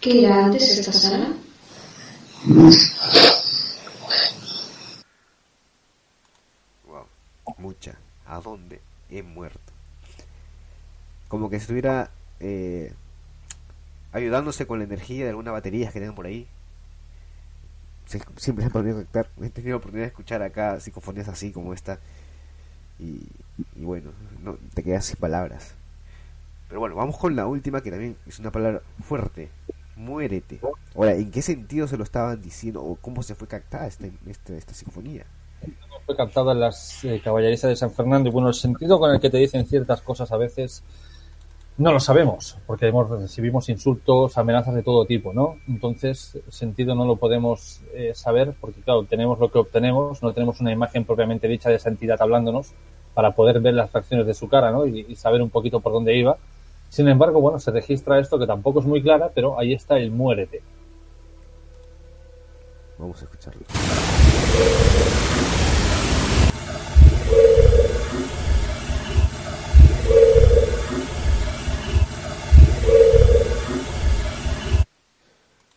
¿Qué 0.00 0.24
era 0.24 0.44
antes 0.44 0.78
esta 0.78 0.92
sala? 0.92 1.34
Wow, 6.86 7.04
mucha. 7.58 7.98
¿A 8.28 8.38
dónde 8.40 8.80
he 9.10 9.24
muerto? 9.24 9.58
Como 11.26 11.50
que 11.50 11.56
estuviera 11.56 12.12
eh, 12.38 12.92
ayudándose 14.12 14.68
con 14.68 14.78
la 14.78 14.84
energía 14.84 15.24
de 15.24 15.30
alguna 15.30 15.50
batería 15.50 15.90
que 15.90 15.98
tengan 15.98 16.14
por 16.14 16.26
ahí. 16.26 16.46
siempre 18.06 18.62
se 18.62 18.66
han 18.66 18.70
podido 18.70 18.94
conectar. 18.94 19.28
He 19.42 19.50
tenido 19.50 19.72
la 19.72 19.78
oportunidad 19.78 20.04
de 20.04 20.10
escuchar 20.10 20.42
acá 20.42 20.78
psicofonías 20.78 21.26
así 21.26 21.50
como 21.50 21.74
esta. 21.74 21.98
Y, 22.98 23.22
y 23.74 23.84
bueno, 23.84 24.10
no, 24.42 24.56
te 24.74 24.82
quedas 24.82 25.06
sin 25.06 25.16
palabras. 25.16 25.74
Pero 26.68 26.80
bueno, 26.80 26.96
vamos 26.96 27.16
con 27.16 27.36
la 27.36 27.46
última 27.46 27.80
que 27.80 27.90
también 27.90 28.16
es 28.26 28.38
una 28.38 28.50
palabra 28.50 28.82
fuerte. 29.00 29.50
Muérete. 29.96 30.60
Ahora, 30.94 31.14
¿en 31.14 31.30
qué 31.30 31.40
sentido 31.40 31.86
se 31.88 31.96
lo 31.96 32.04
estaban 32.04 32.42
diciendo 32.42 32.82
o 32.82 32.96
cómo 32.96 33.22
se 33.22 33.34
fue 33.34 33.48
captada 33.48 33.86
esta, 33.86 34.06
esta, 34.26 34.54
esta 34.54 34.74
psicofonía? 34.74 35.24
Fue 36.04 36.16
captada 36.16 36.52
en 36.52 36.60
las 36.60 37.04
eh, 37.04 37.20
caballerizas 37.24 37.70
de 37.70 37.76
San 37.76 37.90
Fernando 37.90 38.28
y 38.28 38.32
bueno, 38.32 38.48
el 38.48 38.54
sentido 38.54 38.98
con 38.98 39.12
el 39.12 39.20
que 39.20 39.30
te 39.30 39.38
dicen 39.38 39.66
ciertas 39.66 40.02
cosas 40.02 40.30
a 40.32 40.36
veces 40.36 40.82
no 41.78 41.92
lo 41.92 42.00
sabemos, 42.00 42.56
porque 42.66 42.86
hemos, 42.86 43.10
recibimos 43.10 43.68
insultos, 43.68 44.38
amenazas 44.38 44.74
de 44.74 44.82
todo 44.82 45.04
tipo, 45.04 45.34
¿no? 45.34 45.56
Entonces, 45.68 46.38
sentido 46.48 46.94
no 46.94 47.04
lo 47.04 47.16
podemos 47.16 47.82
eh, 47.92 48.12
saber, 48.14 48.54
porque 48.60 48.80
claro, 48.80 49.04
tenemos 49.04 49.38
lo 49.38 49.50
que 49.50 49.58
obtenemos, 49.58 50.22
no 50.22 50.32
tenemos 50.32 50.60
una 50.60 50.72
imagen 50.72 51.04
propiamente 51.04 51.48
dicha 51.48 51.68
de 51.68 51.76
esa 51.76 51.90
entidad 51.90 52.20
hablándonos 52.20 52.72
para 53.12 53.32
poder 53.32 53.60
ver 53.60 53.74
las 53.74 53.90
fracciones 53.90 54.26
de 54.26 54.34
su 54.34 54.48
cara, 54.48 54.70
¿no? 54.70 54.86
Y, 54.86 55.06
y 55.08 55.16
saber 55.16 55.42
un 55.42 55.50
poquito 55.50 55.80
por 55.80 55.92
dónde 55.92 56.16
iba. 56.16 56.38
Sin 56.88 57.08
embargo, 57.08 57.40
bueno, 57.40 57.58
se 57.58 57.70
registra 57.70 58.18
esto 58.18 58.38
que 58.38 58.46
tampoco 58.46 58.80
es 58.80 58.86
muy 58.86 59.02
clara, 59.02 59.30
pero 59.34 59.58
ahí 59.58 59.74
está 59.74 59.98
el 59.98 60.10
muérete. 60.10 60.62
Vamos 62.98 63.20
a 63.20 63.24
escucharlo. 63.24 63.62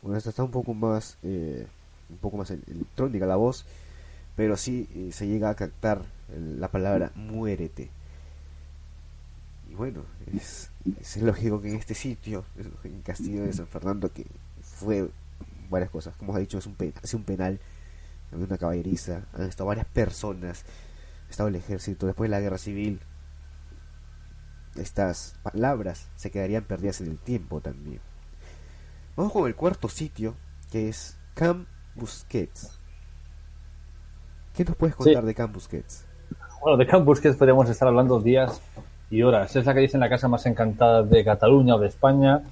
Bueno, 0.09 0.17
esta 0.17 0.31
está 0.31 0.43
un 0.43 0.49
poco 0.49 0.73
más, 0.73 1.17
eh, 1.21 1.67
un 2.09 2.17
poco 2.17 2.35
más 2.37 2.49
electrónica 2.49 3.27
la 3.27 3.35
voz, 3.35 3.63
pero 4.35 4.57
sí 4.57 4.89
eh, 4.95 5.11
se 5.13 5.27
llega 5.27 5.51
a 5.51 5.55
captar 5.55 6.01
la 6.35 6.67
palabra 6.69 7.11
muérete. 7.13 7.91
Y 9.69 9.75
bueno, 9.75 10.01
es, 10.33 10.71
es 10.99 11.17
lógico 11.21 11.61
que 11.61 11.69
en 11.69 11.75
este 11.75 11.93
sitio, 11.93 12.43
en 12.83 13.03
Castillo 13.03 13.43
de 13.43 13.53
San 13.53 13.67
Fernando, 13.67 14.11
que 14.11 14.25
fue 14.63 15.11
varias 15.69 15.91
cosas, 15.91 16.15
como 16.15 16.35
ha 16.35 16.39
dicho, 16.39 16.57
es 16.57 16.65
un, 16.65 16.75
es 17.03 17.13
un 17.13 17.23
penal, 17.23 17.59
una 18.31 18.57
caballeriza, 18.57 19.27
han 19.33 19.43
estado 19.43 19.67
varias 19.67 19.85
personas, 19.85 20.63
ha 21.27 21.29
estado 21.29 21.49
el 21.49 21.55
ejército, 21.55 22.07
después 22.07 22.31
de 22.31 22.35
la 22.35 22.41
guerra 22.41 22.57
civil, 22.57 22.99
estas 24.75 25.35
palabras 25.43 26.07
se 26.15 26.31
quedarían 26.31 26.63
perdidas 26.63 26.99
en 26.99 27.11
el 27.11 27.19
tiempo 27.19 27.61
también. 27.61 28.08
Vamos 29.15 29.33
con 29.33 29.47
el 29.47 29.55
cuarto 29.55 29.89
sitio, 29.89 30.35
que 30.71 30.89
es 30.89 31.17
Camp 31.33 31.67
Busquets. 31.95 32.79
¿Qué 34.55 34.63
nos 34.65 34.75
puedes 34.75 34.95
contar 34.95 35.23
sí. 35.23 35.27
de 35.27 35.35
Camp 35.35 35.53
Busquets? 35.53 36.05
Bueno, 36.61 36.77
de 36.77 36.85
Camp 36.85 37.05
Busquets 37.05 37.37
podríamos 37.37 37.69
estar 37.69 37.87
hablando 37.87 38.19
días 38.19 38.61
y 39.09 39.21
horas. 39.23 39.55
Es 39.55 39.65
la 39.65 39.73
que 39.73 39.79
dicen 39.79 39.99
la 39.99 40.09
casa 40.09 40.27
más 40.27 40.45
encantada 40.45 41.03
de 41.03 41.23
Cataluña 41.23 41.75
o 41.75 41.79
de 41.79 41.87
España. 41.87 42.43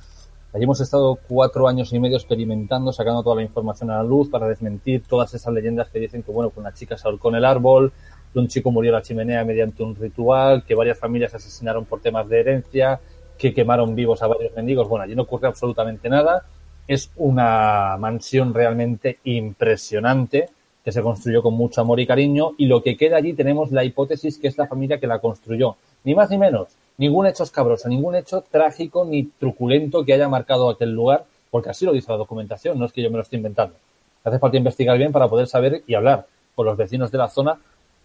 Allí 0.53 0.63
hemos 0.63 0.79
estado 0.79 1.19
cuatro 1.27 1.67
años 1.67 1.91
y 1.93 1.99
medio 1.99 2.17
experimentando, 2.17 2.91
sacando 2.93 3.21
toda 3.21 3.35
la 3.35 3.43
información 3.43 3.91
a 3.91 3.97
la 3.97 4.03
luz 4.03 4.29
para 4.29 4.47
desmentir 4.47 5.03
todas 5.07 5.33
esas 5.33 5.53
leyendas 5.53 5.89
que 5.89 5.99
dicen 5.99 6.23
que, 6.23 6.31
bueno, 6.31 6.49
que 6.49 6.59
una 6.59 6.73
chica 6.73 6.97
se 6.97 7.07
ahorcó 7.07 7.29
en 7.29 7.35
el 7.35 7.45
árbol, 7.45 7.91
que 8.33 8.39
un 8.39 8.47
chico 8.47 8.71
murió 8.71 8.91
en 8.91 8.95
la 8.95 9.01
chimenea 9.01 9.43
mediante 9.43 9.83
un 9.83 9.95
ritual, 9.95 10.63
que 10.63 10.73
varias 10.73 10.97
familias 10.97 11.33
asesinaron 11.33 11.85
por 11.85 11.99
temas 11.99 12.29
de 12.29 12.39
herencia, 12.39 12.99
que 13.37 13.53
quemaron 13.53 13.95
vivos 13.95 14.21
a 14.21 14.27
varios 14.27 14.55
mendigos. 14.55 14.87
Bueno, 14.87 15.03
allí 15.03 15.15
no 15.15 15.23
ocurre 15.23 15.47
absolutamente 15.47 16.09
nada. 16.09 16.45
Es 16.87 17.11
una 17.15 17.97
mansión 17.97 18.53
realmente 18.53 19.19
impresionante 19.23 20.49
que 20.83 20.91
se 20.91 21.01
construyó 21.01 21.43
con 21.43 21.53
mucho 21.53 21.81
amor 21.81 21.99
y 21.99 22.07
cariño 22.07 22.51
y 22.57 22.65
lo 22.65 22.81
que 22.81 22.95
queda 22.95 23.17
allí 23.17 23.33
tenemos 23.33 23.71
la 23.71 23.83
hipótesis 23.83 24.37
que 24.37 24.47
es 24.47 24.57
la 24.57 24.67
familia 24.67 24.99
que 24.99 25.07
la 25.07 25.19
construyó. 25.19 25.75
Ni 26.05 26.15
más 26.15 26.29
ni 26.29 26.37
menos. 26.37 26.69
Ningún 26.97 27.27
hecho 27.27 27.43
escabroso, 27.43 27.89
ningún 27.89 28.15
hecho 28.15 28.41
trágico 28.49 29.05
ni 29.05 29.23
truculento 29.25 30.05
que 30.05 30.13
haya 30.13 30.29
marcado 30.29 30.69
aquel 30.69 30.93
lugar, 30.93 31.25
porque 31.51 31.69
así 31.69 31.85
lo 31.85 31.91
dice 31.91 32.11
la 32.11 32.17
documentación, 32.17 32.79
no 32.79 32.85
es 32.85 32.93
que 32.93 33.01
yo 33.01 33.11
me 33.11 33.17
lo 33.17 33.23
esté 33.23 33.35
inventando. 33.35 33.75
Hace 34.23 34.39
falta 34.39 34.57
investigar 34.57 34.97
bien 34.97 35.11
para 35.11 35.27
poder 35.27 35.47
saber 35.47 35.83
y 35.85 35.93
hablar 35.93 36.25
con 36.55 36.65
los 36.65 36.77
vecinos 36.77 37.11
de 37.11 37.17
la 37.17 37.27
zona 37.27 37.59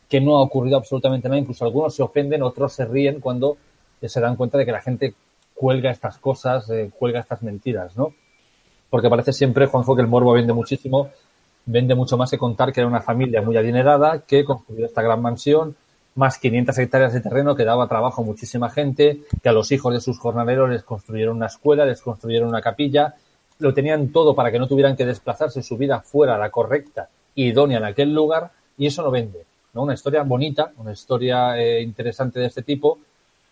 que 0.09 0.20
no 0.20 0.37
ha 0.37 0.43
ocurrido 0.43 0.76
absolutamente 0.76 1.28
nada. 1.28 1.41
Incluso 1.41 1.64
algunos 1.64 1.95
se 1.95 2.03
ofenden, 2.03 2.43
otros 2.43 2.72
se 2.72 2.85
ríen 2.85 3.20
cuando 3.20 3.57
se 4.03 4.20
dan 4.20 4.37
cuenta 4.37 4.59
de 4.59 4.66
que 4.66 4.72
la 4.72 4.80
gente 4.80 5.14
cuelga 5.63 5.93
estas 5.93 6.19
cosas, 6.19 6.69
eh, 6.71 6.91
cuelga 6.99 7.21
estas 7.21 7.41
mentiras, 7.45 7.97
¿no? 7.97 8.13
Porque 8.91 9.09
parece 9.09 9.33
siempre, 9.33 9.67
Juanjo, 9.67 9.95
que 9.95 10.03
el 10.03 10.09
morbo 10.09 10.33
vende 10.33 10.53
muchísimo, 10.53 11.11
vende 11.67 11.95
mucho 11.95 12.17
más 12.17 12.33
que 12.33 12.37
contar 12.37 12.73
que 12.73 12.81
era 12.81 12.89
una 12.89 13.01
familia 13.01 13.43
muy 13.43 13.57
adinerada 13.57 14.23
que 14.27 14.45
construyó 14.45 14.87
esta 14.87 15.03
gran 15.03 15.23
mansión, 15.23 15.77
más 16.17 16.39
500 16.39 16.77
hectáreas 16.79 17.13
de 17.13 17.21
terreno 17.21 17.55
que 17.55 17.65
daba 17.65 17.87
trabajo 17.87 18.23
a 18.23 18.25
muchísima 18.25 18.71
gente, 18.71 19.21
que 19.41 19.49
a 19.49 19.53
los 19.53 19.71
hijos 19.71 19.95
de 19.95 20.01
sus 20.01 20.19
jornaleros 20.19 20.69
les 20.69 20.83
construyeron 20.83 21.37
una 21.37 21.47
escuela, 21.47 21.87
les 21.87 22.03
construyeron 22.03 22.49
una 22.49 22.61
capilla, 22.61 23.15
lo 23.61 23.73
tenían 23.73 24.09
todo 24.09 24.35
para 24.35 24.51
que 24.51 24.59
no 24.59 24.67
tuvieran 24.67 24.97
que 24.97 25.07
desplazarse, 25.07 25.63
su 25.63 25.77
vida 25.77 26.01
fuera 26.01 26.37
la 26.39 26.51
correcta 26.51 27.09
y 27.37 27.51
idónea 27.51 27.79
en 27.79 27.85
aquel 27.85 28.13
lugar, 28.13 28.51
y 28.77 28.87
eso 28.87 29.01
no 29.05 29.13
vende. 29.13 29.47
¿no? 29.75 29.85
Una 29.85 29.95
historia 29.95 30.25
bonita, 30.25 30.73
una 30.79 30.91
historia 30.91 31.57
eh, 31.57 31.83
interesante 31.83 32.41
de 32.41 32.47
este 32.47 32.63
tipo, 32.63 32.99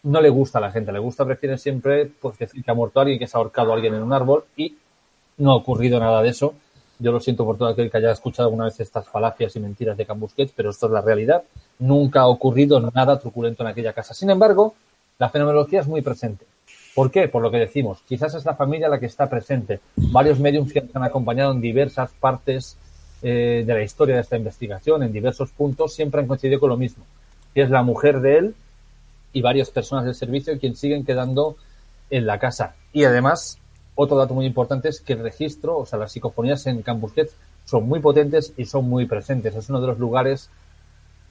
no 0.03 0.21
le 0.21 0.31
gusta 0.31 0.59
a 0.59 0.61
la 0.61 0.71
gente, 0.71 0.93
le 0.93 0.99
gusta, 0.99 1.25
prefieren 1.25 1.59
siempre 1.59 2.07
pues, 2.07 2.39
decir 2.39 2.65
que 2.65 2.71
ha 2.71 2.75
muerto 2.75 3.01
alguien, 3.01 3.19
que 3.19 3.27
se 3.27 3.37
ha 3.37 3.41
ahorcado 3.41 3.73
a 3.73 3.75
alguien 3.75 3.95
en 3.95 4.03
un 4.03 4.13
árbol, 4.13 4.45
y 4.57 4.77
no 5.39 5.53
ha 5.53 5.57
ocurrido 5.57 5.99
nada 6.01 6.23
de 6.23 6.31
eso. 6.31 6.55
Yo 6.99 7.13
lo 7.13 7.21
siento 7.21 7.47
por 7.47 7.57
todo 7.57 7.69
aquel 7.69 7.91
que 7.91 7.97
haya 7.97 8.11
escuchado 8.11 8.49
alguna 8.49 8.67
vez 8.67 8.79
estas 8.79 9.09
falacias 9.09 9.57
y 9.57 9.61
mentiras 9.61 9.97
de 9.97 10.05
Cambusquets, 10.05 10.53
pero 10.55 10.71
esto 10.71 10.87
es 10.87 10.93
la 10.93 11.01
realidad. 11.01 11.43
Nunca 11.79 12.21
ha 12.21 12.27
ocurrido 12.29 12.79
nada 12.95 13.19
truculento 13.19 13.63
en 13.63 13.71
aquella 13.71 13.95
casa. 13.95 14.13
Sin 14.13 14.29
embargo, 14.29 14.75
la 15.19 15.31
fenomenología 15.31 15.81
es 15.81 15.87
muy 15.87 16.03
presente. 16.03 16.45
¿Por 16.95 17.11
qué? 17.11 17.29
Por 17.29 17.41
lo 17.41 17.51
que 17.51 17.57
decimos. 17.57 18.03
Quizás 18.07 18.35
es 18.35 18.45
la 18.45 18.55
familia 18.55 18.89
la 18.89 19.01
que 19.01 19.07
está 19.07 19.31
presente. 19.31 19.81
Varios 19.97 20.39
mediums 20.39 20.73
que 20.73 20.85
han 20.93 21.03
acompañado 21.03 21.53
en 21.53 21.63
diversas 21.63 22.13
partes 22.13 22.77
eh, 23.23 23.65
de 23.67 23.75
la 23.75 23.83
historia 23.83 24.17
de 24.17 24.21
esta 24.21 24.37
investigación, 24.37 25.03
en 25.03 25.13
diversos 25.13 25.53
puntos, 25.53 25.95
siempre 25.95 26.21
han 26.21 26.27
coincidido 26.27 26.61
con 26.61 26.69
lo 26.69 26.77
mismo. 26.77 27.05
Es 27.55 27.71
la 27.71 27.83
mujer 27.83 28.21
de 28.21 28.39
él 28.39 28.55
y 29.33 29.43
varias 29.43 29.71
personas 29.71 30.05
del 30.05 30.15
servicio 30.15 30.59
quien 30.59 30.77
siguen 30.77 31.05
quedando 31.05 31.57
en 32.11 32.27
la 32.27 32.39
casa. 32.39 32.75
Y 32.93 33.05
además, 33.05 33.59
otro 33.95 34.17
dato 34.17 34.35
muy 34.35 34.47
importante 34.47 34.89
es 34.89 35.01
que 35.01 35.13
el 35.13 35.21
registro, 35.21 35.79
o 35.79 35.87
sea, 35.87 35.99
las 35.99 36.13
psicofonías 36.13 36.67
en 36.67 36.83
Cambusquets 36.83 37.35
son 37.65 37.87
muy 37.87 38.01
potentes 38.01 38.53
y 38.57 38.65
son 38.65 38.89
muy 38.89 39.07
presentes. 39.07 39.55
Es 39.55 39.69
uno 39.69 39.81
de 39.81 39.87
los 39.89 39.99
lugares, 39.99 40.51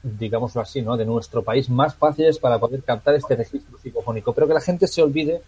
digámoslo 0.02 0.62
así, 0.62 0.80
¿no? 0.80 0.96
de 0.96 1.04
nuestro 1.04 1.42
país 1.42 1.68
más 1.68 1.94
fáciles 1.94 2.38
para 2.38 2.58
poder 2.58 2.82
captar 2.82 3.14
este 3.14 3.36
registro 3.36 3.78
psicofónico. 3.78 4.32
Pero 4.32 4.48
que 4.48 4.54
la 4.54 4.60
gente 4.60 4.86
se 4.86 5.02
olvide 5.02 5.42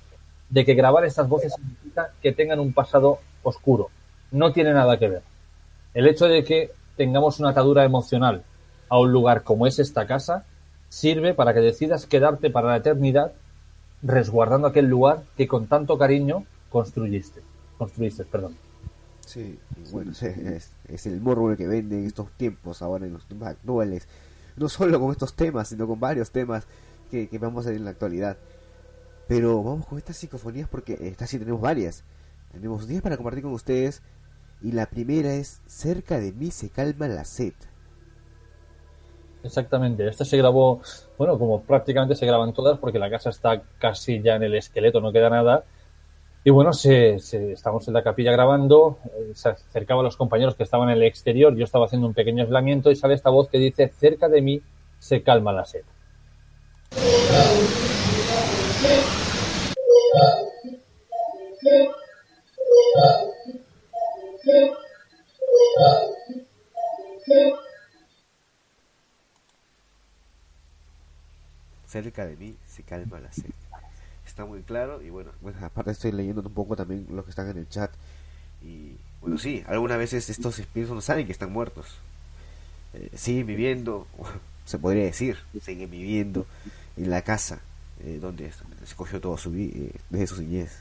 de 0.51 0.65
que 0.65 0.75
grabar 0.75 1.05
estas 1.05 1.29
voces 1.29 1.55
significa 1.55 2.13
que 2.21 2.33
tengan 2.33 2.61
un 2.61 2.73
pasado 2.73 3.21
oscuro. 3.43 3.89
No 4.31 4.53
tiene 4.53 4.73
nada 4.75 4.99
que 4.99 5.09
ver. 5.09 5.23
El 5.95 6.07
hecho 6.07 6.27
de 6.27 6.45
que 6.45 6.71
tengamos 6.97 7.41
una 7.41 7.51
atadura 7.51 7.85
emocional 7.85 8.43
a 8.89 8.99
un 8.99 9.13
lugar 9.13 9.43
como 9.43 9.67
es 9.67 9.79
esta 9.79 10.07
casa 10.07 10.45
sirve 10.93 11.33
para 11.33 11.55
que 11.55 11.61
decidas 11.61 12.05
quedarte 12.05 12.51
para 12.51 12.69
la 12.69 12.77
eternidad 12.77 13.33
resguardando 14.03 14.67
aquel 14.67 14.89
lugar 14.89 15.23
que 15.39 15.49
con 15.49 15.67
tanto 15.67 15.97
cariño 15.97 16.45
construiste. 16.69 17.41
Construiste, 17.79 18.25
perdón. 18.27 18.55
Sí, 19.25 19.59
bueno, 19.91 20.13
es, 20.21 20.73
es 20.89 21.07
el 21.07 21.23
morbo 21.23 21.57
que 21.57 21.67
vende 21.67 21.99
en 21.99 22.05
estos 22.05 22.31
tiempos, 22.33 22.83
ahora 22.83 23.07
en 23.07 23.15
los 23.15 23.25
actuales. 23.43 24.07
No 24.57 24.69
solo 24.69 25.01
con 25.01 25.13
estos 25.13 25.33
temas, 25.33 25.69
sino 25.69 25.87
con 25.87 25.99
varios 25.99 26.31
temas 26.31 26.67
que, 27.11 27.27
que 27.27 27.39
vamos 27.39 27.65
a 27.65 27.71
ver 27.71 27.79
en 27.79 27.87
la 27.87 27.93
actualidad. 27.93 28.37
Pero 29.29 29.63
vamos 29.63 29.87
con 29.87 29.97
estas 29.97 30.19
psicofonías 30.19 30.69
porque 30.69 30.99
estas 31.01 31.31
sí 31.31 31.39
tenemos 31.39 31.63
varias. 31.63 32.05
Tenemos 32.53 32.87
10 32.87 33.01
para 33.01 33.17
compartir 33.17 33.45
con 33.45 33.55
ustedes. 33.55 34.03
Y 34.61 34.73
la 34.73 34.85
primera 34.85 35.33
es 35.33 35.63
Cerca 35.67 36.21
de 36.21 36.33
mí 36.33 36.51
se 36.51 36.69
calma 36.69 37.09
la 37.09 37.25
sed. 37.25 37.55
Exactamente, 39.45 40.07
este 40.07 40.25
se 40.25 40.37
grabó, 40.37 40.81
bueno, 41.19 41.37
como 41.39 41.63
prácticamente 41.63 42.15
se 42.15 42.27
graban 42.27 42.53
todas 42.53 42.79
porque 42.79 42.99
la 43.01 43.11
casa 43.11 43.31
está 43.31 43.61
casi 43.79 44.23
ya 44.23 44.37
en 44.37 44.45
el 44.45 44.55
esqueleto, 44.55 45.01
no 45.01 45.13
queda 45.13 45.31
nada. 45.31 45.65
Y 46.45 46.51
bueno, 46.51 46.73
se, 46.73 47.19
se- 47.21 47.53
estamos 47.53 47.87
en 47.89 47.95
la 47.95 48.03
capilla 48.05 48.33
grabando, 48.33 48.99
eh, 49.17 49.33
se 49.35 49.49
acercaba 49.51 50.01
a 50.01 50.05
los 50.05 50.17
compañeros 50.17 50.55
que 50.57 50.63
estaban 50.65 50.91
en 50.91 50.97
el 50.99 51.03
exterior, 51.05 51.57
yo 51.57 51.65
estaba 51.65 51.87
haciendo 51.87 52.07
un 52.07 52.15
pequeño 52.15 52.43
aislamiento 52.45 52.91
y 52.91 52.97
sale 52.97 53.15
esta 53.15 53.31
voz 53.31 53.49
que 53.49 53.59
dice, 53.59 53.89
cerca 53.89 54.29
de 54.29 54.43
mí 54.43 54.63
se 54.99 55.23
calma 55.23 55.53
la 55.53 55.65
sed. 55.65 55.83
Cerca 71.93 72.27
de 72.27 72.37
mí 72.37 72.57
se 72.67 72.83
calma 72.85 73.21
la 73.21 73.33
sed. 73.33 73.51
Está 74.27 74.45
muy 74.47 74.63
claro 74.63 75.03
y 75.03 75.11
bueno, 75.11 75.33
bueno, 75.43 75.59
aparte 75.65 75.91
estoy 75.93 76.13
leyendo 76.13 76.43
un 76.43 76.55
poco 76.55 76.77
también 76.77 77.07
los 77.11 77.25
que 77.25 77.31
están 77.31 77.51
en 77.51 77.59
el 77.59 77.69
chat. 77.69 77.91
Y 78.65 78.95
bueno, 79.21 79.39
sí, 79.39 79.65
algunas 79.67 79.99
veces 79.99 80.31
estos 80.31 80.59
espíritus 80.59 80.95
no 80.95 81.01
saben 81.03 81.27
que 81.27 81.33
están 81.33 81.53
muertos. 81.53 81.87
Eh, 82.95 83.11
siguen 83.17 83.47
viviendo, 83.47 84.07
se 84.67 84.79
podría 84.79 85.05
decir, 85.05 85.39
siguen 85.63 85.91
viviendo 85.91 86.47
en 86.97 87.11
la 87.11 87.23
casa 87.23 87.61
eh, 88.05 88.19
donde 88.21 88.53
se 88.53 88.97
cogió 88.97 89.21
todo 89.21 89.37
su 89.39 89.51
vi- 89.51 89.73
eh, 89.75 89.93
desde 90.11 90.27
su 90.29 90.43
niñez. 90.43 90.73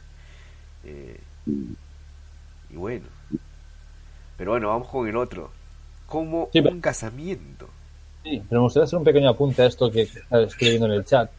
Eh, 0.86 1.20
y 2.70 2.76
bueno, 2.78 3.06
pero 4.38 4.52
bueno, 4.52 4.70
vamos 4.70 4.88
con 4.90 5.08
el 5.08 5.16
otro. 5.16 5.52
Como 6.08 6.50
Sí, 6.52 6.60
un 6.60 6.82
casamiento. 6.82 7.70
Sí, 8.24 8.42
pero 8.48 8.62
me 8.62 8.66
gustaría 8.66 8.86
hacer 8.86 9.00
un 9.00 9.06
pequeño 9.06 9.30
apunte 9.30 9.64
a 9.64 9.66
esto 9.66 9.92
que 9.92 10.02
está 10.04 10.42
escribiendo 10.42 10.86
en 10.88 10.94
el 10.94 11.06
chat. 11.06 11.30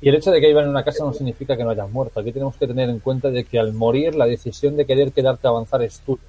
Y 0.00 0.08
el 0.08 0.16
hecho 0.16 0.30
de 0.30 0.40
que 0.40 0.50
iban 0.50 0.64
en 0.64 0.70
una 0.70 0.84
casa 0.84 1.04
no 1.04 1.12
significa 1.12 1.56
que 1.56 1.64
no 1.64 1.70
hayas 1.70 1.90
muerto. 1.90 2.20
Aquí 2.20 2.32
tenemos 2.32 2.56
que 2.56 2.66
tener 2.66 2.88
en 2.90 2.98
cuenta 2.98 3.30
de 3.30 3.44
que 3.44 3.58
al 3.58 3.72
morir 3.72 4.14
la 4.14 4.26
decisión 4.26 4.76
de 4.76 4.84
querer 4.84 5.12
quedarte 5.12 5.46
a 5.46 5.50
avanzar 5.50 5.82
es 5.82 6.00
tuya. 6.00 6.22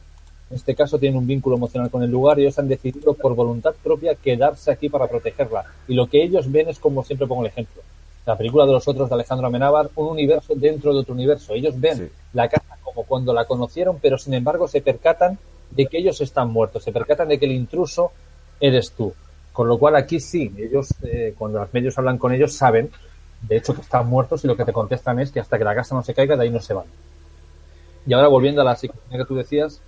En 0.50 0.58
este 0.58 0.76
caso 0.76 1.00
tienen 1.00 1.18
un 1.18 1.26
vínculo 1.26 1.56
emocional 1.56 1.89
con 1.89 2.04
el 2.04 2.12
lugar 2.12 2.38
y 2.38 2.44
ellos 2.44 2.60
han 2.60 2.68
decidido 2.68 3.14
por 3.16 3.34
voluntad 3.34 3.74
propia 3.84 4.14
quedarse 4.14 4.72
aquí 4.72 4.89
para 4.89 5.08
protegerla. 5.08 5.66
Y 5.88 5.96
lo 5.96 6.06
que 6.08 6.24
ellos 6.24 6.52
ven 6.52 6.70
es 6.70 6.78
como 6.80 7.04
siempre 7.04 7.26
pongo 7.28 7.41
el 7.41 7.48
ejemplo. 7.48 7.82
La 8.26 8.38
película 8.38 8.66
de 8.66 8.74
los 8.74 8.88
otros 8.88 9.10
de 9.10 9.16
Alejandro 9.16 9.48
Amenábar, 9.48 9.89
un 9.96 10.08
universo 10.08 10.54
dentro 10.56 10.94
de 10.94 11.00
otro 11.00 11.14
universo. 11.16 11.54
Ellos 11.54 11.80
ven 11.80 11.98
Sí. 11.98 12.08
la 12.34 12.48
casa 12.48 12.78
como 12.84 13.04
cuando 13.06 13.34
la 13.34 13.46
conocieron, 13.46 13.98
pero 14.00 14.18
sin 14.20 14.36
embargo 14.36 14.68
se 14.68 14.82
percatan 14.82 15.39
de 15.72 15.88
que 15.88 15.98
ellos 15.98 16.22
están 16.22 16.52
muertos, 16.52 16.84
se 16.84 16.91
percatan 16.91 17.28
de 17.28 17.39
que 17.39 17.46
el 17.46 17.54
intruso 17.54 18.12
eres 18.60 18.91
tú. 18.91 19.14
Con 19.54 19.68
lo 19.68 19.78
cual 19.78 19.95
aquí 19.95 20.20
sí, 20.20 20.51
ellos, 20.58 20.89
eh, 21.04 21.34
cuando 21.38 21.60
los 21.60 21.74
medios 21.74 21.97
hablan 21.97 22.18
con 22.18 22.34
ellos, 22.34 22.54
saben, 22.54 22.89
de 23.47 23.58
hecho, 23.58 23.74
que 23.74 23.82
están 23.82 24.08
muertos 24.08 24.43
y 24.43 24.47
lo 24.47 24.58
que 24.58 24.66
te 24.66 24.74
contestan 24.74 25.20
es 25.20 25.32
que 25.32 25.39
hasta 25.39 25.58
que 25.58 25.64
la 25.64 25.76
casa 25.76 25.95
no 25.95 26.04
se 26.04 26.14
caiga, 26.14 26.36
de 26.36 26.43
ahí 26.43 26.49
no 26.49 26.60
se 26.60 26.74
van. 26.74 26.86
Y 28.06 28.14
ahora 28.14 28.28
volviendo 28.28 28.62
a 28.62 28.66
la 28.66 28.76
psicología 28.76 29.20
que 29.20 29.26
tú 29.26 29.36
decías, 29.36 29.80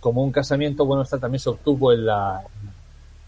como 0.00 0.22
un 0.22 0.32
casamiento, 0.32 0.84
bueno, 0.84 1.02
esta 1.02 1.18
también 1.18 1.38
se 1.38 1.50
obtuvo 1.50 1.92
en 1.92 2.04
la, 2.04 2.42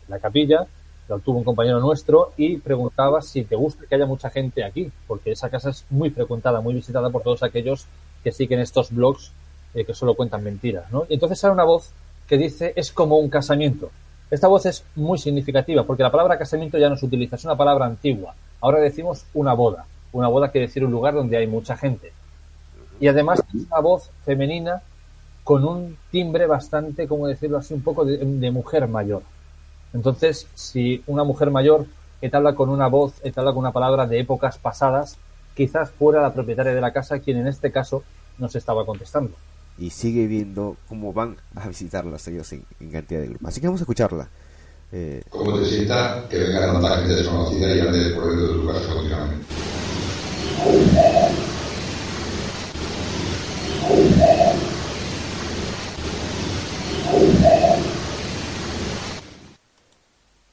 la 0.08 0.18
capilla, 0.18 0.66
la 1.08 1.16
obtuvo 1.16 1.38
un 1.38 1.44
compañero 1.44 1.80
nuestro 1.80 2.32
y 2.36 2.56
preguntaba 2.56 3.22
si 3.22 3.44
te 3.44 3.56
gusta 3.56 3.84
que 3.88 3.94
haya 3.94 4.06
mucha 4.06 4.30
gente 4.30 4.64
aquí, 4.64 4.90
porque 5.06 5.32
esa 5.32 5.50
casa 5.50 5.70
es 5.70 5.84
muy 5.90 6.10
frecuentada, 6.10 6.60
muy 6.60 6.74
visitada 6.74 7.10
por 7.10 7.22
todos 7.22 7.42
aquellos 7.42 7.86
que 8.22 8.32
siguen 8.32 8.60
estos 8.60 8.90
blogs 8.90 9.32
eh, 9.74 9.84
que 9.84 9.94
solo 9.94 10.14
cuentan 10.14 10.42
mentiras, 10.42 10.90
¿no? 10.90 11.04
Y 11.08 11.14
entonces 11.14 11.38
sale 11.38 11.52
una 11.52 11.64
voz 11.64 11.92
que 12.26 12.38
dice 12.38 12.72
es 12.74 12.90
como 12.90 13.18
un 13.18 13.28
casamiento. 13.28 13.90
Esta 14.30 14.48
voz 14.48 14.66
es 14.66 14.84
muy 14.96 15.18
significativa 15.18 15.84
porque 15.84 16.02
la 16.02 16.10
palabra 16.10 16.38
casamiento 16.38 16.78
ya 16.78 16.88
no 16.88 16.96
se 16.96 17.06
utiliza, 17.06 17.36
es 17.36 17.44
una 17.44 17.56
palabra 17.56 17.86
antigua. 17.86 18.34
Ahora 18.60 18.80
decimos 18.80 19.26
una 19.34 19.52
boda. 19.52 19.86
Una 20.12 20.28
boda 20.28 20.50
quiere 20.50 20.68
decir 20.68 20.84
un 20.84 20.92
lugar 20.92 21.14
donde 21.14 21.36
hay 21.36 21.46
mucha 21.46 21.76
gente. 21.76 22.12
Y 23.00 23.08
además 23.08 23.42
es 23.48 23.66
una 23.66 23.80
voz 23.80 24.10
femenina 24.24 24.82
con 25.42 25.64
un 25.64 25.98
timbre 26.10 26.46
bastante, 26.46 27.06
como 27.06 27.26
decirlo 27.26 27.58
así, 27.58 27.74
un 27.74 27.82
poco 27.82 28.04
de, 28.04 28.50
mujer 28.50 28.88
mayor. 28.88 29.22
Entonces, 29.92 30.48
si 30.54 31.02
una 31.06 31.24
mujer 31.24 31.50
mayor 31.50 31.86
te 32.20 32.34
habla 32.34 32.54
con 32.54 32.70
una 32.70 32.86
voz, 32.86 33.12
te 33.20 33.32
habla 33.36 33.52
con 33.52 33.58
una 33.58 33.72
palabra 33.72 34.06
de 34.06 34.20
épocas 34.20 34.56
pasadas, 34.56 35.18
quizás 35.54 35.90
fuera 35.90 36.22
la 36.22 36.32
propietaria 36.32 36.74
de 36.74 36.80
la 36.80 36.92
casa 36.92 37.18
quien 37.18 37.36
en 37.36 37.46
este 37.46 37.70
caso 37.70 38.02
nos 38.38 38.56
estaba 38.56 38.86
contestando. 38.86 39.32
Y 39.78 39.90
sigue 39.90 40.26
viendo 40.26 40.76
cómo 40.88 41.12
van 41.12 41.36
a 41.54 41.68
visitarlas 41.68 42.26
ellos 42.28 42.52
en, 42.52 42.64
en 42.80 42.90
cantidad 42.90 43.20
de 43.20 43.28
grupos. 43.28 43.48
Así 43.48 43.60
que 43.60 43.66
vamos 43.66 43.80
a 43.80 43.84
escucharla. 43.84 44.28
Eh, 44.92 45.22
¿Cómo 45.28 45.58
te 45.58 45.64
sienta 45.64 46.24
que 46.28 46.38
venga 46.38 46.72
tanta 46.72 46.98
gente 46.98 47.14
desconocida 47.16 47.74
y 47.74 47.80
ande 47.80 48.10
por 48.10 48.28
dentro 48.28 48.46
de 48.46 48.54
tu 48.54 48.66
casa 48.66 48.94
continuamente? 48.94 49.44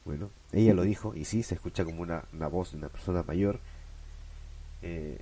bueno, 0.04 0.30
ella 0.52 0.74
lo 0.74 0.82
dijo 0.82 1.14
y 1.14 1.24
sí, 1.24 1.44
se 1.44 1.54
escucha 1.54 1.84
como 1.84 2.02
una, 2.02 2.24
una 2.32 2.48
voz 2.48 2.72
de 2.72 2.78
una 2.78 2.88
persona 2.88 3.22
mayor. 3.22 3.60
Eh, 4.82 5.20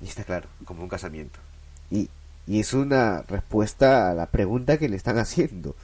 y 0.00 0.04
está 0.04 0.24
claro, 0.24 0.48
como 0.64 0.82
un 0.82 0.88
casamiento. 0.88 1.38
Y, 1.90 2.08
y 2.46 2.60
es 2.60 2.72
una 2.74 3.22
respuesta 3.22 4.10
a 4.10 4.14
la 4.14 4.26
pregunta 4.26 4.78
que 4.78 4.88
le 4.88 4.96
están 4.96 5.18
haciendo. 5.18 5.74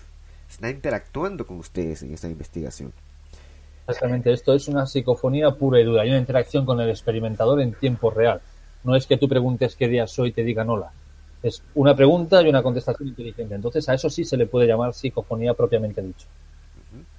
Está 0.49 0.71
interactuando 0.71 1.47
con 1.47 1.59
ustedes 1.59 2.03
en 2.03 2.15
esta 2.15 2.29
investigación. 2.29 2.93
Exactamente, 3.89 4.33
esto 4.33 4.55
es 4.55 4.69
una 4.69 4.87
psicofonía 4.87 5.51
pura 5.53 5.81
y 5.81 5.85
dura. 5.85 6.03
Hay 6.03 6.11
una 6.11 6.19
interacción 6.19 6.65
con 6.65 6.81
el 6.81 6.89
experimentador 6.89 7.61
en 7.61 7.75
tiempo 7.75 8.11
real. 8.11 8.41
No 8.85 8.95
es 8.95 9.07
que 9.07 9.17
tú 9.17 9.29
preguntes 9.29 9.75
qué 9.75 9.89
día 9.89 10.07
soy 10.07 10.29
y 10.29 10.33
te 10.33 10.45
digan 10.45 10.71
hola. 10.71 10.93
Es 11.43 11.63
una 11.75 11.97
pregunta 11.97 12.41
y 12.43 12.49
una 12.49 12.63
contestación 12.63 13.09
inteligente. 13.09 13.55
Entonces 13.55 13.89
a 13.89 13.95
eso 13.95 14.09
sí 14.09 14.25
se 14.25 14.37
le 14.37 14.47
puede 14.47 14.69
llamar 14.69 14.95
psicofonía 14.95 15.55
propiamente 15.55 16.01
dicho. 16.01 16.29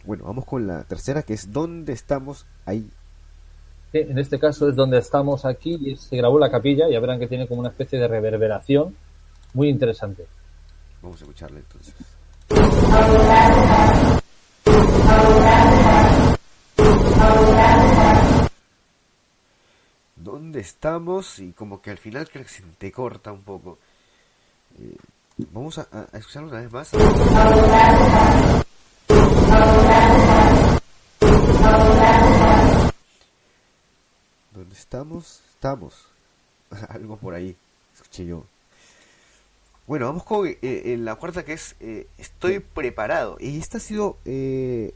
Bueno, 0.05 0.23
vamos 0.25 0.45
con 0.45 0.65
la 0.65 0.83
tercera, 0.83 1.23
que 1.23 1.33
es 1.33 1.51
¿Dónde 1.51 1.91
estamos 1.91 2.45
ahí? 2.65 2.89
En 3.91 4.17
este 4.17 4.39
caso 4.39 4.69
es 4.69 4.75
donde 4.75 4.97
estamos 4.97 5.45
aquí 5.45 5.77
y 5.81 5.95
se 5.97 6.15
grabó 6.15 6.39
la 6.39 6.49
capilla. 6.49 6.89
Ya 6.89 6.99
verán 6.99 7.19
que 7.19 7.27
tiene 7.27 7.47
como 7.47 7.59
una 7.59 7.69
especie 7.69 7.99
de 7.99 8.07
reverberación 8.07 8.95
muy 9.53 9.69
interesante. 9.69 10.25
Vamos 11.01 11.19
a 11.21 11.23
escucharla 11.25 11.59
entonces. 11.59 11.93
¿Dónde 20.15 20.59
estamos? 20.59 21.39
Y 21.39 21.51
como 21.53 21.81
que 21.81 21.91
al 21.91 21.97
final 21.97 22.29
creo 22.29 22.43
que 22.43 22.49
se 22.49 22.63
te 22.77 22.91
corta 22.91 23.31
un 23.31 23.41
poco. 23.41 23.77
Eh, 24.79 24.95
vamos 25.51 25.77
a- 25.79 25.87
a 26.11 26.17
escucharlo 26.17 26.49
una 26.49 26.61
vez 26.61 26.71
más. 26.71 26.91
¿Dónde 34.53 34.75
estamos? 34.75 35.41
Estamos. 35.49 35.93
Algo 36.89 37.17
por 37.17 37.33
ahí. 37.33 37.55
Escuché 37.95 38.25
yo. 38.25 38.43
Bueno, 39.85 40.05
vamos 40.05 40.23
con 40.23 40.47
eh, 40.47 40.57
eh, 40.61 40.97
la 40.97 41.15
cuarta 41.15 41.43
que 41.43 41.53
es 41.53 41.75
eh, 41.81 42.07
Estoy 42.17 42.59
preparado. 42.59 43.37
Y 43.39 43.59
esta 43.59 43.77
ha 43.77 43.81
sido... 43.81 44.17
eh, 44.25 44.93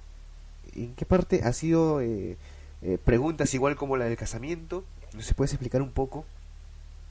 ¿En 0.75 0.93
qué 0.95 1.05
parte 1.05 1.41
ha 1.43 1.53
sido 1.53 2.01
eh, 2.01 2.37
eh, 2.83 2.97
preguntas 3.03 3.53
igual 3.53 3.75
como 3.75 3.97
la 3.97 4.05
del 4.05 4.15
casamiento? 4.15 4.83
¿No 5.13 5.21
se 5.21 5.33
puedes 5.33 5.51
explicar 5.53 5.81
un 5.81 5.91
poco? 5.91 6.23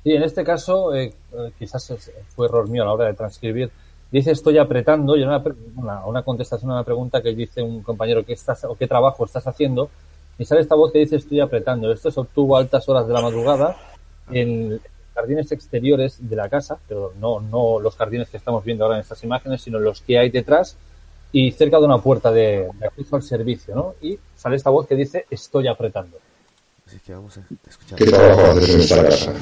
Y 0.04 0.14
en 0.14 0.22
este 0.22 0.44
caso, 0.44 0.92
quizás 1.58 1.92
fue 2.36 2.46
error 2.46 2.68
mío 2.68 2.84
a 2.84 2.86
la 2.86 2.92
hora 2.92 3.06
de 3.06 3.14
transcribir. 3.14 3.72
Dice 4.12 4.30
estoy 4.30 4.56
apretando 4.58 5.16
y 5.16 5.24
una, 5.24 5.42
una, 5.74 6.06
una 6.06 6.22
contestación 6.22 6.70
a 6.70 6.74
una 6.74 6.84
pregunta 6.84 7.20
que 7.20 7.34
dice 7.34 7.60
un 7.60 7.82
compañero 7.82 8.24
qué 8.24 8.34
estás 8.34 8.62
o 8.64 8.76
qué 8.76 8.86
trabajo 8.86 9.24
estás 9.24 9.48
haciendo 9.48 9.90
y 10.38 10.44
sale 10.44 10.60
esta 10.60 10.76
voz 10.76 10.92
que 10.92 11.00
dice 11.00 11.16
estoy 11.16 11.40
apretando. 11.40 11.92
Esto 11.92 12.12
se 12.12 12.20
obtuvo 12.20 12.56
a 12.56 12.60
altas 12.60 12.88
horas 12.88 13.08
de 13.08 13.14
la 13.14 13.20
madrugada 13.20 13.76
en 14.30 14.80
jardines 15.16 15.50
exteriores 15.50 16.18
de 16.20 16.36
la 16.36 16.48
casa, 16.48 16.78
pero 16.86 17.14
no, 17.18 17.40
no 17.40 17.80
los 17.80 17.96
jardines 17.96 18.28
que 18.28 18.36
estamos 18.36 18.64
viendo 18.64 18.84
ahora 18.84 18.98
en 18.98 19.00
estas 19.00 19.24
imágenes, 19.24 19.62
sino 19.62 19.78
los 19.78 20.02
que 20.02 20.18
hay 20.18 20.30
detrás 20.30 20.76
y 21.32 21.50
cerca 21.52 21.78
de 21.78 21.86
una 21.86 21.98
puerta 21.98 22.30
de, 22.30 22.68
de 22.78 22.86
acceso 22.86 23.16
al 23.16 23.22
servicio, 23.22 23.74
¿no? 23.74 23.94
Y 24.00 24.18
sale 24.36 24.56
esta 24.56 24.70
voz 24.70 24.86
que 24.86 24.94
dice 24.94 25.26
estoy 25.30 25.66
apretando. 25.66 26.18
Así 26.86 26.98
que 27.04 27.14
vamos 27.14 27.36
a 27.36 27.40
escuchar. 27.68 27.98
¿Qué 27.98 28.04
trabajo 28.04 28.40
haces 28.42 28.68
en 28.68 28.80
esta 28.80 29.02
casa? 29.02 29.32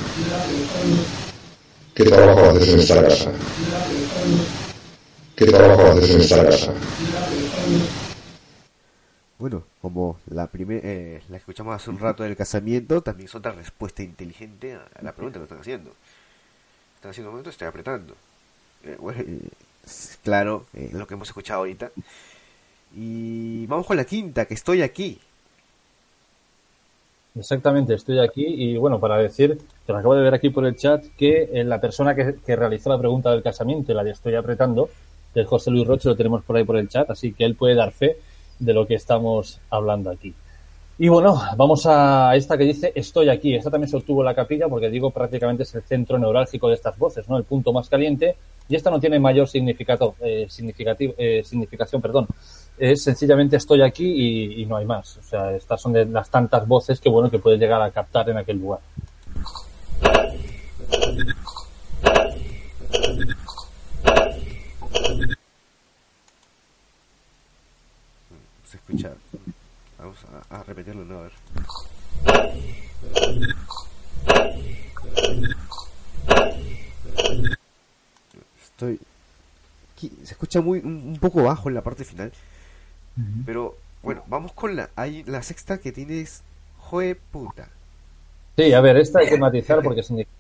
¿Qué 1.95 2.05
trabajo 2.05 2.41
haces 2.51 2.69
en 2.69 2.81
esta 2.81 3.03
casa? 3.03 3.31
¿Qué 5.37 5.47
trabajo 5.47 5.83
haces 5.83 6.11
en 6.11 6.21
esta 6.21 6.45
casa? 6.45 6.73
Bueno, 9.45 9.62
como 9.83 10.16
la 10.31 10.47
primer, 10.47 10.81
eh, 10.83 11.21
la 11.29 11.37
escuchamos 11.37 11.75
hace 11.75 11.91
un 11.91 11.99
rato 11.99 12.23
del 12.23 12.35
casamiento, 12.35 13.03
también 13.03 13.29
es 13.29 13.35
otra 13.35 13.53
respuesta 13.53 14.03
inteligente 14.03 14.73
a, 14.73 15.03
la 15.03 15.12
pregunta 15.12 15.39
que 15.39 15.43
están 15.43 15.59
haciendo. 15.59 15.91
Están 16.95 17.11
haciendo 17.11 17.29
un 17.29 17.35
momento, 17.35 17.51
estoy 17.51 17.69
apretando. 17.69 18.15
Eh, 18.85 18.97
bueno, 18.99 19.21
eh, 19.21 19.41
claro, 20.23 20.65
eh, 20.73 20.89
lo 20.95 21.07
que 21.07 21.12
hemos 21.12 21.29
escuchado 21.29 21.59
ahorita. 21.59 21.91
Y 22.97 23.66
vamos 23.66 23.85
con 23.87 23.99
la 23.99 24.07
quinta, 24.07 24.47
que 24.47 24.55
estoy 24.55 24.81
aquí. 24.81 25.21
Exactamente, 27.39 27.93
estoy 27.93 28.21
aquí 28.21 28.47
y 28.47 28.79
bueno, 28.79 28.99
para 28.99 29.19
decir, 29.19 29.59
que 29.87 29.93
lo 29.93 29.99
acabo 29.99 30.15
de 30.15 30.23
ver 30.23 30.33
aquí 30.33 30.49
por 30.49 30.65
el 30.65 30.75
chat, 30.75 31.05
que 31.19 31.51
eh, 31.53 31.65
la 31.65 31.83
persona 31.83 32.15
que, 32.15 32.37
que 32.47 32.57
realizó 32.57 32.89
la 32.89 32.99
pregunta 32.99 33.31
del 33.31 33.43
casamiento 33.43 33.93
y 33.93 33.95
la 33.95 34.05
de 34.05 34.12
estoy 34.12 34.37
apretando, 34.37 34.89
que 35.35 35.43
es 35.43 35.47
José 35.47 35.71
Luis 35.71 35.87
Roche, 35.87 36.09
lo 36.09 36.16
tenemos 36.16 36.43
por 36.45 36.57
ahí 36.57 36.65
por 36.65 36.79
el 36.79 36.89
chat, 36.89 37.11
así 37.11 37.35
que 37.35 37.45
él 37.45 37.57
puede 37.57 37.75
dar 37.75 37.93
fe 37.93 38.16
de 38.59 38.73
lo 38.73 38.87
que 38.87 38.95
estamos 38.95 39.61
hablando 39.71 40.11
aquí. 40.11 40.35
Y 40.97 41.09
bueno, 41.09 41.43
vamos 41.57 41.87
a 41.87 42.37
esta 42.37 42.57
que 42.57 42.65
dice 42.65 42.93
estoy 42.95 43.29
aquí. 43.29 43.55
Esta 43.55 43.71
también 43.71 43.89
se 43.89 43.97
obtuvo 43.97 44.23
la 44.23 44.35
capilla 44.35 44.69
porque 44.69 44.89
digo 44.89 45.11
prácticamente 45.11 45.65
es 45.65 45.75
el 45.75 45.83
centro 45.83 46.19
neurálgico 46.19 46.69
de 46.69 46.75
estas 46.75 46.97
voces, 46.97 47.29
¿no? 47.29 47.37
El 47.37 47.43
punto 47.43 47.73
más 47.73 47.89
caliente. 47.89 48.37
Y 48.69 48.77
esta 48.77 48.91
no 48.91 49.01
tiene 49.01 49.19
mayor 49.19 49.49
significado, 49.49 50.15
eh, 50.21 50.47
significativo, 50.49 51.15
eh, 51.19 51.43
significación, 51.45 52.01
perdón. 52.01 52.29
Es 52.79 53.03
sencillamente 53.03 53.57
estoy 53.57 53.83
aquí 53.83 54.61
y, 54.63 54.67
no 54.67 54.77
hay 54.77 54.85
más. 54.85 55.19
O 55.19 55.23
sea, 55.23 55.55
estas 55.55 55.81
son 55.81 56.13
las 56.13 56.31
tantas 56.31 56.67
voces 56.67 57.01
que 57.01 57.09
bueno 57.09 57.31
que 57.31 57.39
puedes 57.41 57.59
llegar 57.59 57.83
a 57.83 57.91
captar 57.91 58.31
en 58.31 58.39
aquel 58.39 58.59
lugar. 58.59 58.81
Se 68.65 68.77
escucha. 68.77 69.13
Vamos 69.99 70.19
a, 70.55 70.61
a 70.61 70.63
repetirlo, 70.65 71.05
¿no? 71.05 71.19
A 71.19 71.23
ver. 71.23 71.33
Estoy. 78.63 78.99
se 79.97 80.33
escucha 80.33 80.61
muy 80.61 80.81
un, 80.81 81.19
poco 81.21 81.43
bajo 81.43 81.69
en 81.69 81.75
la 81.75 81.83
parte 81.83 82.05
final. 82.05 82.33
Pero 83.47 83.77
bueno, 84.03 84.23
vamos 84.27 84.53
con 84.53 84.75
la. 84.75 84.91
Hay 84.97 85.23
la 85.25 85.43
sexta 85.43 85.79
que 85.79 85.93
tienes. 85.93 86.43
Joe 86.79 87.15
puta. 87.15 87.69
Sí, 88.57 88.73
a 88.73 88.81
ver, 88.81 88.97
esta 88.99 89.21
hay 89.21 89.29
que 89.29 89.39
matizar 89.39 89.83
porque 89.83 90.03
significa, 90.03 90.31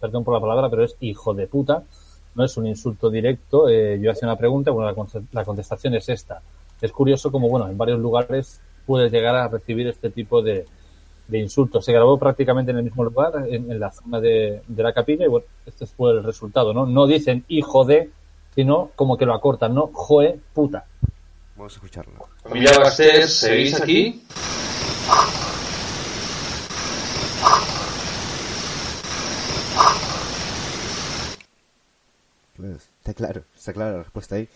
perdón 0.00 0.24
por 0.24 0.34
la 0.34 0.40
palabra, 0.40 0.68
pero 0.68 0.84
es 0.84 0.96
hijo 1.00 1.32
de 1.34 1.46
puta. 1.46 1.84
No 2.34 2.44
es 2.44 2.56
un 2.56 2.66
insulto 2.66 3.10
directo. 3.10 3.68
Eh, 3.68 4.00
yo 4.00 4.10
hacía 4.10 4.26
una 4.28 4.36
pregunta, 4.36 4.70
bueno, 4.70 4.90
la, 4.90 5.22
la 5.32 5.44
contestación 5.44 5.94
es 5.94 6.08
esta. 6.08 6.40
Es 6.80 6.90
curioso 6.90 7.30
como, 7.30 7.48
bueno, 7.48 7.68
en 7.68 7.76
varios 7.78 8.00
lugares 8.00 8.60
puedes 8.86 9.12
llegar 9.12 9.34
a 9.34 9.48
recibir 9.48 9.86
este 9.86 10.10
tipo 10.10 10.42
de, 10.42 10.66
de 11.28 11.38
insultos. 11.38 11.84
Se 11.84 11.92
grabó 11.92 12.18
prácticamente 12.18 12.70
en 12.72 12.78
el 12.78 12.84
mismo 12.84 13.04
lugar, 13.04 13.46
en, 13.48 13.70
en 13.70 13.80
la 13.80 13.90
zona 13.90 14.20
de, 14.20 14.62
de 14.66 14.82
la 14.82 14.92
capilla, 14.92 15.24
y 15.24 15.28
bueno, 15.28 15.46
este 15.66 15.86
fue 15.86 16.12
el 16.12 16.24
resultado, 16.24 16.72
¿no? 16.72 16.86
No 16.86 17.06
dicen 17.06 17.44
hijo 17.48 17.84
de, 17.84 18.10
sino 18.54 18.90
como 18.96 19.16
que 19.16 19.26
lo 19.26 19.34
acortan, 19.34 19.74
¿no? 19.74 19.90
Joe 19.92 20.38
puta. 20.52 20.84
Vamos 21.56 21.74
a 21.74 21.76
escucharlo. 21.76 22.28
Familia 22.42 22.78
Bastés, 22.78 23.32
¿seguís 23.34 23.80
aquí? 23.80 24.22
Pues, 32.56 32.88
está 32.98 33.14
claro, 33.14 33.42
está 33.56 33.72
clara 33.72 33.92
la 33.92 34.02
respuesta 34.04 34.36
ahí. 34.36 34.48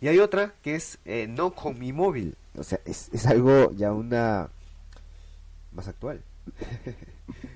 Y 0.00 0.08
hay 0.08 0.18
otra 0.18 0.54
que 0.62 0.76
es 0.76 0.98
eh, 1.04 1.26
no 1.28 1.50
con 1.50 1.78
mi 1.78 1.92
móvil. 1.92 2.34
O 2.58 2.62
sea, 2.62 2.80
es, 2.86 3.10
es 3.12 3.26
algo 3.26 3.70
ya 3.72 3.92
una 3.92 4.48
más 5.72 5.88
actual. 5.88 6.20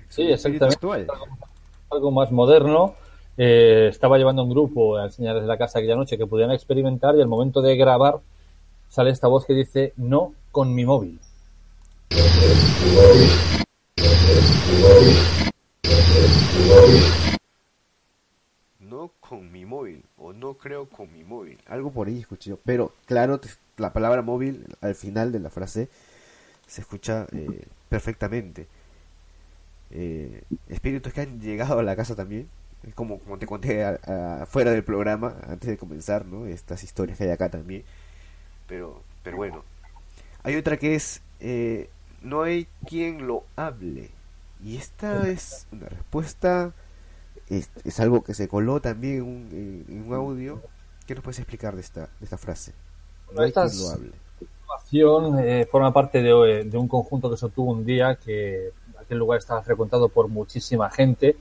Sí, 0.07 0.21
exactamente. 0.21 0.75
actual. 0.75 1.07
algo 1.91 2.09
más 2.09 2.31
moderno. 2.31 2.95
Eh, 3.37 3.87
estaba 3.89 4.17
llevando 4.17 4.43
un 4.43 4.49
grupo 4.49 4.95
a 4.95 5.05
enseñarles 5.05 5.43
de 5.43 5.47
la 5.49 5.57
casa 5.57 5.79
aquella 5.79 5.97
noche 5.97 6.17
que 6.17 6.25
pudieran 6.25 6.55
experimentar 6.55 7.17
y 7.17 7.21
al 7.21 7.27
momento 7.27 7.61
de 7.61 7.75
grabar 7.75 8.21
sale 8.87 9.09
esta 9.09 9.27
voz 9.27 9.45
que 9.45 9.53
dice 9.53 9.91
no 9.97 10.33
con 10.53 10.73
mi 10.73 10.85
móvil. 10.85 11.19
No 18.79 19.11
con 19.19 19.51
mi 19.51 19.65
móvil 19.65 20.04
no 20.33 20.55
creo 20.55 20.87
con 20.89 21.11
mi 21.11 21.23
móvil. 21.23 21.57
Algo 21.67 21.91
por 21.91 22.07
ahí 22.07 22.19
escuché 22.19 22.51
yo. 22.51 22.59
Pero 22.65 22.93
claro, 23.05 23.39
la 23.77 23.93
palabra 23.93 24.21
móvil 24.21 24.65
al 24.81 24.95
final 24.95 25.31
de 25.31 25.39
la 25.39 25.49
frase 25.49 25.89
se 26.67 26.81
escucha 26.81 27.27
eh, 27.31 27.65
perfectamente. 27.89 28.67
Eh, 29.91 30.43
espíritus 30.69 31.13
que 31.13 31.21
han 31.21 31.39
llegado 31.39 31.79
a 31.79 31.83
la 31.83 31.95
casa 31.95 32.15
también. 32.15 32.47
Como, 32.93 33.19
como 33.19 33.37
te 33.39 33.47
conté 33.47 33.83
a- 33.83 33.99
a- 34.41 34.45
fuera 34.45 34.71
del 34.71 34.83
programa, 34.83 35.35
antes 35.47 35.69
de 35.69 35.77
comenzar, 35.77 36.25
¿no? 36.25 36.45
Estas 36.45 36.83
historias 36.83 37.17
que 37.17 37.23
hay 37.23 37.31
acá 37.31 37.49
también. 37.49 37.83
Pero, 38.67 39.01
pero 39.23 39.37
bueno. 39.37 39.63
Hay 40.43 40.55
otra 40.55 40.77
que 40.77 40.93
es, 40.95 41.21
eh, 41.39 41.89
no 42.21 42.43
hay 42.43 42.67
quien 42.87 43.25
lo 43.25 43.43
hable. 43.55 44.09
Y 44.63 44.77
esta 44.77 45.27
es 45.27 45.65
una 45.71 45.87
respuesta, 45.89 46.73
es, 47.49 47.69
es 47.83 47.99
algo 47.99 48.23
que 48.23 48.33
se 48.33 48.47
coló 48.47 48.79
también 48.81 49.15
en 49.17 49.23
un, 49.23 49.49
en- 49.51 49.85
en 49.89 50.07
un 50.07 50.13
audio. 50.13 50.61
¿Qué 51.05 51.13
nos 51.15 51.23
puedes 51.23 51.39
explicar 51.39 51.75
de 51.75 51.81
esta, 51.81 52.01
de 52.19 52.23
esta 52.23 52.37
frase? 52.37 52.73
No 53.33 53.41
hay 53.41 53.51
quien 53.51 53.65
Estas- 53.65 53.79
lo 53.79 53.89
hable. 53.89 54.11
eh, 55.39 55.67
forma 55.71 55.93
parte 55.93 56.21
de, 56.21 56.63
de 56.65 56.77
un 56.77 56.87
conjunto 56.87 57.29
que 57.29 57.37
se 57.37 57.45
obtuvo 57.45 57.71
un 57.71 57.85
día 57.85 58.15
que 58.15 58.71
aquel 58.99 59.17
lugar 59.19 59.37
estaba 59.39 59.61
frecuentado 59.61 60.09
por 60.09 60.27
muchísima 60.27 60.89
gente. 60.89 61.37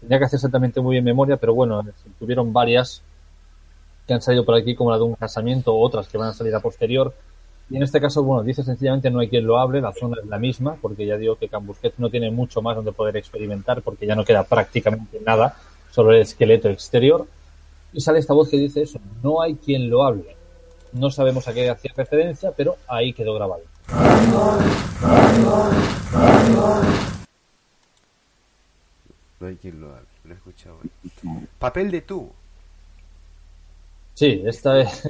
Tenía 0.00 0.18
que 0.18 0.24
hacer 0.24 0.38
exactamente 0.38 0.80
muy 0.80 0.94
bien 0.96 1.04
memoria, 1.04 1.36
pero 1.36 1.54
bueno, 1.54 1.82
tuvieron 2.18 2.52
varias 2.52 3.02
que 4.06 4.14
han 4.14 4.22
salido 4.22 4.44
por 4.44 4.54
aquí, 4.56 4.74
como 4.74 4.90
la 4.90 4.98
de 4.98 5.04
un 5.04 5.14
casamiento, 5.14 5.74
otras 5.76 6.08
que 6.08 6.18
van 6.18 6.28
a 6.30 6.34
salir 6.34 6.54
a 6.54 6.60
posterior. 6.60 7.14
Y 7.68 7.76
en 7.76 7.82
este 7.82 8.00
caso, 8.00 8.22
bueno, 8.22 8.44
dice 8.44 8.62
sencillamente 8.62 9.10
no 9.10 9.18
hay 9.18 9.28
quien 9.28 9.44
lo 9.44 9.58
hable, 9.58 9.80
la 9.80 9.92
zona 9.92 10.18
es 10.22 10.28
la 10.28 10.38
misma, 10.38 10.76
porque 10.80 11.04
ya 11.04 11.16
digo 11.16 11.36
que 11.36 11.48
Cambusquet 11.48 11.94
no 11.98 12.10
tiene 12.10 12.30
mucho 12.30 12.62
más 12.62 12.76
donde 12.76 12.92
poder 12.92 13.16
experimentar, 13.16 13.82
porque 13.82 14.06
ya 14.06 14.14
no 14.14 14.24
queda 14.24 14.44
prácticamente 14.44 15.20
nada, 15.24 15.56
solo 15.90 16.12
el 16.12 16.20
esqueleto 16.20 16.68
exterior. 16.68 17.26
Y 17.92 18.00
sale 18.00 18.20
esta 18.20 18.34
voz 18.34 18.48
que 18.48 18.56
dice 18.56 18.82
eso, 18.82 19.00
no 19.22 19.42
hay 19.42 19.56
quien 19.56 19.90
lo 19.90 20.04
hable. 20.04 20.36
No 20.92 21.10
sabemos 21.10 21.48
a 21.48 21.54
qué 21.54 21.68
hacía 21.68 21.92
referencia, 21.96 22.52
pero 22.56 22.76
ahí 22.86 23.12
quedó 23.12 23.34
grabado. 23.34 23.62
No 29.40 29.46
hay 29.46 29.56
quien 29.56 29.80
lo 29.80 29.88
hable. 29.88 30.06
Lo 30.24 30.32
he 30.32 30.36
escuchado. 30.36 30.78
Papel 31.58 31.90
de 31.90 32.00
tubo. 32.00 32.32
Sí, 34.14 34.42
esta 34.46 34.80
es, 34.80 35.08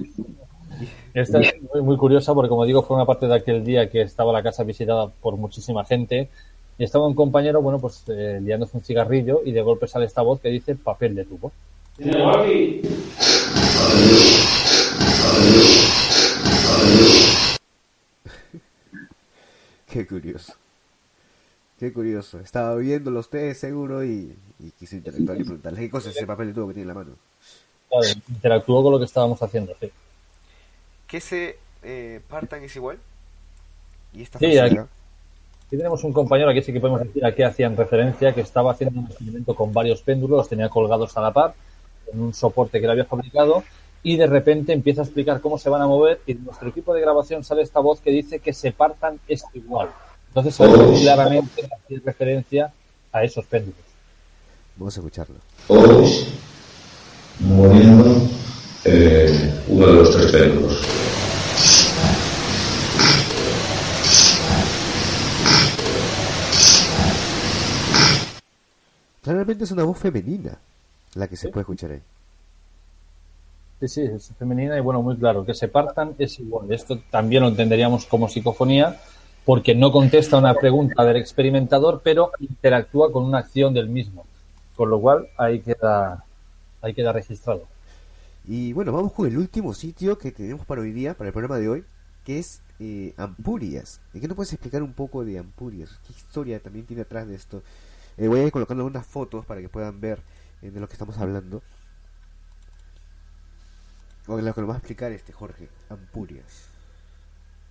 esta 1.14 1.40
es 1.40 1.54
muy, 1.72 1.82
muy 1.82 1.96
curiosa 1.96 2.34
porque, 2.34 2.48
como 2.48 2.64
digo, 2.64 2.82
fue 2.82 2.96
una 2.96 3.06
parte 3.06 3.26
de 3.26 3.34
aquel 3.34 3.64
día 3.64 3.88
que 3.88 4.02
estaba 4.02 4.32
la 4.32 4.42
casa 4.42 4.64
visitada 4.64 5.08
por 5.08 5.36
muchísima 5.36 5.84
gente 5.84 6.28
y 6.78 6.84
estaba 6.84 7.06
un 7.06 7.14
compañero, 7.14 7.62
bueno, 7.62 7.78
pues 7.78 8.04
eh, 8.08 8.38
liándose 8.42 8.76
un 8.76 8.82
cigarrillo 8.82 9.40
y 9.44 9.52
de 9.52 9.62
golpe 9.62 9.88
sale 9.88 10.04
esta 10.04 10.22
voz 10.22 10.40
que 10.40 10.48
dice 10.48 10.74
papel 10.74 11.14
de 11.14 11.24
tubo. 11.24 11.52
Qué 19.86 20.06
curioso. 20.06 20.52
Qué 21.78 21.92
curioso. 21.92 22.40
Estaba 22.40 22.74
viéndolo 22.76 23.20
usted 23.20 23.54
seguro 23.54 24.04
y, 24.04 24.36
y 24.60 24.70
quiso 24.78 24.96
interactuar 24.96 25.38
y 25.40 25.44
preguntarle 25.44 25.80
qué 25.80 25.90
cosa 25.90 26.10
es 26.10 26.16
ese 26.16 26.26
papel 26.26 26.48
de 26.48 26.54
tubo 26.54 26.68
que 26.68 26.74
tiene 26.74 26.90
en 26.90 26.96
la 26.96 27.02
mano. 27.02 27.16
Claro, 27.88 28.06
interactuó 28.28 28.82
con 28.82 28.92
lo 28.92 28.98
que 28.98 29.04
estábamos 29.06 29.42
haciendo, 29.42 29.72
sí. 29.80 29.90
Que 31.06 31.20
se 31.20 31.58
eh, 31.82 32.20
partan 32.28 32.62
es 32.64 32.74
igual. 32.76 32.98
Y 34.12 34.22
esta 34.22 34.38
Sí, 34.38 34.58
aquí- 34.58 34.76
tenemos 35.70 36.02
un 36.04 36.12
compañero, 36.12 36.50
aquí 36.50 36.62
sí 36.62 36.72
que 36.72 36.80
podemos 36.80 37.02
decir 37.02 37.24
a 37.24 37.34
qué 37.34 37.44
hacían 37.44 37.76
referencia, 37.76 38.32
que 38.32 38.40
estaba 38.40 38.72
haciendo 38.72 39.00
un 39.00 39.06
experimento 39.06 39.54
con 39.54 39.72
varios 39.72 40.00
péndulos, 40.02 40.38
los 40.38 40.48
tenía 40.48 40.68
colgados 40.68 41.16
a 41.16 41.20
la 41.20 41.32
par, 41.32 41.54
en 42.12 42.20
un 42.20 42.32
soporte 42.34 42.78
que 42.78 42.84
él 42.84 42.90
había 42.92 43.04
fabricado, 43.04 43.64
y 44.02 44.16
de 44.16 44.26
repente 44.28 44.72
empieza 44.72 45.00
a 45.02 45.04
explicar 45.04 45.40
cómo 45.40 45.58
se 45.58 45.68
van 45.68 45.82
a 45.82 45.86
mover, 45.86 46.20
y 46.26 46.34
de 46.34 46.40
nuestro 46.40 46.68
equipo 46.68 46.94
de 46.94 47.00
grabación 47.00 47.42
sale 47.42 47.62
esta 47.62 47.80
voz 47.80 48.00
que 48.00 48.10
dice 48.12 48.38
que 48.38 48.52
se 48.52 48.70
partan 48.72 49.18
es 49.26 49.44
igual. 49.54 49.90
Entonces 50.28 50.54
se 50.54 50.66
ve 50.66 51.00
claramente 51.00 51.62
hacer 51.64 52.02
referencia 52.04 52.72
a 53.12 53.24
esos 53.24 53.44
péndulos. 53.46 53.80
Vamos 54.76 54.96
a 54.96 55.00
escucharlo. 55.00 55.36
Todos 55.66 56.28
muriendo 57.40 58.28
eh, 58.88 59.64
uno 59.68 59.86
de 59.86 59.92
los 59.92 60.10
tres 60.12 60.32
péndulos. 60.32 60.80
Claramente 69.22 69.64
es 69.64 69.72
una 69.72 69.82
voz 69.82 69.98
femenina 69.98 70.56
la 71.14 71.26
que 71.26 71.36
se 71.36 71.48
puede 71.48 71.62
escuchar 71.62 71.90
ahí. 71.90 72.02
Sí, 73.80 73.88
sí, 73.88 74.02
es 74.02 74.32
femenina 74.38 74.78
y 74.78 74.80
bueno, 74.80 75.02
muy 75.02 75.16
claro, 75.16 75.44
que 75.44 75.52
se 75.52 75.66
partan 75.66 76.14
es 76.18 76.38
igual. 76.38 76.72
Esto 76.72 77.00
también 77.10 77.42
lo 77.42 77.48
entenderíamos 77.48 78.06
como 78.06 78.28
psicofonía 78.28 79.00
porque 79.44 79.74
no 79.74 79.90
contesta 79.90 80.38
una 80.38 80.54
pregunta 80.54 81.04
del 81.04 81.16
experimentador, 81.16 82.00
pero 82.04 82.30
interactúa 82.38 83.10
con 83.10 83.24
una 83.24 83.38
acción 83.38 83.74
del 83.74 83.88
mismo. 83.88 84.24
Con 84.76 84.90
lo 84.90 85.00
cual, 85.00 85.28
ahí 85.36 85.60
queda, 85.60 86.24
ahí 86.82 86.94
queda 86.94 87.12
registrado. 87.12 87.62
Y 88.48 88.72
bueno, 88.72 88.92
vamos 88.92 89.12
con 89.12 89.26
el 89.26 89.36
último 89.36 89.74
sitio 89.74 90.16
que 90.18 90.30
tenemos 90.30 90.64
para 90.64 90.80
hoy 90.80 90.92
día, 90.92 91.14
para 91.14 91.28
el 91.28 91.32
programa 91.32 91.58
de 91.58 91.68
hoy, 91.68 91.84
que 92.24 92.38
es 92.38 92.62
eh, 92.78 93.12
Ampurias. 93.16 94.00
¿Y 94.14 94.20
qué 94.20 94.28
nos 94.28 94.36
puedes 94.36 94.52
explicar 94.52 94.84
un 94.84 94.92
poco 94.92 95.24
de 95.24 95.38
Ampurias? 95.38 95.98
¿Qué 96.06 96.12
historia 96.12 96.60
también 96.60 96.86
tiene 96.86 97.02
atrás 97.02 97.26
de 97.26 97.34
esto? 97.34 97.62
Eh, 98.16 98.28
voy 98.28 98.40
a 98.40 98.44
ir 98.44 98.52
colocando 98.52 98.84
unas 98.84 99.04
fotos 99.04 99.44
para 99.44 99.60
que 99.60 99.68
puedan 99.68 100.00
ver 100.00 100.20
eh, 100.62 100.70
de 100.70 100.78
lo 100.78 100.86
que 100.86 100.92
estamos 100.92 101.18
hablando. 101.18 101.60
O 104.28 104.40
lo 104.40 104.54
que 104.54 104.60
nos 104.60 104.70
va 104.70 104.74
a 104.74 104.78
explicar 104.78 105.10
este 105.10 105.32
Jorge, 105.32 105.68
Ampurias. 105.88 106.68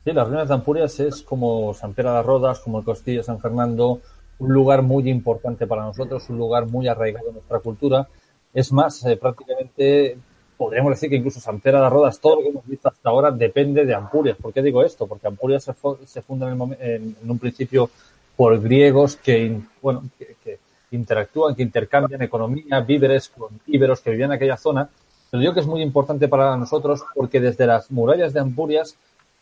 Sí, 0.04 0.12
las 0.12 0.28
ruinas 0.28 0.50
de 0.50 0.54
Ampurias 0.56 1.00
es 1.00 1.22
como 1.22 1.74
San 1.74 1.94
Pedro 1.94 2.10
de 2.10 2.16
las 2.18 2.26
Rodas, 2.26 2.60
como 2.60 2.80
el 2.80 2.86
Castillo 2.86 3.20
de 3.20 3.24
San 3.24 3.40
Fernando, 3.40 4.02
un 4.40 4.54
lugar 4.54 4.82
muy 4.82 5.10
importante 5.10 5.68
para 5.68 5.84
nosotros, 5.84 6.30
un 6.30 6.38
lugar 6.38 6.66
muy 6.68 6.90
arraigado 6.90 7.30
en 7.30 7.36
nuestra 7.36 7.60
cultura. 7.60 8.10
Es 8.54 8.72
más, 8.74 9.06
eh, 9.06 9.16
prácticamente 9.16 10.18
podríamos 10.58 10.92
decir 10.92 11.10
que 11.10 11.16
incluso 11.16 11.40
San 11.40 11.60
Pedro 11.60 11.82
de 11.82 11.90
Rodas, 11.90 12.20
todo 12.20 12.38
lo 12.38 12.42
que 12.42 12.50
hemos 12.50 12.66
visto 12.66 12.88
hasta 12.88 13.10
ahora 13.10 13.32
depende 13.32 13.86
de 13.86 13.94
Ampurias. 13.94 14.38
¿Por 14.38 14.54
qué 14.54 14.62
digo 14.62 14.84
esto? 14.84 15.08
Porque 15.08 15.28
Ampurias 15.28 15.64
se, 15.64 16.22
funda 16.22 16.50
en, 16.52 17.16
un 17.28 17.40
principio 17.40 17.90
por 18.36 18.60
griegos 18.62 19.16
que, 19.16 19.60
bueno, 19.82 20.04
que, 20.18 20.60
interactúan, 20.92 21.56
que 21.56 21.64
intercambian 21.64 22.22
economía, 22.22 22.80
víveres 22.82 23.30
con 23.30 23.50
íberos 23.68 24.02
que 24.02 24.12
vivían 24.12 24.32
en 24.32 24.36
aquella 24.36 24.58
zona. 24.58 24.90
Pero 25.30 25.42
digo 25.42 25.54
que 25.54 25.60
es 25.60 25.68
muy 25.68 25.82
importante 25.82 26.28
para 26.28 26.56
nosotros 26.56 27.04
porque 27.14 27.40
desde 27.40 27.66
las 27.66 27.92
murallas 27.92 28.34
de 28.34 28.40
Ampurias 28.40 28.96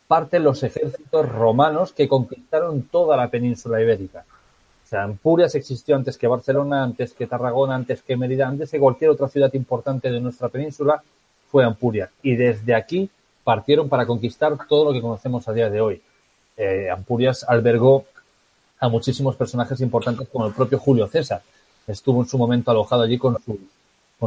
parten 0.07 0.43
los 0.43 0.63
ejércitos 0.63 1.29
romanos 1.29 1.93
que 1.93 2.07
conquistaron 2.07 2.83
toda 2.83 3.17
la 3.17 3.29
península 3.29 3.81
ibérica. 3.81 4.25
Sea, 4.93 5.05
Ampurias 5.05 5.55
existió 5.55 5.95
antes 5.95 6.19
que 6.19 6.27
Barcelona, 6.27 6.83
antes 6.83 7.15
que 7.15 7.25
Tarragona, 7.25 7.73
antes 7.73 8.03
que 8.03 8.15
Mérida, 8.15 8.47
antes 8.47 8.69
que 8.69 8.77
cualquier 8.77 9.09
otra 9.09 9.27
ciudad 9.27 9.51
importante 9.55 10.11
de 10.11 10.19
nuestra 10.19 10.49
península, 10.49 11.01
fue 11.49 11.63
Ampurias. 11.63 12.11
Y 12.21 12.35
desde 12.35 12.75
aquí 12.75 13.09
partieron 13.43 13.89
para 13.89 14.05
conquistar 14.05 14.55
todo 14.67 14.85
lo 14.85 14.93
que 14.93 15.01
conocemos 15.01 15.47
a 15.47 15.53
día 15.53 15.71
de 15.71 15.81
hoy. 15.81 15.99
Eh, 16.55 16.91
Ampurias 16.91 17.43
albergó 17.43 18.05
a 18.79 18.87
muchísimos 18.87 19.35
personajes 19.35 19.81
importantes 19.81 20.27
como 20.31 20.45
el 20.45 20.53
propio 20.53 20.77
Julio 20.77 21.07
César. 21.07 21.41
Estuvo 21.87 22.21
en 22.21 22.29
su 22.29 22.37
momento 22.37 22.69
alojado 22.69 23.01
allí 23.01 23.17
con, 23.17 23.39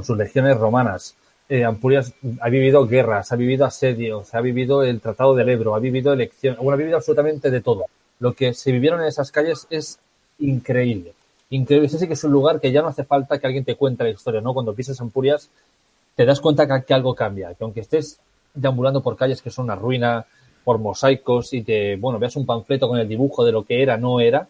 sus 0.03 0.17
legiones 0.17 0.57
romanas. 0.57 1.15
Eh, 1.49 1.65
Ampurias 1.65 2.13
ha 2.41 2.49
vivido 2.49 2.89
guerras, 2.89 3.31
ha 3.31 3.37
vivido 3.37 3.67
asedios, 3.67 4.35
ha 4.35 4.41
vivido 4.41 4.83
el 4.83 5.01
Tratado 5.01 5.37
del 5.37 5.49
Ebro, 5.49 5.77
ha 5.77 5.79
vivido 5.79 6.13
elecciones, 6.13 6.59
ha 6.61 6.75
vivido 6.75 6.97
absolutamente 6.97 7.53
de 7.53 7.61
todo. 7.61 7.85
Lo 8.19 8.33
que 8.33 8.53
se 8.53 8.73
vivieron 8.73 9.01
en 9.01 9.07
esas 9.07 9.31
calles 9.31 9.69
es 9.71 10.01
increíble. 10.39 11.13
Increíble. 11.51 11.87
Ese 11.87 11.99
sí 11.99 12.07
que 12.07 12.15
es 12.15 12.25
un 12.25 12.33
lugar 12.33 12.61
que 12.61 12.73
ya 12.73 12.83
no 12.83 12.89
hace 12.89 13.05
falta 13.05 13.39
que 13.39 13.47
alguien 13.47 13.65
te 13.65 13.77
cuente 13.77 14.05
la 14.05 14.11
historia, 14.11 14.41
¿no? 14.41 14.53
Cuando 14.53 14.75
pisas 14.75 15.01
Ampurias 15.01 15.49
te 16.15 16.25
das 16.25 16.41
cuenta 16.41 16.67
que, 16.83 16.95
algo 16.95 17.15
cambia, 17.15 17.55
que 17.55 17.63
aunque 17.63 17.81
estés 17.81 18.19
deambulando 18.55 19.03
por 19.03 19.17
calles 19.17 19.43
que 19.43 19.51
son 19.51 19.67
una 19.67 19.77
ruina, 19.77 20.25
por 20.65 20.79
mosaicos 20.79 21.53
y 21.53 21.63
te, 21.63 21.97
bueno, 21.97 22.19
veas 22.19 22.37
un 22.37 22.47
panfleto 22.47 22.89
con 22.89 22.99
el 22.99 23.07
dibujo 23.07 23.45
de 23.45 23.53
lo 23.53 23.65
que 23.65 23.83
era, 23.83 23.97
no 23.99 24.19
era, 24.19 24.49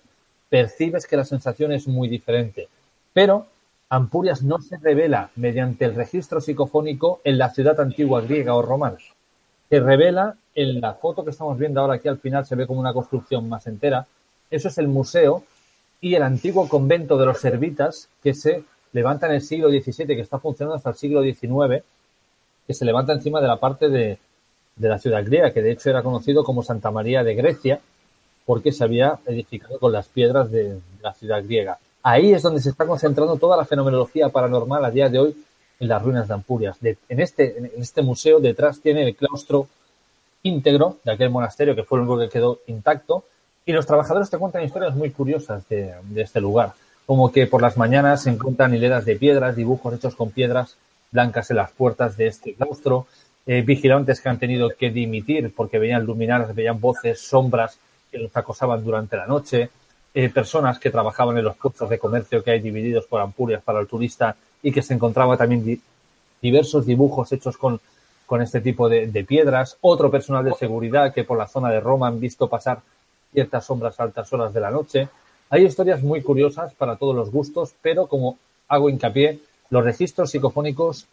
percibes 0.49 1.07
que 1.07 1.17
la 1.17 1.25
sensación 1.25 1.73
es 1.73 1.89
muy 1.89 2.09
diferente. 2.09 2.69
Pero 3.13 3.47
Ampurias 3.89 4.43
no 4.43 4.61
se 4.61 4.79
revela 4.79 5.31
mediante 5.37 5.85
el 5.85 5.95
registro 5.95 6.41
psicofónico 6.41 7.21
en 7.25 7.37
la 7.37 7.51
ciudad 7.51 7.79
antigua 7.81 8.21
griega 8.21 8.55
o 8.55 8.63
romana. 8.63 8.97
Se 9.69 9.81
revela 9.81 10.37
en 10.55 10.81
la 10.81 10.95
foto 10.95 11.25
que 11.25 11.31
estamos 11.31 11.59
viendo 11.59 11.81
ahora 11.81 11.95
aquí 11.95 12.09
al 12.09 12.19
final, 12.19 12.47
se 12.47 12.55
ve 12.55 12.67
como 12.67 12.81
una 12.81 12.93
construcción 12.93 13.49
más 13.49 13.67
entera. 13.67 14.07
Eso 14.51 14.69
es 14.69 14.79
el 14.79 14.89
museo 14.89 15.43
y 16.01 16.15
el 16.15 16.23
antiguo 16.23 16.69
convento 16.69 17.17
de 17.17 17.27
los 17.27 17.41
servitas 17.41 18.09
que 18.23 18.35
se 18.35 18.65
levanta 18.93 19.27
en 19.27 19.35
el 19.35 19.43
siglo 19.43 19.71
XVII, 19.71 20.07
que 20.07 20.21
está 20.21 20.39
funcionando 20.39 20.77
hasta 20.77 20.91
el 20.91 20.97
siglo 20.97 21.23
XIX, 21.23 21.83
que 22.67 22.75
se 22.75 22.85
levanta 22.85 23.13
encima 23.13 23.41
de 23.41 23.49
la 23.49 23.57
parte 23.57 23.89
de, 23.89 24.19
de 24.77 24.89
la 24.89 24.99
ciudad 24.99 25.25
griega, 25.25 25.53
que 25.53 25.63
de 25.63 25.73
hecho 25.73 25.91
era 25.91 26.03
conocido 26.03 26.45
como 26.45 26.63
Santa 26.63 26.91
María 26.91 27.25
de 27.25 27.35
Grecia, 27.35 27.81
porque 28.45 28.73
se 28.73 28.85
había 28.85 29.19
edificado 29.27 29.79
con 29.79 29.93
las 29.93 30.07
piedras 30.07 30.51
de, 30.51 30.81
la 31.03 31.13
ciudad 31.13 31.43
griega. 31.43 31.79
Ahí 32.03 32.33
es 32.33 32.43
donde 32.43 32.61
se 32.61 32.71
está 32.71 32.87
concentrando 32.87 33.37
toda 33.37 33.57
la 33.57 33.65
fenomenología 33.65 34.29
paranormal 34.29 34.85
a 34.85 34.91
día 34.91 35.09
de 35.09 35.19
hoy 35.19 35.45
en 35.81 35.89
las 35.89 36.03
ruinas 36.03 36.29
de 36.29 36.35
Ampurias. 36.35 36.79
en, 36.83 37.21
este, 37.21 37.59
en 37.59 37.83
este 37.83 38.03
museo 38.03 38.39
detrás 38.41 38.81
tiene 38.81 39.03
el 39.09 39.17
claustro 39.17 39.69
íntegro 40.43 40.99
de 41.05 41.13
aquel 41.13 41.31
monasterio 41.31 41.75
que 41.75 41.83
fue 41.83 41.99
el 41.99 42.07
único 42.07 42.21
que 42.21 42.29
quedó 42.29 42.61
intacto 42.69 43.25
y 43.67 43.73
los 43.73 43.85
trabajadores 43.85 44.31
te 44.31 44.39
cuentan 44.39 44.65
historias 44.65 44.95
muy 44.95 45.11
curiosas 45.11 45.69
de, 45.69 45.93
este 46.15 46.41
lugar, 46.41 46.73
como 47.05 47.33
que 47.33 47.49
por 47.49 47.61
las 47.61 47.77
mañanas 47.77 48.23
se 48.23 48.31
encuentran 48.31 48.73
hileras 48.73 49.05
de 49.05 49.17
piedras, 49.17 49.57
dibujos 49.57 49.93
hechos 49.95 50.15
con 50.15 50.31
piedras 50.31 50.77
blancas 51.11 51.51
en 51.51 51.57
las 51.57 51.73
puertas 51.73 52.17
de 52.17 52.29
este 52.29 52.55
claustro, 52.55 53.07
eh, 53.45 53.63
vigilantes 53.63 54.21
que 54.21 54.29
han 54.29 54.39
tenido 54.39 54.71
que 54.71 54.91
dimitir 54.91 55.53
porque 55.55 55.79
veían 55.79 56.05
luminarias, 56.05 56.55
veían 56.55 56.81
voces, 56.81 57.21
sombras 57.21 57.79
que 58.11 58.19
los 58.19 58.37
acosaban 58.37 58.85
durante 58.85 59.17
la 59.17 59.27
noche, 59.27 59.71
eh, 60.15 60.31
personas 60.31 60.79
que 60.79 60.91
trabajaban 60.91 61.37
en 61.37 61.45
los 61.45 61.57
puestos 61.57 61.91
de 61.91 61.99
comercio 61.99 62.43
que 62.43 62.53
hay 62.53 62.61
divididos 62.61 63.07
por 63.07 63.21
Ampurias 63.21 63.63
para 63.63 63.81
el 63.81 63.87
turista 63.87 64.37
y 64.63 64.73
que 64.73 64.83
se 64.83 64.95
encontraba 64.95 65.37
también 65.37 65.81
diversos 66.41 66.87
dibujos 66.87 67.33
hechos 67.33 67.57
con, 67.57 67.81
con 68.27 68.43
este 68.43 68.61
tipo 68.61 68.89
de, 68.89 69.25
piedras, 69.27 69.77
otro 69.81 70.11
personal 70.11 70.45
de 70.45 70.55
seguridad 70.55 71.13
que 71.13 71.25
por 71.25 71.39
la 71.39 71.49
zona 71.49 71.71
de 71.71 71.81
Roma 71.81 72.09
han 72.09 72.21
visto 72.21 72.49
pasar 72.49 72.81
ciertas 73.37 73.67
sombras 73.67 74.01
a 74.01 74.05
altas 74.05 74.33
horas 74.33 74.55
de 74.55 74.61
la 74.61 74.71
noche. 74.71 75.11
Hay 75.51 75.67
historias 75.67 76.03
muy 76.03 76.23
curiosas 76.23 76.73
para 76.73 76.97
todos 76.97 77.15
los 77.15 77.31
gustos, 77.31 77.75
pero 77.83 78.07
como 78.07 78.39
hago 78.67 78.89
hincapié, 78.89 79.41
los 79.69 79.85
registros 79.85 80.31
psicofónicos 80.31 81.07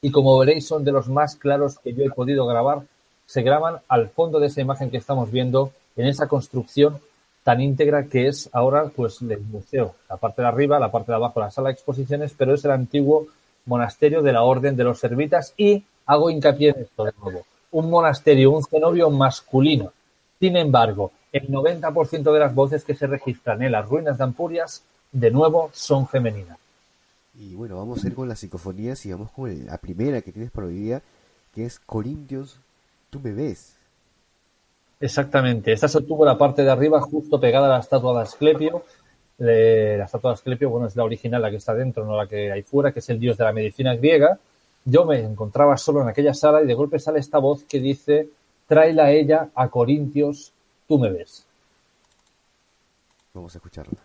y 0.00 0.12
como 0.12 0.38
veréis 0.38 0.68
son 0.68 0.84
de 0.84 0.92
los 0.92 1.08
más 1.08 1.34
claros 1.34 1.80
que 1.80 1.92
yo 1.92 2.04
he 2.04 2.10
podido 2.10 2.46
grabar. 2.46 2.82
Se 3.26 3.42
graban 3.42 3.80
al 3.88 4.10
fondo 4.10 4.38
de 4.38 4.46
esa 4.46 4.60
imagen 4.60 4.92
que 4.92 4.98
estamos 4.98 5.32
viendo 5.32 5.72
en 5.96 6.06
esa 6.06 6.28
construcción 6.28 7.00
tan 7.42 7.60
íntegra 7.60 8.04
que 8.04 8.28
es 8.28 8.48
ahora 8.52 8.84
pues 8.94 9.20
el 9.20 9.40
museo. 9.40 9.96
La 10.08 10.18
parte 10.18 10.42
de 10.42 10.48
arriba, 10.48 10.78
la 10.78 10.92
parte 10.92 11.10
de 11.10 11.16
abajo, 11.16 11.40
la 11.40 11.50
sala 11.50 11.70
de 11.70 11.72
exposiciones, 11.72 12.32
pero 12.38 12.54
es 12.54 12.64
el 12.64 12.70
antiguo 12.70 13.26
monasterio 13.66 14.22
de 14.22 14.32
la 14.32 14.44
Orden 14.44 14.76
de 14.76 14.84
los 14.84 15.00
Servitas 15.00 15.52
y 15.56 15.82
hago 16.06 16.30
hincapié 16.30 16.70
en 16.70 16.82
esto 16.82 17.04
de 17.06 17.12
nuevo. 17.20 17.44
Un 17.72 17.90
monasterio, 17.90 18.52
un 18.52 18.62
cenobio 18.62 19.10
masculino. 19.10 19.92
Sin 20.38 20.56
embargo, 20.56 21.10
el 21.32 21.48
90% 21.48 22.32
de 22.32 22.38
las 22.38 22.54
voces 22.54 22.84
que 22.84 22.94
se 22.94 23.06
registran 23.06 23.62
en 23.62 23.72
las 23.72 23.88
ruinas 23.88 24.18
de 24.18 24.24
Ampurias, 24.24 24.82
de 25.12 25.30
nuevo, 25.30 25.70
son 25.72 26.06
femeninas. 26.06 26.58
Y 27.38 27.54
bueno, 27.54 27.76
vamos 27.76 28.04
a 28.04 28.08
ir 28.08 28.14
con 28.14 28.28
las 28.28 28.40
psicofonías 28.40 29.04
y 29.06 29.12
vamos 29.12 29.30
con 29.30 29.66
la 29.66 29.78
primera 29.78 30.20
que 30.20 30.32
tienes 30.32 30.50
para 30.50 30.66
hoy 30.66 30.74
día, 30.74 31.02
que 31.54 31.64
es 31.64 31.78
Corintios, 31.78 32.58
tú 33.08 33.20
me 33.20 33.32
ves. 33.32 33.76
Exactamente, 35.00 35.72
esta 35.72 35.88
se 35.88 35.98
obtuvo 35.98 36.24
la 36.24 36.36
parte 36.36 36.62
de 36.62 36.70
arriba 36.70 37.00
justo 37.00 37.40
pegada 37.40 37.66
a 37.66 37.70
la 37.70 37.78
estatua 37.78 38.14
de 38.18 38.22
Asclepio. 38.22 38.82
la 39.38 40.04
estatua 40.04 40.32
de 40.32 40.34
Asclepio, 40.34 40.68
bueno, 40.68 40.86
es 40.86 40.96
la 40.96 41.04
original, 41.04 41.40
la 41.40 41.50
que 41.50 41.56
está 41.56 41.74
dentro, 41.74 42.04
no 42.04 42.16
la 42.16 42.26
que 42.26 42.52
hay 42.52 42.62
fuera, 42.62 42.92
que 42.92 42.98
es 42.98 43.08
el 43.08 43.18
dios 43.18 43.38
de 43.38 43.44
la 43.44 43.52
medicina 43.52 43.94
griega. 43.94 44.38
Yo 44.84 45.06
me 45.06 45.20
encontraba 45.20 45.76
solo 45.76 46.02
en 46.02 46.08
aquella 46.08 46.34
sala 46.34 46.62
y 46.62 46.66
de 46.66 46.74
golpe 46.74 46.98
sale 46.98 47.20
esta 47.20 47.38
voz 47.38 47.64
que 47.64 47.80
dice, 47.80 48.28
tráela 48.66 49.06
a 49.06 49.12
ella 49.12 49.48
a 49.54 49.68
Corintios, 49.68 50.52
tú 50.90 50.98
me 50.98 51.08
ves. 51.08 51.46
Vamos 53.32 53.54
a 53.54 53.58
escucharla. 53.58 53.96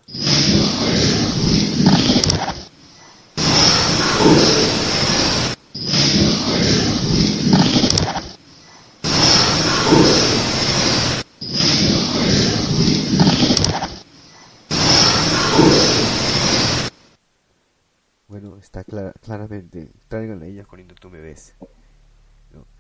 Bueno, 18.28 18.58
está 18.58 18.84
claramente. 18.84 19.90
Traigan 20.08 20.44
a 20.44 20.46
ella 20.46 20.66
cuando 20.66 20.94
tú 20.94 21.10
me 21.10 21.20
ves. 21.20 21.56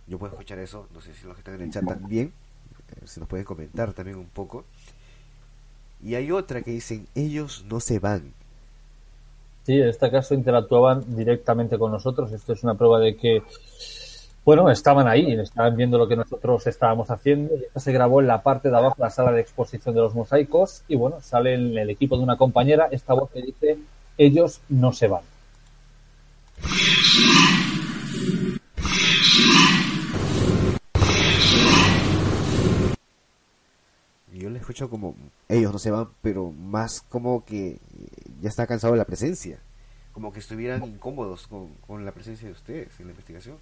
Yo 0.06 0.19
puedo 0.19 0.34
escuchar 0.34 0.60
eso. 0.60 0.88
No 0.94 1.02
sé 1.02 1.15
si 1.15 1.26
los 1.26 1.34
que 1.34 1.40
están 1.40 1.56
en 1.56 1.61
el 1.61 1.72
chat 1.72 1.84
también. 1.84 2.32
Se 3.03 3.19
nos 3.19 3.30
pueden 3.30 3.45
comentar 3.45 3.93
también 3.93 4.17
un 4.17 4.27
poco. 4.27 4.63
Y 6.03 6.15
hay 6.15 6.31
otra 6.31 6.61
que 6.61 6.72
dicen: 6.72 7.07
Ellos 7.15 7.65
no 7.69 7.80
se 7.80 7.99
van. 7.99 8.34
Sí, 9.65 9.73
en 9.73 9.89
este 9.89 10.11
caso 10.11 10.35
interactuaban 10.35 11.15
directamente 11.15 11.77
con 11.77 11.91
nosotros. 11.91 12.31
Esto 12.31 12.53
es 12.53 12.63
una 12.63 12.76
prueba 12.76 12.99
de 12.99 13.15
que, 13.15 13.41
bueno, 14.43 14.69
estaban 14.69 15.07
ahí, 15.07 15.34
estaban 15.34 15.76
viendo 15.76 15.97
lo 15.97 16.07
que 16.07 16.15
nosotros 16.15 16.67
estábamos 16.67 17.09
haciendo. 17.09 17.55
Esto 17.55 17.80
se 17.80 17.91
grabó 17.91 18.22
en 18.22 18.27
la 18.27 18.43
parte 18.43 18.69
de 18.69 18.77
abajo, 18.77 18.95
la 18.99 19.09
sala 19.09 19.31
de 19.31 19.41
exposición 19.41 19.95
de 19.95 20.01
los 20.01 20.13
mosaicos. 20.13 20.84
Y 20.88 20.95
bueno, 20.95 21.19
sale 21.22 21.55
en 21.55 21.77
el 21.77 21.89
equipo 21.89 22.15
de 22.17 22.23
una 22.23 22.38
compañera 22.38 22.88
esta 22.91 23.13
voz 23.15 23.31
que 23.31 23.41
dice: 23.41 23.77
Ellos 24.17 24.61
no 24.69 24.93
se 24.93 25.07
van. 25.07 25.23
Yo 34.45 34.51
le 34.51 34.59
escucho 34.59 34.91
como 34.91 35.15
ellos 35.49 35.73
no 35.73 35.80
se 35.80 35.89
van, 35.89 36.07
pero 36.22 36.51
más 36.51 37.01
como 37.09 37.43
que 37.43 37.80
ya 38.41 38.49
está 38.49 38.67
cansado 38.67 38.93
de 38.93 38.99
la 38.99 39.05
presencia. 39.05 39.57
Como 40.13 40.31
que 40.31 40.38
estuvieran 40.38 40.84
incómodos 40.84 41.47
con, 41.47 41.69
con 41.88 42.05
la 42.05 42.11
presencia 42.11 42.47
de 42.47 42.53
ustedes 42.53 42.99
en 42.99 43.07
la 43.07 43.11
investigación. 43.13 43.57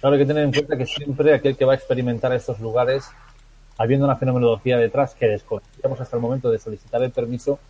Claro, 0.00 0.16
hay 0.16 0.22
que 0.22 0.26
tener 0.26 0.42
en 0.42 0.52
cuenta 0.52 0.76
que 0.76 0.86
siempre 0.86 1.32
aquel 1.32 1.56
que 1.56 1.64
va 1.64 1.74
a 1.74 1.76
experimentar 1.76 2.32
estos 2.32 2.58
lugares, 2.58 3.04
habiendo 3.78 4.04
una 4.04 4.16
fenomenología 4.16 4.78
detrás 4.78 5.14
que 5.14 5.26
desconocíamos 5.26 6.00
hasta 6.00 6.16
el 6.16 6.22
momento 6.22 6.50
de 6.50 6.58
solicitar 6.58 7.00
el 7.04 7.12
permiso, 7.12 7.60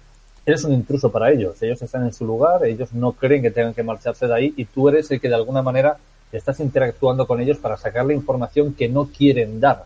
eres 0.47 0.65
un 0.65 0.73
intruso 0.73 1.13
para 1.13 1.31
ellos. 1.31 1.63
Ellos 1.63 1.83
están 1.83 2.05
en 2.05 2.15
su 2.15 2.25
lugar, 2.25 2.65
ellos 2.65 2.95
no 2.95 3.13
creen 3.13 3.43
que 3.43 3.51
tengan 3.51 3.75
que 3.75 3.83
marcharse 3.83 4.27
de 4.27 4.35
ahí 4.35 4.55
y 4.57 4.65
tú 4.65 4.89
eres 4.89 5.11
el 5.11 5.21
que 5.21 5.29
de 5.29 5.35
alguna 5.35 5.61
manera 5.61 5.99
estás 6.33 6.59
interactuando 6.61 7.27
con 7.27 7.39
ellos 7.43 7.59
para 7.59 7.77
sacar 7.77 8.07
la 8.07 8.15
información 8.15 8.73
que 8.73 8.89
no 8.89 9.11
quieren 9.11 9.61
dar. 9.61 9.85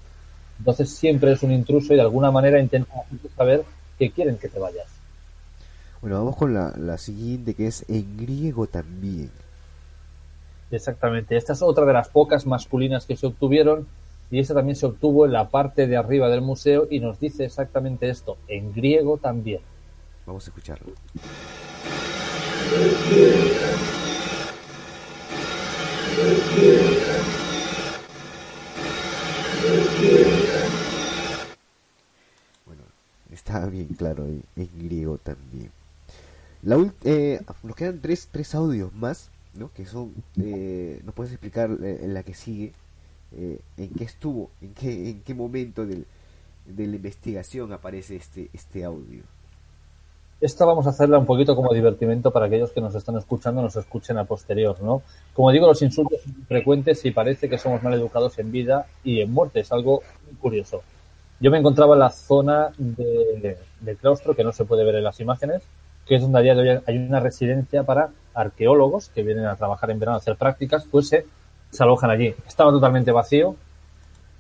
Entonces 0.59 0.91
siempre 0.91 1.33
es 1.33 1.43
un 1.43 1.53
intruso 1.53 1.93
y 1.93 1.97
de 1.97 2.03
alguna 2.03 2.31
manera 2.31 2.61
intentan 2.61 2.99
hacerte 3.01 3.29
saber 3.37 3.65
que 3.99 4.11
quieren 4.11 4.39
que 4.39 4.49
te 4.49 4.59
vayas. 4.59 4.87
Bueno, 6.01 6.19
vamos 6.19 6.37
con 6.37 6.55
la, 6.55 6.75
la 6.77 6.99
siguiente 6.99 7.55
que 7.55 7.67
es 7.67 7.85
en 7.89 8.17
griego 8.17 8.67
también. 8.67 9.31
Exactamente. 10.71 11.37
Esta 11.37 11.55
es 11.55 11.63
otra 11.63 11.85
de 11.85 11.93
las 11.93 12.09
pocas 12.09 12.47
masculinas 12.47 13.07
que 13.07 13.17
se 13.17 13.27
obtuvieron 13.27 13.87
y 14.31 14.39
esta 14.39 14.55
también 14.55 14.77
se 14.77 14.87
obtuvo 14.87 15.25
en 15.25 15.33
la 15.33 15.49
parte 15.49 15.87
de 15.87 15.97
arriba 15.97 16.29
del 16.29 16.43
museo 16.43 16.87
y 16.91 17.01
nos 17.01 17.19
dice 17.19 17.45
exactamente 17.45 18.11
esto, 18.11 18.37
en 18.47 18.73
griego 18.73 19.17
también. 19.17 19.61
Vamos 20.27 20.47
a 20.47 20.51
escucharlo. 20.51 20.93
Bueno, 29.91 30.48
está 33.49 33.67
bien 33.67 33.89
claro 33.89 34.27
en, 34.27 34.43
en 34.57 34.69
griego 34.77 35.17
también. 35.19 35.71
La 36.63 36.77
eh, 37.05 37.41
nos 37.63 37.77
quedan 37.77 38.01
tres, 38.01 38.29
tres 38.31 38.55
audios 38.55 38.93
más, 38.93 39.31
¿no? 39.55 39.71
Que 39.73 39.87
son, 39.87 40.13
eh, 40.39 41.01
¿nos 41.05 41.15
puedes 41.15 41.33
explicar 41.33 41.71
eh, 41.83 42.01
en 42.03 42.13
la 42.15 42.23
que 42.23 42.35
sigue? 42.35 42.73
eh, 43.37 43.59
¿En 43.77 43.89
qué 43.91 44.05
estuvo? 44.05 44.51
¿En 44.61 44.75
qué, 44.75 45.11
en 45.11 45.21
qué 45.23 45.35
momento 45.35 45.87
del, 45.87 46.05
de 46.67 46.87
la 46.87 46.97
investigación 46.97 47.73
aparece 47.73 48.17
este, 48.17 48.51
este 48.53 48.85
audio? 48.85 49.23
Esta 50.41 50.65
vamos 50.65 50.87
a 50.87 50.91
hacerla 50.91 51.19
un 51.19 51.27
poquito 51.27 51.57
como 51.57 51.73
divertimento 51.75 52.31
para 52.31 52.47
aquellos 52.47 52.71
que 52.71 52.81
nos 52.81 52.95
están 52.95 53.17
escuchando, 53.17 53.61
nos 53.63 53.77
escuchen 53.77 54.19
a 54.19 54.25
posterior, 54.25 54.81
¿no? 54.83 55.03
Como 55.33 55.51
digo, 55.51 55.67
los 55.67 55.83
insultos 55.83 56.21
son 56.23 56.35
frecuentes 56.47 57.05
y 57.05 57.11
parece 57.11 57.49
que 57.49 57.59
somos 57.59 57.83
mal 57.83 57.95
educados 57.95 58.39
en 58.39 58.53
vida 58.53 58.87
y 59.03 59.21
en 59.21 59.33
muerte. 59.33 59.61
Es 59.61 59.73
algo 59.73 60.03
muy 60.27 60.37
curioso. 60.37 60.83
Yo 61.41 61.51
me 61.53 61.59
encontraba 61.59 61.95
en 61.95 62.01
la 62.01 62.11
zona 62.11 62.71
de, 62.77 63.57
del 63.81 63.97
claustro, 63.97 64.35
que 64.35 64.43
no 64.43 64.53
se 64.53 64.65
puede 64.65 64.85
ver 64.85 64.97
en 64.97 65.05
las 65.05 65.21
imágenes, 65.21 65.63
que 66.05 66.17
es 66.17 66.23
donde 66.23 66.51
a 66.51 66.55
de 66.55 66.83
hay 66.87 66.97
una 66.97 67.21
residencia 67.21 67.85
para 67.85 68.11
arqueólogos 68.35 69.11
que 69.11 69.23
vienen 69.23 69.47
a 69.47 69.55
trabajar 69.57 69.91
en 69.91 70.01
verano 70.01 70.17
a 70.17 70.19
hacer 70.19 70.37
prácticas, 70.37 70.87
pues 70.91 71.09
se, 71.09 71.27
se 71.71 71.83
alojan 71.83 72.11
allí. 72.11 72.35
Estaba 72.47 72.71
totalmente 72.71 73.13
vacío. 73.13 73.55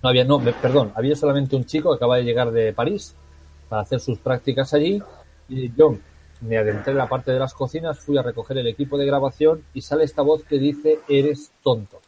No 0.03 0.09
había, 0.09 0.25
no, 0.25 0.41
perdón, 0.41 0.93
había 0.95 1.15
solamente 1.15 1.57
un 1.57 1.65
chico 1.65 1.91
que 1.91 1.97
acaba 1.97 2.17
de 2.17 2.25
llegar 2.25 2.51
de 2.51 2.73
París 2.73 3.15
para 3.69 3.83
hacer 3.83 4.01
sus 4.01 4.19
prácticas 4.19 4.75
allí. 4.75 5.03
Y 5.49 5.73
yo 5.75 5.97
me 6.41 6.59
adentré 6.59 6.93
en 6.93 6.99
la 6.99 7.09
parte 7.09 7.33
de 7.33 7.39
las 7.39 7.55
cocinas, 7.55 7.99
fui 7.99 8.19
a 8.19 8.23
recoger 8.23 8.59
el 8.59 8.67
equipo 8.67 8.99
de 8.99 9.07
grabación 9.07 9.63
y 9.75 9.83
sale 9.83 10.05
esta 10.05 10.23
voz 10.23 10.43
que 10.45 10.59
dice, 10.59 11.01
eres 11.09 11.53
tonto. 11.63 12.01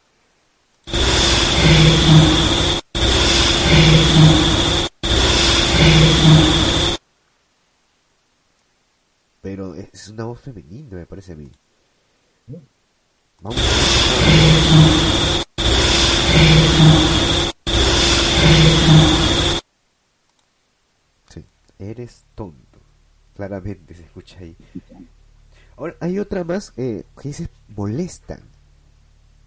Pero 9.61 9.75
es 9.75 10.07
una 10.07 10.25
voz 10.25 10.39
femenina, 10.39 10.95
me 10.95 11.05
parece 11.05 11.33
a 11.33 11.35
mí. 11.35 11.47
Vamos. 13.41 13.61
Sí, 21.29 21.45
eres 21.77 22.23
tonto. 22.33 22.79
Claramente 23.35 23.93
se 23.93 24.01
escucha 24.01 24.39
ahí. 24.39 24.55
Ahora, 25.77 25.95
hay 25.99 26.17
otra 26.17 26.43
más 26.43 26.73
eh, 26.77 27.03
que 27.21 27.29
dice 27.29 27.47
molestan. 27.75 28.41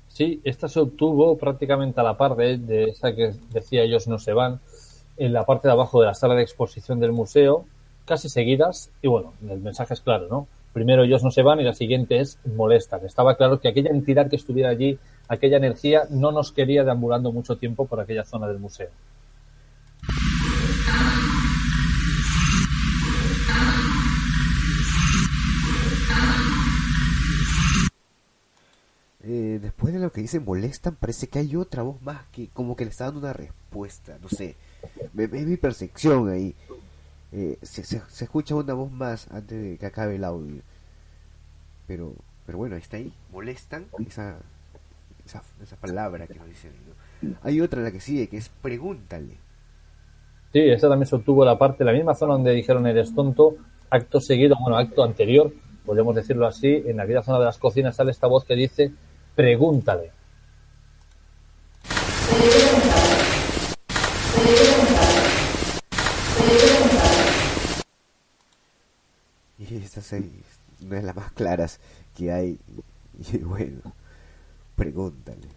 Sí, 0.06 0.40
esta 0.44 0.68
se 0.68 0.78
obtuvo 0.78 1.36
prácticamente 1.36 2.00
a 2.00 2.04
la 2.04 2.16
par 2.16 2.36
de, 2.36 2.58
de 2.58 2.84
esa 2.84 3.12
que 3.16 3.34
decía 3.50 3.82
ellos 3.82 4.06
no 4.06 4.20
se 4.20 4.32
van, 4.32 4.60
en 5.16 5.32
la 5.32 5.44
parte 5.44 5.66
de 5.66 5.72
abajo 5.72 6.00
de 6.00 6.06
la 6.06 6.14
sala 6.14 6.36
de 6.36 6.42
exposición 6.42 7.00
del 7.00 7.10
museo, 7.10 7.66
casi 8.04 8.28
seguidas, 8.28 8.90
y 9.02 9.08
bueno, 9.08 9.32
el 9.48 9.60
mensaje 9.60 9.94
es 9.94 10.00
claro, 10.00 10.28
¿no? 10.28 10.46
Primero 10.72 11.04
ellos 11.04 11.22
no 11.22 11.30
se 11.30 11.42
van 11.42 11.60
y 11.60 11.64
la 11.64 11.72
siguiente 11.72 12.18
es 12.18 12.38
molestan. 12.56 13.04
Estaba 13.06 13.36
claro 13.36 13.60
que 13.60 13.68
aquella 13.68 13.90
entidad 13.90 14.28
que 14.28 14.36
estuviera 14.36 14.70
allí, 14.70 14.98
aquella 15.28 15.56
energía, 15.58 16.02
no 16.10 16.32
nos 16.32 16.50
quería 16.52 16.82
deambulando 16.84 17.30
mucho 17.32 17.56
tiempo 17.56 17.86
por 17.86 18.00
aquella 18.00 18.24
zona 18.24 18.48
del 18.48 18.58
museo. 18.58 18.88
Eh, 29.26 29.58
después 29.62 29.94
de 29.94 30.00
lo 30.00 30.12
que 30.12 30.20
dice 30.20 30.38
molestan, 30.38 30.96
parece 30.96 31.28
que 31.28 31.38
hay 31.38 31.56
otra 31.56 31.82
voz 31.82 32.00
más 32.02 32.26
que 32.30 32.48
como 32.48 32.76
que 32.76 32.84
le 32.84 32.90
está 32.90 33.04
dando 33.06 33.20
una 33.20 33.32
respuesta. 33.32 34.18
No 34.20 34.28
sé, 34.28 34.54
me- 35.14 35.24
es 35.24 35.46
mi 35.46 35.56
percepción 35.56 36.28
ahí. 36.28 36.54
Eh, 37.36 37.58
se, 37.62 38.00
escucha 38.24 38.54
una 38.54 38.74
voz 38.74 38.92
más 38.92 39.28
antes 39.32 39.60
de 39.60 39.76
que 39.76 39.86
acabe 39.86 40.14
el 40.14 40.24
audio. 40.24 40.62
Pero, 41.88 42.14
pero 42.46 42.58
bueno, 42.58 42.76
está 42.76 42.96
ahí. 42.96 43.12
Molestan 43.32 43.86
esa, 44.06 44.36
esa, 45.26 45.42
esa 45.60 45.76
palabra 45.76 46.28
que 46.28 46.34
nos 46.34 46.46
dicen. 46.46 46.70
Hay 47.42 47.60
otra 47.60 47.82
la 47.82 47.90
que 47.90 47.98
sigue 47.98 48.28
que 48.28 48.36
es 48.36 48.48
pregúntale. 48.48 49.36
Sí, 50.52 50.60
esa 50.60 50.88
también 50.88 51.08
se 51.08 51.16
obtuvo 51.16 51.44
la 51.44 51.58
parte, 51.58 51.82
la 51.82 51.92
misma 51.92 52.14
zona 52.14 52.34
donde 52.34 52.52
dijeron 52.52 52.86
eres 52.86 53.12
tonto, 53.12 53.56
acto 53.90 54.20
seguido, 54.20 54.54
bueno, 54.60 54.76
acto 54.78 55.02
anterior, 55.02 55.52
podemos 55.84 56.14
decirlo 56.14 56.46
así, 56.46 56.84
en 56.86 57.00
aquella 57.00 57.24
zona 57.24 57.40
de 57.40 57.46
las 57.46 57.58
cocinas 57.58 57.96
sale 57.96 58.12
esta 58.12 58.28
voz 58.28 58.44
que 58.44 58.54
dice 58.54 58.92
pregúntale. 59.34 60.12
Y 69.58 69.83
estas 69.98 70.12
ahí, 70.14 70.30
una 70.84 70.96
de 70.96 71.02
las 71.02 71.16
más 71.16 71.32
claras 71.32 71.80
que 72.16 72.32
hay. 72.32 72.58
Y 73.32 73.38
bueno, 73.38 73.80
pregúntale. 74.76 75.48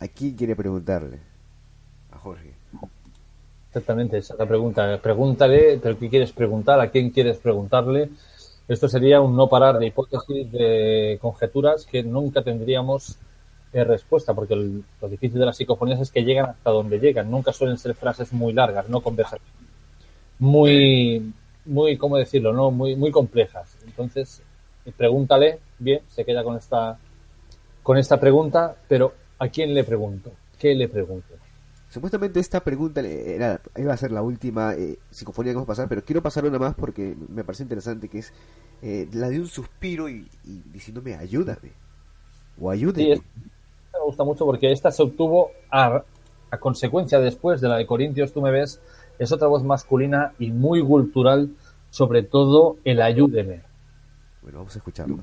¿A 0.00 0.08
quién 0.08 0.36
quiere 0.36 0.56
preguntarle? 0.56 1.20
A 2.12 2.18
Jorge. 2.18 2.54
Exactamente, 3.68 4.18
esa 4.18 4.34
es 4.34 4.38
la 4.38 4.46
pregunta. 4.46 4.98
Pregúntale, 5.00 5.78
pero 5.82 5.98
¿qué 5.98 6.08
quieres 6.08 6.32
preguntar? 6.32 6.80
¿A 6.80 6.90
quién 6.90 7.10
quieres 7.10 7.38
preguntarle? 7.38 8.10
Esto 8.68 8.88
sería 8.88 9.20
un 9.20 9.36
no 9.36 9.48
parar 9.48 9.78
de 9.78 9.86
hipótesis, 9.86 10.50
de 10.52 11.18
conjeturas 11.20 11.86
que 11.86 12.02
nunca 12.02 12.42
tendríamos 12.42 13.16
eh, 13.72 13.84
respuesta, 13.84 14.34
porque 14.34 14.54
el- 14.54 14.84
lo 15.00 15.08
difícil 15.08 15.38
de 15.38 15.46
las 15.46 15.56
psicofonías 15.56 16.00
es 16.00 16.10
que 16.10 16.24
llegan 16.24 16.46
hasta 16.50 16.70
donde 16.70 16.98
llegan. 16.98 17.30
Nunca 17.30 17.52
suelen 17.52 17.78
ser 17.78 17.94
frases 17.94 18.32
muy 18.32 18.52
largas, 18.52 18.88
no 18.88 19.00
conversaciones. 19.00 19.46
Muy, 20.38 21.32
muy, 21.64 21.96
¿cómo 21.96 22.16
decirlo? 22.16 22.52
No, 22.52 22.70
muy, 22.70 22.96
muy 22.96 23.10
complejas. 23.10 23.76
Entonces, 23.84 24.42
pregúntale, 24.96 25.60
bien, 25.78 26.02
se 26.08 26.24
queda 26.24 26.44
con 26.44 26.56
esta, 26.56 26.98
con 27.82 27.98
esta 27.98 28.20
pregunta, 28.20 28.76
pero 28.88 29.14
¿a 29.38 29.48
quién 29.48 29.74
le 29.74 29.84
pregunto? 29.84 30.32
¿Qué 30.58 30.74
le 30.74 30.88
pregunto? 30.88 31.34
Supuestamente 31.88 32.38
esta 32.38 32.62
pregunta 32.62 33.02
le- 33.02 33.34
era, 33.34 33.60
iba 33.76 33.92
a 33.92 33.96
ser 33.96 34.12
la 34.12 34.22
última 34.22 34.74
eh, 34.74 34.98
psicofonía 35.10 35.52
que 35.52 35.56
vamos 35.56 35.66
a 35.68 35.72
pasar, 35.72 35.88
pero 35.88 36.04
quiero 36.04 36.22
pasar 36.22 36.44
una 36.44 36.58
más 36.58 36.74
porque 36.76 37.16
me 37.28 37.42
parece 37.42 37.64
interesante, 37.64 38.08
que 38.08 38.18
es 38.20 38.32
eh, 38.82 39.08
la 39.12 39.28
de 39.28 39.40
un 39.40 39.48
suspiro 39.48 40.08
y, 40.08 40.30
y 40.44 40.62
diciéndome 40.72 41.14
ayúdame. 41.16 41.72
O. 42.60 42.72
Sí, 42.96 43.10
es- 43.10 43.20
me 43.94 44.00
gusta 44.04 44.24
mucho 44.24 44.46
porque 44.46 44.72
esta 44.72 44.90
se 44.92 45.02
obtuvo 45.02 45.52
a, 45.70 46.04
a 46.50 46.58
consecuencia 46.60 47.20
después 47.20 47.60
de 47.60 47.68
la 47.68 47.78
de 47.78 47.86
Corintios, 47.86 48.32
tú 48.32 48.42
me 48.42 48.50
ves, 48.50 48.80
es 49.20 49.32
otra 49.32 49.48
voz 49.48 49.62
masculina 49.62 50.32
y 50.38 50.50
muy 50.50 50.82
cultural, 50.82 51.50
sobre 51.90 52.22
todo 52.22 52.78
el 52.84 53.02
ayúdeme. 53.02 53.60
Bueno, 54.40 54.58
vamos 54.60 54.74
a 54.74 54.78
escucharlo. 54.78 55.18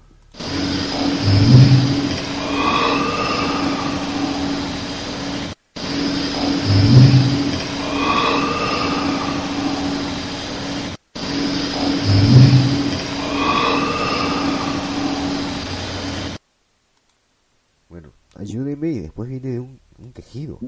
Bueno, 17.90 18.12
ayúdeme 18.36 18.90
y 18.90 19.00
después 19.00 19.28
viene 19.28 19.60
un, 19.60 19.80
un 19.98 20.14
quejido. 20.14 20.60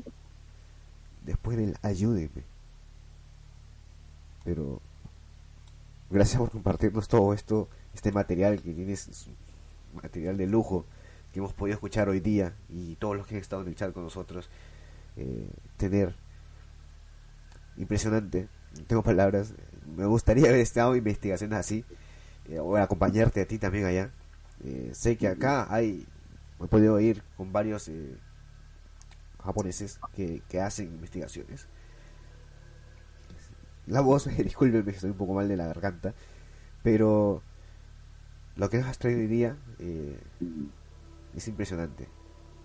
Después 1.24 1.58
del 1.58 1.76
ayúdeme. 1.84 2.59
Pero 4.44 4.82
gracias 6.10 6.40
por 6.40 6.52
compartirnos 6.52 7.08
todo 7.08 7.34
esto, 7.34 7.68
este 7.94 8.12
material 8.12 8.62
que 8.62 8.74
tienes, 8.74 9.30
material 9.94 10.38
de 10.38 10.48
lujo 10.48 10.86
que 11.32 11.40
hemos 11.40 11.54
podido 11.54 11.76
escuchar 11.76 12.10
hoy 12.10 12.20
día 12.20 12.54
y 12.70 12.96
todos 12.96 13.16
los 13.16 13.28
que 13.28 13.36
han 13.36 13.42
estado 13.42 13.62
en 13.62 13.70
el 13.70 13.76
chat 13.76 13.94
con 13.94 14.04
nosotros 14.04 14.50
eh, 15.16 15.50
tener 15.78 16.16
impresionante. 17.78 18.48
No 18.78 18.86
tengo 18.86 19.04
palabras. 19.04 19.54
Me 19.96 20.06
gustaría 20.06 20.48
haber 20.50 20.62
estado 20.62 20.94
en 20.94 21.00
investigaciones 21.00 21.60
así 21.60 21.86
eh, 22.50 22.60
o 22.60 22.78
acompañarte 22.78 23.42
a 23.42 23.48
ti 23.48 23.58
también 23.58 23.86
allá. 23.86 24.12
Eh, 24.64 24.92
sé 24.94 25.18
que 25.18 25.28
acá 25.28 25.68
hay, 25.74 26.06
he 26.62 26.68
podido 26.68 27.00
ir 27.00 27.24
con 27.38 27.52
varios 27.52 27.90
japoneses 29.44 30.00
que, 30.16 30.42
que 30.50 30.60
hacen 30.60 30.88
investigaciones. 30.88 31.68
La 33.90 34.02
voz, 34.02 34.26
discúlpenme 34.38 34.92
que 34.92 34.98
estoy 34.98 35.10
un 35.10 35.18
poco 35.18 35.34
mal 35.34 35.48
de 35.48 35.58
la 35.58 35.66
garganta, 35.66 36.14
pero 36.84 37.42
lo 38.56 38.70
que 38.70 38.78
nos 38.78 38.88
has 38.88 39.00
traído 39.00 39.20
hoy 39.20 39.28
día 39.28 39.58
eh, 39.80 40.18
es 41.36 41.48
impresionante, 41.48 42.08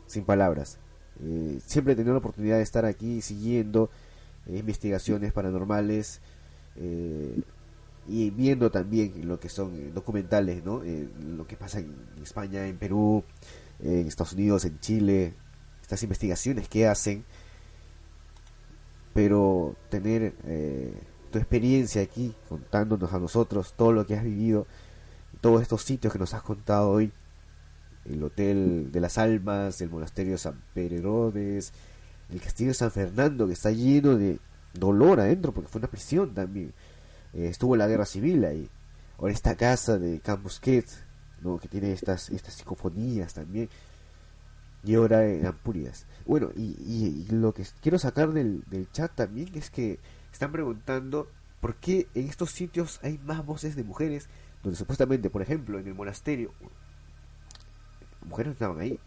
sin 0.07 0.25
palabras. 0.25 0.79
Eh, 1.23 1.59
siempre 1.65 1.95
he 1.95 1.97
tenido 1.97 2.13
la 2.15 2.19
oportunidad 2.19 2.57
de 2.57 2.63
estar 2.63 2.85
aquí 2.85 3.23
siguiendo 3.23 3.91
eh, 4.47 4.59
investigaciones 4.59 5.33
paranormales 5.33 6.21
eh, 6.77 7.41
y 8.07 8.31
viendo 8.31 8.71
también 8.71 9.27
lo 9.27 9.41
que 9.41 9.49
son 9.49 9.75
eh, 9.77 9.91
documentales, 9.95 10.65
¿no? 10.65 10.83
Eh, 10.85 11.09
lo 11.19 11.47
que 11.47 11.57
pasa 11.57 11.79
en 11.79 11.95
España, 12.23 12.67
en 12.67 12.77
Perú, 12.77 13.25
en 13.81 14.07
Estados 14.07 14.35
Unidos, 14.35 14.65
en 14.67 14.79
Chile, 14.81 15.35
estas 15.81 16.03
investigaciones 16.03 16.69
que 16.69 16.87
hacen, 16.87 17.25
pero 19.15 19.77
tener 19.89 20.35
eh, 20.45 20.93
tu 21.35 21.39
experiencia 21.41 22.01
aquí 22.01 22.33
contándonos 22.49 23.13
a 23.13 23.19
nosotros 23.19 23.75
todo 23.77 23.91
lo 23.93 24.07
que 24.07 24.15
has 24.17 24.23
vivido, 24.23 24.69
todos 25.41 25.63
estos 25.63 25.83
sitios 25.83 26.13
que 26.13 26.19
nos 26.21 26.33
has 26.33 26.43
contado 26.43 26.91
hoy, 26.91 27.11
el 28.05 28.23
Hotel 28.23 28.93
de 28.93 29.01
las 29.01 29.19
Almas, 29.19 29.81
el 29.81 29.91
Monasterio 29.91 30.39
San 30.39 30.63
Pedro 30.75 30.97
Herodes, 30.97 31.73
el 32.31 32.41
Castillo 32.41 32.69
de 32.69 32.75
San 32.75 32.93
Fernando, 32.93 33.49
que 33.49 33.53
está 33.55 33.73
lleno 33.73 34.15
de 34.17 34.39
dolor 34.75 35.19
adentro, 35.19 35.51
porque 35.51 35.69
fue 35.69 35.81
una 35.81 35.89
prisión 35.91 36.33
también. 36.35 36.73
Eh, 37.33 37.49
estuvo 37.49 37.75
la 37.75 37.89
guerra 37.89 38.07
civil 38.07 38.45
ahí. 38.45 38.71
Ahora 39.19 39.33
esta 39.33 39.57
casa 39.57 39.99
de 39.99 40.21
Camusquet, 40.21 40.87
¿no? 41.43 41.59
que 41.59 41.67
tiene 41.67 41.91
estas, 41.91 42.31
estas 42.31 42.55
psicofonías 42.55 43.35
también. 43.35 43.69
Y 44.85 44.95
ahora 44.95 45.27
en 45.27 45.47
Ampurias. 45.47 46.07
Bueno, 46.27 46.51
y, 46.55 46.77
y- 46.87 47.27
y 47.29 47.33
lo 47.35 47.53
que 47.53 47.65
quiero 47.81 47.99
sacar 47.99 48.33
del, 48.33 48.63
del 48.71 48.89
chat 48.93 49.13
también 49.17 49.49
es 49.55 49.71
que 49.71 49.99
están 50.35 50.53
preguntando 50.53 51.29
por 51.61 51.77
qué 51.77 52.07
en 52.15 52.29
estos 52.29 52.51
sitios 52.51 53.01
hay 53.03 53.19
más 53.25 53.45
voces 53.45 53.77
de 53.77 53.85
mujeres, 53.85 54.29
donde 54.63 54.77
supuestamente, 54.77 55.31
por 55.31 55.43
ejemplo, 55.43 55.79
en 55.79 55.87
el 55.87 55.95
monasterio, 55.95 56.53
mujeres 58.27 58.53
estaban 58.53 58.81
ahí. 58.81 58.99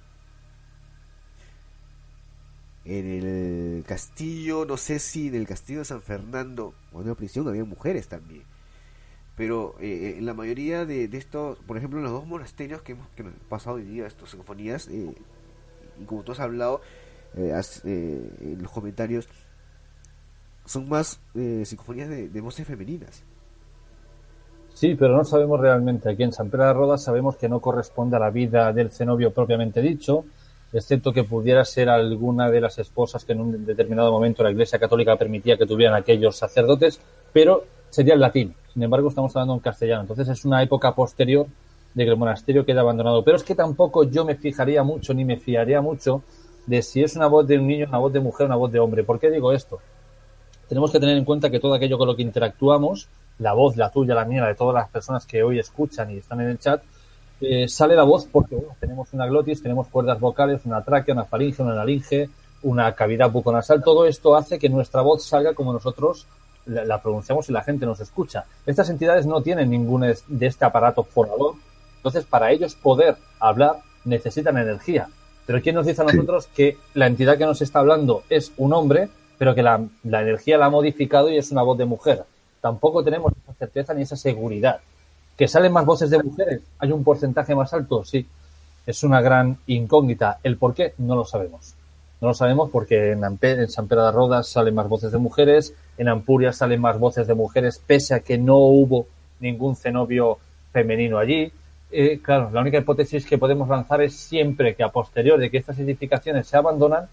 En 2.85 3.05
el 3.05 3.83
castillo, 3.85 4.65
no 4.65 4.77
sé 4.77 4.99
si 4.99 5.27
en 5.27 5.35
el 5.35 5.45
castillo 5.45 5.79
de 5.79 5.85
San 5.85 6.01
Fernando 6.01 6.73
o 6.93 7.01
en 7.01 7.07
la 7.07 7.15
prisión 7.15 7.47
había 7.47 7.65
mujeres 7.65 8.07
también. 8.07 8.43
Pero 9.35 9.75
eh, 9.79 10.15
en 10.17 10.25
la 10.25 10.33
mayoría 10.33 10.85
de, 10.85 11.07
de 11.07 11.17
estos, 11.17 11.59
por 11.59 11.77
ejemplo, 11.77 11.99
en 11.99 12.05
los 12.05 12.13
dos 12.13 12.25
monasterios 12.25 12.81
que 12.81 12.93
hemos, 12.93 13.07
que 13.09 13.23
hemos 13.23 13.33
pasado 13.49 13.75
hoy 13.75 13.83
día, 13.83 14.07
estas 14.07 14.31
sinfonías, 14.31 14.87
eh, 14.87 15.13
y 16.01 16.05
como 16.05 16.23
tú 16.23 16.31
has 16.31 16.39
hablado 16.39 16.81
eh, 17.35 17.53
has, 17.53 17.81
eh, 17.85 18.31
en 18.41 18.63
los 18.63 18.71
comentarios, 18.71 19.27
son 20.67 20.87
más 20.87 21.19
eh, 21.33 21.63
psicofonías 21.65 22.09
de, 22.09 22.41
voces 22.41 22.67
femeninas. 22.67 23.23
Sí, 24.73 24.95
pero 24.95 25.17
no 25.17 25.23
sabemos 25.23 25.59
realmente. 25.59 26.09
Aquí 26.09 26.23
en 26.23 26.31
San 26.31 26.49
Pedro 26.49 26.67
de 26.67 26.73
Rodas 26.73 27.03
sabemos 27.03 27.37
que 27.37 27.49
no 27.49 27.59
corresponde 27.59 28.17
a 28.17 28.19
la 28.19 28.29
vida 28.29 28.71
del 28.73 28.91
cenobio 28.91 29.33
propiamente 29.33 29.81
dicho, 29.81 30.25
excepto 30.71 31.11
que 31.11 31.23
pudiera 31.23 31.65
ser 31.65 31.89
alguna 31.89 32.51
de 32.51 32.61
las 32.61 32.77
esposas 32.77 33.25
que 33.25 33.31
en 33.31 33.41
un 33.41 33.65
determinado 33.65 34.11
momento 34.11 34.43
la 34.43 34.51
Iglesia 34.51 34.77
Católica 34.77 35.15
permitía 35.15 35.57
que 35.57 35.65
tuvieran 35.65 35.95
aquellos 35.95 36.35
sacerdotes, 36.35 36.99
pero 37.33 37.63
sería 37.89 38.13
en 38.13 38.19
latín. 38.19 38.55
Sin 38.71 38.83
embargo, 38.83 39.09
estamos 39.09 39.35
hablando 39.35 39.55
en 39.55 39.61
castellano. 39.61 40.01
Entonces 40.01 40.27
es 40.27 40.45
una 40.45 40.61
época 40.61 40.93
posterior 40.93 41.47
de 41.93 42.03
que 42.03 42.11
el 42.11 42.17
monasterio 42.17 42.65
queda 42.65 42.81
abandonado. 42.81 43.23
Pero 43.23 43.37
es 43.37 43.43
que 43.43 43.55
tampoco 43.55 44.03
yo 44.03 44.25
me 44.25 44.35
fijaría 44.35 44.83
mucho 44.83 45.13
ni 45.13 45.25
me 45.25 45.37
fiaría 45.37 45.81
mucho 45.81 46.21
de 46.67 46.81
si 46.83 47.01
es 47.01 47.15
una 47.15 47.27
voz 47.27 47.47
de 47.47 47.57
un 47.57 47.65
niño, 47.65 47.87
una 47.87 47.97
voz 47.97 48.13
de 48.13 48.19
mujer, 48.19 48.45
una 48.45 48.57
voz 48.57 48.71
de 48.71 48.79
hombre. 48.79 49.03
¿Por 49.03 49.19
qué 49.19 49.31
digo 49.31 49.51
esto? 49.51 49.79
Tenemos 50.69 50.91
que 50.91 50.99
tener 50.99 51.17
en 51.17 51.25
cuenta 51.25 51.49
que 51.49 51.59
todo 51.59 51.73
aquello 51.73 51.97
con 51.97 52.07
lo 52.07 52.15
que 52.15 52.21
interactuamos, 52.23 53.07
la 53.39 53.53
voz, 53.53 53.77
la 53.77 53.89
tuya, 53.89 54.15
la 54.15 54.25
mía, 54.25 54.41
la 54.41 54.47
de 54.49 54.55
todas 54.55 54.73
las 54.75 54.89
personas 54.89 55.25
que 55.25 55.43
hoy 55.43 55.59
escuchan 55.59 56.11
y 56.11 56.17
están 56.17 56.41
en 56.41 56.49
el 56.49 56.59
chat, 56.59 56.81
eh, 57.39 57.67
sale 57.67 57.95
la 57.95 58.03
voz 58.03 58.27
porque 58.31 58.55
bueno, 58.55 58.75
tenemos 58.79 59.13
una 59.13 59.27
glotis, 59.27 59.61
tenemos 59.61 59.87
cuerdas 59.87 60.19
vocales, 60.19 60.61
una 60.65 60.81
tráquea, 60.83 61.13
una 61.13 61.25
faringe, 61.25 61.61
una 61.61 61.73
laringe, 61.75 62.29
una 62.63 62.93
cavidad 62.95 63.29
buconasal. 63.31 63.83
Todo 63.83 64.05
esto 64.07 64.35
hace 64.35 64.57
que 64.59 64.69
nuestra 64.69 65.01
voz 65.01 65.23
salga 65.23 65.53
como 65.53 65.71
nosotros 65.71 66.25
la, 66.65 66.83
la 66.83 67.01
pronunciamos 67.01 67.47
y 67.49 67.53
la 67.53 67.63
gente 67.63 67.85
nos 67.85 67.99
escucha. 67.99 68.45
Estas 68.65 68.89
entidades 68.89 69.25
no 69.25 69.41
tienen 69.41 69.69
ningún 69.69 70.03
es- 70.03 70.23
de 70.27 70.47
este 70.47 70.65
aparato 70.65 71.03
fonador, 71.03 71.53
entonces 71.97 72.25
para 72.25 72.51
ellos 72.51 72.75
poder 72.75 73.15
hablar 73.39 73.77
necesitan 74.03 74.57
energía. 74.57 75.07
Pero 75.45 75.61
¿quién 75.61 75.75
nos 75.75 75.85
dice 75.85 76.01
a 76.01 76.05
nosotros 76.05 76.47
que 76.47 76.77
la 76.93 77.07
entidad 77.07 77.37
que 77.37 77.45
nos 77.45 77.61
está 77.61 77.79
hablando 77.79 78.23
es 78.29 78.51
un 78.57 78.73
hombre, 78.73 79.09
pero 79.37 79.53
que 79.55 79.63
la, 79.63 79.83
la 80.03 80.21
energía 80.21 80.57
la 80.57 80.65
ha 80.65 80.69
modificado 80.69 81.29
y 81.29 81.37
es 81.37 81.51
una 81.51 81.61
voz 81.61 81.77
de 81.77 81.85
mujer? 81.85 82.23
Tampoco 82.61 83.03
tenemos 83.03 83.33
esa 83.43 83.53
certeza 83.53 83.93
ni 83.93 84.01
esa 84.03 84.15
seguridad. 84.15 84.79
¿Que 85.37 85.47
salen 85.47 85.71
más 85.71 85.85
voces 85.85 86.09
de 86.09 86.21
mujeres? 86.21 86.61
¿Hay 86.79 86.91
un 86.91 87.03
porcentaje 87.03 87.53
más 87.53 87.73
alto? 87.73 88.03
Sí. 88.03 88.25
Es 88.85 89.03
una 89.03 89.21
gran 89.21 89.57
incógnita. 89.67 90.39
¿El 90.43 90.57
por 90.57 90.73
qué? 90.73 90.93
No 90.97 91.15
lo 91.15 91.25
sabemos. 91.25 91.75
No 92.19 92.29
lo 92.29 92.33
sabemos 92.33 92.71
porque 92.71 93.11
en, 93.11 93.21
Ampe- 93.21 93.59
en 93.59 93.69
San 93.69 93.87
Pedro 93.87 94.05
de 94.05 94.11
Rodas 94.11 94.47
salen 94.47 94.73
más 94.73 94.89
voces 94.89 95.11
de 95.11 95.19
mujeres, 95.19 95.75
en 95.99 96.07
Ampurias 96.07 96.57
salen 96.57 96.81
más 96.81 96.97
voces 96.97 97.27
de 97.27 97.35
mujeres, 97.35 97.79
pese 97.85 98.15
a 98.15 98.21
que 98.21 98.39
no 98.39 98.57
hubo 98.57 99.05
ningún 99.39 99.75
cenobio 99.75 100.39
femenino 100.73 101.19
allí. 101.19 101.51
Eh, 101.91 102.19
claro, 102.23 102.49
la 102.51 102.61
única 102.61 102.79
hipótesis 102.79 103.23
que 103.25 103.37
podemos 103.37 103.69
lanzar 103.69 104.01
es 104.01 104.15
siempre 104.15 104.73
que 104.75 104.83
a 104.83 104.89
posterior 104.89 105.39
de 105.39 105.51
que 105.51 105.57
estas 105.57 105.77
edificaciones 105.77 106.47
se 106.47 106.57
abandonan, 106.57 107.07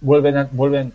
vuelven 0.00 0.38
a, 0.38 0.48
vuelven 0.50 0.94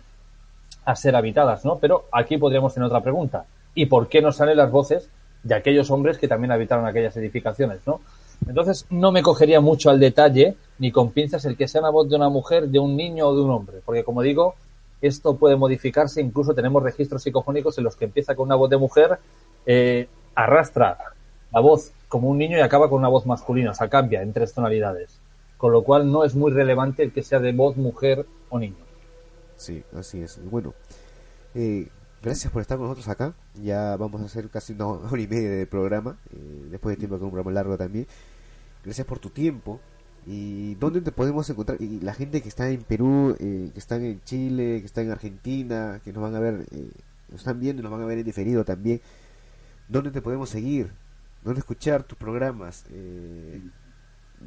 a 0.84 0.96
ser 0.96 1.16
habitadas, 1.16 1.64
¿no? 1.64 1.78
Pero 1.78 2.04
aquí 2.12 2.36
podríamos 2.38 2.74
tener 2.74 2.86
otra 2.86 3.02
pregunta. 3.02 3.44
¿Y 3.74 3.86
por 3.86 4.08
qué 4.08 4.22
no 4.22 4.32
salen 4.32 4.56
las 4.56 4.70
voces 4.70 5.10
de 5.42 5.54
aquellos 5.54 5.90
hombres 5.90 6.18
que 6.18 6.28
también 6.28 6.52
habitaron 6.52 6.86
aquellas 6.86 7.16
edificaciones, 7.16 7.80
¿no? 7.86 8.00
Entonces 8.48 8.86
no 8.90 9.12
me 9.12 9.22
cogería 9.22 9.60
mucho 9.60 9.90
al 9.90 10.00
detalle 10.00 10.56
ni 10.78 10.90
con 10.90 11.10
pinzas 11.10 11.44
el 11.44 11.56
que 11.56 11.68
sea 11.68 11.80
una 11.80 11.90
voz 11.90 12.08
de 12.08 12.16
una 12.16 12.28
mujer, 12.28 12.68
de 12.68 12.78
un 12.78 12.96
niño 12.96 13.28
o 13.28 13.36
de 13.36 13.42
un 13.42 13.50
hombre, 13.50 13.80
porque 13.84 14.04
como 14.04 14.22
digo, 14.22 14.54
esto 15.00 15.36
puede 15.36 15.56
modificarse, 15.56 16.20
incluso 16.20 16.54
tenemos 16.54 16.82
registros 16.82 17.22
psicofónicos 17.22 17.78
en 17.78 17.84
los 17.84 17.96
que 17.96 18.06
empieza 18.06 18.34
con 18.34 18.46
una 18.46 18.54
voz 18.54 18.70
de 18.70 18.76
mujer, 18.76 19.18
eh, 19.66 20.08
arrastra 20.34 20.98
la 21.52 21.60
voz 21.60 21.92
como 22.08 22.28
un 22.28 22.38
niño 22.38 22.56
y 22.56 22.60
acaba 22.60 22.88
con 22.88 22.98
una 22.98 23.08
voz 23.08 23.26
masculina, 23.26 23.70
o 23.70 23.74
sea, 23.74 23.88
cambia 23.88 24.22
en 24.22 24.32
tres 24.32 24.52
tonalidades, 24.52 25.20
con 25.56 25.72
lo 25.72 25.82
cual 25.82 26.10
no 26.10 26.24
es 26.24 26.34
muy 26.34 26.50
relevante 26.52 27.02
el 27.02 27.12
que 27.12 27.22
sea 27.22 27.38
de 27.38 27.52
voz 27.52 27.76
mujer 27.76 28.26
o 28.48 28.58
niño. 28.58 28.83
Sí, 29.56 29.84
así 29.94 30.20
es. 30.20 30.40
Bueno, 30.50 30.74
eh, 31.54 31.88
gracias 32.22 32.52
por 32.52 32.62
estar 32.62 32.78
con 32.78 32.86
nosotros 32.86 33.08
acá. 33.08 33.34
Ya 33.54 33.96
vamos 33.96 34.20
a 34.22 34.24
hacer 34.26 34.48
casi 34.50 34.72
una 34.72 34.86
hora 34.86 35.20
y 35.20 35.28
media 35.28 35.50
de 35.50 35.66
programa, 35.66 36.18
eh, 36.32 36.66
después 36.70 36.94
de 36.94 36.98
tiempo 36.98 37.18
que 37.18 37.24
un 37.24 37.30
programa 37.30 37.52
largo 37.52 37.76
también. 37.76 38.06
Gracias 38.84 39.06
por 39.06 39.18
tu 39.18 39.30
tiempo. 39.30 39.80
¿Y 40.26 40.74
dónde 40.76 41.02
te 41.02 41.12
podemos 41.12 41.48
encontrar? 41.50 41.80
Y 41.82 42.00
la 42.00 42.14
gente 42.14 42.40
que 42.40 42.48
está 42.48 42.70
en 42.70 42.82
Perú, 42.82 43.36
eh, 43.38 43.70
que 43.72 43.78
están 43.78 44.02
en 44.04 44.22
Chile, 44.24 44.80
que 44.80 44.86
está 44.86 45.02
en 45.02 45.10
Argentina, 45.10 46.00
que 46.02 46.12
nos 46.12 46.22
van 46.22 46.34
a 46.34 46.40
ver, 46.40 46.66
eh, 46.70 46.90
nos 47.28 47.40
están 47.40 47.60
viendo 47.60 47.80
y 47.80 47.82
nos 47.82 47.92
van 47.92 48.02
a 48.02 48.06
ver 48.06 48.18
en 48.18 48.24
diferido 48.24 48.64
también. 48.64 49.00
¿Dónde 49.88 50.10
te 50.10 50.22
podemos 50.22 50.48
seguir? 50.48 50.92
¿Dónde 51.42 51.60
escuchar 51.60 52.04
tus 52.04 52.16
programas? 52.16 52.86
Eh, 52.90 53.60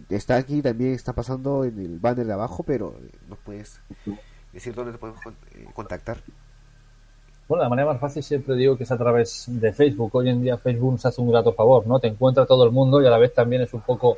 está 0.10 0.38
aquí 0.38 0.62
también, 0.64 0.94
está 0.94 1.14
pasando 1.14 1.64
en 1.64 1.78
el 1.80 2.00
banner 2.00 2.26
de 2.26 2.34
abajo, 2.34 2.64
pero 2.64 2.96
eh, 3.00 3.12
nos 3.30 3.38
puedes 3.40 3.80
decir 4.54 4.74
dónde 4.74 4.94
te 4.94 4.98
podemos 4.98 5.22
eh, 5.26 5.66
contactar. 5.74 6.18
Bueno, 7.48 7.64
la 7.64 7.70
manera 7.70 7.88
más 7.88 8.02
fácil 8.02 8.24
siempre 8.24 8.56
digo 8.56 8.78
que 8.78 8.84
es 8.84 8.92
a 8.92 8.98
través 8.98 9.46
de 9.48 9.72
Facebook. 9.72 10.10
Hoy 10.14 10.30
en 10.30 10.42
día 10.42 10.58
Facebook 10.58 10.94
nos 10.94 11.06
hace 11.06 11.22
un 11.22 11.32
grato 11.32 11.54
favor, 11.54 11.88
¿no? 11.88 12.00
Te 12.00 12.08
encuentra 12.08 12.46
todo 12.46 12.66
el 12.66 12.72
mundo 12.72 13.02
y 13.02 13.06
a 13.06 13.10
la 13.10 13.18
vez 13.18 13.34
también 13.34 13.62
es 13.62 13.74
un 13.74 13.82
poco 13.82 14.18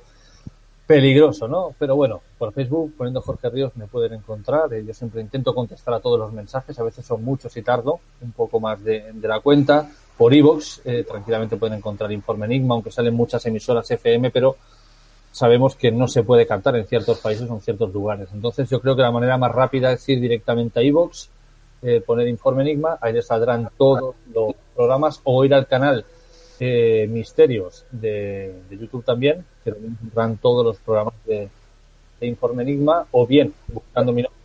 peligroso, 0.88 1.48
¿no? 1.48 1.76
Pero 1.78 1.96
bueno, 1.96 2.22
por 2.40 2.52
Facebook, 2.52 2.96
poniendo 2.98 3.22
Jorge 3.22 3.48
Ríos, 3.52 3.76
me 3.76 3.86
pueden 3.86 4.14
encontrar. 4.14 4.74
Eh, 4.74 4.84
Yo 4.84 4.94
siempre 4.96 5.22
intento 5.22 5.54
contestar 5.54 5.94
a 5.94 6.00
todos 6.00 6.18
los 6.18 6.34
mensajes, 6.34 6.80
a 6.80 6.84
veces 6.84 7.06
son 7.06 7.24
muchos 7.24 7.56
y 7.58 7.62
tardo, 7.62 8.00
un 8.22 8.32
poco 8.32 8.60
más 8.60 8.84
de, 8.84 9.14
de 9.14 9.28
la 9.28 9.40
cuenta. 9.40 9.88
Por 10.18 10.34
iVoox, 10.34 10.82
eh, 10.86 11.06
tranquilamente 11.08 11.58
pueden 11.58 11.78
encontrar 11.78 12.12
Informe 12.12 12.48
Enigma, 12.48 12.74
aunque 12.74 12.92
salen 12.92 13.14
muchas 13.14 13.46
emisoras 13.46 13.90
FM, 13.92 14.32
pero 14.32 14.58
sabemos 15.32 15.76
que 15.76 15.92
no 15.92 16.08
se 16.08 16.24
puede 16.24 16.48
cantar 16.48 16.76
en 16.76 16.88
ciertos 16.88 17.20
países 17.20 17.50
o 17.50 17.56
en 17.56 17.62
ciertos 17.62 17.94
lugares. 17.94 18.30
Entonces 18.34 18.70
yo 18.70 18.80
creo 18.82 18.96
que 18.96 19.02
la 19.02 19.12
manera 19.12 19.38
más 19.38 19.52
rápida 19.52 19.92
es 19.92 20.08
ir 20.10 20.20
directamente 20.20 20.80
a 20.80 20.84
iVoox, 20.84 21.28
eh, 21.82 22.02
poner 22.06 22.28
Informe 22.28 22.64
Enigma, 22.64 22.98
ahí 23.00 23.14
les 23.14 23.26
saldrán 23.26 23.70
todos 23.78 24.16
los 24.34 24.56
programas 24.76 25.22
o 25.24 25.46
ir 25.46 25.54
al 25.54 25.68
canal 25.68 26.04
eh, 26.60 27.08
Misterios 27.10 27.86
de, 27.92 28.54
YouTube 28.70 29.06
también, 29.06 29.46
que 29.64 29.72
también 29.72 29.94
encontrarán 29.94 30.38
todos 30.38 30.66
los 30.66 30.78
programas 30.78 31.14
de, 31.26 31.50
Informe 32.22 32.64
Enigma, 32.64 33.08
o 33.12 33.26
bien 33.26 33.54
buscando 33.70 34.12
mi 34.12 34.24
nombre 34.24 34.38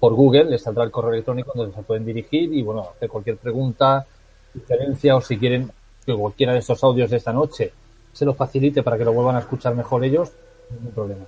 por 0.00 0.14
Google, 0.14 0.44
les 0.44 0.62
saldrá 0.62 0.84
el 0.84 0.90
correo 0.90 1.12
electrónico 1.12 1.52
donde 1.54 1.74
se 1.74 1.82
pueden 1.82 2.06
dirigir 2.06 2.54
y 2.54 2.62
bueno, 2.62 2.88
hacer 2.96 3.10
cualquier 3.10 3.36
pregunta, 3.36 4.06
sugerencia 4.50 5.14
o 5.16 5.20
si 5.20 5.38
quieren 5.38 5.70
que 6.06 6.14
cualquiera 6.14 6.54
de 6.54 6.60
estos 6.60 6.82
audios 6.84 7.10
de 7.10 7.18
esta 7.18 7.34
noche 7.34 7.72
se 8.14 8.24
lo 8.24 8.32
facilite 8.32 8.82
para 8.82 8.96
que 8.96 9.04
lo 9.04 9.12
vuelvan 9.12 9.36
a 9.36 9.40
escuchar 9.40 9.74
mejor 9.74 10.04
ellos, 10.04 10.32
ningún 10.70 10.92
problema. 10.92 11.24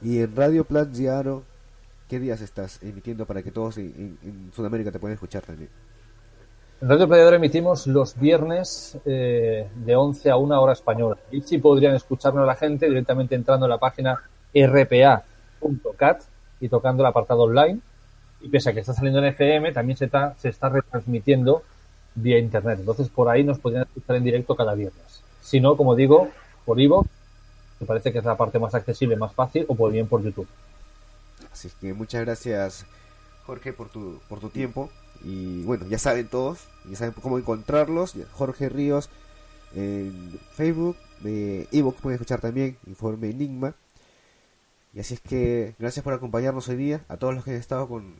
Y 0.00 0.20
en 0.20 0.34
Radio 0.34 0.64
Plan 0.64 0.90
¿qué 2.08 2.18
días 2.18 2.40
estás 2.40 2.82
emitiendo 2.82 3.26
para 3.26 3.42
que 3.42 3.50
todos 3.50 3.76
en, 3.76 4.50
Sudamérica 4.54 4.90
te 4.90 4.98
puedan 4.98 5.14
escuchar 5.14 5.42
también? 5.42 5.68
En 6.80 6.88
Radio 6.88 7.06
Playador 7.06 7.34
emitimos 7.34 7.86
los 7.86 8.18
viernes 8.18 8.96
eh, 9.04 9.68
de 9.74 9.96
11 9.96 10.30
a 10.30 10.36
1 10.36 10.62
hora 10.62 10.72
española. 10.72 11.18
Y 11.30 11.42
si 11.42 11.58
podrían 11.58 11.94
escucharnos 11.94 12.46
la 12.46 12.54
gente 12.54 12.86
directamente 12.88 13.34
entrando 13.34 13.66
en 13.66 13.70
la 13.70 13.78
página 13.78 14.22
rpa.cat 14.54 16.22
y 16.60 16.68
tocando 16.68 17.02
el 17.02 17.06
apartado 17.08 17.42
online. 17.42 17.80
Y 18.40 18.48
pese 18.48 18.70
a 18.70 18.72
que 18.72 18.80
está 18.80 18.94
saliendo 18.94 19.18
en 19.18 19.26
FM, 19.26 19.72
también 19.72 19.98
se 19.98 20.06
está, 20.06 20.34
se 20.38 20.48
está 20.48 20.70
retransmitiendo 20.70 21.62
vía 22.14 22.38
internet. 22.38 22.78
Entonces 22.80 23.08
por 23.08 23.28
ahí 23.28 23.44
nos 23.44 23.58
podrían 23.58 23.82
escuchar 23.82 24.16
en 24.16 24.24
directo 24.24 24.56
cada 24.56 24.74
viernes. 24.74 25.22
Si 25.40 25.60
no, 25.60 25.76
como 25.76 25.94
digo, 25.94 26.30
por 26.64 26.80
Ivo, 26.80 27.06
me 27.80 27.86
parece 27.86 28.12
que 28.12 28.18
es 28.18 28.24
la 28.24 28.36
parte 28.36 28.58
más 28.58 28.74
accesible, 28.74 29.16
más 29.16 29.34
fácil, 29.34 29.64
o 29.68 29.74
por 29.74 29.92
bien 29.92 30.06
por 30.06 30.22
YouTube. 30.22 30.48
Así 31.52 31.70
que 31.80 31.94
muchas 31.94 32.22
gracias, 32.24 32.86
Jorge, 33.46 33.72
por 33.72 33.88
tu, 33.88 34.20
por 34.28 34.40
tu 34.40 34.50
tiempo. 34.50 34.90
Y 35.22 35.62
bueno, 35.62 35.86
ya 35.86 35.98
saben 35.98 36.28
todos, 36.28 36.60
ya 36.88 36.96
saben 36.96 37.14
cómo 37.20 37.38
encontrarlos. 37.38 38.14
Jorge 38.32 38.68
Ríos 38.68 39.10
en 39.74 40.38
Facebook, 40.54 40.96
de 41.20 41.68
Evox 41.72 42.00
pueden 42.00 42.16
escuchar 42.16 42.40
también, 42.40 42.76
Informe 42.86 43.30
Enigma. 43.30 43.74
Y 44.92 45.00
así 45.00 45.14
es 45.14 45.20
que 45.20 45.74
gracias 45.78 46.02
por 46.02 46.12
acompañarnos 46.12 46.68
hoy 46.68 46.76
día, 46.76 47.04
a 47.08 47.16
todos 47.16 47.34
los 47.34 47.44
que 47.44 47.52
han 47.52 47.56
estado 47.56 47.88
con, 47.88 48.14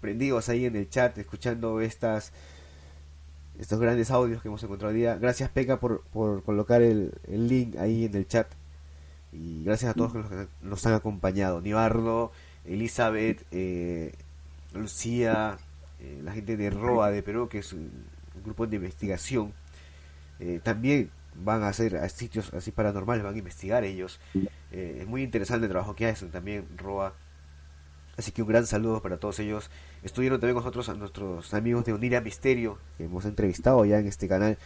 prendidos 0.00 0.48
ahí 0.48 0.66
en 0.66 0.76
el 0.76 0.90
chat, 0.90 1.16
escuchando 1.18 1.80
estas 1.80 2.32
estos 3.60 3.78
grandes 3.78 4.10
audios 4.10 4.40
que 4.40 4.48
hemos 4.48 4.62
encontrado 4.62 4.92
hoy 4.92 5.00
día. 5.00 5.16
Gracias 5.16 5.50
Peca 5.50 5.78
por, 5.78 6.02
por 6.12 6.42
colocar 6.42 6.80
el, 6.80 7.12
el, 7.28 7.46
link 7.46 7.76
ahí 7.76 8.06
en 8.06 8.16
el 8.16 8.26
chat. 8.26 8.48
Y 9.32 9.62
gracias 9.64 9.92
a 9.92 9.94
todos 9.94 10.14
los 10.14 10.28
que 10.28 10.48
nos 10.62 10.84
han 10.86 10.94
acompañado. 10.94 11.60
Nibardo, 11.60 12.32
Elizabeth, 12.64 13.44
eh, 13.52 14.14
Lucía, 14.72 15.58
eh, 16.00 16.20
la 16.24 16.32
gente 16.32 16.56
de 16.56 16.70
ROA 16.70 17.10
de 17.10 17.22
Perú, 17.22 17.48
que 17.48 17.58
es 17.58 17.72
un, 17.72 17.90
grupo 18.44 18.66
de 18.66 18.76
investigación, 18.76 19.52
eh, 20.38 20.60
también 20.62 21.10
van 21.34 21.62
a 21.62 21.68
hacer 21.68 21.96
a 21.96 22.08
sitios 22.08 22.52
así 22.54 22.70
paranormales, 22.70 23.22
van 23.22 23.34
a 23.34 23.38
investigar 23.38 23.84
ellos. 23.84 24.18
Es 24.72 25.06
muy 25.06 25.22
interesante 25.22 25.66
el 25.66 25.70
trabajo 25.70 25.94
que 25.94 26.06
hacen 26.06 26.30
también 26.30 26.66
ROA. 26.76 27.12
Así 28.20 28.32
que 28.32 28.42
un 28.42 28.48
gran 28.48 28.66
saludo 28.66 29.02
para 29.02 29.18
todos 29.18 29.38
ellos. 29.40 29.70
Estuvieron 30.02 30.40
también 30.40 30.54
con 30.54 30.62
nosotros 30.62 30.88
a 30.88 30.94
nuestros 30.94 31.52
amigos 31.54 31.84
de 31.84 31.92
Uniria 31.92 32.20
Misterio, 32.20 32.78
que 32.96 33.04
hemos 33.04 33.24
entrevistado 33.24 33.84
ya 33.84 33.98
en 33.98 34.06
este 34.06 34.28
canal. 34.28 34.58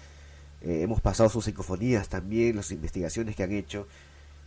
hemos 0.60 1.00
pasado 1.00 1.28
sus 1.28 1.44
psicofonías 1.44 2.08
también, 2.08 2.56
las 2.56 2.70
investigaciones 2.70 3.36
que 3.36 3.42
han 3.42 3.52
hecho. 3.52 3.86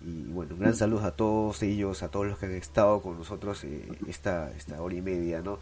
Y 0.02 0.24
bueno, 0.26 0.54
un 0.54 0.60
gran 0.60 0.76
saludo 0.76 1.06
a 1.06 1.12
todos 1.12 1.64
ellos, 1.64 2.04
a 2.04 2.10
todos 2.10 2.28
los 2.28 2.38
que 2.38 2.46
han 2.46 2.54
estado 2.54 3.02
con 3.02 3.18
nosotros 3.18 3.64
eh, 3.64 3.88
esta, 4.08 4.52
esta 4.52 4.82
hora 4.82 4.96
y 4.96 5.02
media, 5.02 5.42
¿no? 5.42 5.60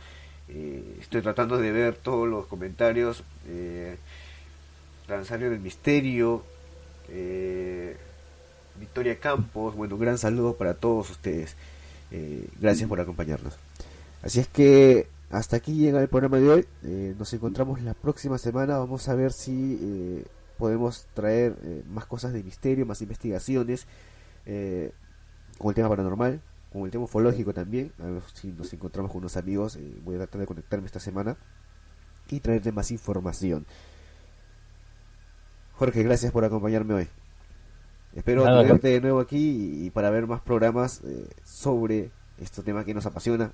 Eh, 0.47 0.97
estoy 0.99 1.21
tratando 1.21 1.57
de 1.57 1.71
ver 1.71 1.95
todos 1.95 2.27
los 2.27 2.45
comentarios. 2.45 3.23
Eh, 3.47 3.97
del 5.07 5.59
Misterio, 5.59 6.43
eh, 7.09 7.95
Victoria 8.79 9.19
Campos, 9.19 9.75
bueno, 9.75 9.95
un 9.95 10.01
gran 10.01 10.17
saludo 10.17 10.55
para 10.55 10.73
todos 10.73 11.11
ustedes. 11.11 11.55
Gracias 12.59 12.87
por 12.87 12.99
acompañarnos. 12.99 13.55
Así 14.21 14.39
es 14.39 14.47
que 14.47 15.07
hasta 15.29 15.57
aquí 15.57 15.75
llega 15.75 16.01
el 16.01 16.07
programa 16.07 16.37
de 16.37 16.49
hoy. 16.49 16.65
nos 17.17 17.33
encontramos 17.33 17.81
la 17.81 17.93
próxima 17.93 18.37
semana. 18.37 18.77
Vamos 18.77 19.07
a 19.09 19.15
ver 19.15 19.31
si 19.31 20.23
podemos 20.57 21.07
traer 21.13 21.55
más 21.87 22.05
cosas 22.05 22.33
de 22.33 22.43
misterio, 22.43 22.85
más 22.85 23.01
investigaciones 23.01 23.87
eh, 24.45 24.91
con 25.57 25.69
el 25.69 25.75
tema 25.75 25.89
paranormal, 25.89 26.41
con 26.71 26.83
el 26.83 26.91
tema 26.91 27.05
ufológico 27.05 27.53
también. 27.53 27.91
A 27.99 28.05
ver 28.05 28.23
si 28.33 28.49
nos 28.49 28.71
encontramos 28.73 29.11
con 29.11 29.19
unos 29.19 29.37
amigos. 29.37 29.75
Eh, 29.77 29.95
voy 30.03 30.15
a 30.15 30.19
tratar 30.19 30.41
de 30.41 30.47
conectarme 30.47 30.85
esta 30.85 30.99
semana 30.99 31.37
y 32.29 32.39
traerte 32.39 32.71
más 32.71 32.91
información. 32.91 33.65
Jorge, 35.73 36.03
gracias 36.03 36.31
por 36.31 36.45
acompañarme 36.45 36.93
hoy. 36.93 37.07
Espero 38.15 38.43
tenerte 38.45 38.87
de 38.87 39.01
nuevo 39.01 39.19
aquí 39.19 39.85
y, 39.85 39.89
para 39.89 40.09
ver 40.09 40.25
más 40.25 40.41
programas 40.41 41.01
eh, 41.03 41.27
sobre 41.43 42.11
estos 42.39 42.63
temas 42.63 42.85
que 42.85 42.93
nos 42.93 43.05
apasiona. 43.05 43.51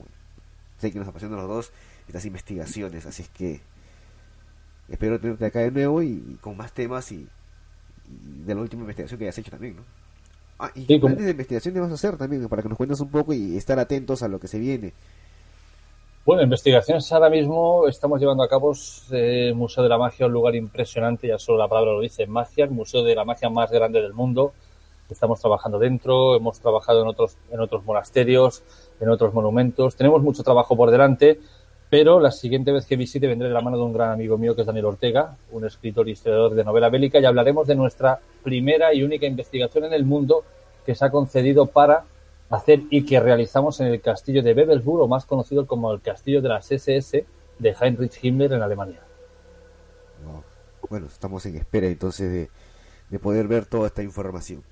Sé 0.78 0.92
que 0.92 1.00
nos 1.00 1.08
apasionan 1.08 1.40
los 1.40 1.48
dos, 1.48 1.72
estas 2.08 2.26
investigaciones. 2.26 3.06
Así 3.06 3.24
es 3.24 3.30
que 3.30 3.62
espero 4.88 5.20
tenerte 5.20 5.46
acá 5.46 5.60
de 5.60 5.72
nuevo 5.72 6.04
y, 6.04 6.38
con 6.42 6.58
más 6.58 6.74
temas 6.74 7.12
y, 7.12 7.28
y, 8.08 8.44
de 8.46 8.54
la 8.54 8.62
última 8.62 8.82
investigación 8.82 9.18
que 9.18 9.26
hayas 9.26 9.38
hecho 9.40 9.52
también, 9.52 9.78
¿no? 9.78 9.84
Ah, 10.60 10.72
y 10.76 10.86
sí, 10.86 11.00
de 11.00 11.32
investigación 11.32 11.74
vamos 11.74 11.90
a 11.90 11.96
hacer 11.96 12.18
también, 12.18 12.48
para 12.48 12.62
que 12.62 12.70
nos 12.70 12.78
cuentes 12.78 13.00
un 13.00 13.10
poco 13.10 13.34
y 13.34 13.58
estar 13.58 13.80
atentos 13.80 14.22
a 14.22 14.28
lo 14.28 14.40
que 14.40 14.48
se 14.48 14.60
viene. 14.60 14.94
Bueno, 16.24 16.44
investigaciones 16.44 17.12
ahora 17.12 17.32
mismo 17.32 17.88
estamos 17.88 18.20
llevando 18.20 18.44
a 18.44 18.48
cabo 18.48 18.74
eh, 19.12 19.54
Museo 19.56 19.82
de 19.82 19.90
la 19.90 19.98
Magia, 19.98 20.28
un 20.28 20.34
lugar 20.34 20.54
impresionante, 20.54 21.28
ya 21.28 21.40
solo 21.40 21.58
la 21.58 21.68
palabra 21.68 21.94
lo 21.94 22.00
dice, 22.00 22.28
magia, 22.28 22.66
el 22.66 22.70
museo 22.70 23.04
de 23.04 23.16
la 23.16 23.26
magia 23.26 23.50
más 23.50 23.72
grande 23.72 24.04
del 24.04 24.14
mundo. 24.14 24.54
Estamos 25.10 25.40
trabajando 25.40 25.80
dentro, 25.80 26.36
hemos 26.36 26.60
trabajado 26.60 27.02
en 27.02 27.08
otros, 27.08 27.38
en 27.50 27.60
otros 27.60 27.84
monasterios, 27.86 28.62
en 29.00 29.10
otros 29.10 29.34
monumentos. 29.34 29.96
Tenemos 29.96 30.22
mucho 30.22 30.44
trabajo 30.44 30.78
por 30.78 30.92
delante, 30.92 31.40
pero 31.90 32.20
la 32.20 32.30
siguiente 32.30 32.72
vez 32.72 32.86
que 32.86 32.98
visite 32.98 33.26
vendré 33.26 33.48
de 33.48 33.56
la 33.56 33.62
mano 33.62 33.78
de 33.78 33.84
un 33.84 33.94
gran 33.94 34.12
amigo 34.12 34.38
mío 34.38 34.54
que 34.54 34.62
es 34.62 34.68
Daniel 34.68 34.86
Ortega, 34.86 35.36
un 35.52 35.66
escritor 35.66 36.08
y 36.08 36.12
historiador 36.12 36.54
de 36.54 36.64
novela 36.64 36.90
bélica, 36.90 37.20
y 37.20 37.26
hablaremos 37.26 37.66
de 37.66 37.74
nuestra 37.74 38.20
primera 38.44 38.94
y 38.94 39.02
única 39.02 39.26
investigación 39.26 39.86
en 39.86 39.94
el 39.94 40.06
mundo 40.06 40.44
que 40.86 40.94
se 40.94 41.04
ha 41.04 41.10
concedido 41.10 41.66
para 41.66 42.04
hacer 42.52 42.82
y 42.90 43.06
que 43.06 43.20
realizamos 43.20 43.80
en 43.80 43.88
el 43.88 44.02
castillo 44.02 44.44
de 44.44 44.54
Bebelsburg, 44.54 45.02
o 45.02 45.08
más 45.08 45.26
conocido 45.26 45.66
como 45.66 45.92
el 45.92 46.02
castillo 46.02 46.42
de 46.42 46.50
las 46.50 46.72
SS 46.72 47.26
de 47.58 47.76
Heinrich 47.80 48.24
Himmler 48.24 48.54
en 48.54 48.62
Alemania. 48.62 49.02
Bueno, 50.90 51.08
estamos 51.08 51.46
en 51.46 51.56
espera 51.56 51.88
entonces 51.88 52.50
de, 53.10 53.20
poder 53.20 53.48
ver 53.48 53.66
toda 53.66 53.88
esta 53.88 54.04
información. 54.04 54.64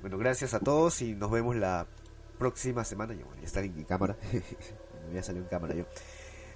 Bueno, 0.00 0.16
gracias 0.16 0.54
a 0.54 0.60
todos 0.60 1.02
y 1.02 1.14
nos 1.14 1.30
vemos 1.30 1.54
la 1.54 1.86
próxima 2.38 2.84
semana. 2.84 3.14
Ya, 3.14 3.24
ya 3.38 3.44
está 3.44 3.60
en 3.60 3.84
cámara. 3.84 4.16
ya 5.14 5.22
salió 5.22 5.42
en 5.42 5.48
cámara 5.48 5.74
yo. 5.74 5.84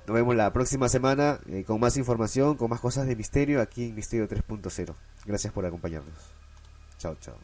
Nos 0.07 0.15
vemos 0.15 0.37
la 0.37 0.53
próxima 0.53 0.89
semana 0.89 1.41
eh, 1.49 1.65
con 1.65 1.81
más 1.81 1.97
información, 1.97 2.57
con 2.57 2.71
más 2.71 2.81
cosas 2.81 3.07
de 3.07 3.17
misterio 3.17 3.61
aquí 3.61 3.89
en 3.89 3.95
Misterio 3.95 4.29
3.0. 4.29 4.95
Gracias 5.27 5.53
por 5.53 5.67
acompañarnos. 5.67 6.15
Chao, 6.99 7.17
chao. 7.21 7.35